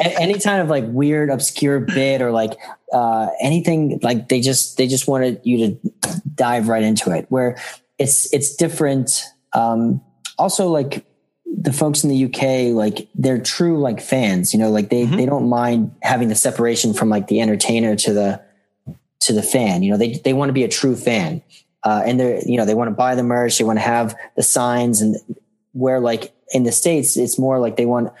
any 0.20 0.38
kind 0.38 0.62
of 0.62 0.68
like 0.68 0.84
weird 0.88 1.28
obscure 1.30 1.80
bit 1.80 2.22
or 2.22 2.30
like 2.30 2.52
uh 2.92 3.28
anything 3.42 3.98
like 4.02 4.28
they 4.28 4.40
just 4.40 4.76
they 4.78 4.86
just 4.86 5.06
wanted 5.08 5.40
you 5.44 5.58
to 5.78 6.20
dive 6.34 6.68
right 6.68 6.82
into 6.82 7.10
it 7.10 7.26
where 7.28 7.56
it's 7.98 8.32
it's 8.32 8.54
different 8.56 9.24
um 9.54 10.00
also 10.38 10.68
like 10.68 11.04
the 11.60 11.72
folks 11.72 12.04
in 12.04 12.10
the 12.10 12.24
UK 12.24 12.74
like 12.74 13.08
they're 13.14 13.40
true 13.40 13.78
like 13.78 14.00
fans 14.00 14.52
you 14.54 14.58
know 14.58 14.70
like 14.70 14.88
they 14.90 15.04
Mhm. 15.06 15.16
they 15.16 15.26
don't 15.26 15.48
mind 15.48 15.92
having 16.02 16.28
the 16.28 16.34
separation 16.36 16.94
from 16.94 17.08
like 17.10 17.26
the 17.26 17.40
entertainer 17.40 17.96
to 17.96 18.12
the 18.12 18.40
to 19.28 19.32
the 19.32 19.42
fan 19.42 19.82
you 19.82 19.90
know 19.90 19.96
they 19.96 20.14
they 20.24 20.32
want 20.32 20.48
to 20.48 20.52
be 20.52 20.64
a 20.64 20.68
true 20.68 20.96
fan 20.96 21.40
uh, 21.84 22.02
and 22.04 22.18
they're 22.18 22.40
you 22.44 22.56
know 22.56 22.64
they 22.64 22.74
want 22.74 22.88
to 22.88 22.94
buy 22.94 23.14
the 23.14 23.22
merch 23.22 23.58
they 23.58 23.64
want 23.64 23.78
to 23.78 23.84
have 23.84 24.14
the 24.36 24.42
signs 24.42 25.00
and 25.00 25.16
where 25.72 26.00
like 26.00 26.34
in 26.52 26.64
the 26.64 26.72
states 26.72 27.16
it's 27.16 27.38
more 27.38 27.60
like 27.60 27.76
they 27.76 27.86
want 27.86 28.12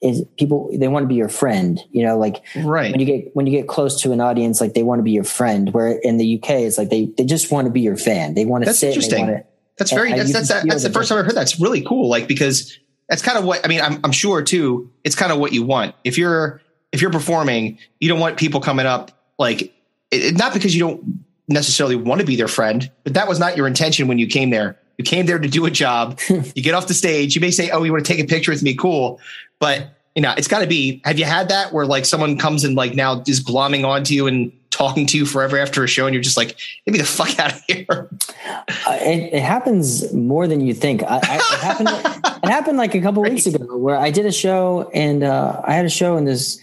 is 0.00 0.24
people 0.36 0.70
they 0.74 0.88
want 0.88 1.04
to 1.04 1.08
be 1.08 1.14
your 1.14 1.28
friend 1.28 1.80
you 1.90 2.04
know 2.04 2.18
like 2.18 2.42
right. 2.64 2.90
when 2.90 3.00
you 3.00 3.06
get 3.06 3.34
when 3.34 3.46
you 3.46 3.52
get 3.52 3.68
close 3.68 4.00
to 4.00 4.12
an 4.12 4.20
audience 4.20 4.60
like 4.60 4.74
they 4.74 4.82
want 4.82 4.98
to 4.98 5.02
be 5.02 5.10
your 5.12 5.24
friend 5.24 5.72
where 5.72 5.98
in 6.02 6.18
the 6.18 6.38
uk 6.38 6.50
it's 6.50 6.78
like 6.78 6.90
they 6.90 7.06
they 7.16 7.24
just 7.24 7.50
want 7.50 7.66
to 7.66 7.70
be 7.70 7.80
your 7.80 7.96
fan 7.96 8.34
they 8.34 8.44
want 8.44 8.62
to 8.62 8.66
That's 8.66 8.78
sit 8.78 8.94
and 8.94 9.02
they 9.02 9.06
interesting. 9.06 9.26
to 9.26 9.44
That's 9.78 9.92
very. 9.92 10.12
That's 10.12 10.32
that's, 10.32 10.48
that, 10.48 10.66
that's 10.66 10.82
the 10.82 10.88
the 10.88 10.94
first 10.94 11.08
time 11.08 11.18
i've 11.18 11.24
heard 11.24 11.36
that. 11.36 11.42
It's 11.42 11.60
really 11.60 11.82
cool. 11.82 12.08
Like 12.08 12.28
because 12.28 12.78
that's 13.08 13.22
kind 13.22 13.38
of 13.38 13.44
what 13.44 13.64
I 13.64 13.68
mean. 13.68 13.80
I'm 13.80 14.00
I'm 14.04 14.12
sure 14.12 14.42
too. 14.42 14.90
It's 15.04 15.14
kind 15.14 15.32
of 15.32 15.38
what 15.38 15.52
you 15.52 15.62
want 15.62 15.94
if 16.04 16.18
you're 16.18 16.60
if 16.92 17.00
you're 17.00 17.12
performing. 17.12 17.78
You 18.00 18.08
don't 18.08 18.20
want 18.20 18.36
people 18.36 18.60
coming 18.60 18.86
up 18.86 19.12
like 19.38 19.72
it, 20.10 20.36
not 20.36 20.52
because 20.52 20.74
you 20.74 20.80
don't 20.80 21.24
necessarily 21.48 21.96
want 21.96 22.20
to 22.20 22.26
be 22.26 22.36
their 22.36 22.48
friend, 22.48 22.90
but 23.04 23.14
that 23.14 23.28
was 23.28 23.38
not 23.38 23.56
your 23.56 23.66
intention 23.66 24.08
when 24.08 24.18
you 24.18 24.26
came 24.26 24.50
there. 24.50 24.78
You 24.98 25.04
came 25.04 25.26
there 25.26 25.38
to 25.38 25.48
do 25.48 25.64
a 25.64 25.70
job. 25.70 26.18
you 26.28 26.62
get 26.62 26.74
off 26.74 26.88
the 26.88 26.94
stage. 26.94 27.34
You 27.34 27.40
may 27.40 27.50
say, 27.50 27.70
"Oh, 27.70 27.82
you 27.84 27.92
want 27.92 28.04
to 28.04 28.12
take 28.12 28.22
a 28.22 28.26
picture 28.26 28.50
with 28.50 28.62
me? 28.62 28.74
Cool," 28.74 29.20
but 29.58 29.88
you 30.14 30.22
know 30.22 30.34
it's 30.36 30.48
got 30.48 30.60
to 30.60 30.66
be. 30.66 31.00
Have 31.04 31.18
you 31.18 31.24
had 31.24 31.48
that 31.50 31.72
where 31.72 31.86
like 31.86 32.04
someone 32.04 32.36
comes 32.36 32.64
and 32.64 32.74
like 32.74 32.94
now 32.94 33.22
is 33.26 33.42
glomming 33.42 33.86
onto 33.86 34.14
you 34.14 34.26
and 34.26 34.52
talking 34.70 35.06
to 35.06 35.16
you 35.16 35.24
forever 35.24 35.58
after 35.58 35.84
a 35.84 35.88
show, 35.88 36.06
and 36.06 36.14
you're 36.14 36.22
just 36.22 36.36
like, 36.36 36.58
"Get 36.84 36.92
me 36.92 36.98
the 36.98 37.04
fuck 37.04 37.38
out 37.38 37.52
of 37.52 37.62
here." 37.68 37.86
Uh, 37.88 38.98
it, 39.00 39.34
it 39.34 39.42
happens 39.42 40.12
more 40.12 40.48
than 40.48 40.60
you 40.60 40.74
think. 40.74 41.02
I, 41.04 41.20
I, 41.22 41.36
it 41.36 41.60
happened. 41.60 41.88
it 42.42 42.48
happened 42.48 42.78
like 42.78 42.94
a 42.94 43.00
couple 43.00 43.22
weeks 43.22 43.46
ago 43.46 43.76
where 43.76 43.96
I 43.96 44.10
did 44.10 44.26
a 44.26 44.32
show 44.32 44.90
and 44.92 45.22
uh, 45.22 45.60
I 45.64 45.74
had 45.74 45.84
a 45.84 45.90
show 45.90 46.16
in 46.16 46.24
this 46.24 46.60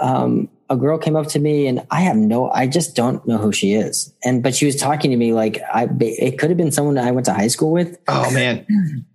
um, 0.00 0.48
a 0.70 0.76
girl 0.76 0.96
came 0.96 1.16
up 1.16 1.26
to 1.26 1.38
me 1.40 1.66
and 1.66 1.84
I 1.90 2.00
have 2.02 2.16
no, 2.16 2.48
I 2.50 2.66
just 2.68 2.94
don't 2.94 3.26
know 3.26 3.36
who 3.38 3.52
she 3.52 3.74
is. 3.74 4.14
And 4.24 4.42
but 4.42 4.54
she 4.54 4.64
was 4.66 4.76
talking 4.76 5.10
to 5.10 5.16
me 5.16 5.32
like 5.32 5.60
I, 5.72 5.88
it 6.00 6.38
could 6.38 6.48
have 6.48 6.56
been 6.56 6.70
someone 6.70 6.96
I 6.96 7.10
went 7.10 7.26
to 7.26 7.34
high 7.34 7.48
school 7.48 7.72
with. 7.72 7.98
Oh 8.08 8.30
man. 8.34 8.64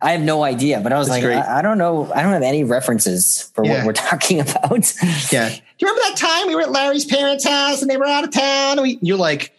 I 0.02 0.12
have 0.12 0.22
no 0.22 0.44
idea, 0.44 0.82
but 0.82 0.92
I 0.92 0.98
was 1.00 1.08
That's 1.08 1.24
like. 1.24 1.34
I, 1.34 1.60
I 1.60 1.62
don't 1.62 1.78
know. 1.78 2.12
I 2.14 2.22
don't 2.22 2.34
have 2.34 2.44
any 2.44 2.64
references 2.66 3.50
for 3.56 3.66
Yeah. 3.66 3.78
what 3.78 3.86
we're 3.86 3.94
talking 4.10 4.42
about. 4.42 4.94
Yeah. 5.32 5.50
Do 5.50 5.56
you 5.86 5.88
remember 5.88 6.02
that 6.10 6.16
time 6.18 6.48
we 6.48 6.56
were 6.56 6.62
at 6.62 6.72
Larry's 6.72 7.06
parents' 7.06 7.48
house 7.48 7.82
and 7.82 7.90
they 7.90 7.98
were 7.98 8.06
out 8.06 8.24
of 8.26 8.32
town? 8.32 8.74
And 8.74 8.82
we, 8.82 9.00
you're 9.02 9.18
like, 9.18 9.52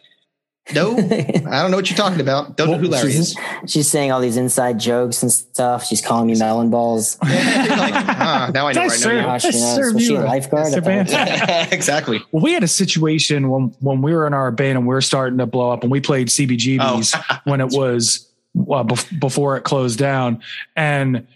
no, 0.75 0.97
I 0.99 1.63
don't 1.63 1.71
know 1.71 1.77
what 1.77 1.89
you're 1.91 1.97
talking 1.97 2.21
about. 2.21 2.57
Don't 2.57 2.71
know 2.71 2.79
who 2.79 2.89
Larry 2.89 3.13
is. 3.15 3.35
she's, 3.35 3.71
she's 3.71 3.89
saying 3.89 4.11
all 4.11 4.21
these 4.21 4.37
inside 4.37 4.79
jokes 4.81 5.23
and 5.23 5.31
stuff. 5.31 5.85
She's 5.85 6.01
calling 6.05 6.27
me 6.27 6.35
melon 6.37 6.71
balls. 6.71 7.17
You're 7.25 7.33
like, 7.35 7.95
ah, 7.95 8.51
now 8.53 8.67
I 8.67 8.73
know 8.73 8.83
Nice, 8.83 9.05
where 9.05 9.19
I 9.19 9.21
know 9.21 9.27
Gosh, 9.29 9.45
I 9.45 9.49
you 9.51 9.61
know, 9.61 9.75
served 9.77 9.95
was 9.95 10.07
she 10.07 10.15
a 10.17 10.21
a- 10.21 10.25
lifeguard? 10.25 10.73
a 10.73 10.77
I 10.77 10.81
band. 10.81 11.73
exactly. 11.73 12.21
Well, 12.33 12.43
we 12.43 12.53
had 12.53 12.65
a 12.65 12.69
situation 12.69 13.49
when 13.49 13.75
when 13.81 14.03
we 14.03 14.13
were 14.13 14.27
in 14.27 14.35
our 14.35 14.51
band 14.51 14.79
and 14.79 14.87
we 14.87 14.95
were 14.95 15.01
starting 15.03 15.39
to 15.39 15.47
blow 15.47 15.71
up, 15.71 15.83
and 15.83 15.93
we 15.93 16.01
played 16.01 16.29
CBGBs 16.29 17.15
Oh. 17.31 17.39
when 17.45 17.61
it 17.61 17.69
was 17.71 18.29
well, 18.55 18.85
bef- 18.85 19.21
before 19.21 19.57
it 19.57 19.63
closed 19.63 19.99
down, 19.99 20.43
and 20.75 21.27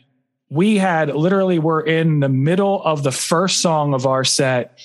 we 0.49 0.77
had 0.77 1.15
literally 1.15 1.61
were 1.61 1.81
in 1.81 2.19
the 2.19 2.29
middle 2.29 2.83
of 2.83 3.05
the 3.05 3.13
first 3.13 3.59
song 3.61 3.95
of 3.95 4.07
our 4.07 4.25
set, 4.25 4.77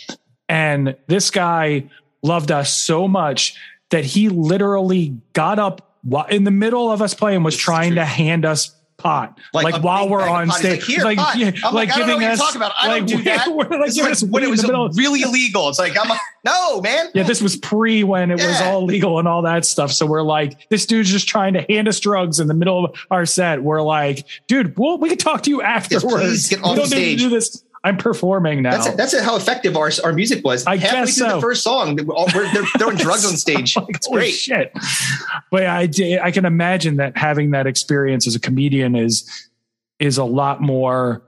And 0.48 0.96
this 1.08 1.32
guy 1.32 1.90
loved 2.22 2.52
us 2.52 2.72
so 2.72 3.08
much 3.08 3.56
that 3.92 4.06
he 4.06 4.30
literally 4.30 5.18
got 5.34 5.60
up 5.60 5.96
in 6.30 6.44
the 6.44 6.52
middle 6.52 6.92
of 6.92 7.02
us 7.02 7.14
playing 7.14 7.44
was 7.44 7.58
trying 7.58 7.96
to 7.96 8.06
hand 8.06 8.46
us 8.46 8.76
pot. 8.98 9.40
Like, 9.54 9.74
like 9.74 9.84
while 9.84 10.10
we're 10.10 10.28
on 10.28 10.50
stage. 10.52 10.88
like, 10.98 11.04
like, 11.04 11.18
like, 11.18 11.38
yeah, 11.38 11.52
I'm 11.64 11.74
like, 11.74 11.90
like 11.90 11.98
giving 11.98 12.24
us 12.24 12.40
talk 12.40 12.56
about. 12.56 12.72
I 12.78 12.88
like, 12.88 13.08
don't 13.08 13.18
do 13.18 13.24
that. 13.24 13.48
we're, 13.50 13.68
like, 13.80 13.94
when 14.32 14.44
it 14.44 14.50
was 14.50 14.98
really 14.98 15.22
illegal 15.22 15.70
it's 15.70 15.80
like 15.80 15.94
I'm 16.00 16.18
no 16.44 16.82
man. 16.82 17.10
Yeah 17.14 17.24
this 17.24 17.42
was 17.42 17.56
pre 17.56 18.04
when 18.04 18.32
it 18.32 18.40
yeah. 18.40 18.48
was 18.48 18.62
all 18.62 18.86
legal 18.86 19.20
and 19.20 19.28
all 19.28 19.42
that 19.44 19.66
stuff. 19.66 19.92
So 19.92 20.06
we're 20.06 20.22
like 20.22 20.70
this 20.70 20.86
dude's 20.86 21.10
just 21.10 21.28
trying 21.28 21.54
to 21.54 21.66
hand 21.70 21.88
us 21.88 22.00
drugs 22.00 22.40
in 22.40 22.48
the 22.48 22.54
middle 22.54 22.86
of 22.86 22.96
our 23.12 23.26
set. 23.26 23.64
We're 23.64 23.82
like 23.82 24.26
dude 24.48 24.78
well 24.78 24.98
we 24.98 25.10
can 25.10 25.18
talk 25.18 25.44
to 25.44 25.50
you 25.50 25.62
afterwards. 25.62 26.04
yes, 26.06 26.50
get 26.50 26.64
on 26.64 26.72
we 26.72 26.78
don't 26.78 26.88
stage. 26.88 27.00
need 27.00 27.18
to 27.18 27.24
do 27.24 27.30
this 27.30 27.64
I'm 27.86 27.98
performing 27.98 28.64
now. 28.64 28.72
That's, 28.72 28.96
that's 28.96 29.22
how 29.22 29.36
effective 29.36 29.78
our, 29.78 29.92
our 30.04 30.12
music 30.12 30.44
was. 30.44 30.66
I 30.66 30.78
Halfway 30.78 31.02
guess 31.02 31.18
through 31.20 31.30
so. 31.30 31.36
the 31.36 31.42
first 31.42 31.64
song, 31.64 31.96
we're, 31.96 32.52
they're 32.52 32.66
throwing 32.80 32.98
drugs 32.98 33.28
on 33.28 33.38
stage. 33.38 33.78
like, 33.78 33.90
it's 33.90 34.08
great. 34.08 34.32
Shit. 34.32 34.74
But 35.52 35.68
I, 35.68 35.88
I 36.24 36.32
can 36.32 36.46
imagine 36.46 36.96
that 36.96 37.16
having 37.16 37.52
that 37.52 37.68
experience 37.68 38.26
as 38.26 38.34
a 38.34 38.40
comedian 38.40 38.96
is 38.96 39.30
is 40.00 40.18
a 40.18 40.24
lot 40.24 40.62
more 40.62 41.22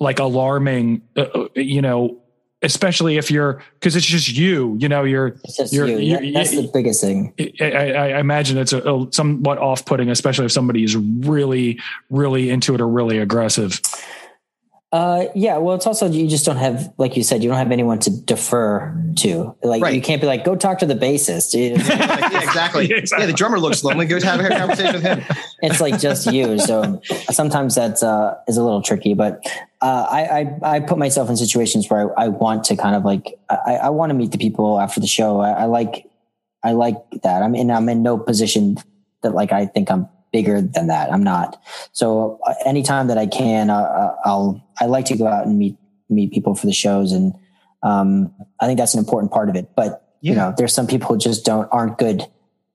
like 0.00 0.18
alarming. 0.20 1.02
Uh, 1.16 1.48
you 1.54 1.82
know, 1.82 2.18
especially 2.62 3.18
if 3.18 3.30
you're 3.30 3.62
because 3.74 3.94
it's 3.94 4.06
just 4.06 4.34
you. 4.34 4.78
You 4.80 4.88
know, 4.88 5.04
you're. 5.04 5.36
You're, 5.70 5.86
you. 5.86 5.98
you're 5.98 6.32
That's 6.32 6.54
you, 6.54 6.62
the 6.62 6.70
biggest 6.72 7.02
thing. 7.02 7.34
I, 7.60 7.70
I, 7.70 7.90
I 7.90 8.20
imagine 8.20 8.56
it's 8.56 8.72
a, 8.72 8.80
a 8.90 9.06
somewhat 9.12 9.58
off-putting, 9.58 10.08
especially 10.08 10.46
if 10.46 10.52
somebody 10.52 10.82
is 10.82 10.96
really, 10.96 11.78
really 12.08 12.48
into 12.48 12.74
it 12.74 12.80
or 12.80 12.88
really 12.88 13.18
aggressive. 13.18 13.82
Uh, 14.94 15.26
yeah, 15.34 15.56
well, 15.56 15.74
it's 15.74 15.88
also 15.88 16.08
you 16.08 16.28
just 16.28 16.46
don't 16.46 16.56
have, 16.56 16.88
like 16.98 17.16
you 17.16 17.24
said, 17.24 17.42
you 17.42 17.48
don't 17.48 17.58
have 17.58 17.72
anyone 17.72 17.98
to 17.98 18.10
defer 18.10 18.96
to. 19.16 19.52
Like 19.60 19.82
Right. 19.82 19.92
you 19.92 20.00
can't 20.00 20.20
be 20.20 20.28
like, 20.28 20.44
go 20.44 20.54
talk 20.54 20.78
to 20.78 20.86
the 20.86 20.94
bassist. 20.94 21.52
Yeah, 21.60 22.40
exactly. 22.40 22.86
Yeah, 22.86 22.96
exactly. 22.98 23.24
Yeah, 23.24 23.26
the 23.26 23.32
drummer 23.36 23.58
looks 23.58 23.82
lonely. 23.82 24.06
Go 24.06 24.20
have 24.20 24.38
a 24.38 24.48
conversation 24.48 24.92
with 24.94 25.02
him. 25.02 25.24
it's 25.62 25.80
like 25.80 25.98
just 25.98 26.30
you. 26.32 26.60
So 26.60 27.02
sometimes 27.32 27.74
that's 27.74 28.04
uh, 28.04 28.36
is 28.46 28.56
a 28.56 28.62
little 28.62 28.82
tricky. 28.82 29.14
But 29.14 29.44
uh, 29.80 30.06
I, 30.08 30.20
I 30.22 30.76
I 30.76 30.80
put 30.80 30.96
myself 30.98 31.28
in 31.28 31.36
situations 31.36 31.90
where 31.90 32.16
I, 32.16 32.26
I 32.26 32.28
want 32.28 32.62
to 32.66 32.76
kind 32.76 32.94
of 32.94 33.04
like 33.04 33.36
I, 33.50 33.74
I 33.82 33.88
want 33.88 34.10
to 34.10 34.14
meet 34.14 34.30
the 34.30 34.38
people 34.38 34.78
after 34.78 35.00
the 35.00 35.08
show. 35.08 35.40
I, 35.40 35.50
I 35.50 35.64
like 35.64 36.08
I 36.62 36.70
like 36.70 36.94
that. 37.24 37.42
I'm 37.42 37.56
in 37.56 37.72
I'm 37.72 37.88
in 37.88 38.04
no 38.04 38.16
position 38.16 38.76
that 39.22 39.34
like 39.34 39.50
I 39.50 39.66
think 39.66 39.90
I'm 39.90 40.08
bigger 40.34 40.60
than 40.60 40.88
that. 40.88 41.12
I'm 41.12 41.22
not. 41.22 41.62
So 41.92 42.40
uh, 42.44 42.54
anytime 42.66 43.06
that 43.06 43.16
I 43.16 43.26
can, 43.26 43.70
uh, 43.70 44.16
I'll 44.24 44.60
I 44.80 44.86
like 44.86 45.04
to 45.06 45.16
go 45.16 45.28
out 45.28 45.46
and 45.46 45.56
meet 45.56 45.78
meet 46.10 46.32
people 46.32 46.56
for 46.56 46.66
the 46.66 46.72
shows, 46.72 47.12
and 47.12 47.32
um, 47.84 48.34
I 48.60 48.66
think 48.66 48.78
that's 48.78 48.94
an 48.94 48.98
important 48.98 49.32
part 49.32 49.48
of 49.48 49.54
it. 49.54 49.70
But 49.76 50.16
you 50.20 50.34
know, 50.34 50.52
there's 50.56 50.74
some 50.74 50.88
people 50.88 51.08
who 51.08 51.18
just 51.18 51.44
don't 51.44 51.68
aren't 51.70 51.98
good 51.98 52.26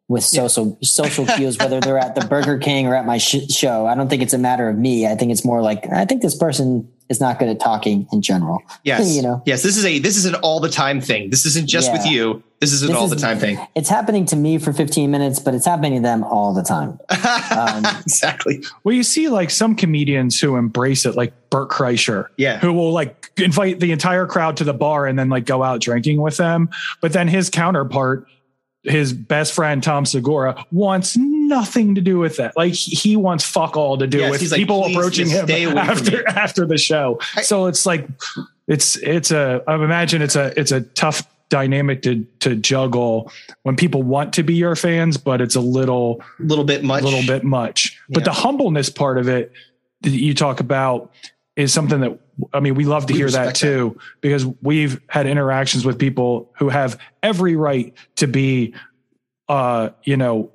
with 0.08 0.24
social 0.24 0.78
social 0.82 1.26
cues, 1.26 1.58
whether 1.58 1.82
they're 1.82 2.00
at 2.00 2.16
the 2.16 2.26
Burger 2.26 2.58
King 2.58 2.88
or 2.88 2.96
at 2.96 3.06
my 3.06 3.18
sh- 3.18 3.50
show. 3.50 3.86
I 3.86 3.94
don't 3.94 4.08
think 4.08 4.22
it's 4.22 4.34
a 4.34 4.38
matter 4.38 4.70
of 4.70 4.78
me. 4.78 5.06
I 5.06 5.16
think 5.16 5.32
it's 5.34 5.44
more 5.44 5.62
like 5.62 5.86
I 5.92 6.06
think 6.06 6.22
this 6.22 6.36
person 6.36 6.90
is 7.10 7.20
not 7.20 7.40
good 7.40 7.50
at 7.50 7.60
talking 7.60 8.08
in 8.14 8.22
general. 8.22 8.62
Yes. 8.84 9.14
you 9.16 9.22
know, 9.22 9.42
Yes. 9.46 9.64
This 9.64 9.76
is 9.78 9.86
a 9.86 10.00
this 10.00 10.16
is 10.16 10.26
an 10.26 10.36
all 10.36 10.60
the 10.60 10.70
time 10.70 11.02
thing. 11.02 11.30
This 11.30 11.46
isn't 11.46 11.68
just 11.68 11.92
with 11.92 12.06
you. 12.06 12.44
This 12.62 12.74
is 12.74 12.82
an 12.84 12.90
This 12.90 12.98
all 12.98 13.06
is- 13.06 13.10
the 13.12 13.16
time 13.16 13.40
thing. 13.40 13.58
it's 13.74 13.88
happening 13.90 14.26
to 14.28 14.36
me 14.36 14.58
for 14.58 14.74
15 14.74 15.10
minutes, 15.10 15.40
but 15.40 15.54
it's 15.54 15.66
happening 15.66 15.96
to 15.96 16.02
them 16.02 16.24
all 16.24 16.54
the 16.54 16.64
time. 16.64 17.00
Um, 17.50 17.84
exactly. 18.02 18.64
Well, 18.84 18.94
you 18.96 19.04
see 19.04 19.28
like 19.28 19.50
some 19.50 19.76
comedians 19.76 20.40
who 20.40 20.56
embrace 20.56 21.06
it, 21.06 21.16
like 21.16 21.34
Bert 21.50 21.70
Kreischer, 21.70 22.28
Yeah. 22.38 22.60
who 22.60 22.72
will 22.74 22.92
like 22.92 23.32
invite 23.38 23.80
the 23.80 23.92
entire 23.92 24.26
crowd 24.28 24.58
to 24.58 24.64
the 24.64 24.74
bar 24.74 25.08
and 25.08 25.18
then 25.18 25.30
like 25.30 25.46
go 25.46 25.64
out 25.64 25.82
drinking 25.82 26.22
with 26.22 26.38
them. 26.38 26.70
But 27.02 27.12
then 27.14 27.28
his 27.28 27.50
counterpart, 27.50 28.28
his 28.84 29.14
best 29.14 29.54
friend 29.54 29.82
Tom 29.84 30.06
Segura, 30.06 30.64
wants 30.72 31.18
nothing 31.50 31.96
to 31.96 32.02
do 32.02 32.18
with 32.20 32.38
that. 32.38 32.56
Like 32.56 32.74
he 32.74 33.16
wants 33.18 33.44
fuck 33.44 33.76
all 33.76 33.98
to 33.98 34.08
do 34.08 34.20
Yes, 34.20 34.32
with 34.32 34.42
he's 34.42 34.52
like, 34.52 34.60
people 34.60 34.86
approaching 34.86 35.28
him 35.28 35.46
stay 35.46 35.64
away 35.64 35.74
from 35.74 35.90
after 35.90 36.28
after 36.46 36.66
the 36.66 36.78
show. 36.78 37.20
I- 37.36 37.42
so 37.42 37.66
it's 37.66 37.86
like 37.86 38.08
it's 38.68 38.96
it's 38.98 39.32
a 39.32 39.62
I 39.68 39.76
imagine 39.76 40.22
it's 40.22 40.36
a 40.36 40.58
it's 40.60 40.72
a 40.72 40.82
tough 40.82 41.28
dynamic 41.50 42.04
to 42.04 42.24
to 42.40 42.56
juggle 42.56 43.32
when 43.64 43.76
people 43.76 44.04
want 44.04 44.34
to 44.34 44.44
be 44.44 44.54
your 44.54 44.76
fans, 44.76 45.18
but 45.18 45.42
it's 45.42 45.56
a 45.56 45.62
little 45.62 46.22
little 46.40 46.64
bit 46.64 46.84
much. 46.84 47.04
little 47.04 47.26
bit 47.26 47.44
much. 47.44 48.00
But 48.10 48.24
the 48.24 48.32
humbleness 48.32 48.90
part 48.90 49.18
of 49.18 49.28
it 49.28 49.52
that 50.02 50.12
you 50.12 50.34
talk 50.34 50.60
about 50.60 51.12
is 51.56 51.74
something 51.74 52.00
that 52.02 52.18
I 52.54 52.62
mean, 52.62 52.76
we 52.76 52.86
love 52.86 53.06
to 53.08 53.14
We 53.14 53.20
hear 53.20 53.30
that 53.32 53.56
too, 53.56 54.00
because 54.22 54.46
we've 54.62 55.02
had 55.10 55.28
interactions 55.28 55.84
with 55.86 56.00
people 56.00 56.50
who 56.58 56.70
have 56.70 56.98
every 57.22 57.58
right 57.58 57.94
to 58.16 58.28
be, 58.28 58.74
uh, 59.50 59.90
you 60.04 60.16
know, 60.16 60.52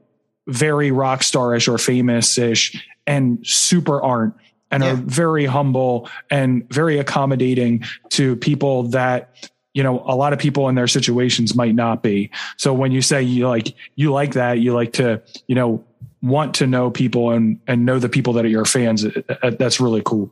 very 0.49 0.91
rock 0.91 1.21
starish 1.23 1.73
or 1.73 1.79
famous 1.79 2.37
ish 2.39 2.87
and 3.07 3.39
super 3.47 4.03
aren't 4.03 4.35
and 4.71 4.83
Yeah. 4.83 4.93
are 4.93 4.97
very 4.97 5.47
humble 5.47 6.09
and 6.31 6.69
very 6.71 6.99
accommodating 6.99 7.85
to 8.11 8.37
people 8.37 8.85
that 8.85 9.51
you 9.73 9.83
know 9.83 10.03
a 10.07 10.15
lot 10.15 10.33
of 10.33 10.39
people 10.39 10.69
in 10.69 10.75
their 10.75 10.87
situations 10.87 11.55
might 11.55 11.75
not 11.75 12.03
be 12.03 12.31
so 12.57 12.73
when 12.73 12.93
you 12.93 13.03
say 13.03 13.23
you 13.23 13.49
like 13.49 13.75
you 13.97 14.13
like 14.13 14.35
that 14.35 14.61
you 14.61 14.73
like 14.75 14.93
to 14.95 15.23
you 15.49 15.55
know 15.55 15.85
want 16.23 16.55
to 16.55 16.67
know 16.67 16.91
people 16.91 17.31
and 17.31 17.59
and 17.67 17.85
know 17.85 17.99
the 17.99 18.09
people 18.09 18.33
that 18.35 18.45
are 18.45 18.49
your 18.49 18.65
fans 18.65 19.05
uh, 19.05 19.11
uh, 19.43 19.51
that's 19.59 19.81
really 19.81 20.03
cool 20.05 20.31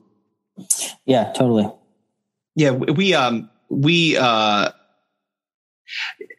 yeah, 1.06 1.32
totally. 1.32 1.70
Yeah, 2.54 2.70
we 2.72 3.14
um 3.14 3.50
we 3.68 4.16
uh 4.16 4.70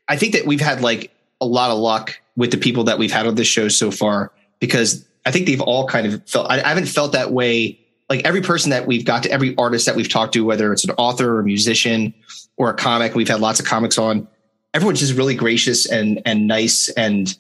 I 0.08 0.18
think 0.18 0.34
that 0.34 0.46
we've 0.46 0.62
had 0.62 0.82
like 0.82 1.12
a 1.44 1.46
lot 1.46 1.70
of 1.72 1.78
luck 1.78 2.20
with 2.36 2.52
the 2.52 2.58
people 2.58 2.86
that 2.86 2.98
we've 2.98 3.12
had 3.12 3.28
on 3.28 3.36
this 3.36 3.48
show 3.48 3.68
so 3.68 3.92
far 3.92 4.32
because 4.60 5.06
I 5.26 5.32
think 5.32 5.46
they've 5.46 5.62
all 5.62 5.88
kind 5.88 6.08
of 6.08 6.28
felt 6.28 6.50
I, 6.50 6.62
I 6.62 6.70
haven't 6.70 6.88
felt 6.88 7.12
that 7.12 7.32
way. 7.32 7.80
Like 8.10 8.26
every 8.26 8.42
person 8.42 8.72
that 8.72 8.86
we've 8.86 9.06
got 9.06 9.24
to 9.24 9.32
every 9.32 9.56
artist 9.58 9.86
that 9.86 9.96
we've 9.96 10.10
talked 10.10 10.34
to 10.34 10.46
whether 10.46 10.72
it's 10.74 10.84
an 10.84 10.92
author 10.98 11.36
or 11.36 11.40
a 11.40 11.44
musician 11.44 12.14
or 12.58 12.70
a 12.70 12.74
comic 12.74 13.16
we've 13.16 13.28
had 13.28 13.40
lots 13.40 13.60
of 13.60 13.66
comics 13.66 13.98
on 13.98 14.28
everyone's 14.74 15.00
just 15.00 15.18
really 15.18 15.36
gracious 15.36 15.90
and 15.90 16.22
and 16.26 16.48
nice 16.48 16.90
and 16.90 17.38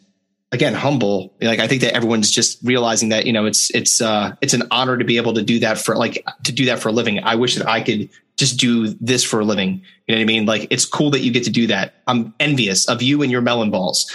again 0.51 0.73
humble. 0.73 1.33
Like 1.41 1.59
i 1.59 1.67
think 1.67 1.81
that 1.81 1.93
everyone's 1.93 2.31
just 2.31 2.59
realizing 2.63 3.09
that 3.09 3.25
you 3.25 3.33
know 3.33 3.45
it's 3.45 3.69
it's 3.71 4.01
uh 4.01 4.35
it's 4.41 4.53
an 4.53 4.63
honor 4.71 4.97
to 4.97 5.05
be 5.05 5.17
able 5.17 5.33
to 5.33 5.43
do 5.43 5.59
that 5.59 5.77
for 5.77 5.95
like 5.95 6.25
to 6.43 6.51
do 6.51 6.65
that 6.65 6.79
for 6.79 6.89
a 6.89 6.91
living. 6.91 7.19
I 7.23 7.35
wish 7.35 7.55
that 7.55 7.67
i 7.67 7.81
could 7.81 8.09
just 8.37 8.59
do 8.59 8.87
this 8.99 9.23
for 9.23 9.39
a 9.39 9.45
living 9.45 9.81
you 10.07 10.15
know 10.15 10.19
what 10.19 10.21
i 10.21 10.25
mean 10.25 10.45
like 10.45 10.67
it's 10.69 10.85
cool 10.85 11.09
that 11.09 11.19
you 11.21 11.31
get 11.31 11.43
to 11.43 11.49
do 11.51 11.67
that 11.67 11.95
i'm 12.07 12.33
envious 12.39 12.87
of 12.87 13.01
you 13.01 13.21
and 13.21 13.31
your 13.31 13.41
melon 13.41 13.69
balls 13.71 14.11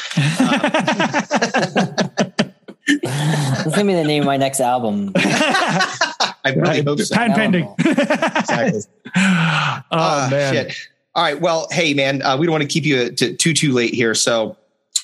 That's 2.89 3.77
gonna 3.77 3.85
be 3.85 3.95
the 3.95 4.05
name 4.05 4.23
of 4.23 4.27
my 4.27 4.37
next 4.39 4.61
album. 4.61 5.13
i 5.17 6.55
really 6.57 6.83
hope 6.83 6.99
so 7.01 7.15
Patent 7.15 7.37
pending 7.37 7.75
Exactly. 7.79 8.81
oh 9.17 9.83
Ah, 9.93 10.29
man 10.31 10.55
shit. 10.55 10.77
All 11.15 11.25
right. 11.25 11.41
Well, 11.41 11.67
hey, 11.73 11.95
man, 11.95 12.23
uh, 12.23 12.37
we 12.37 12.47
don't 12.47 12.53
want 12.53 12.63
to 12.63 12.69
keep 12.69 12.85
you 12.85 13.11
to, 13.11 13.35
too 13.35 13.53
too 13.53 13.73
late 13.73 13.93
here. 13.93 14.15
So, 14.15 14.57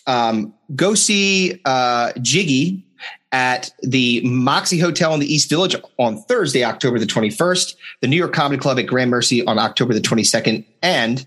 um, 0.07 0.55
go 0.77 0.95
see 0.95 1.61
uh, 1.65 2.13
Jiggy 2.23 2.84
at 3.35 3.73
the 3.83 4.21
Moxy 4.25 4.79
Hotel 4.79 5.13
in 5.13 5.19
the 5.19 5.27
East 5.27 5.51
Village 5.51 5.75
on 5.99 6.23
Thursday, 6.23 6.63
October 6.63 7.01
the 7.01 7.07
twenty 7.07 7.31
first. 7.31 7.77
The 8.01 8.07
New 8.07 8.17
York 8.17 8.33
Comedy 8.33 8.61
Club 8.61 8.79
at 8.79 8.87
Gramercy 8.87 9.45
on 9.45 9.59
October 9.59 9.93
the 9.93 10.01
twenty 10.01 10.23
second, 10.23 10.65
and 10.83 11.27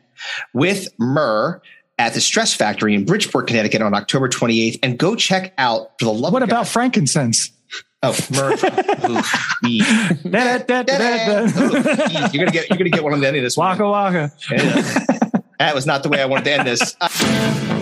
with 0.54 0.88
Murr 0.98 1.62
at 2.00 2.14
the 2.14 2.22
Stress 2.22 2.54
Factory 2.54 2.96
in 2.96 3.04
Bridgeport, 3.06 3.48
Connecticut 3.48 3.82
on 3.82 3.94
October 3.94 4.30
twenty 4.30 4.62
eighth. 4.62 4.80
And 4.82 4.98
go 4.98 5.16
check 5.16 5.54
out 5.58 6.00
for 6.00 6.06
the 6.06 6.14
love. 6.14 6.30
Of 6.30 6.34
what 6.34 6.44
of 6.44 6.50
about 6.50 6.60
God- 6.64 6.68
frankincense 6.70 7.52
oh 8.04 8.18
Murr? 8.32 8.56
Ee. 9.66 9.84
You're 9.84 10.32
gonna 10.32 10.64
get 12.52 12.70
you're 12.70 12.78
gonna 12.78 12.90
get 12.90 13.04
one 13.04 13.12
on 13.14 13.20
the 13.20 13.28
end 13.28 13.36
of 13.36 13.44
this. 13.44 13.58
one. 13.58 13.68
waka 13.78 13.90
waka 13.90 14.32
Yeah. 14.50 14.82
that 15.60 15.76
was 15.76 15.86
not 15.86 16.04
the 16.04 16.10
way 16.10 16.22
I 16.22 16.26
wanted 16.26 16.46
to 16.46 16.54
end 16.54 16.66
this. 16.68 16.96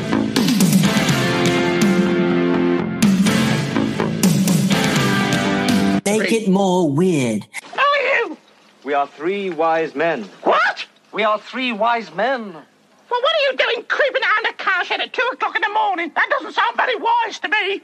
Make 6.05 6.31
it 6.31 6.47
more 6.47 6.89
weird. 6.89 7.47
Who 7.63 7.79
are 7.79 8.01
you? 8.01 8.37
We 8.83 8.93
are 8.93 9.07
three 9.07 9.49
wise 9.49 9.95
men. 9.95 10.23
What? 10.43 10.85
We 11.11 11.23
are 11.23 11.39
three 11.39 11.71
wise 11.71 12.13
men. 12.13 12.53
Well, 12.53 13.21
what 13.21 13.35
are 13.35 13.51
you 13.51 13.57
doing 13.57 13.85
creeping 13.87 14.21
around 14.21 14.45
a 14.45 14.53
cowshed 14.53 14.99
at 14.99 15.13
two 15.13 15.27
o'clock 15.33 15.55
in 15.55 15.63
the 15.63 15.69
morning? 15.69 16.11
That 16.15 16.27
doesn't 16.29 16.53
sound 16.53 16.77
very 16.77 16.95
wise 16.95 17.39
to 17.39 17.49
me. 17.49 17.81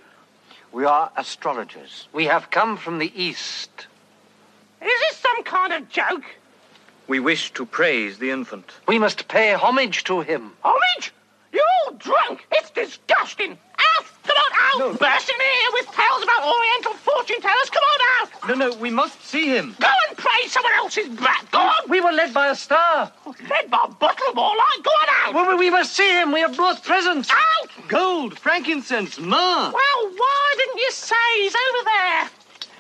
We 0.72 0.86
are 0.86 1.12
astrologers. 1.18 2.08
We 2.14 2.26
have 2.26 2.52
come 2.52 2.78
from 2.78 3.00
the 3.00 3.12
east. 3.20 3.88
Is 4.82 5.00
this 5.10 5.18
some 5.18 5.44
kind 5.44 5.74
of 5.74 5.90
joke? 5.90 6.24
We 7.08 7.20
wish 7.20 7.52
to 7.54 7.66
praise 7.66 8.20
the 8.20 8.30
infant. 8.30 8.72
We 8.88 9.00
must 9.00 9.28
pay 9.28 9.54
homage 9.54 10.04
to 10.06 10.22
him. 10.22 10.54
Homage? 10.64 11.12
You're 11.52 11.64
all 11.88 11.94
drunk. 11.94 12.46
It's 12.52 12.70
disgusting. 12.70 13.58
How 13.78 14.04
Come 14.32 14.44
on 14.46 14.92
out! 14.92 15.00
Bursting 15.00 15.36
in 15.36 15.42
here 15.42 15.72
with 15.74 15.86
tales 15.88 16.24
about 16.24 16.44
Oriental 16.44 16.94
fortune 16.94 17.42
tellers. 17.42 17.70
Come 17.70 17.84
on 17.84 18.00
out! 18.16 18.48
No, 18.48 18.54
no, 18.70 18.78
we 18.78 18.90
must 18.90 19.22
see 19.24 19.48
him. 19.48 19.76
Go 19.80 19.90
and 20.08 20.18
pray 20.18 20.48
someone 20.48 20.74
else's 20.74 21.10
brat. 21.10 21.46
Go 21.52 21.60
on! 21.60 21.90
We 21.90 22.02
were 22.02 22.12
led 22.12 22.34
by 22.34 22.48
a 22.48 22.56
star. 22.56 23.12
Led 23.26 23.70
by 23.70 23.86
Buttleball. 24.00 24.56
Like, 24.58 24.84
go 24.84 24.92
on 24.92 25.08
out! 25.22 25.34
Well, 25.34 25.58
we 25.58 25.70
must 25.70 25.96
see 25.96 26.10
him. 26.10 26.32
We 26.32 26.40
have 26.42 26.56
brought 26.56 26.84
presents. 26.84 27.30
Out! 27.32 27.88
Gold, 27.88 28.40
frankincense, 28.40 29.20
myrrh. 29.20 29.72
Well, 29.74 30.12
why 30.16 30.54
didn't 30.58 30.78
you 30.78 30.92
say 30.92 31.16
he's 31.38 31.56
over 31.56 31.86
there? 31.86 32.30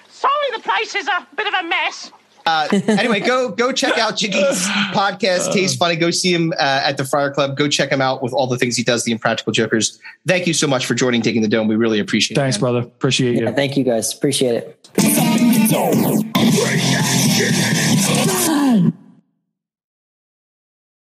Sorry, 0.09 0.51
the 0.55 0.61
place 0.61 0.95
is 0.95 1.07
a 1.07 1.27
bit 1.35 1.47
of 1.47 1.53
a 1.53 1.63
mess. 1.63 2.11
Uh, 2.45 2.67
anyway, 2.87 3.19
go 3.19 3.49
go 3.49 3.71
check 3.71 3.97
out 3.97 4.17
Jiggy's 4.17 4.65
podcast, 4.93 5.53
Taste 5.53 5.77
Funny. 5.77 5.95
Go 5.95 6.11
see 6.11 6.33
him 6.33 6.53
uh, 6.57 6.81
at 6.83 6.97
the 6.97 7.05
Friar 7.05 7.31
Club. 7.31 7.55
Go 7.57 7.67
check 7.67 7.91
him 7.91 8.01
out 8.01 8.21
with 8.23 8.33
all 8.33 8.47
the 8.47 8.57
things 8.57 8.75
he 8.75 8.83
does, 8.83 9.03
the 9.03 9.11
Impractical 9.11 9.53
Jokers. 9.53 9.99
Thank 10.27 10.47
you 10.47 10.53
so 10.53 10.67
much 10.67 10.85
for 10.85 10.93
joining 10.95 11.21
Digging 11.21 11.41
the 11.41 11.47
Dome. 11.47 11.67
We 11.67 11.75
really 11.75 11.99
appreciate 11.99 12.35
Thanks, 12.35 12.57
it. 12.57 12.61
man. 12.61 12.73
brother. 12.73 12.87
Appreciate 12.87 13.35
you. 13.35 13.45
Yeah, 13.45 13.51
thank 13.51 13.77
you 13.77 13.83
guys. 13.83 14.13
Appreciate 14.13 14.55
it. 14.55 14.77